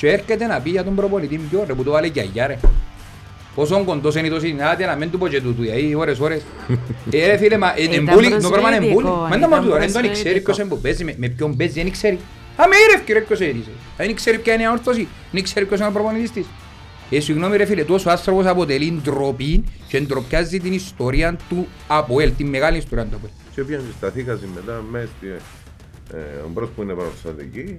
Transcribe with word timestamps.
Και 0.00 0.08
έρχεται 0.08 0.46
να 0.46 0.60
πει 0.60 0.70
για 0.70 0.84
τον 0.84 0.94
προπονητή 0.94 1.36
πιο 1.50 1.64
ρε 1.66 1.74
που 1.74 1.82
το 1.82 1.90
βάλε 1.90 2.08
και 2.08 2.20
αγιά 2.20 2.46
ρε. 2.46 2.58
Πόσο 3.54 3.84
κοντός 3.84 4.14
είναι 4.14 4.28
το 4.28 4.40
συνάδε 4.40 4.86
να 4.86 4.94
μην 4.96 5.10
του 5.10 5.18
πω 5.18 5.28
και 5.28 5.40
τούτου, 5.40 5.62
γιατί 5.62 5.94
ώρες 5.94 6.18
ώρες. 6.20 6.42
Ε 7.10 7.26
ρε 7.26 7.36
φίλε, 7.36 7.58
μα 7.58 7.74
Ήταν 7.76 8.08
εμπούλη, 8.08 8.36
το 8.40 8.48
πράγμα 8.50 8.68
είναι 8.74 8.76
εμπούλη. 8.86 8.92
προσβλητικό, 8.92 9.16
Μα 9.22 9.28
δεν 9.28 9.38
ήταν 9.38 9.64
μου 9.64 9.70
δεν 9.70 9.88
ξέρει 9.88 10.02
προσβλητικό. 10.08 10.44
ποιος 10.44 10.58
είναι 10.58 10.68
που 10.68 10.78
παίζει, 10.80 11.04
με- 11.04 11.14
με 11.18 11.28
ποιον 11.28 11.56
παίζει, 11.56 11.82
δεν 11.82 11.90
ξέρει. 11.92 12.18
Α, 12.56 12.64
με 12.68 12.74
ήρευκε 12.88 13.12
ρε 13.12 13.20
ποιος 13.20 13.40
έρισε. 13.40 13.70
Δεν 13.96 14.14
ξέρει 14.14 14.38
ποια 14.38 14.52
είναι 14.54 14.62
η 14.62 14.66
αόρθωση, 14.66 15.08
δεν 15.32 15.42
ξέρει 15.42 15.66
ποιος 15.66 15.78
είναι 15.78 15.88
ο 15.88 15.92
προπονητής 15.92 16.30
της. 16.30 16.46
Ε, 17.10 17.20
συγγνώμη 17.20 17.56
ρε 17.56 17.64
φίλε, 17.64 17.84
τόσο 17.84 18.10
άνθρωπος 18.10 18.46
αποτελεί 18.46 19.00
ντροπή 19.02 19.64
και 19.88 20.00
ντροπιάζει 20.00 20.58
την 20.60 20.72
ιστορία 20.72 21.36
του 21.48 21.66
ΑΠΟΕΛ, 21.86 22.32
τη 22.36 22.44
μεγάλη 22.44 22.76
ιστορία 22.78 23.04
του 23.04 23.10
ΑΠΟΕΛ. 23.16 23.32
Και 23.54 23.62
πήγαν 23.62 23.82
και 23.86 23.92
σταθήκασαν 23.96 24.48
μετά 24.54 24.84
μέσα 24.90 25.06
στη... 25.16 25.26
Ε, 26.14 26.16
ο 26.44 26.48
μπρος 26.52 26.68
που 26.76 26.82
είναι 26.82 26.92
παραστατική 26.94 27.76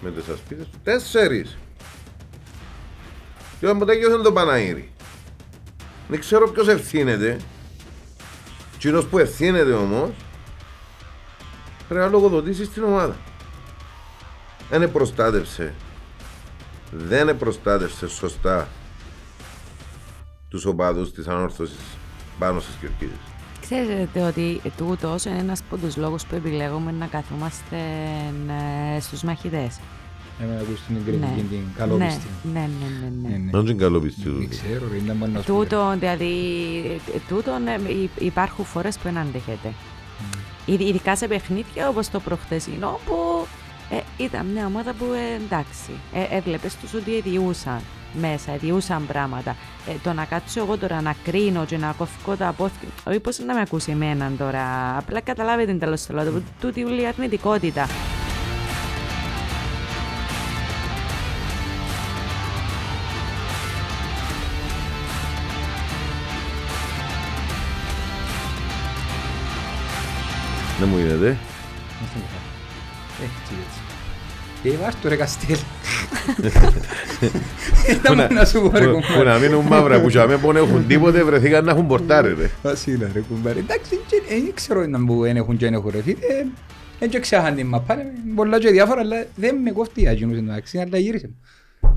με 0.00 0.10
τις 0.10 0.28
ασπίδες 0.28 0.66
του. 0.66 0.78
Τέσσερις. 0.84 1.58
Και 3.60 3.66
όταν 3.66 3.86
τελειώσαν 3.86 4.22
το 4.22 4.32
Παναήρι. 4.32 4.92
Δεν 6.08 6.20
ξέρω 6.20 6.50
ποιος 6.50 6.68
ευθύνεται. 6.68 7.40
Κοινός 8.78 9.06
που 9.06 9.18
ευθύνεται 9.18 9.72
όμως 9.72 10.10
πρέπει 11.88 12.04
να 12.04 12.10
λογοδοτήσει 12.10 12.64
στην 12.64 12.84
ομάδα. 12.84 13.16
Δεν 14.70 14.92
προστάτευσε. 14.92 15.74
Δεν 16.90 17.38
προστάτευσε 17.38 18.08
σωστά 18.08 18.68
τους 20.48 20.64
οπαδούς 20.64 21.12
της 21.12 21.28
ανόρθωσης 21.28 21.96
πάνω 22.38 22.60
στις 22.60 22.74
κερκίδες. 22.80 23.29
Ξέρετε 23.74 24.20
ότι 24.22 24.60
τούτος 24.76 25.24
είναι 25.24 25.38
ένας 25.38 25.60
από 25.60 25.76
τους 25.76 25.96
λόγους 25.96 26.24
που 26.24 26.34
επιλέγουμε 26.34 26.92
να 26.92 27.06
καθόμαστε 27.06 27.76
ε, 28.96 29.00
στους 29.00 29.22
μαχητές. 29.22 29.78
Εμένα 30.42 30.60
ακούς 30.60 30.80
την 30.86 30.94
Ναι. 30.94 31.00
κριτική, 31.04 31.42
την 31.48 31.56
Ναι, 31.58 31.62
καλόπιστη. 31.76 32.26
ναι, 32.52 32.60
ναι, 32.60 32.66
ναι, 33.00 33.10
ναι. 33.22 33.28
Ναι, 33.28 33.36
ναι. 33.36 33.50
Δεν 33.50 33.60
είναι 33.60 33.72
καλοπιστή 33.82 34.22
Δεν 34.22 34.32
τούτο. 34.32 34.48
ξέρω 34.48 34.88
ρε, 34.90 34.96
ήταν 34.96 35.16
μόνο 35.16 35.32
να 35.32 35.40
σου 35.40 35.46
πω. 35.52 35.58
Τούτο, 35.58 35.94
δηλαδή, 35.98 36.32
ε, 37.14 37.18
τούτον 37.28 37.66
ε, 37.66 37.80
υ- 38.02 38.20
υπάρχουν 38.22 38.64
φορές 38.64 38.96
που 38.96 39.02
δεν 39.02 39.18
αντέχεται. 39.18 39.72
Ειδ- 40.66 40.80
Ειδικά 40.80 41.16
σε 41.16 41.26
παιχνίδια 41.28 41.88
όπως 41.88 42.08
το 42.10 42.20
προχθεσινό 42.20 43.00
που 43.06 43.14
ε, 43.90 44.00
ήταν 44.16 44.46
μια 44.46 44.66
ομάδα 44.66 44.92
που 44.92 45.04
ε, 45.04 45.34
εντάξει, 45.44 45.90
ε, 46.14 46.36
έβλεπες 46.36 46.76
τους 46.76 46.94
ότι 46.94 47.20
διούσαν 47.20 47.80
μέσα, 48.12 48.56
διούσαν 48.56 49.06
πράγματα. 49.06 49.56
Ε, 49.88 49.92
το 50.02 50.12
να 50.12 50.24
κάτσω 50.24 50.60
εγώ 50.60 50.76
τώρα 50.76 51.00
να 51.00 51.14
κρίνω 51.24 51.64
και 51.64 51.76
να 51.76 51.94
κοφκώ 51.98 52.36
τα 52.36 52.48
απόθηκη, 52.48 52.86
όχι 53.04 53.20
πώς 53.20 53.38
να 53.38 53.54
με 53.54 53.60
ακούσει 53.60 53.90
εμένα 53.90 54.30
τώρα, 54.38 54.96
απλά 54.98 55.20
καταλάβετε 55.20 55.70
την 55.70 55.80
τέλος 55.80 56.06
τέλος, 56.06 56.42
τούτη 56.60 56.84
όλη 56.84 57.02
η 57.02 57.06
αρνητικότητα. 57.06 57.86
Δεν 70.78 70.88
μου 70.88 70.98
γίνεται. 70.98 71.49
Ε, 74.64 74.76
βάρ' 74.76 74.94
το 74.94 75.08
ρε 75.08 75.16
Καστέλ. 75.16 75.56
Ήταν 77.90 78.16
μόνο 78.16 78.28
να 78.34 78.44
σου 78.44 78.60
πω 78.60 78.78
ρε 78.78 78.86
Που- 78.86 78.92
Που 78.92 79.00
κουμπάρε. 79.06 79.30
να 79.30 79.38
μείνουν 79.38 79.64
μαύρα 79.66 80.00
που 80.00 80.08
για 80.08 80.26
που 80.38 80.52
δεν 80.52 80.56
έχουν 80.56 80.86
τίποτε 80.86 81.24
βρεθήκαν 81.24 81.64
να 81.64 81.70
έχουν 81.70 81.86
πορτάρι 81.86 82.34
ρε. 82.34 82.50
Βασίλα 82.62 83.10
ρε 83.12 83.20
κουμπάρε. 83.20 83.58
Εντάξει, 83.58 83.98
και- 84.06 84.22
ε, 84.34 84.40
δεν 84.40 84.54
ξέρω 84.54 84.86
να 84.86 85.04
που 85.04 85.20
δεν 85.22 85.36
έχουν 85.36 85.56
και 85.56 85.64
δεν 85.64 85.74
έχουν 85.74 85.90
ρε 85.90 86.02
φίλε. 86.02 86.16
Ε, 86.20 86.46
Δεν 86.98 87.08
και 87.10 87.20
ξέχαν 87.20 87.54
την 87.54 87.66
μαπά, 87.66 87.94
ρε, 87.94 88.12
πολλά 88.34 88.58
και 88.58 88.70
διάφορα, 88.70 89.00
αλλά 89.00 89.26
δεν 89.36 89.56
με 89.56 89.70
κόφτει 89.70 90.02
η 90.02 90.08
αγίνους 90.08 90.38
εντάξει, 90.38 90.78
αλλά 90.78 90.98
γύρισε. 90.98 91.30
Εν 91.82 91.90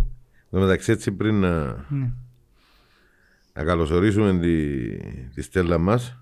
τω 0.51 0.59
μεταξύ 0.59 0.91
έτσι 0.91 1.11
πριν 1.11 1.39
να, 1.39 1.49
Ναι. 1.89 2.09
να 3.53 3.63
καλωσορίσουμε 3.63 4.39
τη, 4.39 4.77
τη 5.35 5.41
στέλα 5.41 5.77
μας. 5.77 6.17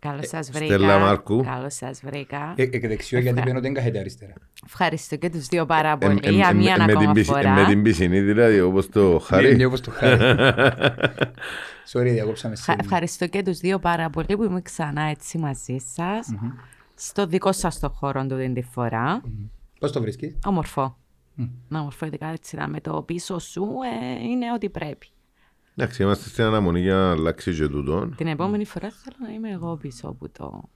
Καλώς 0.00 0.28
σας 0.28 0.50
βρήκα. 0.50 0.64
Στέλλα 0.74 0.98
Μάρκου. 0.98 1.42
Καλώς 1.44 1.74
σας 1.74 2.00
βρήκα. 2.04 2.52
Ε, 2.56 2.62
Εκ 2.62 2.86
δεξιό 2.88 3.18
γιατί 3.18 3.40
παίρνω 3.42 3.60
δεν 3.60 3.74
κάθεται 3.74 3.98
αριστερά. 3.98 4.32
Ευχαριστώ 4.66 5.16
και 5.16 5.30
τους 5.30 5.46
δύο 5.46 5.66
πάρα 5.66 5.90
Εμ- 5.90 6.00
πολύ 6.00 6.18
εμ- 6.22 6.34
για 6.34 6.48
εμ- 6.48 6.58
μία 6.58 6.76
με 6.78 6.86
την 6.86 6.96
ακόμα 6.96 7.12
πισι- 7.12 7.30
φορά. 7.32 7.50
Με 7.52 7.64
την 7.64 7.82
πισινή 7.82 8.20
δηλαδή 8.20 8.60
όπως 8.60 8.88
το 8.88 9.00
Ναι, 9.08 9.12
ναι, 9.12 9.20
χάρη. 9.20 9.64
όπως 9.64 9.80
το 9.80 9.90
χάρη. 9.90 10.18
Sorry, 11.92 12.02
διακόψαμε 12.12 12.56
σε... 12.56 12.64
Ευχα- 12.70 12.80
Ευχαριστώ 12.84 13.26
και 13.26 13.42
τους 13.42 13.58
δύο 13.58 13.78
πάρα 13.78 14.10
πολύ 14.10 14.36
που 14.36 14.42
είμαι 14.44 14.60
ξανά 14.62 15.02
έτσι 15.02 15.38
μαζί 15.38 15.76
σας. 15.94 16.28
Στο 16.94 17.26
δικό 17.26 17.52
σας 17.52 17.78
το 17.78 17.88
χώρο 17.88 18.26
του 18.26 18.36
την 18.36 18.54
τη 18.54 18.62
φορά. 18.62 19.20
Πώς 19.80 19.92
το 19.92 20.00
βρίσκεις; 20.00 20.38
Όμορφο. 20.44 20.96
Να 21.68 21.78
όμορφο, 21.80 22.06
ειδικά 22.06 22.26
έτσι 22.26 22.56
να 22.56 22.68
με 22.68 22.80
το 22.80 23.02
πίσω 23.02 23.38
σου 23.38 23.66
ε, 24.20 24.22
είναι 24.24 24.52
ό,τι 24.54 24.68
πρέπει. 24.68 25.06
Εντάξει, 25.76 26.02
είμαστε 26.02 26.28
στην 26.28 26.44
αναμονή 26.44 26.80
για 26.80 26.94
να 26.94 27.10
αλλάξει 27.10 27.54
και 27.54 27.68
τούτο. 27.68 28.10
Την 28.16 28.26
επόμενη 28.26 28.64
φορά 28.64 28.90
θέλω 28.90 29.16
να 29.28 29.32
είμαι 29.34 29.50
εγώ 29.50 29.76
πίσω 29.76 30.08
από 30.08 30.28
το... 30.28 30.68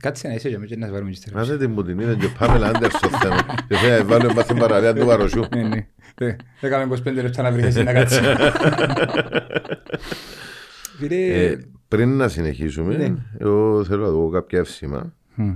Κάτσε 0.00 0.28
να 0.28 0.34
είσαι 0.34 0.48
για 0.48 0.58
μένα 0.58 0.70
και 0.70 0.76
να 0.78 0.86
σε 0.86 0.92
βάλουμε 0.92 1.10
και 1.10 1.16
στερεό. 1.16 1.40
Άσε 1.40 1.58
την 1.58 1.74
που 1.74 1.84
την 1.84 1.98
είδε 1.98 2.14
και 2.16 2.26
ο 2.26 2.30
Πάμελ 2.38 2.64
Άντερσον 2.64 3.10
θέμα. 3.10 3.36
Και 3.68 3.76
θέλει 3.76 3.98
να 3.98 4.04
βάλουμε 4.04 4.32
μάθει 4.34 4.54
παραλία 4.54 4.94
του 4.94 5.06
Βαροσιού. 5.06 5.44
Ναι, 5.54 5.62
ναι. 5.62 5.86
Ε, 6.18 6.36
Έκαμε 6.60 6.96
25 7.06 7.12
λεπτά 7.14 7.42
να 7.42 7.52
βρει 7.52 7.62
εσύ 7.62 7.82
να 7.82 7.92
κάτσει. 7.92 8.20
Φίλε, 10.98 11.16
Ε, 11.16 11.58
Πριν 11.88 12.16
να 12.16 12.28
συνεχίσουμε, 12.28 12.96
Ναι. 12.96 13.14
εγώ 13.38 13.84
θέλω 13.84 14.02
να 14.04 14.10
δω 14.10 14.28
κάποια 14.30 14.58
εύσημα. 14.58 15.12
μμμ. 15.34 15.54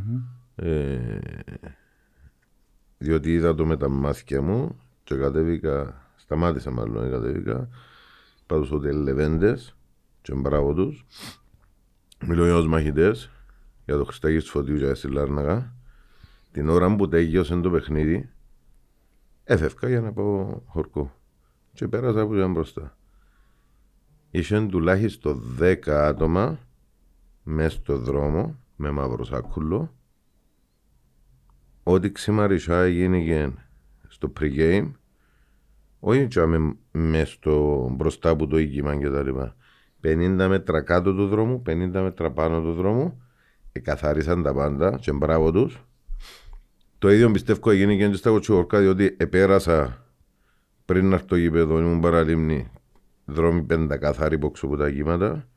Ε, 0.57 0.99
διότι 2.99 3.33
είδα 3.33 3.55
το 3.55 3.67
με 3.67 3.77
τα 3.77 3.89
μάτια 3.89 4.43
μου 4.43 4.81
και 5.05 5.15
κατέβηκα, 5.15 6.03
σταμάτησα 6.17 6.71
μάλλον, 6.71 7.11
κατέβηκα, 7.11 7.69
πάω 8.49 8.65
στο 8.65 8.77
hotel 8.77 8.95
Λεβέντες 8.95 9.77
και 10.23 10.35
μπράβο 10.35 10.75
τους. 10.75 11.07
Μιλώ 12.27 12.45
για 12.45 12.55
τους 12.55 12.67
μαχητές, 12.67 13.31
για 13.85 13.97
το 13.97 14.05
Χριστάκη 14.05 14.39
του 14.39 14.47
Φωτίου 14.47 14.79
και 14.79 14.95
στη 14.95 15.09
Λάρναγα. 15.09 15.75
Την 16.53 16.69
ώρα 16.69 16.97
που 16.97 17.09
τέλειωσε 17.09 17.61
το 17.61 17.71
παιχνίδι, 17.71 18.31
έφευκα 19.45 19.89
για 19.89 20.01
να 20.01 20.13
πάω 20.13 20.61
χορκό. 20.67 21.13
Και 21.73 21.89
πέρασα 21.89 22.21
από 22.21 22.37
ήταν 22.37 22.53
μπροστά. 22.53 22.97
Είχαν 24.31 24.69
τουλάχιστον 24.69 25.43
10 25.61 25.89
άτομα 25.89 26.59
μέσα 27.43 27.71
στο 27.71 27.99
δρόμο 27.99 28.59
με 28.77 28.91
μαύρο 28.91 29.25
σάκουλο 29.25 29.93
ό,τι 31.83 32.13
ξημαρισά 32.13 32.83
έγινε 32.83 33.53
στο 34.09 34.33
pre-game, 34.41 34.91
όχι 36.01 36.27
τσάμε 36.27 36.77
μες 36.91 37.31
στο 37.31 37.89
μπροστά 37.93 38.31
από 38.31 38.47
το 38.47 38.59
οίκημα 38.59 38.97
και 38.97 39.09
τα 39.09 39.23
λοιπά. 39.23 39.57
50 40.03 40.47
μέτρα 40.49 40.81
κάτω 40.83 41.15
του 41.15 41.27
δρόμου, 41.27 41.63
50 41.67 41.91
μέτρα 41.93 42.31
πάνω 42.31 42.61
του 42.61 42.73
δρόμου, 42.73 43.23
εκαθάρισαν 43.73 44.43
τα 44.43 44.55
πάντα 44.55 44.99
και 45.01 45.13
μπράβο 45.13 45.53
τους. 45.53 45.85
Το 46.99 47.11
ίδιο 47.11 47.31
πιστεύω 47.31 47.71
έγινε 47.71 47.97
και 47.97 48.13
στα 48.13 48.31
κοτσουορκά, 48.31 48.81
διότι 48.81 49.17
επέρασα 49.19 50.05
πριν 50.85 51.09
να 51.09 51.15
έρθω 51.15 51.27
το 51.27 51.37
γήπεδο, 51.37 51.79
ήμουν 51.79 52.01
παραλίμνη, 52.01 52.71
δρόμοι 53.25 53.63
πεντακάθαροι 53.63 54.39
πόξω 54.39 54.67
από 54.67 54.77
τα 54.77 54.91
κύματα 54.91 55.49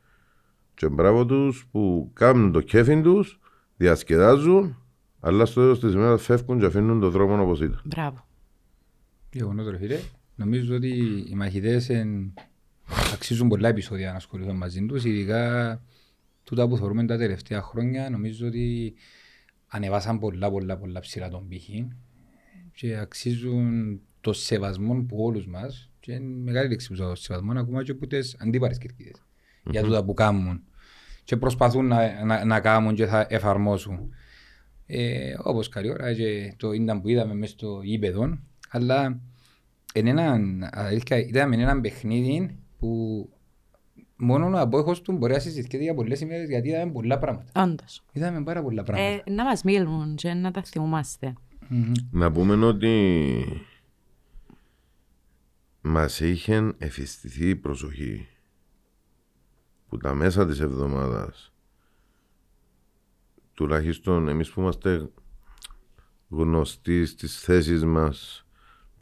και 0.74 0.90
μπράβο 0.90 1.25
τους 1.25 1.68
που 1.72 2.12
κάνουν 2.13 2.51
το 2.51 2.62
κέφι 2.62 3.01
τους, 3.01 3.40
διασκεδάζουν 3.78 4.75
αλλά 5.19 5.46
στο 5.46 5.62
τέλος 5.62 5.80
της 5.80 5.94
ημέρας 5.94 6.24
φεύγουν 6.24 6.59
και 6.59 6.66
αφήνουν 6.66 7.00
τον 7.00 7.12
δρόμο 7.12 7.41
όπως 7.41 7.62
ήταν. 7.62 7.81
Μπράβο. 7.84 8.25
Γεγονός 9.31 9.69
ρε 9.69 9.78
φίλε. 9.78 10.00
Νομίζω 10.36 10.75
ότι 10.75 11.25
οι 11.30 11.34
μαχητές 11.36 11.90
εν... 11.90 12.34
αξίζουν 13.14 13.47
πολλά 13.47 13.68
επεισόδια 13.68 14.12
να 14.12 14.18
ασχοληθούν 14.18 14.56
μαζί 14.56 14.86
τους, 14.86 15.06
ειδικά 15.06 15.84
τούτα 16.44 16.68
που 16.68 16.78
θεωρούμε 16.78 17.06
τα 17.06 17.18
τελευταία 17.18 17.62
χρόνια, 17.62 18.09
νομίζω 18.09 18.47
ότι 18.47 18.94
ανεβάσαν 19.68 20.19
πολλά 20.19 20.52
πολλά 20.52 20.78
πολλά 20.78 21.00
ψηλά 21.00 21.30
τον 21.30 21.47
πύχη 21.47 21.88
και 22.74 22.97
αξίζουν 22.97 24.00
το 24.22 24.34
σεβασμό 24.34 25.06
που 25.08 25.24
όλους 25.24 25.47
μας 25.47 25.89
και 26.00 26.12
είναι 26.12 26.36
μεγάλη 26.44 26.69
λέξη 26.69 26.88
που 26.88 26.95
το 26.95 27.16
σεβασμό 27.16 27.60
ακόμα 27.60 27.83
και 27.83 27.92
από 27.92 28.07
τις 28.07 28.36
αντίπαρες 28.39 28.78
κερκίδες 28.78 29.25
για 29.69 29.83
τούτα 29.83 30.04
που 30.04 30.13
κάνουν 30.13 30.63
και 31.24 31.38
προσπαθούν 31.38 31.88
να, 31.88 32.25
να, 32.25 32.45
να 32.45 32.60
κάνουν 32.60 32.95
και 32.95 33.06
θα 33.06 33.25
εφαρμόσουν. 33.30 34.13
Ε, 34.86 35.33
όπως 35.38 35.69
καλή 35.69 35.89
ώρα 35.89 36.13
και 36.13 36.54
το 36.57 36.72
ήταν 36.72 37.01
που 37.01 37.10
είδαμε 37.10 37.33
μέσα 37.33 37.51
στο 37.51 37.81
γήπεδο, 37.83 38.39
αλλά 38.69 39.22
εν 39.94 40.08
έναν, 40.08 40.70
αλήθεια, 40.72 41.18
είδαμε 41.18 41.56
έναν 41.56 41.82
παιχνίδι 41.82 42.60
που 42.78 43.30
μόνο 44.16 44.58
ο 44.58 44.60
απόχος 44.60 45.02
του 45.02 45.12
μπορεί 45.12 45.34
να 45.34 45.40
συζητιέται 45.40 45.84
για 45.84 45.94
πολλές 45.94 46.22
ημέρες 46.22 46.50
γιατί 46.50 46.70
είδαμε 46.70 46.92
πολλά 46.92 47.18
πράγματα. 47.18 47.64
Όντως. 47.64 48.04
Είδαμε 48.12 48.44
πάρα 48.44 48.64
πολλά 48.64 48.84
πράγματα. 48.84 49.24
Ε, 49.26 49.32
να 49.32 49.44
μας 49.44 49.64
μίλουν 49.64 50.16
και 50.16 50.34
να 50.34 50.52
τα 50.52 50.64
θυμούμαστε. 50.64 51.34
Μμμ. 51.68 51.92
Να 52.12 52.32
πούμε 52.32 52.66
ότι 52.66 53.46
μας 55.82 56.20
είχε 56.20 56.74
εφιστηθεί 56.78 57.50
η 57.50 57.56
προσοχή 57.56 58.28
που 59.88 59.98
τα 59.98 60.14
μέσα 60.14 60.46
της 60.46 60.60
εβδομάδας 60.60 61.54
τουλάχιστον 63.54 64.28
εμείς 64.28 64.52
που 64.52 64.62
είμαστε 64.62 65.10
γνωστοί 66.30 67.06
στις 67.06 67.40
θέσεις 67.40 67.86
μας 67.86 68.46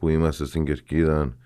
που 0.00 0.08
είμαστε 0.08 0.44
στην 0.44 0.64
Κερκίδα 0.64 1.36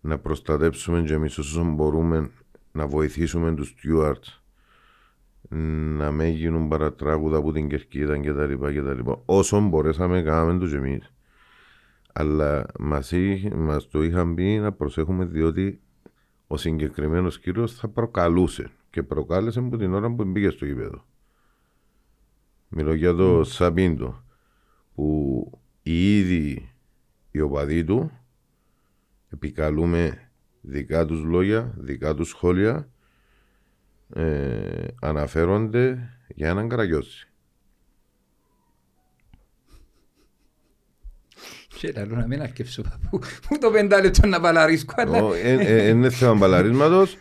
να 0.00 0.18
προστατέψουμε 0.18 1.02
και 1.02 1.12
εμείς 1.12 1.38
όσο 1.38 1.64
μπορούμε 1.64 2.30
να 2.72 2.86
βοηθήσουμε 2.86 3.54
τους 3.54 3.74
stewards 3.76 4.40
να 5.96 6.10
μην 6.10 6.28
γίνουν 6.28 6.68
παρατράγουδα 6.68 7.36
από 7.36 7.52
την 7.52 7.68
Κερκίδα 7.68 8.18
και 8.18 8.32
τα 8.32 8.46
λοιπά 8.46 8.72
και 8.72 8.82
τα 8.82 8.94
λοιπά. 8.94 9.22
Όσο 9.24 9.60
μπορέσαμε 9.60 10.22
κάναμε 10.22 10.58
τους 10.58 10.72
εμείς. 10.72 11.12
Αλλά 12.12 12.66
μας, 12.78 13.12
είχε- 13.12 13.54
μας 13.54 13.88
το 13.88 14.02
είχαν 14.02 14.34
πει 14.34 14.58
να 14.58 14.72
προσέχουμε 14.72 15.24
διότι 15.24 15.80
ο 16.46 16.56
συγκεκριμένος 16.56 17.38
κύριος 17.38 17.74
θα 17.74 17.88
προκαλούσε 17.88 18.70
και 18.90 19.02
προκάλεσε 19.02 19.58
από 19.58 19.76
την 19.76 19.94
ώρα 19.94 20.10
που 20.10 20.24
μπήκε 20.24 20.50
στο 20.50 20.66
γήπεδο. 20.66 21.04
Μιλώ 22.68 22.94
για 22.94 23.14
το 23.14 23.44
Σαμπίντο 23.44 24.22
που 24.94 25.50
οι 25.82 26.18
ίδιοι 26.18 26.69
οι 27.30 27.40
οπαδοί 27.40 27.84
του 27.84 28.10
επικαλούμε 29.32 30.30
δικά 30.60 31.06
τους 31.06 31.22
λόγια, 31.24 31.74
δικά 31.76 32.14
τους 32.14 32.28
σχόλια 32.28 32.88
ε, 34.14 34.86
αναφέρονται 35.00 36.08
για 36.34 36.48
έναν 36.48 36.68
καραγιώση. 36.68 37.24
Και 41.78 41.92
λαλό 41.96 42.16
να 42.16 42.26
μην 42.26 42.42
αρκεύσω 42.42 42.82
παππού. 42.82 43.18
Μου 43.50 43.58
το 43.58 43.70
πεντάλεπτο 43.70 44.26
να 44.26 44.40
παλαρίσκω. 44.40 44.94
αλλά- 44.96 45.22
Ω, 45.22 45.34
ε, 45.34 45.52
ε, 45.52 45.88
Είναι 45.88 46.10
θέμα 46.10 46.34
μπαλαρίσματος, 46.34 47.16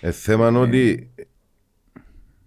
ε, 0.00 0.10
θέμα 0.10 0.48
ότι 0.48 1.10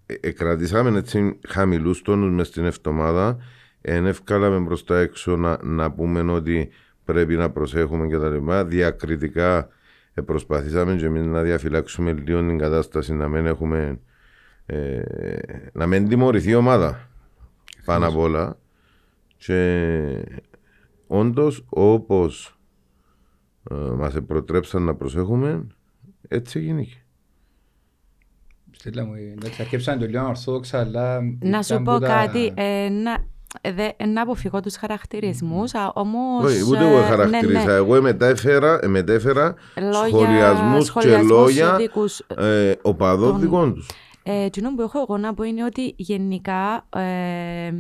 ε, 0.06 0.14
ε, 0.20 0.32
κρατήσαμε 0.32 0.98
έτσι 0.98 1.40
χαμηλούς 1.48 2.02
τόνους 2.02 2.32
μες 2.32 2.48
στην 2.48 2.66
εβδομάδα, 2.66 3.38
εν 3.82 4.06
ευκάλαμε 4.06 4.66
προς 4.66 4.84
τα 4.84 5.00
έξω 5.00 5.36
να, 5.36 5.64
να 5.64 5.92
πούμε 5.92 6.32
ότι 6.32 6.70
πρέπει 7.08 7.36
να 7.36 7.50
προσέχουμε 7.50 8.08
και 8.08 8.18
τα 8.18 8.30
λοιπά. 8.30 8.66
Διακριτικά 8.66 9.68
ε, 10.14 10.22
προσπαθήσαμε 10.22 10.96
και 10.96 11.06
εμείς 11.06 11.26
να 11.26 11.42
διαφυλάξουμε 11.42 12.12
λίγο 12.12 12.40
την 12.40 12.58
κατάσταση, 12.58 13.14
να 13.14 13.28
μην 13.28 13.46
έχουμε 13.46 14.00
ε, 14.66 15.02
να 15.74 15.88
μην 15.88 16.10
τιμωρηθεί 16.10 16.50
η 16.50 16.56
ομάδα 16.56 17.10
πάνω 17.86 18.08
απ' 18.08 18.18
όλα 18.18 18.58
και 19.38 20.24
όντως 21.08 21.66
όπως 21.70 22.60
ε, 23.72 23.76
μας 23.76 24.18
προτρέψαν 24.28 24.84
να 24.84 24.96
προσέχουμε 24.96 25.68
έτσι 26.28 26.60
γίνηκε. 26.60 27.02
Στέλλα 28.72 29.06
μου, 29.06 29.14
εντάξει, 29.14 29.62
αρκέψαν 29.62 30.00
το 30.00 30.06
λίγο 30.06 30.28
ορθόδοξα, 30.28 30.80
αλλά... 30.80 31.20
Να 31.40 31.62
σου 31.64 31.74
ήταν 31.74 31.84
πω 31.84 31.94
που 31.94 32.00
τα- 32.00 32.08
κάτι. 32.08 32.54
Ε, 32.56 32.90
να, 32.90 33.12
ε, 33.12 33.16
δε, 33.16 33.24
ε, 33.24 33.28
να 34.08 34.22
αποφύγω 34.22 34.60
τους 34.60 34.76
χαρακτηρισμούς, 34.76 35.74
α, 35.74 35.92
όμως... 35.96 36.44
Όχι, 36.46 36.64
ούτε 36.70 36.84
ε, 36.84 36.88
εγώ 36.88 37.00
ναι, 37.00 37.06
χαρακτηρίσα. 37.06 37.66
ναι. 37.66 37.72
Εγώ 37.74 38.02
μετέφερα, 38.02 38.80
ε, 38.82 38.88
μετέφερα 38.88 39.56
Λόγια- 39.76 39.94
σχολιασμούς 40.08 40.78
και 40.80 40.86
σχολιασμούς 40.86 41.30
λόγια 41.30 41.76
δικούς. 41.76 42.20
ε, 42.20 42.72
οπαδών 42.82 43.32
των- 43.32 43.40
δικών 43.40 43.74
τους. 43.74 43.90
Ε, 44.24 44.44
εκείνο 44.44 44.76
που 44.76 44.82
έχω 44.82 45.00
εγώ 45.00 45.18
να 45.18 45.34
πω 45.34 45.44
είναι 45.44 45.64
ότι 45.64 45.94
γενικά 45.98 46.86
ε, 46.96 47.74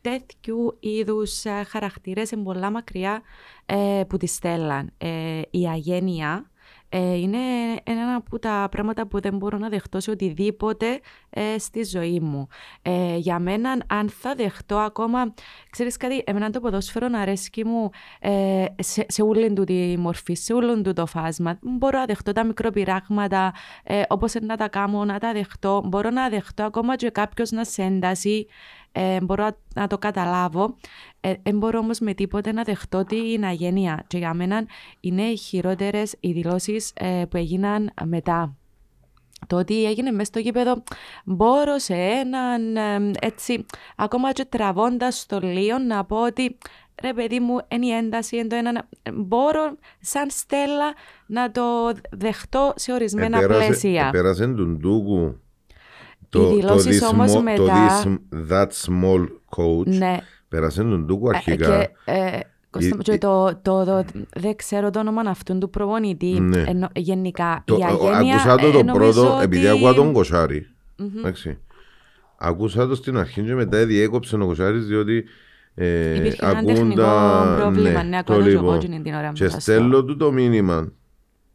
τέτοιου 0.00 0.76
είδους 0.80 1.44
ε, 1.44 1.64
χαρακτήρες 1.68 2.30
είναι 2.30 2.42
πολλά 2.42 2.70
μακριά 2.70 3.22
ε, 3.66 4.02
που 4.08 4.16
τη 4.16 4.26
στέλναν. 4.26 4.90
Ε, 4.98 5.08
η 5.50 5.66
αγένεια 5.68 6.50
ε, 6.96 7.14
είναι 7.16 7.38
ένα 7.82 8.14
από 8.14 8.38
τα 8.38 8.68
πράγματα 8.70 9.06
που 9.06 9.20
δεν 9.20 9.36
μπορώ 9.36 9.58
να 9.58 9.68
δεχτώ 9.68 10.00
σε 10.00 10.10
οτιδήποτε 10.10 11.00
ε, 11.30 11.58
στη 11.58 11.84
ζωή 11.84 12.20
μου. 12.20 12.48
Ε, 12.82 13.16
για 13.16 13.38
μένα, 13.38 13.76
αν 13.86 14.08
θα 14.08 14.34
δεχτώ 14.34 14.78
ακόμα, 14.78 15.34
ξέρεις 15.70 15.96
κάτι, 15.96 16.22
εμένα 16.26 16.50
το 16.50 16.60
ποδόσφαιρο 16.60 17.08
να 17.08 17.20
αρέσκει 17.20 17.64
μου 17.64 17.90
ε, 18.20 18.64
σε, 18.78 19.06
σε 19.08 19.22
όλη 19.22 19.52
του 19.52 19.64
τη 19.64 19.96
μορφή, 19.98 20.34
σε 20.34 20.52
όλο 20.52 20.82
του 20.82 20.92
το 20.92 21.06
φάσμα. 21.06 21.58
Μπορώ 21.60 21.98
να 21.98 22.04
δεχτώ 22.04 22.32
τα 22.32 22.44
μικροπειράγματα, 22.44 23.54
ε, 23.84 24.02
όπως 24.08 24.34
να 24.40 24.56
τα 24.56 24.68
κάνω, 24.68 25.04
να 25.04 25.18
τα 25.18 25.32
δεχτώ. 25.32 25.82
Μπορώ 25.84 26.10
να 26.10 26.28
δεχτώ 26.28 26.62
ακόμα 26.62 26.96
και 26.96 27.10
κάποιος 27.10 27.50
να 27.50 27.64
σε 27.64 27.82
ένταση, 27.82 28.46
ε, 28.96 29.20
μπορώ 29.20 29.44
να, 29.44 29.56
να 29.74 29.86
το 29.86 29.98
καταλάβω. 29.98 30.76
Ε, 31.20 31.34
δεν 31.42 31.58
μπορώ 31.58 31.78
όμως 31.78 31.98
με 31.98 32.14
τίποτε 32.14 32.52
να 32.52 32.62
δεχτώ 32.62 33.04
την 33.04 33.44
αγένεια. 33.44 34.04
Και 34.06 34.18
για 34.18 34.34
μένα 34.34 34.66
είναι 35.00 35.22
οι 35.22 35.36
χειρότερες 35.36 36.14
οι 36.20 36.32
δηλώσεις 36.32 36.92
ε, 36.94 37.22
που 37.30 37.36
έγιναν 37.36 37.90
μετά. 38.04 38.56
Το 39.46 39.56
ότι 39.56 39.84
έγινε 39.84 40.10
μέσα 40.10 40.24
στο 40.24 40.38
γήπεδο 40.38 40.82
μπορώ 41.24 41.78
σε 41.78 41.94
έναν 41.94 42.76
ε, 42.76 43.10
έτσι 43.20 43.66
ακόμα 43.96 44.32
και 44.32 44.44
τραβώντας 44.44 45.26
το 45.26 45.38
λίγο 45.42 45.78
να 45.78 46.04
πω 46.04 46.22
ότι 46.22 46.58
ρε 47.02 47.12
παιδί 47.12 47.40
μου 47.40 47.58
είναι 47.68 47.86
η 47.86 47.90
ένταση 47.90 48.36
είναι 48.36 48.46
το 48.46 48.56
ένα 48.56 48.88
μπορώ 49.14 49.76
σαν 50.00 50.30
στέλα 50.30 50.94
να 51.26 51.50
το 51.50 51.92
δεχτώ 52.10 52.72
σε 52.76 52.92
ορισμένα 52.92 53.38
Επέρασε- 53.38 53.66
πλαίσια. 53.66 54.06
Επέρασε 54.06 54.46
τον 54.46 54.80
Τούκου 56.38 56.54
δηλώσεις 56.54 57.02
this 57.04 57.12
όμως 57.12 57.36
mo- 57.36 57.42
μετά- 57.42 57.56
το 57.56 57.66
this, 57.72 58.50
that 58.52 58.66
small 58.86 59.26
coach 59.56 59.86
Ναι. 59.86 60.18
πέρασε 60.48 60.82
τον 60.82 61.06
Τούκου 61.06 61.26
Ε, 61.30 61.36
αρχικά 61.36 61.76
Και, 61.84 61.90
ε, 62.12 62.38
Κώστα 62.70 62.96
μου, 62.96 63.02
και 63.02 63.12
η- 63.12 63.18
το, 63.18 63.58
το, 63.62 63.84
το, 63.84 64.04
δεν 64.36 64.56
ξέρω 64.56 64.90
το 64.90 64.98
όνομα 64.98 65.20
αυτού 65.26 65.58
του 65.58 65.70
προπονητή. 65.70 66.40
Ναι. 66.40 66.64
Ενώ, 66.66 66.88
γενικά, 66.94 67.62
Το- 67.66 67.76
η 67.76 67.80
ο- 67.82 67.84
αγένεια, 68.08 68.34
άκουσα 68.34 68.56
το 68.56 68.66
ε, 68.66 68.70
το 68.70 68.82
νομίζω 68.82 69.12
πρώτο, 69.22 69.34
ότι- 69.34 69.44
επειδή 69.44 69.68
άκουσα 69.68 69.94
τον 69.94 70.12
Κοσάρη. 70.12 70.66
Μμμ. 70.96 71.08
Εντάξει. 71.18 71.58
Άκουσα 72.36 72.86
το 72.88 72.94
στην 72.94 73.16
αρχή 73.18 73.42
και 73.42 73.54
μετά 73.54 73.86
διέκοψε 73.86 74.36
ο 74.36 74.46
Κοσάρης 74.46 74.86
διότι 74.86 75.24
ε, 75.74 76.14
Υπήρχε 76.14 76.38
ένα 76.46 76.50
ακούν 76.58 76.66
τεχνικό 76.66 77.00
τα- 77.00 77.56
πρόβλημα, 77.60 78.02
ναι, 78.02 78.22
το 78.22 78.32
ακούω 78.32 78.44
το 78.44 78.50
λοιπόν. 78.50 78.64
ζωγόκινη 78.68 79.00
την 79.02 79.14
ώρα 79.14 79.28
που 79.28 79.34
Και 79.34 79.48
σας 79.48 79.62
στέλνω 79.62 80.04
του 80.04 80.16
το 80.16 80.32
μήνυμα 80.32 80.92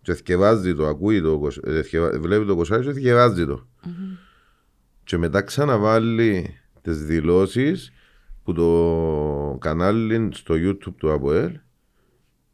και 0.01 0.13
θυκευάζει 0.13 0.75
το, 0.75 0.85
ακούει 0.87 1.21
το, 1.21 1.37
Κοσ- 1.39 1.67
ε, 1.67 1.81
θυκευα- 1.81 2.19
βλέπει 2.19 2.45
το 2.45 2.55
Κοσάρη 2.55 2.83
και 2.85 2.91
θυκευάζει 2.91 3.45
το. 3.45 3.65
Μμμ. 3.83 3.93
Και 5.09 5.17
μετά 5.17 5.41
ξαναβάλει 5.41 6.55
τις 6.81 7.05
δηλώσεις 7.05 7.91
που 8.43 8.53
το 8.53 9.57
κανάλι 9.59 10.29
στο 10.33 10.55
YouTube 10.57 10.93
του 10.97 11.11
ΑΠΟΕΛ 11.11 11.59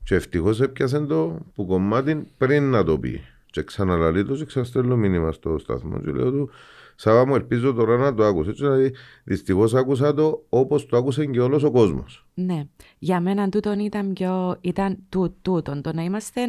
και 0.04 0.16
ευτυχώς 0.16 0.62
έπιασε 0.62 1.00
το 1.00 1.38
που 1.56 1.66
κομμάτι 1.66 2.28
πριν 2.38 2.69
να 2.69 2.84
το 2.84 3.00
πει. 3.00 3.22
Και 3.46 3.63
ξαναλαλεί 3.63 4.25
το 4.25 4.36
και 4.36 4.46
ξαναστέλνω 4.46 4.96
μήνυμα 4.96 5.31
στο 5.31 5.57
σταθμό 5.57 6.00
και 6.00 6.12
λέω 6.12 6.31
του 6.31 6.50
Σάβα 6.96 7.25
μου 7.25 7.36
ελπίζω 7.36 7.74
τώρα 7.74 7.98
να 7.98 8.13
το 8.13 8.24
άκουσες. 8.24 8.52
Έτσι, 8.52 8.63
δηλαδή, 8.63 8.94
δυστυχώς 9.24 9.74
άκουσα 9.74 10.13
το 10.13 10.46
όπως 10.50 10.86
το 10.86 10.98
άκουσε 10.98 11.25
και 11.25 11.40
όλος 11.40 11.63
ο 11.63 11.72
κόσμος. 11.72 12.25
Ναι. 12.34 12.63
Για 13.00 13.19
μένα 13.19 13.50
τούτον 13.50 13.80
ήταν 13.80 14.13
πιο... 14.13 14.58
ήταν 14.62 14.98
τού, 15.10 15.36
τούτον. 15.42 15.81
Το 15.81 15.94
να 15.94 16.04
είμαστε 16.04 16.42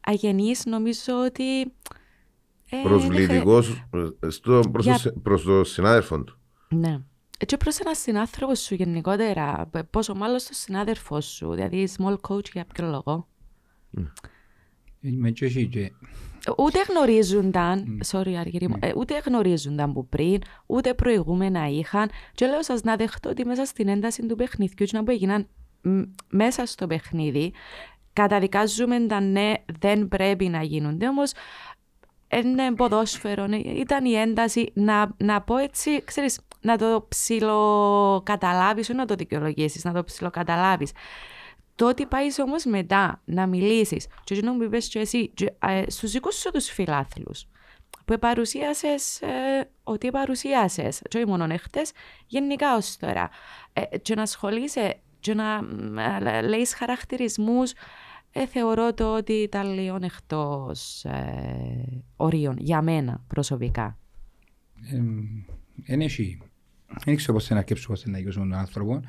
αγενείς 0.00 0.66
νομίζω 0.66 1.24
ότι... 1.26 1.72
ε, 2.70 2.76
Προσβλητικός 2.82 3.68
ε, 4.20 4.30
στο, 4.30 4.60
προς, 4.72 4.84
Για- 4.84 4.92
το, 4.92 4.98
συ- 4.98 5.12
προς 5.22 5.42
το 5.42 5.64
συνάδελφο 5.64 6.22
του. 6.24 6.38
Ναι. 6.68 6.98
Και 7.46 7.56
προς 7.56 7.78
έναν 7.78 7.94
συνάνθρωπος 7.94 8.60
σου 8.60 8.74
γενικότερα, 8.74 9.68
π- 9.70 9.84
πόσο 9.84 10.14
μάλλον 10.14 10.38
στο 10.38 10.52
συνάδελφο 10.54 11.20
σου, 11.20 11.54
δηλαδή 11.54 11.88
small 11.98 12.16
coach 12.28 12.50
για 12.52 12.64
ποιο 12.72 12.86
λόγο; 12.86 13.28
Είμαι 15.00 15.30
και 15.30 15.44
εσύ 15.44 15.66
και... 15.66 15.92
Ούτε 16.58 16.78
γνωρίζονταν, 16.88 18.00
sorry 18.12 18.32
Αργύρι 18.32 18.68
μου, 18.68 18.76
ε, 18.80 18.92
ούτε 18.96 19.22
γνωρίζονταν 19.24 19.92
που 19.92 20.08
πριν, 20.08 20.38
ούτε 20.66 20.94
προηγούμενα 20.94 21.68
είχαν. 21.68 22.10
Και 22.34 22.46
λέω 22.46 22.62
σας 22.62 22.82
να 22.82 22.96
δεχτώ 22.96 23.30
ότι 23.30 23.44
μέσα 23.44 23.64
στην 23.64 23.88
ένταση 23.88 24.26
του 24.26 24.36
παιχνιδιού 24.36 24.86
και 24.86 24.96
να 24.96 25.04
που 25.04 25.10
έγιναν 25.10 25.46
μ, 25.82 26.00
μέσα 26.30 26.66
στο 26.66 26.86
παιχνίδι, 26.86 27.52
καταδικάζουμε 28.12 29.00
τα 29.00 29.20
ναι, 29.20 29.52
δεν 29.78 30.08
πρέπει 30.08 30.48
να 30.48 30.62
γίνονται. 30.62 31.08
Όμως 31.08 31.32
είναι 32.32 32.74
ποδόσφαιρο, 32.74 33.46
ναι, 33.46 33.56
ήταν 33.56 34.04
η 34.04 34.12
ένταση 34.12 34.70
να, 34.74 35.14
να 35.16 35.42
πω 35.42 35.56
έτσι, 35.56 36.04
ξέρεις, 36.04 36.40
να 36.60 36.78
το 36.78 37.06
ψιλοκαταλάβεις, 37.08 38.88
όχι 38.88 38.98
να 38.98 39.06
το 39.06 39.14
δικαιολογήσεις, 39.14 39.84
να 39.84 39.92
το 39.92 40.04
ψιλοκαταλάβεις. 40.04 40.92
Το 41.74 41.88
ότι 41.88 42.06
πάεις 42.06 42.38
όμως 42.38 42.64
μετά 42.64 43.20
να 43.24 43.46
μιλήσεις, 43.46 44.06
και 44.24 44.34
εκείνο 44.34 44.56
που 44.56 44.62
είπες 44.62 44.88
και 44.88 44.98
εσύ, 44.98 45.28
και, 45.28 45.52
ε, 45.58 45.82
στους 45.90 46.10
δικούς 46.10 46.34
σου 46.34 46.50
τους 46.50 46.68
φιλάθλους, 46.70 47.46
που 48.04 48.18
παρουσίασε 48.18 48.94
ε, 49.20 49.60
ότι 49.82 50.10
παρουσίασε, 50.10 50.88
και 51.08 51.16
όχι 51.16 51.26
μόνο 51.26 51.46
εχθές, 51.50 51.92
γενικά 52.26 52.76
ως 52.76 52.96
τώρα. 52.96 53.30
Ε, 53.72 53.98
και 53.98 54.14
να 54.14 54.22
ασχολείσαι, 54.22 55.00
και 55.20 55.34
να 55.34 55.60
ε, 56.26 56.40
λέει 56.40 56.66
χαρακτηρισμούς, 56.66 57.72
ε, 58.42 58.46
θεωρώ 58.46 58.94
το 58.94 59.16
ότι 59.16 59.32
ήταν 59.32 59.74
λίγο 59.74 59.98
εκτό 60.02 60.72
ε, 61.02 61.10
ορίων, 62.16 62.56
για 62.58 62.82
μένα 62.82 63.24
προσωπικά. 63.26 63.98
Δεν 65.86 66.00
έχει... 66.00 66.38
Δεν 67.04 67.16
ξέρω 67.16 67.32
πώς 67.32 67.46
θα 67.46 67.56
αρκέψω 67.56 67.88
πώς 67.88 68.00
θα 68.00 68.10
ναγιώσουμε 68.10 68.46
τον 68.48 68.58
άνθρωπο. 68.58 69.00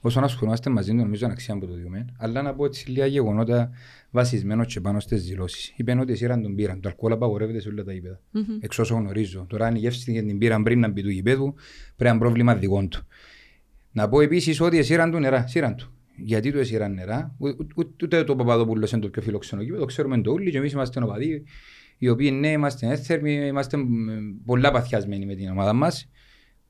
Όσον 0.00 0.24
ασχολούμαστε 0.24 0.70
μαζί 0.70 0.90
του, 0.90 0.96
νομίζω 0.96 1.24
είναι 1.24 1.32
αξία 1.32 1.58
που 1.58 1.66
το 1.66 1.74
διούμε. 1.74 2.06
Αλλά 2.18 2.42
να 2.42 2.54
πω 2.54 2.64
έτσι 2.64 2.90
λίγα 2.90 3.06
γεγονότα 3.06 3.70
βασισμένος 4.10 4.66
και 4.66 4.80
πάνω 4.80 5.00
στις 5.00 5.24
δηλώσεις. 5.24 5.72
Είπαν 5.76 5.98
ότι 5.98 6.16
σύραν 6.16 6.42
τον 6.42 6.54
πήραν. 6.54 6.80
Το 6.80 6.88
αλκοόλ 6.88 7.12
απαγορεύεται 7.12 7.60
σε 7.60 7.68
όλα 7.68 7.84
τα 7.84 7.92
γήπεδα. 7.92 8.20
Μμμ. 8.30 8.44
Εξ 8.60 8.78
όσων 8.78 9.00
γνωρίζω. 9.00 9.46
Τώρα 9.48 9.66
αν 9.66 9.74
η 9.74 9.78
γεύση 9.78 10.12
την 10.12 10.38
πήραν 10.38 10.62
πριν 10.62 10.80
να 10.80 10.88
μπει 10.88 11.02
του 11.02 11.10
γηπέδου, 11.10 11.54
πρέπει 11.54 12.04
να 12.04 12.08
είναι 12.10 12.18
πρόβλημα 12.18 12.54
δικών 12.54 12.88
του. 12.88 13.06
Να 13.92 14.08
πω 14.08 14.20
επίσης 14.20 14.60
ότι 14.60 14.82
σύραν 14.82 15.10
του 15.10 15.18
νερά. 15.18 15.46
Σύραν 15.46 15.76
του. 15.76 15.92
Γιατί 16.16 16.52
του 16.52 16.58
έσυραν 16.58 16.94
νερά. 16.94 17.34
Ου- 17.38 17.56
ου- 17.58 17.72
ου- 17.76 18.02
Ούτε 18.02 18.24
το 18.24 18.36
Παπαδόπουλος 18.36 18.92
είναι 18.92 19.00
το 19.00 19.08
πιο 19.08 19.22
φιλοξενό 19.22 19.64
κήπεδο, 19.64 19.84
ξέρουμε 19.84 20.20
το 20.20 20.32
όλοι 20.32 20.50
και 20.50 20.58
εμείς 20.58 20.72
είμαστε 20.72 21.02
οπαδοί 21.02 21.42
οι 21.98 22.08
οποίοι 22.08 22.30
ναι, 22.40 22.48
είμαστε 22.48 22.86
έθερμοι, 22.86 23.32
είμαστε 23.46 23.76
μ, 23.76 23.84
πολλά 24.44 24.70
παθιασμένοι 24.70 25.26
με 25.26 25.34
την 25.34 25.48
ομάδα 25.48 25.72
μας. 25.72 26.10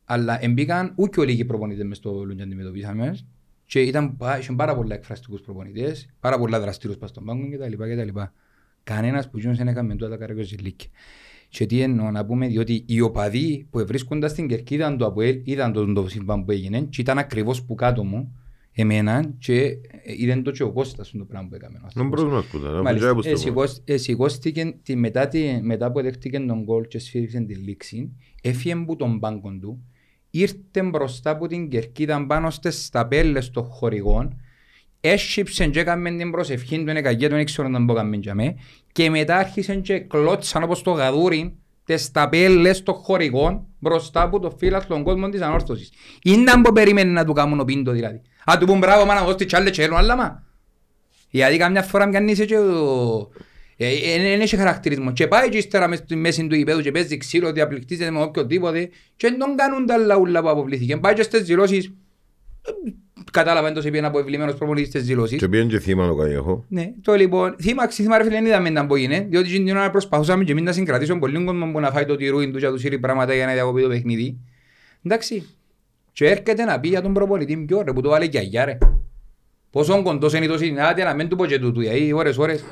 Αλλά 0.05 0.45
εμπήκαν 0.45 0.93
ούτε 0.97 1.21
όλοι 1.21 1.33
οι 1.33 1.45
προπονητές 1.45 1.85
μες 1.85 1.97
στο 1.97 2.25
Λούντι 2.25 2.43
αντιμετωπίσαμε 2.43 3.19
και 3.65 3.81
ήταν, 3.81 4.17
πα- 4.17 4.39
είχαν 4.39 4.57
πάρα 4.57 4.75
πολλά 4.75 4.95
εκφραστικούς 4.95 5.41
προπονητές, 5.41 6.09
πάρα 6.21 6.39
πολλά 6.39 6.61
δραστήρους 6.61 6.97
πας 6.97 7.11
στον 7.11 7.25
πάγκο 7.25 7.49
κτλ. 7.51 7.73
κτλ. 7.73 8.19
Κανένας 8.85 9.31
που 9.31 9.39
γίνος 9.39 9.57
δεν 9.57 9.69
έκαμε 9.69 9.93
τούτα 9.93 10.09
τα 10.09 10.17
καρακιοζηλίκια. 10.17 10.91
Και 11.49 11.67
τι 11.67 11.81
εννοώ 11.81 12.11
να 12.11 12.27
πούμε, 12.27 12.47
διότι 12.47 12.85
οι 12.87 13.01
οπαδοί 13.01 13.67
που 13.71 13.87
βρίσκονταν 13.87 14.31
στην 14.31 14.49
Κερκίδα 14.49 14.85
είδαν 14.85 14.99
το 14.99 15.07
Αποέλ, 15.07 15.41
είδαν 15.45 15.73
το, 15.73 15.93
το 15.93 16.09
σύμπαν 16.09 16.45
που 16.45 16.51
έγινε 16.51 16.81
και 16.81 17.01
ήταν 17.01 17.19
ακριβώς 17.19 17.65
που 17.65 17.75
κάτω 17.75 18.05
μου, 18.05 18.37
εμένα 18.75 19.35
και 19.39 19.61
ε, 19.63 19.77
είδαν 20.17 20.43
το 20.43 20.51
και 20.51 20.63
ο 20.63 20.73
Κώστας 20.73 21.11
το 21.19 21.25
πράγμα 21.25 21.49
που 21.49 21.55
έκαμε. 21.55 21.75
ο 21.75 21.79
Είναι 21.79 21.87
άνθρωπος. 21.87 22.21
μπρος 22.21 22.33
μας 22.33 22.45
που 22.47 22.57
ήταν. 22.57 22.75
από 22.75 22.83
Μάλιστα, 22.83 23.07
τζάι 23.07 23.15
που 23.15 23.23
στο 23.23 23.31
πω. 23.31 23.37
εσηκώσ- 23.63 23.91
εσηκώστηκε 23.91 24.75
τη- 24.83 24.97
μετά, 24.97 25.29
τη, 25.29 25.59
μετά 25.63 25.93
που 25.93 26.03
δέχτηκε 26.03 26.41
τον 26.41 26.63
γκολ 26.63 26.87
και 26.87 26.99
σφύριξε 26.99 27.41
τη 27.41 27.55
λήξη, 27.55 28.13
έφυγε 28.43 28.73
από 28.75 28.97
τον 28.97 29.19
πάγκο 29.21 29.59
του, 29.61 29.83
ήρθε 30.31 30.83
μπροστά 30.91 31.31
από 31.31 31.47
την 31.47 31.69
κερκίδα 31.69 32.27
πάνω 32.27 32.51
στις 32.51 32.85
σταπέλες 32.85 33.51
των 33.51 33.65
χορηγών, 33.65 34.41
έσυψε 35.01 35.67
και 35.67 35.81
έκαμε 35.81 36.11
την 36.17 36.31
προσευχή 36.31 36.77
του, 36.85 36.91
είναι 36.91 37.01
κακία, 37.01 37.29
δεν 37.29 37.39
ήξερα 37.41 37.69
να 37.69 37.79
μπω 37.85 37.95
καμήν 37.95 38.21
για 38.21 38.35
με, 38.35 38.55
και 38.93 39.11
μετά 39.11 39.37
άρχισε 39.37 39.75
και 39.77 39.99
κλώτσαν 39.99 40.63
όπως 40.63 40.83
το 40.83 40.91
γαδούρι 40.91 41.55
τις 41.85 42.03
σταπέλες 42.05 42.83
των 42.83 42.95
χορηγών 42.95 43.67
μπροστά 43.79 44.23
από 44.23 44.41
το 44.41 44.51
φύλαθλο 44.59 44.95
των 44.95 45.05
κόσμων 45.05 45.31
της 45.31 45.41
ανόρθωσης. 45.41 45.93
Είναι 46.25 46.53
που 46.65 46.73
περίμενε 46.73 47.11
να 47.11 47.25
του 47.25 47.33
κάνουν 47.33 47.61
ο 47.61 47.65
πίντο 47.65 47.93
δηλαδή. 47.93 48.21
Α 48.45 48.59
του 48.59 48.67
πούν 48.67 48.79
μπράβο 48.79 49.05
μάνα 49.05 49.25
δώσ' 49.25 49.35
τη 49.35 49.45
τσάλε 49.45 49.71
και 49.71 49.83
έλουν 49.83 49.97
άλλα 49.97 50.17
μα. 50.17 50.43
Γιατί 51.31 51.57
καμιά 51.57 51.83
φορά 51.83 52.07
μοιάνει 52.07 52.35
και 52.35 52.59
ο... 52.59 53.31
Δεν 53.77 54.41
έχει 54.41 54.57
χαρακτηρισμός. 54.57 55.13
Και 55.13 55.27
πάει 55.27 55.49
και 55.49 55.57
ύστερα 55.57 55.89
μες 55.89 55.99
στη 55.99 56.17
μέση 56.17 56.47
του 56.47 56.55
γηπέδου 56.55 56.81
και 56.81 56.91
παίζει 56.91 57.17
ξύλο, 57.17 57.53
διαπληκτίζεται 57.53 58.11
με 58.11 58.23
οποιοδήποτε 58.23 58.91
και 59.17 59.29
δεν 59.29 59.39
τον 59.39 59.57
κάνουν 59.57 59.87
τα 59.87 59.97
λαούλα 59.97 60.41
που 60.43 60.49
αποβληθήκαν. 60.49 61.01
Πάει 61.01 61.15
και 61.15 61.23
στις 61.23 61.43
δηλώσεις. 61.43 61.87
ε, 62.67 62.71
Κατάλαβα 63.31 63.69
εντός 63.69 63.83
επειδή 63.83 63.99
είναι 63.99 64.07
αποευλημένος 64.07 64.55
προπονητής 64.55 64.89
στις 64.89 65.05
δηλώσεις. 65.05 65.39
Και 65.39 65.49
πήγαινε 65.49 65.71
και 65.71 65.79
θύμα 65.79 66.09
ο 66.09 66.17
Καγιαχώ. 66.17 66.65
Ναι, 66.69 66.93
το 67.03 67.15
λοιπόν, 67.15 67.55
θύμα, 67.61 67.89
θύμα 67.89 68.17
ρε 68.19 68.25
φίλε, 68.25 68.37
δεν 68.37 68.47
είδαμε 68.47 68.71
να 68.71 68.83
μπορεί, 68.83 69.27
διότι 69.29 69.49
την 69.49 69.77
ώρα 69.77 69.91
προσπαθούσαμε 69.91 70.45
και 70.45 70.53
εμείς 70.53 70.65
να 70.65 70.73
συγκρατήσουμε 70.73 71.19
πολύ 71.19 71.45
κόσμο 71.45 71.73
που 71.73 71.81
να 71.81 71.91
φάει 71.91 72.05
το 72.05 72.17
τυρούιν 72.17 72.53
του 72.53 72.59
και 72.59 72.67
να 72.67 72.73
τους 72.73 72.81
σύρει 72.81 72.99
πράγματα 72.99 73.35
για 73.35 73.47
να 73.47 73.53
διακοπεί 73.53 73.83
το 73.83 73.89
παιχνίδι. 73.89 74.39
Εντάξει. 75.03 75.47
Και 76.13 76.27
έρχεται 76.29 76.65
να 76.65 76.81
πει 76.81 76.89
για 76.89 77.03
τον 77.03 77.13
προπονητή 77.13 77.57
πιο 77.57 77.83
ρε 77.83 77.93
που 77.93 78.01
το 78.01 78.09
βάλε 78.09 78.27
και 78.27 78.39
αγιά 78.39 78.65
ρε. 78.65 78.79
Πόσο 79.71 80.03
κοντός 80.03 80.33
είναι 80.35 80.47
το 80.47 80.59
συνάδει 80.59 81.03
να 81.03 81.15
μην 81.15 81.29
του 81.29 81.37
πω 81.37 81.47
και 81.47 81.59
τούτου, 81.59 81.81
γιατί 81.81 82.13
ώρες 82.13 82.39
ώρες. 82.39 82.65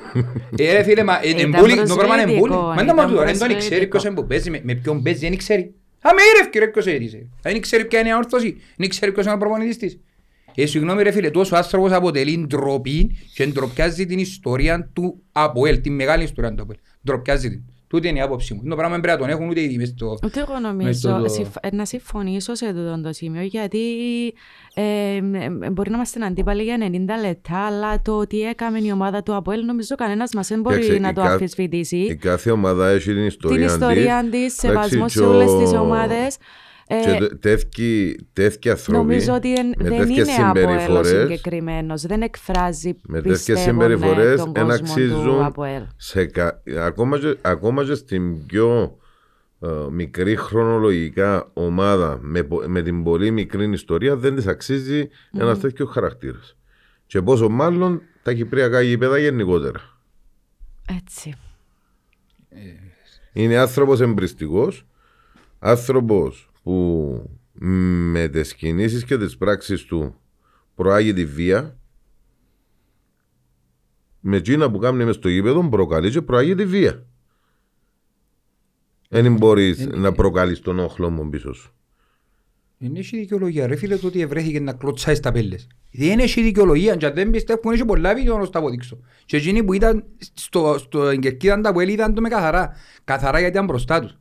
Ε 0.57 0.73
ρε 0.73 0.83
φίλε, 0.83 1.05
μα 1.05 1.21
ε, 1.23 1.29
Ήταν 1.29 1.55
εμπούλη, 1.55 1.83
το 1.83 1.95
πράγμα 1.97 2.21
είναι 2.21 2.33
εμπούλη. 2.33 2.39
προσβλητικό, 2.39 2.67
Μα 2.67 2.75
δεν 2.75 2.85
ήταν 2.85 2.97
μου 3.11 3.17
του, 3.17 3.25
δεν 3.25 3.39
τον 3.39 3.49
ξέρει 3.49 3.55
προσβλητικό. 3.59 3.91
ποιος 3.91 4.05
είναι 4.05 4.15
που 4.15 4.27
παίζει, 4.27 4.51
με- 4.51 4.61
με 4.65 4.75
ποιον 4.75 5.03
παίζει, 5.03 5.29
δεν 5.29 5.37
ξέρει. 5.37 5.63
Α, 6.01 6.11
με 6.15 6.21
ήρευκε 6.35 6.59
ρε 6.59 6.67
ποιος 6.67 6.87
έρισε. 6.87 7.29
Δεν 7.43 7.61
ξέρει 7.61 7.85
ποια 7.85 7.99
είναι 8.01 8.09
η 8.09 8.13
αόρθωση, 8.13 8.57
δεν 8.77 8.89
ξέρει 8.89 9.13
ποιος 9.13 9.25
είναι 9.25 9.35
ο 9.35 9.39
προπονητής 9.39 9.77
της. 9.77 9.99
Ε, 10.55 10.67
συγγνώμη 10.67 11.03
ρε 11.03 11.11
φίλε, 11.11 11.31
τόσος 11.31 11.59
άνθρωπος 11.59 11.93
αποτελεί 11.93 12.45
ντροπή 12.47 13.17
και 13.35 13.47
ντροπιάζει 13.47 14.07
την 14.07 14.19
ιστορία 14.19 14.91
του 14.93 15.23
ΑΠΟΕΛ, 15.33 15.81
τη 15.81 15.91
μεγάλη 15.91 16.23
ιστορία 16.25 16.55
του 16.55 16.63
ΑΠΟΕΛ. 16.63 16.79
Ντροπιάζει 17.05 17.49
την. 17.49 17.63
Τούτη 17.91 18.09
είναι 18.09 18.19
η 18.19 18.23
άποψη 18.23 18.55
μου. 18.55 18.63
Το 18.69 18.75
πράγμα 18.77 18.93
δεν 18.93 19.01
πρέπει 19.01 19.21
να 19.21 19.27
τον 19.27 19.37
έχουν 19.37 19.49
ούτε 19.51 19.61
ήδη 19.63 19.77
μες 19.77 19.89
στο... 19.89 20.17
Ούτε 20.25 20.41
εγώ 20.41 20.53
μες 20.53 20.63
νομίζω 20.63 20.99
στο- 21.19 21.29
συμφ- 21.29 21.57
ε, 21.61 21.69
να 21.73 21.85
συμφωνήσω 21.85 22.55
σε 22.55 22.67
αυτό 22.67 23.01
το 23.03 23.13
σημείο 23.13 23.43
γιατί 23.43 23.79
ε, 24.75 24.83
ε, 24.83 25.17
ε, 25.17 25.71
μπορεί 25.71 25.91
να 25.91 25.97
είμαστε 25.97 26.25
αντίπαλοι 26.25 26.63
για 26.63 26.77
90 26.81 26.91
λεπτά 27.27 27.59
αλλά 27.67 28.03
το 28.03 28.13
ότι 28.19 28.41
έκαμε 28.43 28.79
η 28.83 28.91
ομάδα 28.93 29.23
του 29.23 29.35
Αποέλ 29.35 29.65
νομίζω 29.65 29.95
κανένας 29.95 30.31
μας 30.35 30.49
δεν 30.49 30.61
μπορεί 30.61 30.79
Κοίταξε, 30.81 31.01
να 31.01 31.09
η 31.09 31.13
το 31.13 31.21
κα- 31.21 31.29
Η 31.29 31.33
αμφισβητήσει. 31.33 32.17
κάθε 32.21 32.51
ομάδα 32.51 32.89
έχει 32.89 33.13
την 33.15 33.27
ιστορία 33.27 33.57
Την 33.57 33.67
της. 33.67 33.73
ιστορία 33.75 34.25
της, 34.31 34.55
σεβασμός 34.55 34.93
Εντάξει, 34.93 35.13
σε 35.19 35.21
και 35.21 35.27
ο- 35.27 35.35
όλες 35.35 35.55
τις 35.71 35.79
ομάδες. 35.79 36.37
Ε, 36.93 37.01
Και 37.19 37.35
τέτοιοι- 37.35 38.27
τέτοιοι 38.33 38.71
άνθρωποι 38.71 38.99
Νομίζω 38.99 39.35
ότι 39.35 39.53
εν- 39.55 39.75
με 39.79 39.89
δεν 39.89 39.99
τέτοιες 39.99 40.29
είναι 40.37 40.47
Αποέλ 40.49 40.65
ο 40.65 40.71
συμπεριφορές 40.71 41.07
συγκεκριμένος. 41.21 42.03
Δεν 42.07 42.23
εκφράζει 42.23 42.95
με 43.03 43.21
τέτοιες 43.21 43.39
πιστεύω, 43.45 43.65
ναι, 43.65 43.71
συμπεριφορές 43.73 44.41
τον 44.41 44.53
εν 44.57 44.67
κόσμο 44.67 44.77
του 44.77 44.83
αξίζουν 44.93 45.43
Αποέλ. 45.43 45.83
σε 45.97 46.25
κα... 46.27 46.63
ακόμα, 46.79 47.19
και, 47.19 47.37
ακόμα 47.43 47.85
και 47.85 47.95
στην 47.95 48.47
πιο 48.47 48.97
ε, 49.61 49.69
μικρή 49.91 50.37
χρονολογικά 50.37 51.51
ομάδα 51.53 52.19
με, 52.23 52.43
πο- 52.43 52.63
με 52.67 52.83
την 52.83 53.03
πολύ 53.03 53.31
μικρή 53.31 53.71
ιστορία 53.73 54.17
δεν 54.17 54.35
της 54.35 54.47
αξίζει 54.47 55.09
ένας 55.39 55.59
τέτοιος 55.61 55.91
χαρακτήρας. 55.91 56.57
Και 57.07 57.23
πόσο 57.23 57.49
μάλλον 57.49 58.03
τα 58.23 58.33
κυπριακά 58.33 58.81
γήπεδα 58.81 59.19
γενικότερα. 59.19 59.81
Έτσι. 60.99 61.35
Είναι 63.33 63.57
άνθρωπος 63.59 64.01
εμπριστικός, 64.01 64.87
άνθρωπος 65.59 66.50
που 66.71 67.31
με 68.13 68.29
τις 68.29 68.55
κινήσεις 68.55 69.05
και 69.05 69.19
τις 69.19 69.37
πράξεις 69.37 69.85
του 69.85 70.21
προάγει 70.75 71.13
τη 71.13 71.25
βία 71.25 71.79
με 74.21 74.37
εκείνα 74.37 74.71
που 74.71 74.79
κάνει 74.79 75.05
μες 75.05 75.15
στο 75.15 75.29
γήπεδο 75.29 75.69
προκαλεί 75.69 76.11
και 76.11 76.23
προάγει 76.23 76.55
τη 76.55 76.67
βία. 76.67 77.07
Δεν 79.09 79.35
μπορείς 79.35 79.87
να 79.87 80.13
προκαλείς 80.13 80.61
τον 80.61 80.79
όχλο 80.79 81.11
μου 81.11 81.29
πίσω 81.29 81.53
σου. 81.53 81.75
Δεν 82.79 82.97
έχει 82.97 83.19
δικαιολογία 83.19 83.67
ρε 83.67 83.77
φίλε 83.77 83.97
το 83.97 84.07
ότι 84.07 84.21
ευρέθηκε 84.21 84.61
να 84.61 84.73
κλωτσάει 84.73 85.15
στα 85.15 85.33
πέλες. 85.33 85.67
Δεν 85.93 86.19
έχει 86.19 86.43
δικαιολογία 86.43 86.97
και 86.97 87.07
αν 87.07 87.15
δεν 87.15 87.31
πιστεύουν 87.31 87.73
έχει 87.73 87.85
πολλά 87.85 88.15
βίντεο 88.15 88.39
να 88.39 88.45
σου 88.45 88.51
τα 88.51 88.59
αποδείξω. 88.59 88.99
Και 89.25 89.37
εκείνοι 89.37 89.65
που 89.65 89.73
ήταν 89.73 90.05
στο, 90.35 90.77
στο 90.79 91.09
εγκερκίδαν 91.09 91.63
τα 91.63 91.73
που 91.73 91.81
είδαν 91.81 92.15
το 92.15 92.21
με 92.21 92.29
καθαρά. 92.29 92.73
Καθαρά 93.05 93.39
γιατί 93.39 93.55
ήταν 93.55 93.67
μπροστά 93.67 94.01
τους. 94.01 94.20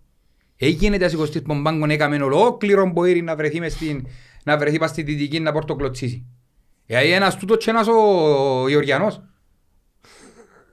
Έγινε 0.62 0.98
τα 0.98 1.10
σηκωστής 1.10 1.42
πομπάγκον 1.42 1.90
έκαμε 1.90 2.24
ολόκληρο 2.24 2.86
μποήρι 2.86 3.22
να 3.22 3.36
βρεθεί 3.36 3.60
μες 3.60 3.74
στην, 3.74 4.08
να 4.44 4.58
βρεθεί 4.58 4.78
πας 4.78 4.90
στη 4.90 5.02
δυτική 5.02 5.40
να 5.40 5.52
πορτοκλωτσίσει. 5.52 6.26
Ε, 6.86 7.14
ένας 7.14 7.38
τούτος 7.38 7.64
και 7.64 7.70
ένας 7.70 7.88
ο 7.88 8.68
Γεωργιανός. 8.70 9.22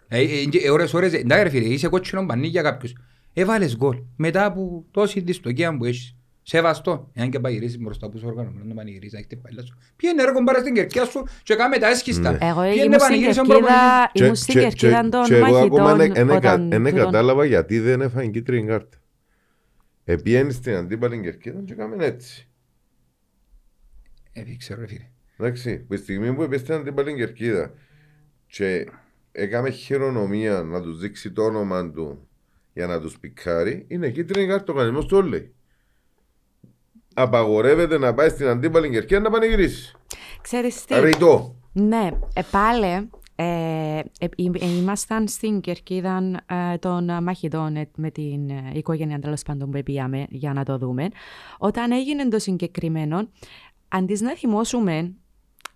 Ε, 0.08 0.20
ε, 0.20 0.24
ε, 0.64 0.70
ώρες, 0.70 0.94
ώρες, 0.94 1.12
εντάξει 1.12 1.42
ρε 1.42 1.48
φίλε, 1.48 1.68
είσαι 1.68 1.88
κότσινο 1.88 2.26
πανί 2.26 2.46
για 2.46 2.62
κάποιους. 2.62 2.92
Έβαλες 3.32 3.76
γκολ. 3.76 3.96
Μετά 4.16 4.44
από 4.44 4.84
τόση 4.90 5.20
δυστοκία 5.20 5.76
που 5.76 5.84
έχεις. 5.84 6.10
Σεβαστό. 6.42 7.10
Εάν 7.14 7.30
και 7.30 7.40
παγυρίσεις 7.40 7.78
μπροστά 7.78 8.08
που 8.08 8.18
σου 8.18 8.24
οργανωμένος 8.26 8.66
να 8.68 8.74
πανηγυρίσεις, 8.74 9.12
να 9.12 9.18
έχετε 9.18 9.36
πάλι 9.36 9.66
σου. 9.66 9.78
Πήγαινε 9.96 10.24
ρε 10.24 10.32
κομπάρα 10.32 10.58
στην 10.58 10.74
κερκιά 10.74 11.04
σου 11.04 11.22
και 11.42 11.54
κάμε 11.54 11.78
τα 11.78 11.88
έσχιστα. 11.88 12.30
Ναι. 12.30 12.38
Εγώ 12.40 12.60
Πήγαινε 12.60 12.82
ήμουν 12.84 12.92
στην 12.92 12.98
πανηγύρισε 13.08 13.40
τον 13.40 13.46
κερκίδα, 13.48 14.10
Και- 14.12 14.22
ήμουν 14.24 14.34
στην 14.34 14.54
και- 14.54 14.60
κερκίδα 14.60 15.00
και- 15.02 15.08
των 15.08 15.24
και 15.24 15.36
εγώ 15.36 15.44
ακόμα 15.56 15.82
μαχητών 15.82 15.96
δεν- 15.96 16.12
δεν 16.26 16.36
όταν 16.36 16.68
δεν 16.70 16.84
τούτον- 16.84 17.04
κατάλαβα 17.04 17.44
γιατί 17.44 17.78
δεν 17.78 18.00
έφαγε 18.00 18.28
κίτρινη 18.30 18.66
κάρτα. 18.66 18.96
Επιένει 20.08 20.52
στην 20.52 20.74
αντίπαλη 20.74 21.20
κερκίδα 21.20 21.60
και 21.60 21.74
κάμε 21.74 22.04
έτσι. 22.04 22.48
Ε, 24.32 24.44
δεν 24.44 24.58
ξέρω 24.58 24.80
ρε 24.80 24.86
φίλε. 24.86 25.08
Εντάξει, 25.36 25.78
που 25.78 25.94
τη 25.94 26.00
στιγμή 26.00 26.34
που 26.34 26.42
έπεσε 26.42 26.62
στην 26.64 26.74
αντίπαλη 26.74 27.14
κερκίδα 27.14 27.72
και 28.46 28.86
έκαμε 29.32 29.70
χειρονομία 29.70 30.62
να 30.62 30.82
τους 30.82 30.98
δείξει 30.98 31.32
το 31.32 31.44
όνομα 31.44 31.90
του 31.90 32.28
για 32.72 32.86
να 32.86 33.00
τους 33.00 33.18
πικάρει, 33.18 33.84
είναι 33.88 34.10
κίτρινη 34.10 34.46
κάρτα. 34.46 34.72
Ο 34.72 34.76
κανονισμός 34.76 35.06
το 35.06 35.22
λέει. 35.22 35.54
Απαγορεύεται 37.14 37.98
να 37.98 38.14
πάει 38.14 38.28
στην 38.28 38.46
αντίπαλη 38.46 38.90
κερκίδα 38.90 39.20
να 39.20 39.30
πανηγυρίσει. 39.30 39.94
Ξέρεις 40.42 40.84
τι, 40.84 41.00
Ρητό. 41.00 41.60
ναι, 41.72 42.10
ε, 42.34 42.40
πάλι 42.50 43.10
ε, 43.38 43.98
ε, 43.98 44.26
ε, 44.36 44.66
ήμασταν 44.78 45.28
στην 45.28 45.60
κερκίδα 45.60 46.42
ε, 46.46 46.78
των 46.78 47.22
μαχητών 47.22 47.76
ε, 47.76 47.90
με 47.96 48.10
την 48.10 48.50
ε, 48.50 48.70
οικογένεια 48.74 49.18
τέλος 49.18 49.42
πάντων 49.42 49.70
που 49.70 49.82
πήγαμε 49.82 50.26
για 50.30 50.52
να 50.52 50.64
το 50.64 50.78
δούμε. 50.78 51.08
Όταν 51.58 51.92
έγινε 51.92 52.28
το 52.28 52.38
συγκεκριμένο, 52.38 53.28
αντί 53.88 54.22
να 54.22 54.30
θυμώσουμε 54.36 55.14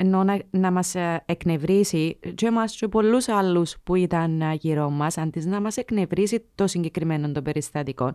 ενώ 0.02 0.24
να, 0.24 0.38
να 0.50 0.70
μας 0.70 0.94
ε, 0.94 1.22
εκνευρίσει 1.26 2.18
και 2.34 2.46
εμάς 2.46 2.76
και 2.76 2.88
πολλούς 2.88 3.28
άλλους 3.28 3.76
που 3.84 3.94
ήταν 3.94 4.40
ε, 4.40 4.54
γύρω 4.54 4.90
μας, 4.90 5.18
αντί 5.18 5.40
να 5.40 5.60
μας 5.60 5.76
εκνευρίσει 5.76 6.44
το 6.54 6.66
συγκεκριμένο 6.66 7.32
των 7.32 7.42
περιστατικών, 7.42 8.12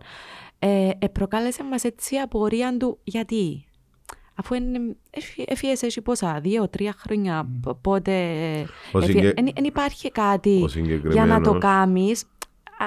ε, 0.58 0.90
ε, 0.98 1.06
προκάλεσε 1.06 1.64
μας 1.64 1.84
έτσι 1.84 2.16
απορία 2.16 2.76
του 2.76 2.98
γιατί. 3.04 3.65
Αφού 4.38 4.54
έφυγες 5.46 5.82
έτσι 5.82 6.02
πόσα, 6.02 6.40
δύο, 6.40 6.68
τρία 6.68 6.94
χρόνια, 6.98 7.48
π- 7.62 7.74
πότε 7.80 8.12
Ο 8.92 9.00
συγκε- 9.00 9.34
δεν 9.34 9.64
υπάρχει 9.64 10.10
κάτι 10.12 10.50
Ο 10.50 10.54
για 10.56 10.62
να 10.62 10.66
το 10.66 10.68
συγκεκριμένος. 10.68 11.58
κάνεις. 11.58 12.24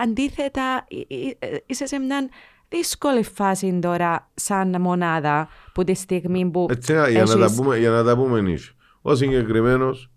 Αντίθετα, 0.03 0.85
εί- 0.87 1.05
εί- 1.11 1.35
ε, 1.39 1.47
είσαι 1.65 1.85
σε 1.85 1.99
μια 1.99 2.29
δύσκολη 2.69 3.23
φάση 3.23 3.79
τώρα 3.81 4.29
σαν 4.33 4.81
μονάδα 4.81 5.47
που 5.73 5.83
τη 5.83 5.93
στιγμή 5.93 6.49
που 6.51 6.67
Έτσι, 6.69 6.93
για, 6.93 7.23
να 7.23 7.37
τα 7.37 7.43
έχεις- 7.43 7.55
πούμε, 7.55 7.77
για 7.77 7.89
να 7.89 8.03
τα 8.03 8.15
πούμε 8.17 8.39
εμείς. 8.39 8.73
Ο 9.01 9.15
συγκεκριμένος 9.15 10.11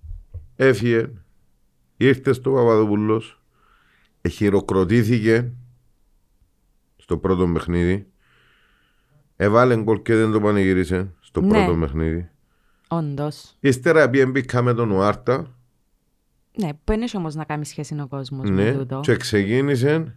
έφυγε, 0.57 1.11
ήρθε 1.97 2.33
στο 2.33 2.51
Παπαδοπούλος, 2.51 3.41
χειροκροτήθηκε 4.31 5.53
στο 6.97 7.17
πρώτο 7.19 7.47
παιχνίδι. 7.53 8.07
Έβαλε 9.37 9.77
γκολ 9.83 10.03
και 10.03 10.15
δεν 10.15 10.33
το 10.33 10.41
πανηγύρισε 10.41 11.13
στο 11.33 11.41
Ναι. 11.41 11.49
πρώτο 11.65 11.79
παιχνίδι. 11.81 12.31
Όντως. 12.89 13.57
Ύστερα 13.61 14.11
πήγε 14.11 14.27
μπήκα 14.27 14.63
με 14.63 14.75
τον 14.75 14.91
Ουάρτα 14.91 15.55
Ναι, 16.57 16.69
που 16.85 16.93
είναι 16.93 17.05
όμως 17.15 17.35
να 17.35 17.45
κάνει 17.45 17.65
σχέση 17.65 18.01
ο 18.01 18.07
κόσμος 18.07 18.51
με 18.51 18.63
ναι, 18.63 18.73
τούτο. 18.79 19.01
και 19.03 19.17
ξεκίνησε 19.17 20.17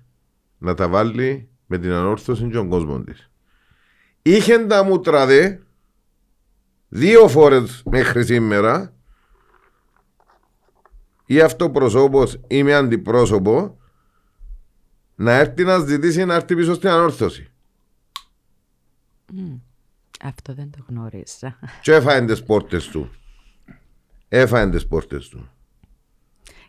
να 0.58 0.74
τα 0.74 0.88
βάλει 0.88 1.50
με 1.66 1.78
την 1.78 1.92
ανόρθωση 1.92 2.44
και 2.48 2.54
τον 2.54 2.70
κόσμο 2.70 3.00
της. 3.02 3.30
Είχε 4.22 4.66
τα 4.66 4.84
μούτρα 4.84 5.26
δε 5.26 5.58
δύο 6.88 7.28
φορές 7.28 7.84
μέχρι 7.86 8.26
σήμερα 8.26 8.94
ή 11.26 11.42
αυτοπροσώπος 11.42 12.40
ή 12.48 12.64
με 12.64 12.74
αντιπρόσωπο 12.74 13.78
να 15.16 15.32
έρθει 15.32 15.64
να 15.64 15.80
ζητήσει 15.80 16.26
να 16.26 16.34
έρθει 16.36 16.56
πίσω 16.56 16.74
στην 16.74 16.90
ανόρθωση. 16.90 17.52
Αυτό 20.28 20.54
δεν 20.54 20.70
το 20.72 20.86
γνώριζα. 20.90 21.60
Και 21.82 21.94
έφαγε 21.94 22.26
τις 22.26 22.44
πόρτες 22.44 22.88
του. 22.88 23.10
Έφαγε 24.30 24.72
τις 24.72 24.88
πόρτες 24.88 25.28
του. 25.28 25.50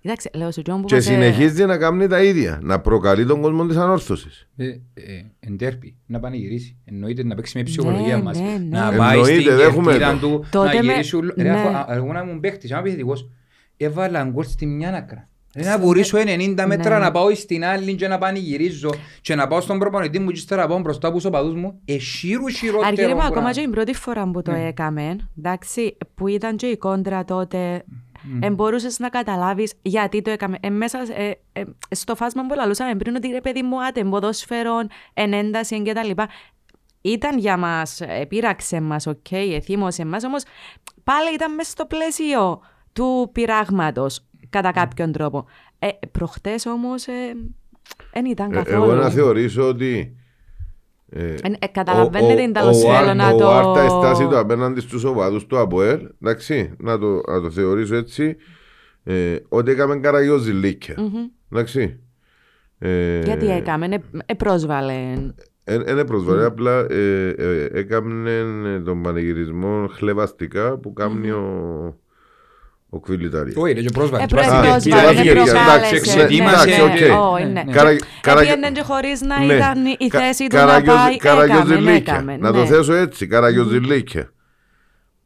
Κοιτάξτε, 0.01 0.31
λέω 0.35 0.51
σου 0.53 0.63
Τζον 0.63 0.81
που 0.81 0.87
Και 0.87 0.95
μας, 0.95 1.07
ε, 1.07 1.11
συνεχίζει 1.13 1.65
να 1.65 1.77
κάνει 1.79 2.07
τα 2.07 2.23
ίδια. 2.23 2.59
Να 2.63 2.81
προκαλεί 2.81 3.27
τον 3.27 3.41
κόσμο 3.41 3.67
της 3.67 3.77
ανόρθωσης. 3.77 4.49
Ε, 4.57 4.67
ε, 4.95 5.25
εντέρπι, 5.41 5.97
να 6.07 6.21
πανηγυρίσει. 6.21 6.77
Εννοείται 6.85 7.25
να 7.25 7.35
παίξει 7.35 7.53
με 7.55 7.61
η 7.61 7.65
ψυχολογία 7.65 8.17
Ναι, 8.17 8.23
μας. 8.23 8.39
ναι, 8.41 8.45
ναι. 8.51 8.79
Να 8.79 8.93
πάει 8.97 9.17
Εννοείται, 9.19 9.41
στην 9.41 9.57
δέχομαι 9.57 9.93
κερκίδα 9.93 10.19
το. 10.19 10.29
του, 10.29 10.45
Τότε 10.51 10.75
να 10.75 10.83
με- 10.83 10.93
γυρίσει. 10.93 11.17
ουλ- 11.17 11.37
Ρε, 11.37 11.43
ναι. 11.43 11.51
αφού- 11.51 11.75
α- 11.77 11.87
Εγώ 11.95 12.13
να 12.13 12.21
ήμουν 12.21 12.41
παίχτης, 12.41 12.71
είμαι 12.71 12.79
επιθετικός. 12.79 13.31
Έβαλα 13.77 14.25
γκολ 14.25 14.45
στη 14.45 14.67
μια 14.67 14.95
άκρα. 14.95 15.29
Ρε, 15.57 15.65
να 15.65 15.79
βουρήσω 15.79 16.19
90 16.19 16.65
μέτρα 16.67 16.99
Ναι. 16.99 17.05
να 17.05 17.11
πάω 17.11 17.35
στην 17.35 17.65
άλλη 17.65 17.95
και 17.95 18.09
να 18.09 18.19
πανηγυρίζω 18.19 18.91
και 19.21 19.35
να 19.35 19.47
πάω 19.47 19.61
στον 19.61 19.79
προπονητή 19.79 20.19
μου 20.19 20.27
και 20.31 20.39
ύστερα 20.39 20.63
να 20.63 20.69
πάω 20.69 20.79
μπροστά 20.79 21.07
από 21.07 21.17
τους 21.17 21.25
οπαδούς 21.25 21.55
μου. 21.55 21.81
Εσύρου 21.85 22.49
χειρότερο 22.49 22.87
Αργύρι 22.87 23.07
μου, 23.07 23.19
ακόμα 23.19 23.31
πράγμα. 23.31 23.53
και 23.53 23.61
την 23.61 23.71
πρώτη 23.71 23.95
φορά 23.95 24.31
που 24.31 24.43
το 24.43 24.51
Ναι. 24.51 24.67
έκαμε, 24.67 25.17
εντάξει, 25.39 25.97
που 26.15 26.27
ήταν 26.27 26.57
και 26.57 26.67
η 26.67 26.77
κόντρα 26.77 27.25
τότε, 27.25 27.85
ε, 28.41 28.51
μπορούσες 28.51 28.99
να 28.99 29.09
καταλάβεις 29.09 29.73
γιατί 29.83 30.23
το 30.23 30.31
έκαμε. 30.31 30.57
Ε, 30.61 30.71
μέσα 30.71 30.99
ε, 31.17 31.31
ε, 31.53 31.63
στο 31.91 32.15
φάσμα 32.15 32.47
που 32.47 32.55
λαλούσαμε 32.55 32.95
πριν 32.95 33.15
ότι 33.17 33.29
ρε 33.29 33.41
παιδί 33.41 33.63
μου, 33.63 33.85
άτε, 33.85 34.05
ποδόσφαιρον, 34.05 34.89
εν 35.15 35.32
ένταση 35.32 35.83
και 35.83 35.93
τα 35.93 36.05
λοιπά. 36.05 36.29
Ήταν 37.01 37.39
για 37.39 37.57
μας, 37.57 38.01
ε, 38.01 38.25
πείραξε 38.29 38.81
μας, 38.81 39.07
οκ, 39.07 39.31
εθύμωσε 39.33 40.05
μας, 40.05 40.25
όμως 40.25 40.43
πάλι 41.05 41.35
ήταν 41.35 41.55
μέσα 41.55 41.71
στο 41.71 41.87
πλαίσιο 41.87 42.61
του 42.93 43.31
πειράγματος, 43.33 44.26
κατά 44.51 44.73
κάποιον 44.73 45.13
τρόπο. 45.13 45.47
Ε, 45.79 45.89
προχτές 46.13 46.67
όμως, 46.67 47.05
δεν 48.13 48.25
ήταν 48.25 48.53
Ε, 48.53 48.55
καθόλου. 48.55 48.83
Εγώ 48.83 48.95
να 48.95 49.11
θεωρήσω 49.11 49.69
ότι 49.69 50.17
ε, 51.11 51.25
Ε, 51.25 51.37
ε, 51.59 51.67
καταλαβαίνετε 51.67 52.33
ο- 52.33 52.37
την 52.37 52.49
ο- 52.49 52.53
τέλος 52.53 52.85
ο- 52.85 52.89
θέλω 52.95 53.15
να 53.15 53.29
ο 53.29 53.37
το... 53.37 53.51
Άρτα 53.51 53.85
η 53.85 53.89
στάση 53.89 54.27
του 54.27 54.39
απέναντι 54.39 54.81
στους 54.81 55.05
οπαδούς 55.05 55.47
του 55.47 55.59
ΑΠΟΕΛ, 55.59 56.01
εντάξει, 56.23 56.73
να 56.79 56.99
το, 56.99 57.07
να 57.29 57.41
το 57.41 57.51
θεωρήσω 57.51 57.97
έτσι, 57.97 58.37
ε, 59.05 59.37
ότι 59.49 59.71
έκαμε 59.71 59.97
καραγιόζη 59.97 60.53
λίκια. 60.53 60.95
Εντάξει. 61.53 62.01
Ε, 62.79 63.21
Γιατί 63.23 63.51
έκαμε, 63.51 63.87
ε, 63.87 63.99
ε, 64.27 64.35
πρόσβαλε. 64.35 64.93
Είναι 65.89 66.05
προσβολή, 66.05 66.45
απλά 66.45 66.79
ε, 66.91 67.29
ε, 67.39 67.69
έκαμε 67.73 68.83
τον 68.85 69.03
πανηγυρισμό 69.03 69.87
χλεβαστικά 69.91 70.77
που 70.79 70.93
κάνει 70.93 71.31
ο, 71.31 71.45
ο 72.89 73.01
Κβιλιτάρης. 73.01 73.57
Όχι, 73.57 73.73
ρε, 73.73 73.81
και 73.83 73.91
πρόσβαλε. 73.91 74.23
Ε, 74.23 74.27
Και 74.27 74.35
πάει 74.35 74.45
πρέ- 74.45 74.81
στην 74.81 74.91
πρόσβαλε, 74.91 75.15
κερκίδα, 75.15 75.25
ναι, 75.25 75.33
πήγε 75.33 75.53
προκάλεσε, 75.53 75.91
και 75.91 75.97
εντάξει, 75.97 75.97
εξετοίμασε 75.97 76.55
εντάξει, 76.71 76.99
και- 77.05 77.11
οκ. 77.13 77.21
όχι, 77.33 77.45
ναι, 77.45 77.51
ναι. 77.51 77.63
ναι. 77.63 77.73
Καρα- 77.73 77.97
καρα- 78.21 78.41
Έπιανε 78.41 78.71
και 78.71 78.83
χωρίς 78.83 79.21
να 79.21 79.45
Ναι. 79.45 79.55
ήταν 79.55 79.85
η 79.99 80.07
Κα- 80.09 80.19
θέση 80.21 80.47
του 80.47 80.57
να 80.57 80.61
καραγιόζη- 80.63 80.99
πάει, 81.03 81.17
καραγιόζηλίκια. 81.17 81.93
έκαμε, 81.95 82.33
έκαμε. 82.33 82.37
Να 82.37 82.53
το 82.53 82.61
ναι. 82.61 82.67
θέσω 82.67 82.93
έτσι, 82.95 83.27
καραγιόζηλίκια. 83.27 84.31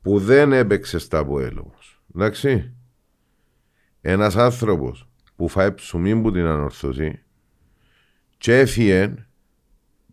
Που 0.03 0.19
δεν 0.19 0.53
έπαιξε 0.53 0.99
στα 0.99 1.19
ΑΠΟΕΛ 1.19 1.59
όμως. 1.59 2.01
Εντάξει. 2.17 2.73
Ένας 4.01 4.37
άνθρωπος 4.37 5.09
που 5.37 5.49
φάει 5.49 5.73
ψουμί 5.73 6.17
που 6.17 6.33
την 6.33 6.47
ανορθώσει 6.47 7.23
και 8.39 8.59
έφυγε 8.59 9.15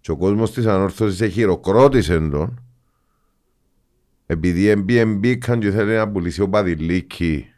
και 0.01 0.11
ο 0.11 0.17
κόσμος 0.17 0.51
της 0.51 0.65
ανόρθωσης 0.65 1.33
χειροκρότησε 1.33 2.19
τον 2.29 2.61
επειδή 4.27 4.67
εμπί 4.67 5.05
μπήκαν 5.05 5.59
και 5.59 5.71
θέλει 5.71 5.95
να 5.95 6.09
πουλήσει 6.09 6.41
ο 6.41 6.49
Παδηλίκη 6.49 7.51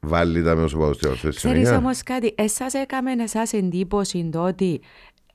βάλει 0.00 0.42
τα 0.42 0.54
με 0.54 0.62
όσο 0.62 0.78
πάω 0.78 0.92
στη 0.92 1.08
ορθέση 1.08 1.36
Ξέρεις 1.36 1.70
όμως 1.70 2.02
κάτι, 2.02 2.34
εσάς 2.36 2.74
έκαμε 2.74 3.12
εσάς 3.12 3.52
εντύπωση 3.52 4.28
το 4.32 4.42
ότι 4.44 4.80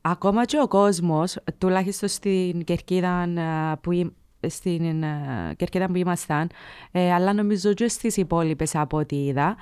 ακόμα 0.01 0.45
και 0.45 0.59
ο 0.61 0.67
κόσμος, 0.67 1.37
τουλάχιστον 1.57 2.09
στην 2.09 2.63
κερκίδα 2.63 3.09
α, 3.09 3.77
που, 3.77 3.91
εί- 3.91 4.13
στην 4.47 5.03
α, 5.03 5.53
κερκίδα 5.57 5.85
που 5.87 5.95
ήμασταν, 5.95 6.49
ε, 6.91 7.13
αλλά 7.13 7.33
νομίζω 7.33 7.73
και 7.73 7.87
στις 7.87 8.17
υπόλοιπες 8.17 8.75
από 8.75 8.97
ό,τι 8.97 9.25
είδα, 9.25 9.55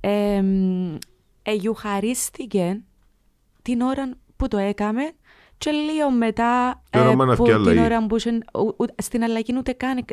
ε, 0.00 0.42
μ, 0.42 0.96
εγιουχαρίστηκε 1.42 2.80
την 3.62 3.80
ώρα 3.80 4.10
που 4.36 4.48
το 4.48 4.56
έκαμε 4.56 5.12
και 5.58 5.70
λίγο 5.70 6.10
μετά 6.10 6.82
Την 6.90 7.00
ώρα 7.00 7.10
που 7.16 7.24
να 7.24 7.36
που, 7.36 7.44
φκεί 7.44 7.52
αλλαγή. 7.52 7.76
την 7.76 7.84
ώρα 7.84 8.06
που 8.06 8.16
είχε- 8.16 8.38
ου- 8.52 8.74
ου- 8.78 9.02
στην 9.02 9.22
αλλαγή 9.22 9.54
ούτε 9.58 9.72
καν 9.72 9.98
ε, 9.98 10.04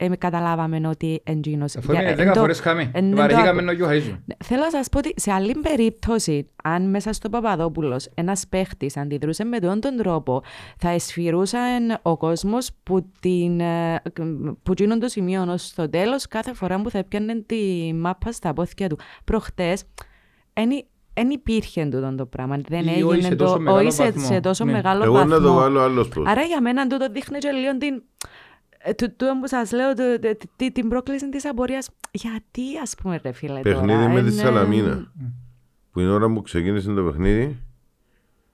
ε, 0.00 0.16
καταλάβαμε 0.16 0.88
ότι 0.88 1.20
εντζήνος. 1.24 1.76
Αφού 1.76 1.92
έμεινε 1.92 2.14
δέκα 2.14 2.34
φορές 2.34 2.60
χάμε. 2.60 2.90
Βαρεθήκαμε 3.14 3.62
να 3.62 3.72
γιοχαρίζουμε. 3.72 4.22
Ναι, 4.24 4.34
Θέλω 4.44 4.62
να 4.62 4.70
σας 4.70 4.88
πω 4.88 4.98
ότι 4.98 5.12
σε 5.16 5.32
άλλη 5.32 5.54
περίπτωση, 5.62 6.48
αν 6.64 6.90
μέσα 6.90 7.12
στο 7.12 7.28
Παπαδόπουλος 7.28 8.08
ένας 8.14 8.46
παίχτης 8.48 8.96
αντιδρούσε 8.96 9.44
με 9.44 9.58
τον 9.58 9.80
τον 9.80 9.96
τρόπο, 9.96 10.42
θα 10.78 10.88
εσφυρούσαν 10.90 11.98
ο 12.02 12.16
κόσμος 12.16 12.70
που, 12.82 13.10
την, 13.20 13.60
ε, 13.60 14.02
που 14.62 14.72
γίνον 14.76 14.98
το 14.98 15.08
σημείο 15.08 15.42
ω 15.52 15.56
στο 15.56 15.88
τέλος 15.88 16.26
κάθε 16.28 16.54
φορά 16.54 16.80
που 16.80 16.90
θα 16.90 16.98
έπιανε 16.98 17.42
τη 17.46 17.92
μάπα 17.94 18.32
στα 18.32 18.52
πόθηκια 18.52 18.88
του. 18.88 18.98
Προχτές, 19.24 19.84
δεν 21.18 21.30
υπήρχε 21.30 21.84
τούτο 21.84 22.14
το 22.16 22.26
πράγμα. 22.26 22.60
Δεν 22.68 22.86
Ή 22.86 22.88
όχι 22.90 23.00
έγινε 23.02 23.20
σε 23.28 23.34
το. 23.34 23.44
τόσο 23.44 23.58
μεγάλο 23.58 23.78
όχι 23.78 23.90
σε, 23.92 24.04
βαθμό. 24.04 24.24
σε 24.24 24.40
τόσο 24.40 24.64
Ναι. 24.64 24.72
μεγάλο 24.72 25.04
Εγώ 25.04 25.12
βαθμό. 25.12 25.34
να 25.34 25.40
το 25.40 25.54
βάλω 25.54 25.80
άλλος 25.80 26.08
πώς. 26.08 26.26
Άρα 26.26 26.42
για 26.42 26.60
μένα 26.60 26.86
τούτο 26.86 27.08
δείχνει 27.12 27.38
και 27.38 27.50
λίγο 27.50 27.76
την. 27.78 28.02
ε, 28.78 28.94
του- 28.94 29.06
Τούτο 29.16 29.36
που 29.40 29.48
σας 29.48 29.72
λέω, 29.72 29.94
το- 29.94 30.18
το- 30.20 30.36
τη- 30.56 30.72
την 30.72 30.88
πρόκληση 30.88 31.28
της 31.28 31.44
απορίας. 31.46 31.88
Γιατί, 32.10 32.62
ας 32.82 32.94
πούμε, 33.02 33.20
ρε 33.22 33.32
φίλε, 33.32 33.60
Παιχνίδι 33.60 33.98
τώρα. 33.98 34.08
με 34.08 34.20
τη 34.22 34.26
είναι- 34.32 34.42
Σαλαμίνα. 34.42 35.12
Που 35.90 36.00
την 36.00 36.08
ώρα 36.08 36.32
που 36.32 36.42
ξεκίνησε 36.42 36.92
το 36.92 37.02
παιχνίδι, 37.02 37.62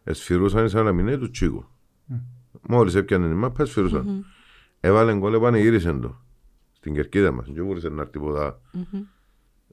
εσφυρούσαν 0.04 0.64
οι 0.64 0.68
Σαλαμίνες 0.68 1.18
τους 1.18 1.30
Τσίκου. 1.30 1.64
Μόλις 2.68 2.94
έπιανε 2.94 3.28
τη 3.28 3.34
μάπα, 3.34 3.62
εσφυρούσαν. 3.62 4.24
Έβαλε 4.80 5.14
γκολ, 5.14 5.40
πανηγύρισε 5.40 5.92
το. 5.92 6.16
Στην 6.72 6.94
κερκίδα 6.94 7.32
μας. 7.32 7.46
Δεν 7.50 7.64
μπορούσε 7.64 7.88
να 7.88 8.02
έρθει 8.02 8.18
ποτά 8.18 8.60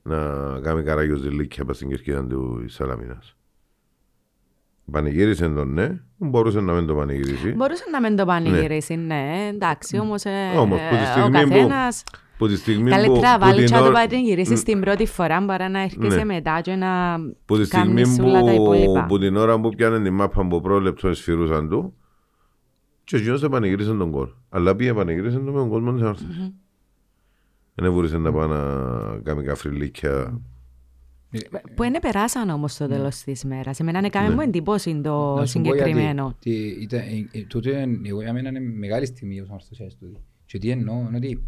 να 0.04 0.18
κάνει 0.62 0.84
καράγιος 0.84 1.22
δηλίκια 1.22 1.66
πας 1.66 1.76
στην 1.76 1.90
κερκίδα 1.90 2.26
του 2.28 2.64
Σαλαμίνας. 2.68 3.36
Πανηγύρισε 4.92 5.50
τον, 5.50 5.74
ναι. 5.74 6.02
Μπορούσε 6.18 6.60
να 6.62 6.74
μην 6.74 6.86
το 6.86 6.96
πανηγυρίσει. 6.96 7.52
Μπορούσε 7.52 7.84
να 7.92 8.02
μην 8.02 8.16
το 8.16 8.26
πανηγυρίσει, 8.26 8.96
ναι, 8.96 9.50
εντάξει, 9.54 9.98
όμως, 10.00 10.24
ε, 10.24 10.32
Όμως, 10.58 10.80
που 10.80 10.96
τη 10.96 11.02
ε, 11.02 11.04
ο 11.04 11.06
στιγμή 11.12 11.44
που- 11.44 11.50
καθένας... 11.50 12.04
Που 12.38 12.48
τη 12.48 12.56
στιγμή 12.58 12.84
που, 12.84 12.90
Καλύτερα 12.96 13.34
που 13.38 13.40
βάλει 13.46 13.58
την 13.58 13.66
και 13.66 13.72
να 13.74 13.80
το 13.80 13.86
ώρα- 13.86 13.94
πανηγυρίσει 13.94 14.56
στην 14.56 14.80
πρώτη 14.80 15.06
φορά 15.06 15.46
παρά 15.46 15.70
να 15.70 15.80
έρχεσαι 15.82 16.18
Ναι. 16.18 16.26
μετά 16.26 16.62
και 16.62 16.76
να 16.76 17.18
Που 17.46 17.58
τη 17.58 17.66
στιγμή 17.66 18.02
κάνεις 18.02 18.20
όλα 18.20 18.40
τα 18.44 18.46
που, 18.46 18.52
υπόλοιπα. 18.74 19.06
που 19.06 19.20
την 19.20 19.36
ώρα 19.36 19.60
που 19.60 19.70
πιάνε 19.70 20.00
τη 20.02 20.10
μάπα 20.10 20.42
από 20.42 20.62
πρόλεπτο 20.62 21.08
εσφυρούσαν 21.08 21.70
του 21.70 21.94
και 23.04 23.18
εκείνος 23.18 23.42
δεν 23.42 23.50
πανηγύρισαν 23.50 23.98
τον 23.98 24.12
κόλ. 24.12 24.28
Αλλά 24.50 24.76
πήγε 24.76 24.94
πανηγύρισαν 24.94 25.46
το 25.46 25.52
με 25.52 25.58
τον 25.60 25.70
κόσμο 25.70 25.94
της 25.94 26.02
άρθρας. 26.02 26.52
Δεν 27.76 27.92
μπορούσε 27.92 28.18
να 28.18 28.32
πάει 28.32 28.48
να 28.48 29.20
κάνει 29.24 29.44
καφριλίκια. 29.44 30.42
Που 31.76 31.84
είναι 31.84 32.00
περάσαν 32.00 32.50
όμως 32.50 32.78
το 32.78 32.88
τέλος 32.88 33.16
της 33.18 33.44
μέρας. 33.44 33.80
Εμένα 33.80 34.00
έκανε 34.06 34.28
Ναι. 34.28 34.34
μου 34.34 34.42
εντύπωση 34.42 35.02
το 35.02 35.36
Να 35.36 35.46
σου 35.46 35.62
πω 35.62 35.64
γιατί. 35.64 35.80
συγκεκριμένο. 35.80 36.36
Τι 36.40 36.52
ήταν- 36.68 37.00
ε, 37.00 37.28
ε, 37.40 37.42
Τούτο 37.44 37.70
είναι- 37.70 38.10
εγώ 38.10 38.22
για 38.22 38.34
μένα 38.34 38.50
είναι 38.50 38.60
μεγάλη 38.60 39.06
στιγμή 39.06 39.42
ως 39.42 39.50
ορθωσίας 39.50 39.98
τούτη. 39.98 40.20
Και 40.46 40.58
τι 40.58 40.70
εννοώ, 40.70 40.96
είναι 41.08 41.18
ότι 41.18 41.44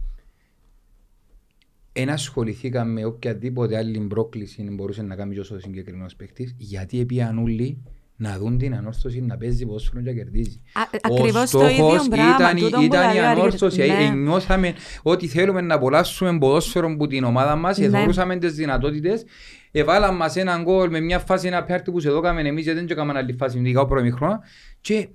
εν 1.93 2.09
ασχοληθήκαμε 2.09 2.91
με 2.91 3.05
οποιαδήποτε 3.05 3.77
άλλη 3.77 3.99
πρόκληση 3.99 4.63
μπορούσε 4.71 5.01
να 5.01 5.15
κάνει 5.15 5.35
τόσο 5.35 5.59
συγκεκριμένος 5.59 6.15
παίκτης, 6.15 6.55
γιατί 6.57 6.99
επίαν 6.99 7.37
όλοι 7.37 7.77
να 8.15 8.37
δουν 8.37 8.57
την 8.57 8.75
ανόρθωση 8.75 9.21
να 9.21 9.37
παίζει 9.37 9.65
ποδόσφαιρο 9.65 10.01
και 10.01 10.09
να 10.09 10.15
κερδίζει. 10.15 10.61
Α, 10.73 10.81
Ο 11.11 11.13
ακριβώς 11.15 11.41
το 11.41 11.47
στόχος 11.57 11.71
ίδιο 11.71 12.07
πράγμα, 12.09 12.35
Ήταν, 12.35 12.55
τούτο 12.55 12.77
που 12.77 12.83
ήταν 12.83 13.09
η 13.09 13.13
λέει 13.13 13.23
ο 13.23 13.27
Αργύρης. 13.27 13.39
ανόρθωση. 13.43 13.77
Ναι. 13.79 14.03
Ε, 14.03 14.09
Νιώσαμε 14.09 14.73
ότι 15.01 15.27
θέλουμε 15.27 15.61
να 15.61 15.75
απολαύσουμε 15.75 16.37
ποδόσφαιρο 16.37 16.95
που 16.97 17.07
την 17.07 17.23
ομάδα 17.23 17.55
μας, 17.55 17.77
Ναι. 17.77 17.85
εθωρούσαμε 17.85 18.35
τις 18.35 18.53
δυνατότητες. 18.53 19.23
Εβάλαμε 19.71 20.17
μας 20.17 20.35
έναν 20.35 20.63
γκολ 20.63 20.89
με 20.89 20.99
μια 20.99 21.19
φάση 21.19 21.47
ένα 21.47 21.63
πέρτη 21.63 21.91
που 21.91 21.99
σε 21.99 22.09
δώκαμε 22.09 22.41
εμείς 22.41 22.63
γιατί 22.63 22.79
δεν 22.79 22.87
έκαναμε 22.91 23.19
άλλη 23.19 23.33
φάση 23.33 23.57
με 23.59 23.79
ο 23.79 23.85
πρώην 23.85 24.13
χρόνο. 24.15 24.39
Και 24.81 25.07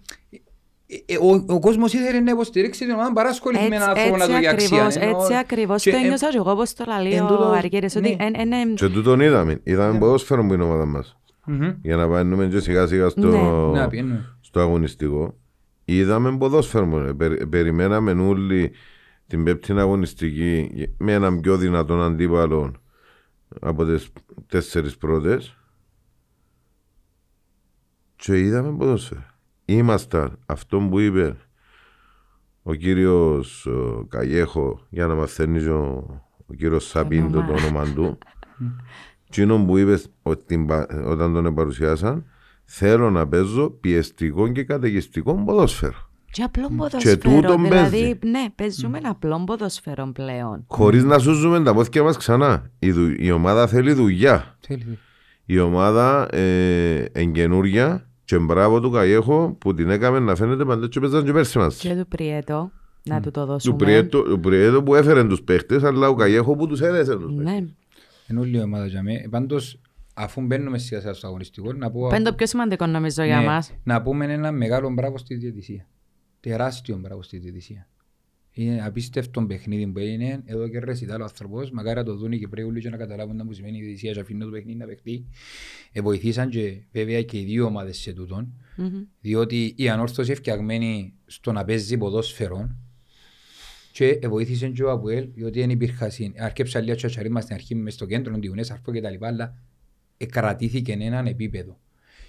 ε, 0.87 1.13
ε, 1.15 1.17
ο, 1.21 1.45
ο 1.49 1.59
κόσμος 1.59 1.93
ήθελε 1.93 2.21
να 2.21 2.31
υποστηρίξει 2.31 2.85
την 2.85 2.91
ομάδα 2.95 3.13
παρά 3.13 3.29
ασχοληθεί 3.29 3.69
με 3.69 3.77
έναν 3.77 3.89
Έτσι, 3.91 4.01
άνθρωπο 4.03 4.17
να 4.17 4.23
έτσι 4.25 4.35
το 4.35 4.41
για 4.41 4.51
αξία. 4.51 4.77
ακριβώς, 4.85 4.97
Ενώ- 4.97 5.21
έτσι 5.21 5.35
ακριβώς. 5.35 5.83
και, 5.83 5.91
Το 5.91 5.97
ε, 5.97 6.01
ένιωσα 6.01 6.29
και 6.31 6.37
εγώ 6.37 6.51
όπως 6.51 6.75
το 6.75 6.85
λέει 7.03 7.13
εν 7.13 7.25
ο 7.25 7.27
τούτο- 7.27 7.45
Αργύρης, 7.57 7.97
ότι 7.97 8.17
ναι. 8.19 8.25
εν- 8.25 8.51
εν- 8.53 8.75
Και 8.75 8.89
τούτον 8.89 9.21
είδαμε. 9.21 9.61
Είδαμε 9.65 9.99
ποδόσφαιρο 9.99 10.47
που 10.47 10.55
είναι 10.55 10.63
η 10.65 10.67
ομάδα 10.67 10.85
μας. 10.87 11.18
Μμμ. 11.49 11.75
Για 11.83 11.97
να 11.97 12.09
πάμε 12.09 12.47
και 12.47 12.61
σιγά 12.61 12.87
σιγά 12.87 13.09
στο, 13.09 13.29
Ναι. 13.73 13.79
Να 13.81 13.89
πιένουμε. 13.89 14.37
στο 14.41 14.61
αγωνιστικό. 14.61 15.39
Είδαμε 15.85 16.37
ποδόσφαιρο. 16.37 17.03
ρε. 17.03 17.15
Περι- 17.15 17.47
περιμέναμε 17.47 18.13
όλοι 18.13 18.73
την 19.27 19.45
πέπτη 19.45 19.73
αγωνιστική 19.73 20.71
με 20.99 21.13
έναν 21.13 21.41
πιο 21.41 21.57
δυνατόν 21.57 22.01
αντίπαλο 22.03 22.73
από 23.61 23.85
τις 23.85 24.13
τέσσερις 24.47 24.97
πρώτες 24.97 25.57
και 28.17 28.39
είδαμε 28.39 28.77
ποδόσφαιρο. 28.77 29.25
Ήμασταν 29.65 30.39
αυτό 30.47 30.79
που 30.91 30.99
είπε 30.99 31.37
ο 32.63 32.75
κύριος 32.75 33.67
ο, 33.67 34.07
Καγέχο 34.09 34.81
για 34.91 35.07
να 35.07 35.15
μαθαίνει 35.15 35.65
ο, 35.65 36.07
ο 36.47 36.55
κύριος 36.55 36.87
Σαπίντο 36.87 37.45
το 37.47 37.53
όνομα 37.53 37.93
του 37.93 38.19
Εκείνο 39.31 39.65
που 39.65 39.77
είπες 39.79 40.07
ότι, 40.23 40.67
όταν 41.07 41.33
τον 41.33 41.55
παρουσιάσαν 41.55 42.25
θέλω 42.65 43.11
να 43.11 43.27
παίζω 43.29 43.71
πιεστικό 43.71 44.49
και 44.49 44.65
καταιγιστικό 44.65 45.35
ποδόσφαιρο. 45.35 46.11
Και 46.31 46.43
απλό 46.43 46.69
ποδοσφαίρο. 46.77 47.17
Και 47.17 47.29
τούτο 47.29 47.55
δηλαδή, 47.57 47.91
παίζει. 47.91 48.19
ναι, 48.25 48.47
παίζουμε 48.55 48.99
ένα 48.99 49.09
απλό 49.11 49.43
ποδοσφαίρο 49.47 50.11
πλέον. 50.15 50.65
Χωρίς 50.67 51.05
να 51.05 51.19
σούζουμε 51.19 51.63
τα 51.63 51.75
πόθηκια 51.75 52.03
μας 52.03 52.17
ξανά. 52.17 52.71
Η, 52.79 52.91
δου- 52.91 53.21
η 53.21 53.31
ομάδα 53.31 53.67
θέλει 53.67 53.93
δουλειά. 53.93 54.57
Θέλει. 54.61 54.99
Η 55.45 55.59
ομάδα 55.59 56.29
ε, 56.35 57.05
εν 57.13 57.33
καινούρια 57.33 58.09
και 58.25 58.39
μπράβο 58.39 58.81
του 58.81 58.91
Καγέχο 58.91 59.57
που 59.61 59.75
την 59.75 59.91
έκαμε 59.91 60.19
να 60.19 60.35
φαίνεται 60.35 60.65
παντέ 60.65 60.87
και 60.87 61.01
παίζαν 61.01 61.25
και 61.25 61.33
πέρσι 61.33 61.59
μας. 61.59 61.77
Και 61.77 61.95
του 61.95 62.07
Πριέτο, 62.09 62.71
να 63.03 63.21
του 63.21 63.31
το 63.31 63.41
Του 63.41 63.47
δώσουμε. 63.47 63.77
Πριέτο, 63.77 64.23
του 64.23 64.41
Πριέτο 64.41 64.83
που 64.83 64.95
έφερε 64.95 65.25
τους 65.25 65.43
παίχτες 65.43 65.83
αλλά 65.83 66.09
ο 66.09 66.15
Καγέχο 66.15 66.57
που 66.57 66.67
τους 66.67 66.81
έδεσε 66.81 67.17
τους 67.17 67.35
παίχτες. 67.35 67.61
Ναι. 67.61 67.67
Είναι 68.31 68.41
όλη 68.41 68.57
η 68.57 68.61
ομάδα 68.61 68.87
για 68.87 69.03
μέ. 69.03 69.27
Πάντως, 69.31 69.81
αφού 70.15 70.41
μπαίνουμε 70.41 70.79
σιγά 70.79 71.01
σιγά 71.01 71.13
στο 71.13 71.27
αγωνιστικό, 71.27 71.73
να 71.73 71.91
πω... 71.91 72.09
Που 72.09 72.15
είναι 72.15 72.25
το 72.25 72.35
πιο 72.35 72.47
σημαντικό 72.47 72.87
νομίζω 72.87 73.23
για 73.23 73.39
Ναι, 73.39 73.47
μας. 73.47 73.73
Να 73.83 74.03
πούμε 74.03 74.33
ένα 74.33 74.53
μεγάλο 74.53 74.91
μπράβο 74.91 75.19
στη 75.19 75.35
διαιτησία. 75.35 75.89
Τεράστιο 76.41 76.97
μπράβο 76.97 77.23
στη 77.23 77.39
διαιτησία. 77.39 77.89
Είναι 78.51 78.85
απίστευτο 78.85 79.47
παιχνίδι 79.47 79.87
που 79.87 79.99
είναι. 79.99 80.43
Εδώ 80.45 80.69
και 80.69 80.79
ρεσιτάλ 80.79 81.21
ο 81.21 81.25
άνθρωπος. 81.25 81.71
Μακάρι 81.71 81.97
να 81.97 82.05
το 82.05 82.17
δουν 82.17 82.33
οι 82.33 82.39
Κυπρέοι 82.39 82.65
όλοι 82.65 82.81
και 82.81 82.91
να 82.91 82.97
καταλάβουν 82.97 83.39
τι 83.39 83.45
που 83.45 83.53
σημαίνει 83.53 83.79
η 83.79 83.83
διαιτησία 83.83 84.13
και 84.13 84.21
αφήνουν 84.21 84.43
το 84.43 84.51
παιχνίδι 84.51 84.79
να 84.79 84.87
παιχτεί. 84.87 85.27
Ε, 85.93 86.01
βοηθήσαν 86.01 86.49
και 86.49 86.83
βέβαια 86.93 87.23
και 87.23 87.39
οι 87.39 87.45
δύο 87.45 87.65
ομάδες 87.65 87.99
σε 87.99 88.13
τούτον. 88.13 88.55
Μμμ. 88.77 89.03
Διότι 89.21 89.75
η 89.77 89.89
ανόρθωση 89.89 90.35
φτιαγμένη 90.35 91.15
στο 91.27 91.53
να 91.53 91.65
παίζει 91.65 91.97
ποδόσφαιρο 91.97 92.77
και 93.99 94.29
βοήθησε 94.29 94.69
και 94.69 94.83
ο 94.83 94.91
Αποέλ, 94.91 95.29
διότι 95.35 95.61
δεν 95.61 95.71
υπήρχαν 95.71 96.11
συν- 96.11 96.41
αρκέψαν 96.41 96.83
λίγα 96.83 96.95
τσατσαρίσμα 96.95 97.41
στην 97.41 97.55
αρχή 97.55 97.75
μες 97.75 97.95
στο 97.95 98.07
κέντρο, 98.07 98.35
διουνές, 98.39 98.71
αρφό 98.71 98.93
και 98.93 99.01
τα 99.01 99.11
λοιπά, 99.11 99.27
αλλά 99.27 99.55
κρατήθηκε 100.31 100.93
έναν 101.01 101.27
επίπεδο. 101.27 101.79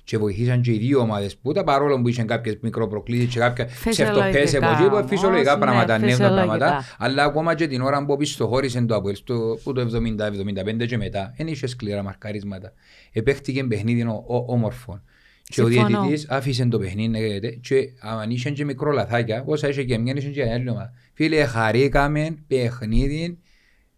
Και 0.03 0.17
βοηθήσαν 0.17 0.61
και 0.61 0.71
οι 0.73 0.77
δύο 0.77 0.99
ομάδες 0.99 1.37
που 1.37 1.51
τα 1.51 1.63
παρόλο 1.63 2.01
που 2.01 2.07
είχαν 2.07 2.27
κάποιες 2.27 2.57
μικροπροκλήσεις 2.61 3.33
και 3.33 3.39
κάποια 3.39 3.67
Φυσιολογικά 3.67 4.25
ψευτοπές 4.29 4.55
από 4.55 4.71
εκεί, 4.83 4.83
όμως, 4.95 5.05
φυσιολογικά 5.09 5.53
ναι, 5.53 5.59
πράγματα, 5.59 5.97
νέα 5.97 6.17
πράγματα, 6.17 6.41
φυσιολογικά. 6.41 6.83
αλλά 6.97 7.23
ακόμα 7.23 7.55
και 7.55 7.67
την 7.67 7.81
ώρα 7.81 8.05
που 8.05 8.17
πιστοχώρησε 8.17 8.81
το 8.81 8.95
Αποέλ, 8.95 9.15
στο, 9.15 9.57
που 9.63 9.73
το 9.73 9.81
70-75 9.81 10.85
και 10.87 10.97
μετά, 10.97 11.33
δεν 11.37 11.47
είχε 11.47 11.67
σκληρά 11.67 12.03
μαρκαρίσματα. 12.03 12.73
Επέχτηκε 13.11 13.63
παιχνίδι 13.63 14.01
ο- 14.03 14.23
ο- 14.27 14.45
όμορφο. 14.47 15.01
Και 15.51 15.61
ο 15.61 15.67
Συμφωνώ. 15.69 15.99
διαιτητής 16.01 16.29
άφησε 16.29 16.65
το 16.65 16.79
παιχνίδι 16.79 17.07
να 17.07 17.19
γίνεται 17.19 17.49
και 17.49 17.75
αν 17.99 18.29
είχε 18.29 18.49
και 18.49 18.65
μικρό 18.65 18.91
λαθάκια, 18.91 19.43
όσα 19.45 19.67
είχε 19.69 19.83
και 19.83 19.97
μια, 19.97 20.13
είχε 20.17 20.29
και 20.29 20.43
άλλη 20.51 20.69
ομάδα. 20.69 20.91
Φίλε, 21.13 21.45
χαρήκαμε 21.45 22.37
παιχνίδι 22.47 23.39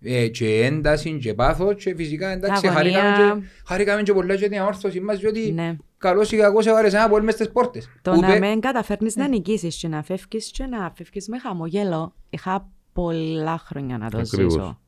ε, 0.02 0.28
και 0.28 0.62
ένταση 0.64 1.18
και 1.18 1.34
πάθος 1.34 1.84
και 1.84 1.96
φυσικά 1.96 2.30
εντάξει 2.30 2.68
Αγωνία. 2.68 2.94
χαρήκαμε 3.02 3.40
και, 3.42 3.48
χαρήκαμε 3.68 4.02
και 4.04 4.14
πολλά 4.14 4.36
και 4.36 4.50
την 4.50 4.60
αμόρφωση 4.60 5.00
μας 5.00 5.20
διότι 5.20 5.52
Ναι. 5.52 5.76
καλώς 5.98 6.32
ή 6.32 6.38
κακώς 6.38 6.66
έβαρες 6.66 6.94
ένα 6.94 7.10
πολύ 7.10 7.24
μες 7.24 7.34
στις 7.34 7.52
πόρτες. 7.52 7.90
Το 8.02 8.12
Ούτε- 8.12 8.28
να 8.40 8.48
μην 8.50 8.60
καταφέρνεις 8.60 9.16
να 9.16 9.28
νικήσεις 9.28 9.76
και 9.76 9.88
να 9.88 10.04
φεύγεις 10.04 10.52
και 10.52 10.66
να 10.66 10.92
φεύγεις 10.96 11.28
με 11.28 11.40
χαμογέλο. 11.40 12.14
Είχα 12.30 12.70
πολλά 12.94 13.58
χρόνια 13.58 13.98
να 13.98 14.10
το 14.10 14.18
Ακριβώς. 14.18 14.52
ζήσω. 14.54 14.80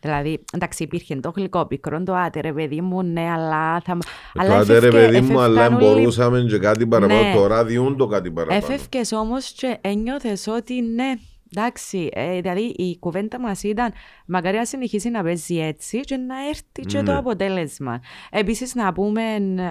Δηλαδή, 0.00 0.44
εντάξει, 0.52 0.82
υπήρχε 0.82 1.16
το 1.16 1.32
γλυκό 1.36 1.66
πικρό, 1.66 2.02
το 2.02 2.14
άτε 2.14 2.40
ρε 2.40 2.52
παιδί 2.52 2.80
μου, 2.80 3.02
ναι, 3.02 3.30
αλλά 3.30 3.80
θα... 3.80 3.98
αλλά 4.34 4.58
Τότε 4.58 4.78
ρε 4.78 4.86
έφευκε- 4.86 5.10
παιδί 5.12 5.20
μου 5.32 5.40
αλλά 5.40 5.60
έφευκαν 5.64 5.82
όλοι- 5.88 5.98
μπορούσαμε 6.00 6.40
και 6.40 6.58
κάτι 6.58 6.86
παραπάνω. 6.86 7.20
Ναι. 7.22 7.34
Τώρα 7.34 7.64
διούν 7.64 7.96
το 7.96 8.06
κάτι 8.06 8.30
παραπάνω. 8.30 8.60
Έφευκες 8.64 9.12
όμως 9.12 9.52
και 9.52 9.78
ένιωθες 9.80 10.46
ότι 10.46 10.80
ναι, 10.82 11.12
εντάξει, 11.56 12.08
ε, 12.12 12.40
δηλαδή 12.40 12.62
η 12.62 12.98
κουβέντα 12.98 13.40
μας 13.40 13.62
ήταν 13.62 13.92
μακάρι 14.26 14.56
να 14.56 14.64
συνεχίσει 14.64 15.10
να 15.10 15.22
παίζει 15.22 15.56
έτσι 15.58 16.00
και 16.00 16.16
να 16.16 16.34
έρθει 16.48 16.86
και 16.86 17.02
το 17.02 17.12
Ναι. 17.12 17.18
αποτέλεσμα. 17.18 18.00
Επίσης 18.30 18.74
να 18.74 18.92
πούμε, 18.92 19.22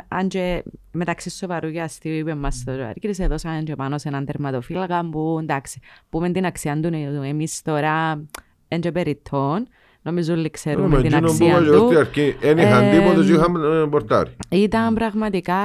αν 0.08 0.28
και 0.28 0.64
μεταξύ 0.92 1.30
σοβαρού 1.30 1.72
και 1.72 1.82
αστείου 1.82 2.14
είπε 2.16 2.36
μας 2.36 2.64
το 2.66 2.72
Άρκυρης, 2.72 3.20
έδωσαν 3.20 3.64
και 3.64 3.76
πάνω 3.76 3.98
σε 3.98 4.08
έναν 4.08 4.26
τερματοφύλακα 4.26 5.10
που 5.12 5.38
εντάξει, 5.42 5.80
πούμε 6.10 6.32
την 6.32 6.46
αξία 6.46 6.80
του 6.80 6.90
εμείς 7.24 7.62
τώρα 7.62 8.26
εν 8.68 8.82
και 8.82 8.92
περιττών. 8.92 9.68
Νομίζω 10.02 10.34
όλοι 10.34 10.50
ξέρουμε 10.50 10.88
Με 10.88 10.96
την 10.98 11.06
εκείνον 11.06 11.22
που 11.24 11.30
αξία 11.30 11.48
είπα 11.48 11.60
και 11.60 11.66
στην 11.66 11.80
του. 11.90 11.98
αρχή, 12.00 12.36
δεν 12.40 12.58
είχαν 12.58 12.84
Ε, 12.84 12.92
τίποτε 13.00 13.24
και 13.26 13.32
είχαμε 13.32 13.82
ε, 13.82 13.86
πορτάρι. 13.90 14.36
Ήταν 14.50 14.94
πραγματικά, 14.94 15.56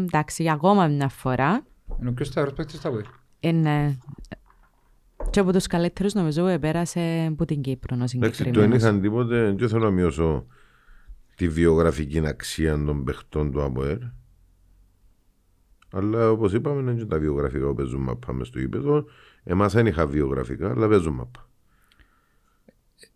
εντάξει, 0.00 0.42
για 0.42 0.52
ακόμα 0.52 0.86
μια 0.86 1.08
φορά. 1.08 1.64
Είναι 2.00 2.08
ο 2.08 2.12
πιο 2.12 2.24
σταυρός 2.24 2.52
παίκτης 2.52 2.78
στα 2.78 2.88
Αποέλ. 2.88 3.04
Είναι 3.40 3.98
και 5.30 5.40
από 5.40 5.52
τους 5.52 5.66
καλύτερους 5.66 6.12
νομίζω 6.14 6.44
που 6.46 6.58
πέρασε 6.60 7.26
από 7.30 7.44
την 7.44 7.60
Κύπρο 7.60 7.96
ο 8.00 8.02
Εντάξει, 8.02 8.16
το 8.18 8.20
δεν 8.26 8.34
συγκεκριμένος. 8.34 8.82
είχαν 8.82 9.00
τίποτε, 9.00 9.52
δεν 9.58 9.68
θέλω 9.68 9.84
να 9.84 9.90
μειώσω 9.90 10.46
τη 11.36 11.48
βιογραφική 11.48 12.26
αξία 12.26 12.84
των 12.84 13.04
παιχτών 13.04 13.50
του 13.52 13.62
ΑΠΟΕΡ. 13.62 13.98
Αλλά 15.92 16.30
όπως 16.30 16.52
είπαμε, 16.52 16.80
είναι 16.80 16.92
και 17.00 17.04
τα 17.04 17.18
βιογραφικά 17.18 17.66
που 17.66 17.74
παίζουν 17.74 18.00
μαπά 18.00 18.32
μες 18.32 18.46
στο 18.46 18.58
γήπεδο. 18.58 19.04
Εμάς 19.44 19.72
δεν 19.72 19.86
είχα 19.86 20.06
βιογραφικά, 20.06 20.70
αλλά 20.70 20.88
παίζουν 20.88 21.12
μαπά. 21.14 21.48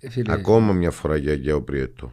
Ε, 0.01 0.11
Φίλε, 0.11 0.33
Ακόμα 0.33 0.73
μια 0.73 0.91
φορά 0.91 1.17
για 1.17 1.35
για 1.35 1.55
ο 1.57 1.63
Πριέτο. 1.63 2.13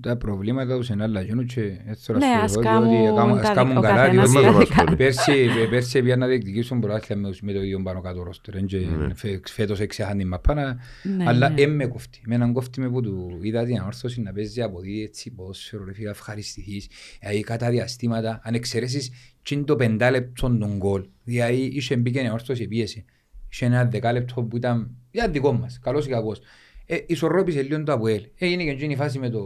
τα 0.00 0.16
προβλήματα 0.16 0.76
τους 0.76 0.88
είναι 0.88 1.02
άλλα 1.02 1.20
γίνουν 1.20 1.46
και 1.46 1.60
έτσι 1.86 2.04
θέλω 2.04 2.18
Ναι, 2.18 2.26
να 2.26 2.40
ας 2.40 2.50
σου 2.50 2.56
πω, 2.56 2.62
κάνουν 2.64 2.88
διότι 2.88 3.04
έκαμε- 3.04 3.40
τα 3.42 3.48
ας 3.48 3.54
κάνουν 3.54 3.68
δι- 3.72 3.78
ο 3.78 3.80
καλά, 3.80 3.96
καθένας 3.96 4.30
διότι 4.30 4.44
τα 4.46 4.50
δικά 4.58 4.66
διάδικα. 4.66 4.84
του. 4.84 4.96
πέρσι, 4.96 5.46
πέρσι 5.70 6.02
πήγαν 6.02 6.18
να 6.18 6.26
διεκδικήσουν 6.26 6.80
προάθλια 6.80 7.16
με, 7.18 7.30
με 7.42 7.52
το 7.52 7.62
ίδιο 7.62 7.82
πάνω 7.82 8.00
κάτω 8.00 8.22
ρόστερ. 8.22 8.54
Εν 8.56 8.66
και 8.66 8.86
φε- 9.14 9.48
Φέτος 9.48 9.80
έξεχαν 9.80 10.18
την 10.18 10.28
μαπά, 10.28 10.54
να- 10.54 10.76
Ναι, 11.16 11.24
αλλά 11.26 11.48
ναι. 11.48 11.62
εν 11.62 11.74
με 11.74 11.86
κόφτει. 11.86 12.20
Με 12.26 12.34
έναν 12.34 12.52
κόφτει 12.52 12.80
με 12.80 12.88
που 12.90 13.00
του 13.02 13.38
είδα 13.42 13.64
την 13.64 13.78
ανόρθωση 13.78 14.20
να 14.22 14.32
παίζει 14.32 14.62
από 14.62 14.80
δει 14.80 15.02
έτσι 15.02 15.30
ποδόσφαιρο, 15.30 15.84
ρε 15.84 15.92
φίλε, 15.92 16.10
ευχαριστηθείς. 16.10 16.88
Δηλαδή 17.20 17.40
κατά 17.40 17.70
διαστήματα, 17.70 18.40
αν 18.44 18.54
εξαιρέσεις 18.54 19.10
και 19.42 19.54
είναι 19.54 19.64
το 19.64 19.76
πεντάλεπτο 19.76 20.56
των 20.58 20.76
γκολ, 20.76 21.04
δηλαδή 21.24 21.60
είχε 21.74 21.96
μπήκε 21.96 22.18
η 22.20 22.26
ανόρθωση 22.26 22.66
πίεση. 22.68 23.04
Είχε 23.50 23.64
ένα 23.64 23.84
δεκάλεπτο 23.84 24.42
που 24.42 24.56
ήταν 24.56 24.90
για 25.10 25.28
δικό 25.28 25.52
μας, 25.52 25.78
καλός 25.82 26.06
ή 26.06 26.08
κακός. 26.08 26.40
Ε, 26.86 26.96
ισορρόπησε 27.06 27.62
λίγο 27.62 27.82
το 27.82 27.92
Αποέλ. 27.92 28.22
Έγινε 28.38 28.64
και 28.64 28.70
εκείνη 28.70 28.92
η 28.92 28.96
φάση 28.96 29.18
με 29.18 29.28
το... 29.30 29.40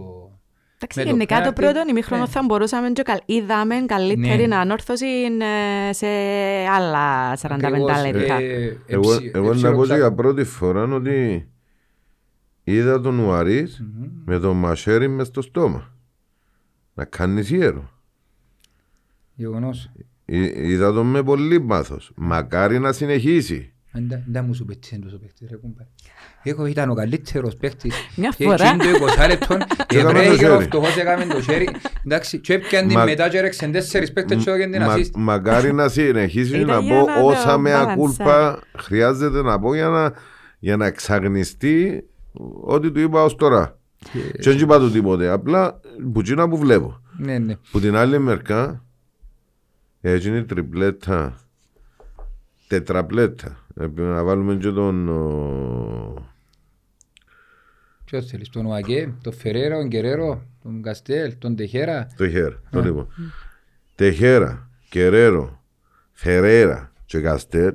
Εντάξει, 0.74 0.98
με 0.98 1.04
το 1.04 1.10
γενικά 1.10 1.34
το 1.34 1.52
πέναλτι. 1.52 1.60
πρώτο 1.78 1.88
ημίχρονο 1.90 2.22
Ναι. 2.22 2.28
θα 2.28 2.42
μπορούσαμε 2.46 2.90
και 2.90 3.02
καλ... 3.02 3.18
είδαμε 3.26 3.74
καλύτερη 3.86 4.46
Ναι. 4.46 4.56
ανόρθωση 4.56 5.06
ε, 5.88 5.92
σε 5.92 6.06
άλλα 6.70 7.32
45 7.36 7.38
Ακριβώς, 7.50 8.04
λεπτά. 8.04 8.34
ε, 8.34 8.78
Εγώ, 8.86 9.12
εψι- 9.14 9.34
εγώ 9.34 9.46
να 9.46 9.52
πω 9.52 9.54
και 9.54 9.58
εψιλοξα- 9.58 9.96
για 9.96 10.12
πρώτη 10.12 10.44
φορά 10.44 10.82
ότι 10.82 11.48
είδα 12.64 13.00
τον 13.00 13.18
Ουαρίς 13.18 13.82
με 14.24 14.38
τον 14.38 14.56
μασέρι 14.56 15.08
μες 15.08 15.26
στο 15.26 15.42
στόμα. 15.42 15.94
Να 16.94 17.04
κάνεις 17.04 17.50
ιέρο. 17.50 17.90
Γεγονός. 19.34 19.90
Εί- 20.24 20.56
Είδα 20.56 20.92
τον 20.92 21.06
με 21.06 21.22
πολύ 21.22 21.60
πάθος. 21.60 22.12
Μακάρι 22.16 22.78
να 22.78 22.92
συνεχίσει. 22.92 23.71
Δεν 23.92 24.22
δεν 24.26 24.44
μου 24.44 24.54
σου 24.54 24.64
πέτυχε 24.64 24.96
τόσο 24.96 25.18
παίχτης 25.18 25.50
ρε 25.50 25.56
κουμπάρε. 25.56 25.88
Εγώ 26.42 26.66
ήταν 26.66 26.90
ο 26.90 26.94
καλύτερος 26.94 27.56
παίχτης. 27.56 27.94
Μια 28.16 28.32
Και 28.36 28.44
φορά. 28.44 28.64
εκείνο 28.66 28.98
το 28.98 29.06
20 29.22 29.26
λεπτόν 29.28 29.56
Έκαμε 29.88 30.12
το 30.12 30.18
ευρέθηκε 30.18 30.46
ο 30.46 30.52
χέρι. 30.52 30.64
φτωχός 30.64 30.96
έκαμε 30.96 31.24
το 31.34 31.40
χέρι. 31.42 31.68
Εντάξει, 32.06 32.38
και 32.38 32.52
έπιαν 32.54 32.86
την 32.88 32.98
Μα- 32.98 33.04
μετά 33.04 33.28
και 33.28 33.38
έρεξαν 33.38 33.72
τέσσερις 33.72 34.12
παίχτες 34.12 34.44
και 34.44 34.50
έδωκαν 34.50 34.70
την 34.70 34.82
Μα- 34.82 34.94
assist. 34.94 35.10
μακάρι 35.14 35.72
να 35.72 35.88
συνεχίσει 35.88 36.56
Ήταν 36.56 36.66
να 36.66 36.78
για 36.78 36.98
πω 37.00 37.06
να 37.06 37.14
το 37.20 37.26
όσα 37.26 37.58
με 37.58 37.70
μπαλανσάρει. 37.70 37.92
ακούλπα 37.92 38.58
χρειάζεται 38.78 39.42
να 39.42 39.58
πω 39.60 39.74
για 39.74 39.88
να, 39.88 40.12
για 40.58 40.76
να 40.76 40.86
εξαγνιστεί 40.86 42.04
ό,τι 42.64 42.90
του 42.90 43.00
είπα 43.00 43.22
ως 43.24 43.36
τώρα. 43.36 43.78
Και 44.40 44.50
δεν 44.50 44.58
είπα 44.58 44.78
του 44.78 44.90
τίποτε. 44.90 45.28
Απλά 45.28 45.80
που 46.12 46.20
εκείνα 46.20 46.48
που 46.48 46.56
βλέπω. 46.58 47.00
Ναι, 47.18 47.38
ναι. 47.38 47.56
Που 47.70 47.80
την 47.80 47.96
άλλη 47.96 48.18
μερικά 48.18 48.84
έγινε 50.00 50.36
η 50.38 50.44
τριπλέτα, 50.44 51.36
τετραπλέτα. 52.68 53.61
Ε, 53.74 53.86
Να 53.94 54.24
βάλουμε 54.24 54.56
και 54.56 54.70
τον 54.70 55.08
ο, 55.08 56.30
Ποιος 58.04 58.26
θέλεις, 58.26 58.48
τον 58.48 58.66
Ουακέ, 58.66 59.14
τον 59.22 59.32
Φεραίρο, 59.32 59.78
τον 59.78 59.88
Κεραίρο, 59.88 60.46
τον 60.62 60.82
Καστέλ, 60.82 61.38
τον 61.38 61.56
Τεχέρα; 61.56 62.06
το 62.16 62.28
χέρ. 62.28 62.52
Το 62.70 62.80
λοιπόν. 62.80 63.08
Τεχέρα, 63.94 64.70
Κεραίρο, 64.88 65.62
Φερέρα 66.12 66.92
και 67.06 67.20
Καστέρ. 67.20 67.72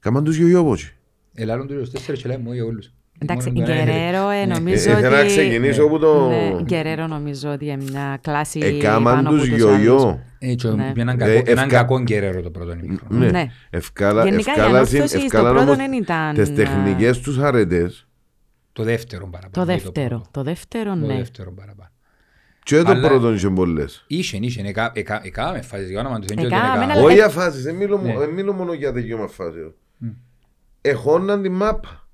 Κάμαν 0.00 0.24
τους 0.24 0.36
γιογιόποτσι. 0.36 0.96
Ελάλλον 1.34 1.66
τους 1.66 1.90
24 2.08 2.12
και 2.12 2.28
λέμε 2.28 2.48
όλοι 2.48 2.60
όλους. 2.60 2.92
Εντάξει, 3.18 3.50
Μόνο 3.50 3.66
το 3.66 3.72
ένα 3.72 3.82
Γκερέρο 3.84 4.28
ε, 4.28 4.44
Ναι. 4.44 4.54
νομίζω 4.54 4.90
Ε, 4.90 4.92
ότι... 4.92 5.00
ήθελα 5.00 5.16
να 5.22 5.24
ξεκινήσω 5.26 5.84
από 5.84 5.98
το... 5.98 6.28
Ναι, 6.28 6.62
Γκερέρο 6.62 7.06
νομίζω 7.06 7.50
ότι 7.52 7.64
είναι 7.66 7.82
μια 7.90 8.18
κλάση 8.22 8.58
Εκάμαν 8.62 9.14
πάνω 9.14 9.30
τους 9.30 9.38
από 9.42 9.48
τους 9.48 9.56
γιογιό. 9.58 9.96
άλλους. 9.98 10.14
Έτσι, 10.38 10.68
Ναι. 10.74 10.92
έναν 10.96 11.20
Ε, 11.20 11.24
κακό- 11.24 11.48
έναν 11.48 11.64
ευκα- 11.64 11.78
κακό 11.78 12.00
γκερέρο 12.00 12.42
το 12.42 12.50
πρώτο 12.50 12.72
ημίχρονο. 12.72 13.18
Ναι. 13.18 13.30
Ναι. 13.30 13.46
Ευκάλα, 13.70 14.24
Γενικά 14.24 14.50
η 14.50 14.54
ευκάλασαν- 14.58 14.74
ανόρθωση 14.74 15.08
στο 15.08 15.18
ευκάλαν 15.24 15.52
πρώτο 15.54 15.66
όμως 15.70 15.76
δεν 15.76 15.92
ήταν, 15.92 16.34
Τις 16.34 16.48
ε, 16.48 16.52
τεχνικές 16.52 17.20
τους 17.20 17.38
αρετές 17.38 18.06
Το 18.72 18.82
δεύτερο 18.82 19.24
Το 19.24 19.30
παραπάνω. 19.30 19.66
όχι 19.72 19.80
δεύτερο. 19.80 20.08
πρώτο. 20.08 20.28
Το 20.30 20.42
δεύτερο, 20.42 20.90
Το 20.90 21.06
ναι. 21.06 21.16
δεύτερο 21.16 21.52
παραπάνω. 21.52 21.90
και 22.62 22.82
το 22.82 22.90
Αλλά- 22.90 23.08
πρώτο 23.08 23.32
είχε 23.32 23.48
πολλές. 23.50 24.04
Είχε, 24.06 24.38
είχε, 24.40 24.62
εκα- 24.66 24.92
εκα- 24.94 25.20
εκάμε 25.24 25.60
φάσεις 25.62 25.90
για 25.90 26.00
όνομα 26.00 26.18
του, 26.18 26.26
δεν 26.26 26.38
είναι 26.38 26.46
Εκάμε, 26.46 26.68
ότι 26.68 26.78
αλλά- 26.78 26.84
έκαμε. 26.92 27.04
Όχι 27.06 27.14
για 27.14 27.28
φάσεις, 27.28 27.62
δεν 27.62 27.74
μιλώ 27.74 27.98
Ναι. 28.02 28.12
μο- 28.12 28.18
δεν 28.18 28.30
μιλώ 28.30 28.52
μόνο 28.52 28.72
για 28.72 28.92
δικαίωμα 28.92 29.26
φάσεων. 29.26 29.74
Εχώναν 30.80 31.42
τη 31.42 31.48
μάπα. 31.48 32.07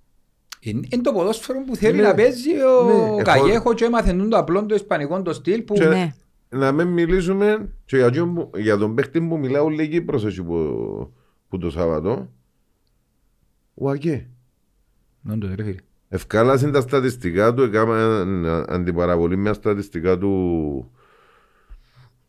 Είναι 0.64 0.81
είναι 0.90 1.03
το 1.03 1.12
ποδόσφαιρο 1.12 1.64
που 1.66 1.77
θέλει 1.77 1.96
Ναι. 1.96 2.03
να 2.03 2.14
παίζει 2.14 2.53
Ναι, 2.53 2.62
ο 2.64 2.88
έχω- 2.88 3.22
Καγέχο 3.22 3.74
και 3.74 3.85
έμαθε 3.85 4.12
το 4.12 4.37
απλό 4.37 4.66
το 4.66 4.74
ισπανικό 4.74 5.22
το 5.22 5.33
στυλ 5.33 5.62
που... 5.62 5.74
Και- 5.74 5.85
Ναι. 5.87 6.14
Να 6.48 6.72
μην 6.72 6.87
μιλήσουμε 6.88 7.68
και 7.85 7.96
για, 7.96 8.11
τον 8.11 8.35
που- 8.35 8.50
για 8.57 8.77
τον 8.77 8.94
παίχτη 8.94 9.20
που 9.20 9.38
μιλάω 9.38 9.68
λίγη 9.68 10.00
πρόσεχη 10.00 10.42
που, 10.42 11.12
που 11.48 11.59
το 11.59 11.70
Σάββατο. 11.70 12.31
Ο 13.74 13.90
Αγγέ. 13.90 14.29
Non 15.31 15.37
το 15.40 15.48
ρε 15.55 15.62
φίλε. 15.64 15.77
Ευκάλασαν 16.09 16.72
τα 16.72 16.81
στατιστικά 16.81 17.55
του, 17.55 17.62
έκαμε 17.62 18.64
αντιπαραβολή 18.68 19.37
μια 19.37 19.53
στατιστικά 19.53 20.18
του 20.18 20.90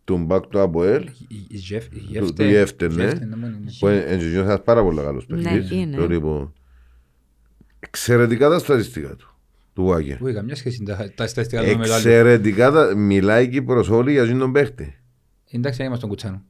του 0.03 0.17
μπακ 0.17 0.45
του 0.47 0.59
ΑΠΟΕΛ 0.59 1.03
Η- 1.03 1.15
η 1.47 1.57
Γεφ- 1.57 1.93
η 1.95 1.99
του- 1.99 2.05
Γεφτε- 2.09 2.35
του 2.35 2.43
Γεφτε, 2.43 2.87
ναι. 2.87 3.03
Γεφτε, 3.03 3.25
ναι, 3.25 3.35
μόνο 3.35 3.55
είναι. 3.61 3.71
που 3.79 3.87
είναι 3.87 4.39
ένας 4.39 4.61
πάρα 4.63 4.83
πολύ 4.83 5.01
καλός 5.01 5.25
Ναι, 5.27 5.41
παίχτης. 5.41 5.71
Είναι. 7.85 8.17
Το 8.17 8.21
λοιπόν, 8.21 8.21
εξαιρετικά 8.27 8.49
τα 8.49 8.59
στατιστικά 8.59 9.15
του, 9.15 9.35
του 9.73 9.93
Άγγε. 9.93 10.17
Ui, 10.23 10.33
καμιά 10.33 10.55
σχέση 10.55 10.83
τα- 10.83 11.11
τα 11.15 11.27
στατιστικά 11.27 11.61
του 11.63 11.67
με 11.67 11.73
το 11.73 11.81
άλλο. 11.83 11.93
Εξαιρετικά 11.93 12.71
τα, 12.71 12.95
μιλάει 12.95 13.43
η 13.43 13.47
Κύπρος 13.47 13.89
όλοι 13.89 14.11
για 14.11 14.21
αυτόν 14.21 14.39
τον 14.39 14.51
παίχτη. 14.51 14.95
Εντάξει, 15.51 15.79
να 15.79 15.85
είμαστε 15.85 16.05
στον 16.05 16.09
κουτσάνο. 16.09 16.43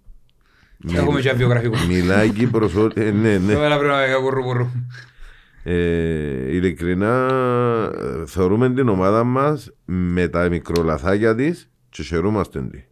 Μι- 0.77 0.95
Έχουμε 0.97 1.21
και 1.21 1.29
ένα 1.29 1.37
βιογραφικό. 1.37 1.75
Μιλάει 1.87 2.27
η 2.27 2.31
Κύπρος 2.31 2.75
όλοι, 2.75 2.91
ε, 2.95 3.11
ναι, 3.11 3.37
ναι. 3.37 3.53
Τώρα 3.53 3.77
πρέπει 3.77 3.93
να 3.93 4.05
κάνω 4.05 4.21
βουρρου 4.21 4.43
βουρρου. 4.43 4.67
Ε, 5.63 6.55
ειλικρινά 6.55 7.27
ε, 8.01 8.25
θεωρούμε 8.25 8.73
την 8.73 8.89
ομάδα 8.89 9.23
μας 9.23 9.71
με 9.85 10.27
τα 10.27 10.49
μικρολαθάκια 10.49 11.35
της 11.35 11.69
και 11.89 12.03
χαιρούμαστε 12.03 12.61
τη. 12.61 12.83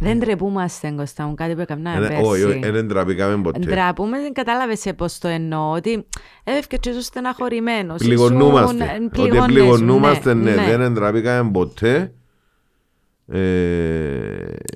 Δεν 0.00 0.18
τρεπούμαστε, 0.20 0.90
Κώστα 0.96 1.26
μου, 1.26 1.34
κάτι 1.34 1.54
που 1.54 1.60
έκανα 1.60 1.90
Ε, 1.90 2.20
Όχι, 2.22 2.42
όχι, 2.42 2.58
πέρσι. 2.58 2.70
δεν 2.70 2.88
τραπήκαμε 2.88 3.42
ποτέ. 3.42 3.58
Ντραπούμε, 3.58 4.20
δεν 4.20 4.32
κατάλαβες 4.32 4.84
πώς 4.96 5.18
το 5.18 5.28
εννοώ, 5.28 5.70
ότι 5.72 6.06
έφευκε 6.44 6.76
και 6.76 6.88
ήσουν 6.90 7.02
στεναχωρημένος. 7.02 7.98
Πληγωνούμαστε. 8.02 8.84
ήσουν- 8.84 8.96
Ότι 8.96 9.08
πληγώνεσαι, 9.08 9.46
πληγωνούμαστε, 9.52 10.34
ναι, 10.34 10.54
ναι. 10.54 10.76
δεν 10.76 10.94
τραπήκαμε 10.94 11.50
ποτέ. 11.50 12.12
Ε, 13.28 13.38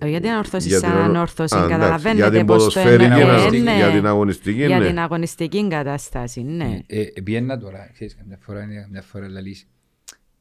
Ε, 0.00 0.08
Για 0.08 0.20
την 0.20 0.30
ανόρθωση 0.30 0.68
για 0.68 0.78
σαν 0.78 0.90
την 0.90 0.98
ανο- 0.98 1.08
ανόρθωση, 1.08 1.54
Α, 1.54 1.58
εντάξει, 1.58 1.76
καταλαβαίνετε 1.78 2.20
Για 2.20 2.30
την 2.30 2.46
πώς 2.46 2.56
το 2.64 2.80
ποδοσφαιρική, 2.80 3.04
εννοώ. 3.20 3.26
να- 3.26 3.42
Ε, 3.42 3.50
ναι. 3.60 3.76
για 3.76 3.90
την 3.90 4.06
αγωνιστική, 4.06 4.64
Για 4.66 4.78
ναι. 4.78 4.86
την 4.86 4.98
αγωνιστική 4.98 5.68
κατάσταση, 5.68 6.42
ναι. 6.42 6.78
Ε, 6.86 7.00
ε, 7.14 7.20
Πιέννα 7.20 7.58
τώρα, 7.58 7.90
ξέρεις, 7.92 8.16
καμιά 8.16 8.38
φορά 8.40 8.62
είναι 8.62 8.74
καμιά 8.80 9.02
φορά 9.02 9.28
λαλείς. 9.28 9.66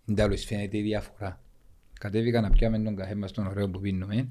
Είναι 0.05 0.21
τέλος, 0.21 0.45
φαίνεται 0.45 0.77
η 0.77 0.81
διαφορά. 0.81 1.39
Κατέβηκα 1.99 2.41
να 2.41 2.49
πιάμε 2.49 2.79
τον 2.79 2.95
καφέ 2.95 3.15
μας 3.15 3.31
τον 3.31 3.47
ωραίο 3.47 3.69
που 3.69 3.79
πίνουμε. 3.79 4.27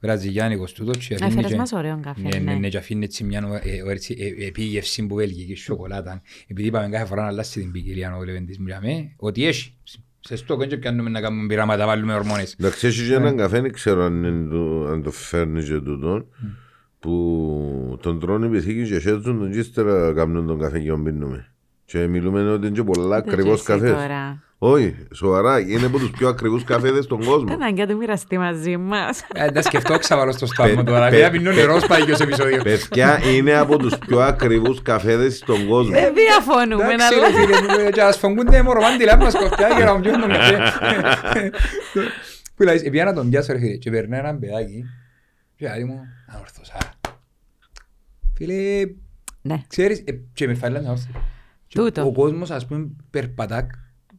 Βραζιλιάνικος 0.00 0.72
τούτος 0.72 1.06
και 1.06 1.14
αφήνει 1.14 1.30
Έφερες 1.30 1.50
και- 1.50 1.56
μας 1.56 1.72
ωραίο 1.72 1.98
καφέ, 2.02 2.20
Ναι, 2.20 2.28
ναι, 2.28 2.38
ναι. 2.52 2.58
ναι, 2.58 2.68
και 2.68 2.76
αφήνει 2.76 3.04
έτσι 3.04 3.24
μια 3.24 3.60
ε, 3.62 3.70
ε, 3.70 3.90
έτσι, 3.92 4.16
ε, 4.38 4.46
επίγευση 4.46 5.06
που 5.06 5.14
βέλγικη 5.14 5.54
σοκολάτα. 5.54 6.22
Επειδή 6.46 6.68
είπαμε 6.68 6.88
κάθε 6.88 7.04
φορά 7.04 7.22
να 7.22 7.28
αλλάξει 7.28 7.60
την 7.60 7.72
ποικιλία 7.72 8.10
να 8.10 8.18
βλέπουμε 8.18 8.44
τις 8.46 8.58
μιλάμε, 8.58 9.12
ότι 9.16 9.46
έχει. 9.46 9.74
Σε 10.20 10.36
στόκο 10.36 10.64
και 10.64 10.76
πιάνουμε 10.76 11.10
να 11.10 11.20
κάνουμε 11.20 11.46
πειράματα, 11.46 11.86
βάλουμε 11.86 12.14
ορμόνες. 12.14 12.56
Εντάξει, 12.60 12.86
έχει 12.86 13.06
και 13.08 13.14
έναν 13.14 13.36
καφέ, 13.36 13.60
δεν 13.60 13.72
ξέρω 13.72 14.04
αν, 14.04 14.24
είναι 14.24 14.48
το, 14.50 14.86
αν 14.86 15.02
το 15.02 15.10
φέρνεις 15.10 15.64
και 15.68 15.78
τούτον, 15.80 16.26
που 16.98 17.98
τον 18.02 18.20
τρώνε 18.20 18.46
οι 18.46 18.48
πυθίκοι 18.48 18.88
και 18.88 18.98
χέζουν 18.98 19.22
τον 19.38 19.52
και 19.52 19.58
ύστερα 19.58 20.12
κάνουν 20.12 20.46
τον 20.46 20.58
καφέ 20.58 20.78
και 20.80 20.88
τον 20.88 21.04
πίνουμε. 21.04 21.52
Και 21.84 22.06
μιλούμε 22.06 22.50
ότι 22.50 22.66
είναι 22.66 22.76
και 22.76 22.82
πολλά 22.82 23.20
Δεν 23.20 23.32
ακριβώς 23.32 23.62
και 23.64 23.72
εσύ 23.72 23.80
καφές. 23.82 24.02
τώρα. 24.02 24.42
Όχι, 24.62 24.94
σοβαρά, 25.14 25.60
είναι 25.60 25.86
από 25.86 25.98
τους 25.98 26.10
πιο 26.10 26.28
ακριβούς 26.28 26.64
καφέδες 26.64 27.04
στον 27.04 27.24
κόσμο. 27.24 27.44
Δεν 27.48 27.62
αναγκαία 27.62 27.86
του 27.86 27.96
μοιραστεί 27.96 28.38
μαζί 28.38 28.76
μας. 28.76 29.22
Ε, 29.34 29.50
Τα 29.50 29.62
σκεφτώ 29.62 29.98
ξαβαλώ 29.98 30.32
στο 30.32 30.46
στόμα 30.46 30.74
Πε- 30.74 30.86
τώρα. 30.86 31.00
πε- 31.04 31.10
Βέβαια 31.10 31.30
πίνω 31.30 31.52
νερό 31.52 31.80
σπάει 31.80 32.04
και 32.04 32.12
ως 32.12 32.20
επεισόδιο. 32.20 32.62
Παιδιά, 32.62 33.20
είναι 33.34 33.54
από 33.54 33.76
τους 33.78 33.98
πιο 33.98 34.20
ακριβούς 34.20 34.82
καφέδες 34.82 35.36
στον 35.36 35.66
κόσμο. 35.68 35.90
Δεν 35.92 36.14
διαφωνούμε, 36.14 36.92
Εντάξει 36.92 37.14
αλλά... 37.14 37.26
ρε 37.28 37.32
φίλε, 37.56 37.84
μου, 37.84 37.90
και 37.90 38.02
ας 38.02 38.16
φωνκούνται 38.18 38.62
μορομάντιλα 38.62 39.16
μας 39.16 39.34
κοφτιά 39.34 39.68
και 39.76 39.84
να 39.84 39.94
μου 39.94 40.00
πιούν 40.00 40.20
τον 40.20 40.28
καφέ. 40.30 40.58
Που 42.56 42.62
λέει, 42.62 42.76
επειδή 42.76 43.02
να 43.04 43.14
τον 43.14 43.30
πιάσω 43.30 43.52
ρε 43.52 43.58
φίλε 43.58 43.76
και 43.76 43.90
περνάει 43.90 44.20
έναν 44.20 44.38
παιδάκι 44.38 44.84
και 45.56 45.68
λέει 45.68 45.84
μου, 45.84 46.00
αόρθωσα. 46.36 46.76
Φίλε, 48.36 48.54
Ναι. 49.42 49.62
ξέρεις, 49.68 49.98
ε, 50.06 50.12
και 50.32 50.46
με 50.46 50.54
φάει 50.54 50.70
λένε 50.70 50.88
αόρθω. 50.88 51.10
Και 51.66 51.78
Τούτο. 51.78 52.06
Ο 52.06 52.12
κόσμος 52.12 52.50
ας 52.50 52.66
πούμε 52.66 52.88
περπατά, 53.10 53.66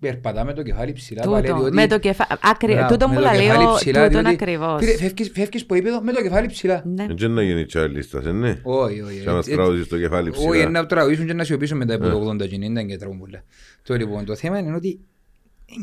περπατά 0.01 0.43
με 0.43 0.53
το 0.53 0.61
κεφάλι 0.63 0.91
ψηλά. 0.93 1.21
πάλι, 1.23 1.41
Τούτο, 1.47 1.57
διότι- 1.57 1.73
με 1.73 1.87
το 1.87 1.99
κεφάλι. 1.99 2.39
Άκρη, 2.43 2.73
Μπράβο, 2.73 2.87
τούτο 2.91 3.07
με 3.07 3.15
που 3.15 3.21
το 3.21 3.29
λέει 3.29 3.39
κεφάλι 3.41 3.63
ο 3.65 3.73
ψηλά, 3.73 4.07
τούτον 4.07 4.21
διότι- 4.23 4.41
ακριβώς. 4.43 4.79
Φίλε, 4.83 4.97
φεύγεις- 4.97 5.31
Φεύγεις 5.33 5.61
από 5.61 5.75
ύπεδο 5.75 6.01
με 6.01 6.11
το 6.11 6.21
κεφάλι 6.21 6.47
ψηλά. 6.47 6.83
Ναι. 6.85 7.05
Έτσι 7.09 7.27
να 7.27 7.43
γίνει 7.43 7.65
τσάλιστας, 7.65 8.25
ε, 8.25 8.31
ναι. 8.31 8.59
Όχι, 8.63 9.01
όχι. 9.01 9.19
Σαν 9.21 9.31
να 9.33 9.37
έτσι- 9.37 9.51
στραβώσεις 9.51 9.87
το 9.87 9.97
κεφάλι 9.97 10.29
Όχι, 10.29 10.49
ψηλά. 10.49 10.69
να 10.69 10.85
τραγουδήσουν 10.85 11.25
και 11.25 11.33
να 11.33 11.43
σιωπήσουν 11.43 11.77
μετά 11.77 11.95
από 11.95 12.09
το 12.09 12.15
80 12.17 12.47
και 12.47 12.57
90 12.57 12.83
και 12.87 12.97
τραγούν 12.97 13.19
πολλά. 13.19 13.43
Το 13.83 13.95
λοιπόν, 13.95 14.25
το 14.25 14.35
θέμα 14.35 14.57
είναι 14.59 14.75
ότι 14.75 14.99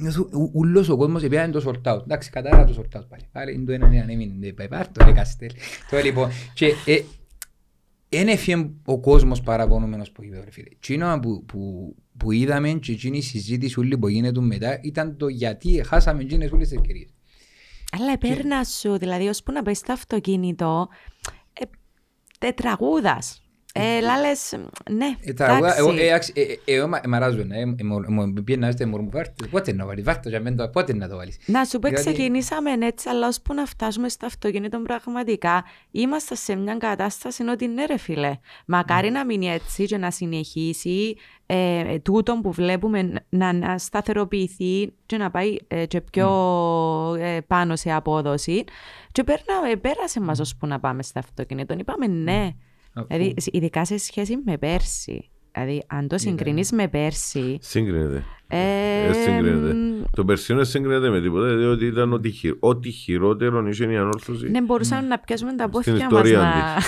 νιώθω 0.02 0.28
ου- 0.32 0.50
ούλος 0.54 0.88
ο 0.88 0.96
κόσμος 0.96 1.22
επειδή 1.22 1.48
το 1.50 1.62
sort 1.66 1.92
out. 1.92 2.02
Εντάξει, 2.02 2.30
κατάρα 2.30 2.64
το 2.64 2.74
sort 2.78 2.98
out 2.98 3.04
πάλι. 3.08 3.22
Πάλι 3.32 3.54
είναι 3.54 3.64
το 3.64 3.72
ένα 3.72 3.88
νέα 3.88 4.02
έμεινε, 4.08 4.32
δεν 4.40 4.54
πάει 4.54 4.68
πάρ' 4.68 4.88
το 4.92 5.04
ρε 5.04 5.12
Καστέλ. 5.12 5.50
Το 5.90 5.96
λοιπόν, 6.04 6.28
και 6.54 6.66
ε, 6.84 6.98
εν 8.08 8.28
έφυγε 8.28 8.70
ο 8.84 8.98
κόσμος 9.00 9.40
παραπονούμενος 9.40 10.10
που 10.10 10.24
είπε 10.24 10.40
ρε 10.44 10.50
φίλε. 10.50 10.66
Εκείνο 10.72 11.18
που, 11.22 11.44
που, 11.44 11.94
που 12.18 12.32
είδαμε 12.32 12.72
και 12.72 12.92
εκείνη 12.92 13.16
η 13.18 13.22
συζήτηση 13.22 13.80
όλη 13.80 13.98
που 13.98 14.08
γίνεται 14.08 14.40
μετά 14.40 14.78
ήταν 14.82 15.16
το 15.16 15.28
γιατί 15.28 15.82
χάσαμε 15.86 16.22
εκείνες 16.22 16.50
όλες 16.50 16.68
τις 16.68 16.76
ευκαιρίες. 16.78 17.08
Αλλά 17.98 18.12
επέρνα 18.12 18.64
σου, 18.64 18.98
δηλαδή, 18.98 19.28
ώσπου 19.28 19.52
να 19.52 19.62
πες 19.62 19.78
στο 19.78 19.92
αυτοκίνητο, 19.92 20.88
ε, 21.52 21.64
τε 22.38 22.52
τραγούδας. 22.52 23.42
Ε, 23.72 24.00
λάλες, 24.00 24.58
ναι, 24.90 25.06
Ε, 25.20 25.32
τραγούδα, 25.32 25.76
εγώ, 25.78 25.88
εντάξει. 25.90 26.04
ε, 26.06 26.12
άξι, 26.12 26.32
ε, 26.36 26.42
ε, 26.72 26.74
εγώ 26.76 26.88
μα- 26.88 27.00
μαράζω, 27.08 27.40
ε, 27.40 27.60
ε, 27.76 27.84
μου- 27.84 28.12
μου 28.12 28.32
πιένει 28.44 28.60
να 28.60 28.68
είστε 28.68 28.86
μου 28.86 28.98
μου 29.02 29.10
βάρτε, 29.10 29.46
πότε 29.46 29.72
να 29.72 29.86
βάλεις, 29.86 30.04
βάρτε 30.04 30.28
για 30.28 30.40
μένα, 30.40 30.68
πότε 30.68 30.94
να 30.94 31.08
το 31.08 31.16
βάλεις. 31.16 31.36
Να 31.46 31.64
σου 31.64 31.78
πω, 31.78 31.88
Γιατί- 31.88 32.02
ξεκινήσαμε 32.04 32.70
έτσι, 32.86 33.08
αλλά 33.08 33.26
ώσπου 33.26 33.54
να 33.54 33.64
φτάσουμε 33.66 34.08
στο 34.08 34.26
αυτοκίνητο 34.26 34.78
πραγματικά, 34.80 35.64
είμαστε 35.90 36.34
σε 36.34 36.54
μια 36.54 36.76
κατάσταση 36.76 37.42
ότι 37.42 37.66
ναι 37.66 37.84
ρε 37.84 37.96
φίλε, 37.98 38.38
μακάρι 38.66 39.10
να 39.10 39.24
μείνει 39.24 39.48
έτσι 39.50 39.84
και 39.84 39.96
να 39.96 40.10
συνεχίσει 40.10 41.16
ε, 41.50 41.78
ε, 41.94 41.98
τούτο 41.98 42.38
που 42.42 42.52
βλέπουμε 42.52 43.12
να, 43.28 43.52
να 43.52 43.78
σταθεροποιηθεί 43.78 44.92
και 45.06 45.16
να 45.16 45.30
πάει 45.30 45.56
ε, 45.68 45.86
και 45.86 46.00
πιο 46.00 46.28
ε, 47.18 47.40
πάνω 47.46 47.76
σε 47.76 47.92
απόδοση. 47.92 48.64
Και 49.12 49.24
πέρνα, 49.24 49.70
ε, 49.72 49.74
πέρασε 49.76 50.20
μας 50.20 50.40
ώσπου 50.40 50.66
να 50.66 50.80
πάμε 50.80 51.02
στο 51.02 51.18
αυτοκίνητο. 51.18 51.74
Είπαμε 51.78 52.06
ναι. 52.06 52.50
Αφού- 52.94 53.08
Δηλαδή, 53.08 53.34
ειδικά 53.52 53.84
σε 53.84 53.98
σχέση 53.98 54.38
με 54.44 54.58
πέρσι. 54.58 55.30
Δηλαδή, 55.52 55.82
αν 55.86 56.08
το 56.08 56.18
συγκρινείς 56.18 56.72
με 56.72 56.88
πέρσι, 56.88 57.58
Σύγκρινεται. 57.60 58.24
ε, 58.48 58.58
Ε, 59.08 59.12
σύγκρινεται. 59.12 59.72
μ, 59.74 60.02
Το 60.16 60.24
περσίνο 60.24 60.58
δεν 60.58 60.66
σύγκρινεται 60.66 61.08
με 61.10 61.20
τίποτα, 61.20 61.56
διότι 61.56 61.84
ήταν 61.86 62.12
ό,τι, 62.12 62.30
χει- 62.30 62.56
ό,τι 62.60 62.90
χειρότερο 62.90 63.68
είχε 63.68 63.92
η 63.92 63.96
ανόρθωση. 63.96 64.50
Ναι, 64.50 64.62
μπορούσαμε 64.62 65.06
να 65.06 65.18
πιάσουμε 65.18 65.54
τα 65.54 65.68
πόθηκια 65.68 66.08
μας 66.10 66.22
ιστορία 66.24 66.38
να... 66.38 66.82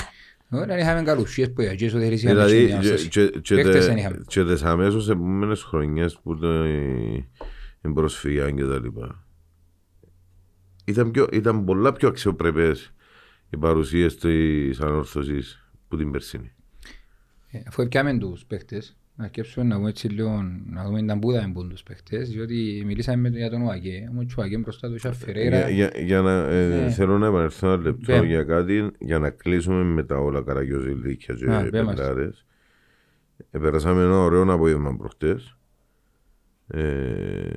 Όταν 0.52 0.78
είχαμε 0.78 1.02
καλουσίες 1.02 1.52
που 1.52 1.60
έτσι 1.60 1.84
εσωτερικές 1.84 2.20
Δηλαδή, 2.20 2.56
είχαμε 2.62 2.82
και- 2.82 2.94
και 3.08 3.08
και- 3.28 3.40
και 3.40 3.54
Παίχτες 3.54 3.74
τε- 3.74 3.84
δεν 3.84 3.96
είχαμε. 3.96 4.20
και 4.26 4.44
τις 4.44 4.62
αμέσως 4.62 5.08
επόμενες 5.08 5.62
χρονιές 5.62 6.18
που 6.22 6.38
το- 6.38 6.64
η- 6.66 7.28
η 7.84 7.92
προσφυγιά 7.94 8.50
και 8.50 8.64
τα 8.64 8.78
λοιπά. 8.80 9.24
Ήταν, 10.84 11.10
πιο, 11.10 11.26
ήταν 11.32 11.64
πολλά 11.64 11.92
πιο 11.92 12.08
αξιοπρεπές 12.08 12.92
οι 13.50 13.56
παρουσίες 13.56 14.16
της 14.16 14.80
ανόρθωσης 14.80 15.70
που 15.88 15.96
την 15.96 16.10
περσίνη. 16.10 16.52
Ε, 17.50 17.62
Αφού 17.68 17.82
έπιαμε 17.82 18.18
τους 18.18 18.44
παίχτες, 18.44 18.96
να 19.20 19.26
σκέψουμε 19.26 19.64
να 19.66 19.76
δούμε 19.76 19.88
έτσι 19.88 20.08
λίγο, 20.08 20.42
να 20.66 20.84
δούμε 20.84 21.02
τα 21.02 21.14
μπούδα 21.16 21.42
εμπούν 21.42 21.68
τους 21.68 21.82
παίχτες, 21.82 22.28
διότι 22.30 22.82
μιλήσαμε 22.86 23.16
με 23.22 23.28
τον- 23.30 23.38
για 23.38 23.50
τον 23.50 23.62
ΟΑΚΕ, 23.62 24.08
όμως 24.10 24.36
ο 24.36 24.40
ΟΑΚΕ 24.40 24.58
μπροστά 24.58 24.88
του 24.88 24.94
είχε 24.94 25.12
Φεραίρα. 25.12 25.58
Για, 25.70 25.88
για, 25.90 26.02
για 26.04 26.20
να, 26.20 26.32
ε, 26.32 26.68
Ναι. 26.84 26.90
Θέλω 26.90 27.18
να 27.18 27.26
επανέλθω 27.26 27.66
ένα 27.72 27.82
λεπτό 27.82 28.12
Πέ. 28.20 28.26
για 28.26 28.44
κάτι, 28.44 28.90
για 28.98 29.18
να 29.18 29.30
κλείσουμε 29.30 29.82
με 29.82 30.02
τα 30.04 30.16
όλα 30.18 30.42
καραγιοζηλίκια 30.42 31.34
και 31.34 31.44
Α, 31.54 31.68
πέ 31.70 31.82
μας. 31.82 31.94
πεντάρες. 31.94 32.46
Ε, 33.50 33.58
περάσαμε 33.58 34.02
ένα 34.02 34.18
ωραίο 34.18 34.52
απόγευμα 34.52 34.96
προχτές. 34.96 35.56
Ε, 36.66 37.48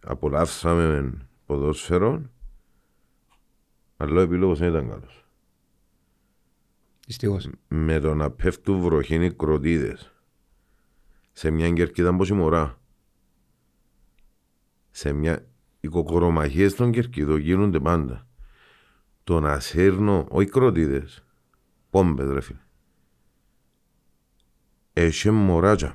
απολαύσαμε 0.00 1.12
ποδόσφαιρο, 1.46 2.22
αλλά 3.96 4.20
ο 4.20 4.22
επίλογος 4.22 4.58
δεν 4.58 4.68
ήταν 4.68 4.88
καλός. 4.88 5.24
Δυστυχώς. 7.06 7.48
Με 7.68 7.98
το 8.00 8.14
να 8.14 8.30
πέφτουν 8.30 8.80
βροχήν 8.80 9.22
οι 9.22 9.32
κροτίδες 9.32 10.09
σε 11.40 11.50
μια 11.50 11.70
κερκίδα 11.70 12.16
πόση 12.16 12.32
μωρά 12.32 12.78
σε 14.90 15.12
μια. 15.12 15.46
Οι 15.80 15.88
κοκορομαχίες 15.88 16.72
στον 16.72 16.90
Κερκίδο 16.90 17.36
γίνονται 17.36 17.80
πάντα. 17.80 18.26
Το 19.24 19.40
να 19.40 19.60
σέρνω, 19.60 20.26
όχι 20.30 20.48
κροτίδες, 20.48 21.24
πόμπες 21.90 22.28
ρε 22.30 22.40
φίλε. 22.40 22.58
Έχει 24.92 25.30
μωρά 25.30 25.76
τζάμε. 25.76 25.94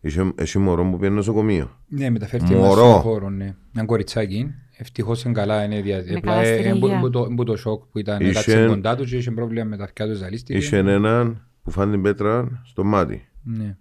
Είχε- 0.00 0.32
Έχει 0.34 0.58
μωρό 0.58 0.84
που 0.90 0.96
πήγαινε 0.98 1.14
νοσοκομείο. 1.16 1.80
Ναι, 1.88 2.10
μεταφέρθηκε 2.10 2.54
Μωρό. 2.54 2.66
μας 2.68 2.90
στον 2.90 3.00
χώρο, 3.00 3.30
ναι. 3.30 3.56
Ένα 3.74 3.84
κοριτσάκι. 3.84 4.54
Ευτυχώς 4.76 5.24
είναι 5.24 5.32
καλά, 5.34 5.64
είναι 5.64 5.80
δια... 5.80 6.02
Είναι 6.02 6.16
Απλά 6.16 6.32
καλά 6.32 6.44
στην 6.44 6.64
ε, 6.64 6.68
εμπο- 6.68 6.86
υγεία. 6.86 6.96
εμπο- 6.98 7.10
το- 7.10 7.26
εμπο 7.30 7.44
το 7.44 7.56
σοκ 7.56 7.84
που 7.84 7.98
ήταν 7.98 8.20
Είχε- 8.20 8.32
κάτσε 8.32 8.66
κοντά 8.66 8.96
τους 8.96 9.10
και 9.10 9.16
είχε 9.16 9.30
πρόβλημα 9.30 9.64
με 9.64 9.76
τα 9.76 9.84
αυτιά 9.84 10.06
τους 10.06 10.18
ζαλίστηκε. 10.18 10.58
Είχε 10.58 10.76
έναν 10.76 11.46
που 11.62 11.70
φάνε 11.70 11.92
την 11.92 12.02
πέτρα 12.02 12.62
στο 12.64 12.84
μάτι. 12.84 13.28
Ναι. 13.42 13.76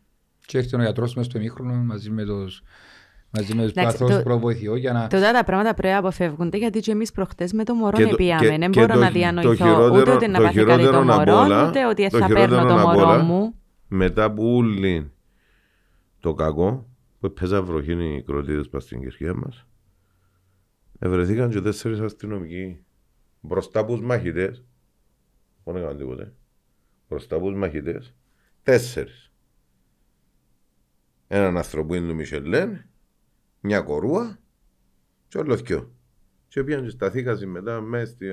Και 0.46 0.58
έρχεται 0.58 0.76
ο 0.78 0.82
γιατρός 0.82 1.16
μες 1.16 1.26
στο 1.26 1.38
ημίχρονο 1.40 1.74
μαζί 1.74 2.10
με 2.10 2.24
τους 2.26 2.62
μαζί 3.30 3.56
με 3.56 3.62
τους 3.62 3.72
Εντάξει, 3.72 3.90
ανθρώπους 3.92 4.16
το- 4.16 4.24
προβοηθειό 4.24 4.76
για 4.76 4.94
να... 4.94 5.08
Τότε 5.08 5.32
τα 5.32 5.44
πράγματα 5.44 5.74
πρέπει 5.74 5.94
να 5.94 6.00
αποφεύγονται 6.00 6.58
γιατί 6.58 6.80
και 6.80 6.92
εμείς 6.92 7.12
προχτές 7.12 7.54
με 7.54 7.64
το 7.64 7.74
μωρό 7.74 7.98
Και 7.98 8.04
το- 8.04 8.10
επίαμε. 8.10 8.42
και- 8.42 8.58
Δεν 8.58 8.72
και 8.72 8.80
μπορώ 8.80 8.94
το- 8.94 9.00
να 9.00 9.06
το 9.08 9.12
διανοηθώ 9.14 9.54
χειρότερο- 9.56 9.96
ούτε 10.02 10.12
ότι 10.12 10.28
να 10.28 10.38
το 10.38 10.44
πάθει 10.44 10.56
κάτι 10.56 10.66
το 10.70 10.78
χειρότερο 10.78 11.00
απ' 11.14 11.28
μωρό, 11.28 11.40
όλα- 11.40 11.68
ούτε 11.68 11.86
ότι 11.86 12.08
το 12.10 12.18
θα 12.18 12.28
παίρνω 12.28 12.40
χειρότερο 12.44 12.68
το 12.68 12.82
απ' 12.82 12.86
μωρό 12.96 13.10
όλα- 13.10 13.24
μου. 13.24 13.54
Μετά 13.88 14.32
που 14.34 14.56
ούλοι 14.56 15.12
το 16.20 16.34
κακό 16.34 16.88
που 17.20 17.34
παίζα 17.34 17.62
βροχή 17.62 17.92
οι 18.16 18.24
κροτίδες 18.24 18.70
πας 18.70 18.84
στην 18.84 19.00
κερκία 19.02 19.34
μας 19.34 19.66
ευρεθήκαν 21.00 21.50
και 21.50 21.62
τέσσερις 21.62 22.00
αστυνομικοί 22.00 22.84
μπροστά 23.42 23.80
από 23.80 23.92
τους 23.96 24.02
μαχητές 24.06 24.64
δεν 25.64 25.76
έκαναν 25.76 25.98
τίποτε 25.98 26.34
μπροστά 27.10 27.36
από 27.36 27.46
τους 27.48 27.56
μαχητές 27.58 28.14
τέσσερις 28.64 29.25
έναν 31.28 31.58
άνθρωπο 31.58 31.88
που 31.88 31.94
είναι 31.94 32.08
του 32.08 32.16
Μισελέν 32.16 32.86
μια 33.60 33.82
κορούα 33.82 34.40
και 35.28 35.38
όλο 35.38 35.56
δυο 35.56 35.92
και 36.48 36.64
πήγαν 36.64 36.84
και 36.84 36.90
σταθήκαν 36.90 37.50
μετά 37.50 37.82
μέσα 37.82 38.12
στη 38.12 38.28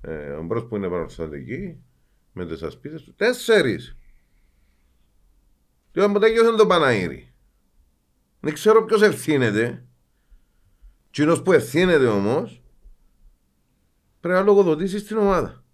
ε, 0.00 0.30
ο 0.30 0.42
μπρος 0.42 0.66
που 0.66 0.76
είναι 0.76 0.88
παραστατική 0.88 1.82
με 2.32 2.46
τις 2.46 2.62
ασπίδες 2.62 3.02
του 3.02 3.14
τέσσερις 3.14 3.96
και 5.90 6.00
όταν 6.00 6.20
τελειώσαν 6.20 6.56
το 6.56 6.66
Παναήρι. 6.66 7.32
Δεν 8.40 8.52
ξέρω 8.52 8.84
ποιος 8.84 9.02
ευθύνεται. 9.02 9.84
Κοινός 11.10 11.42
που 11.42 11.52
ευθύνεται 11.52 12.06
όμως 12.06 12.62
πρέπει 14.20 14.38
να 14.38 14.44
λογοδοτήσεις 14.44 15.00
στην 15.00 15.16
ομάδα. 15.16 15.64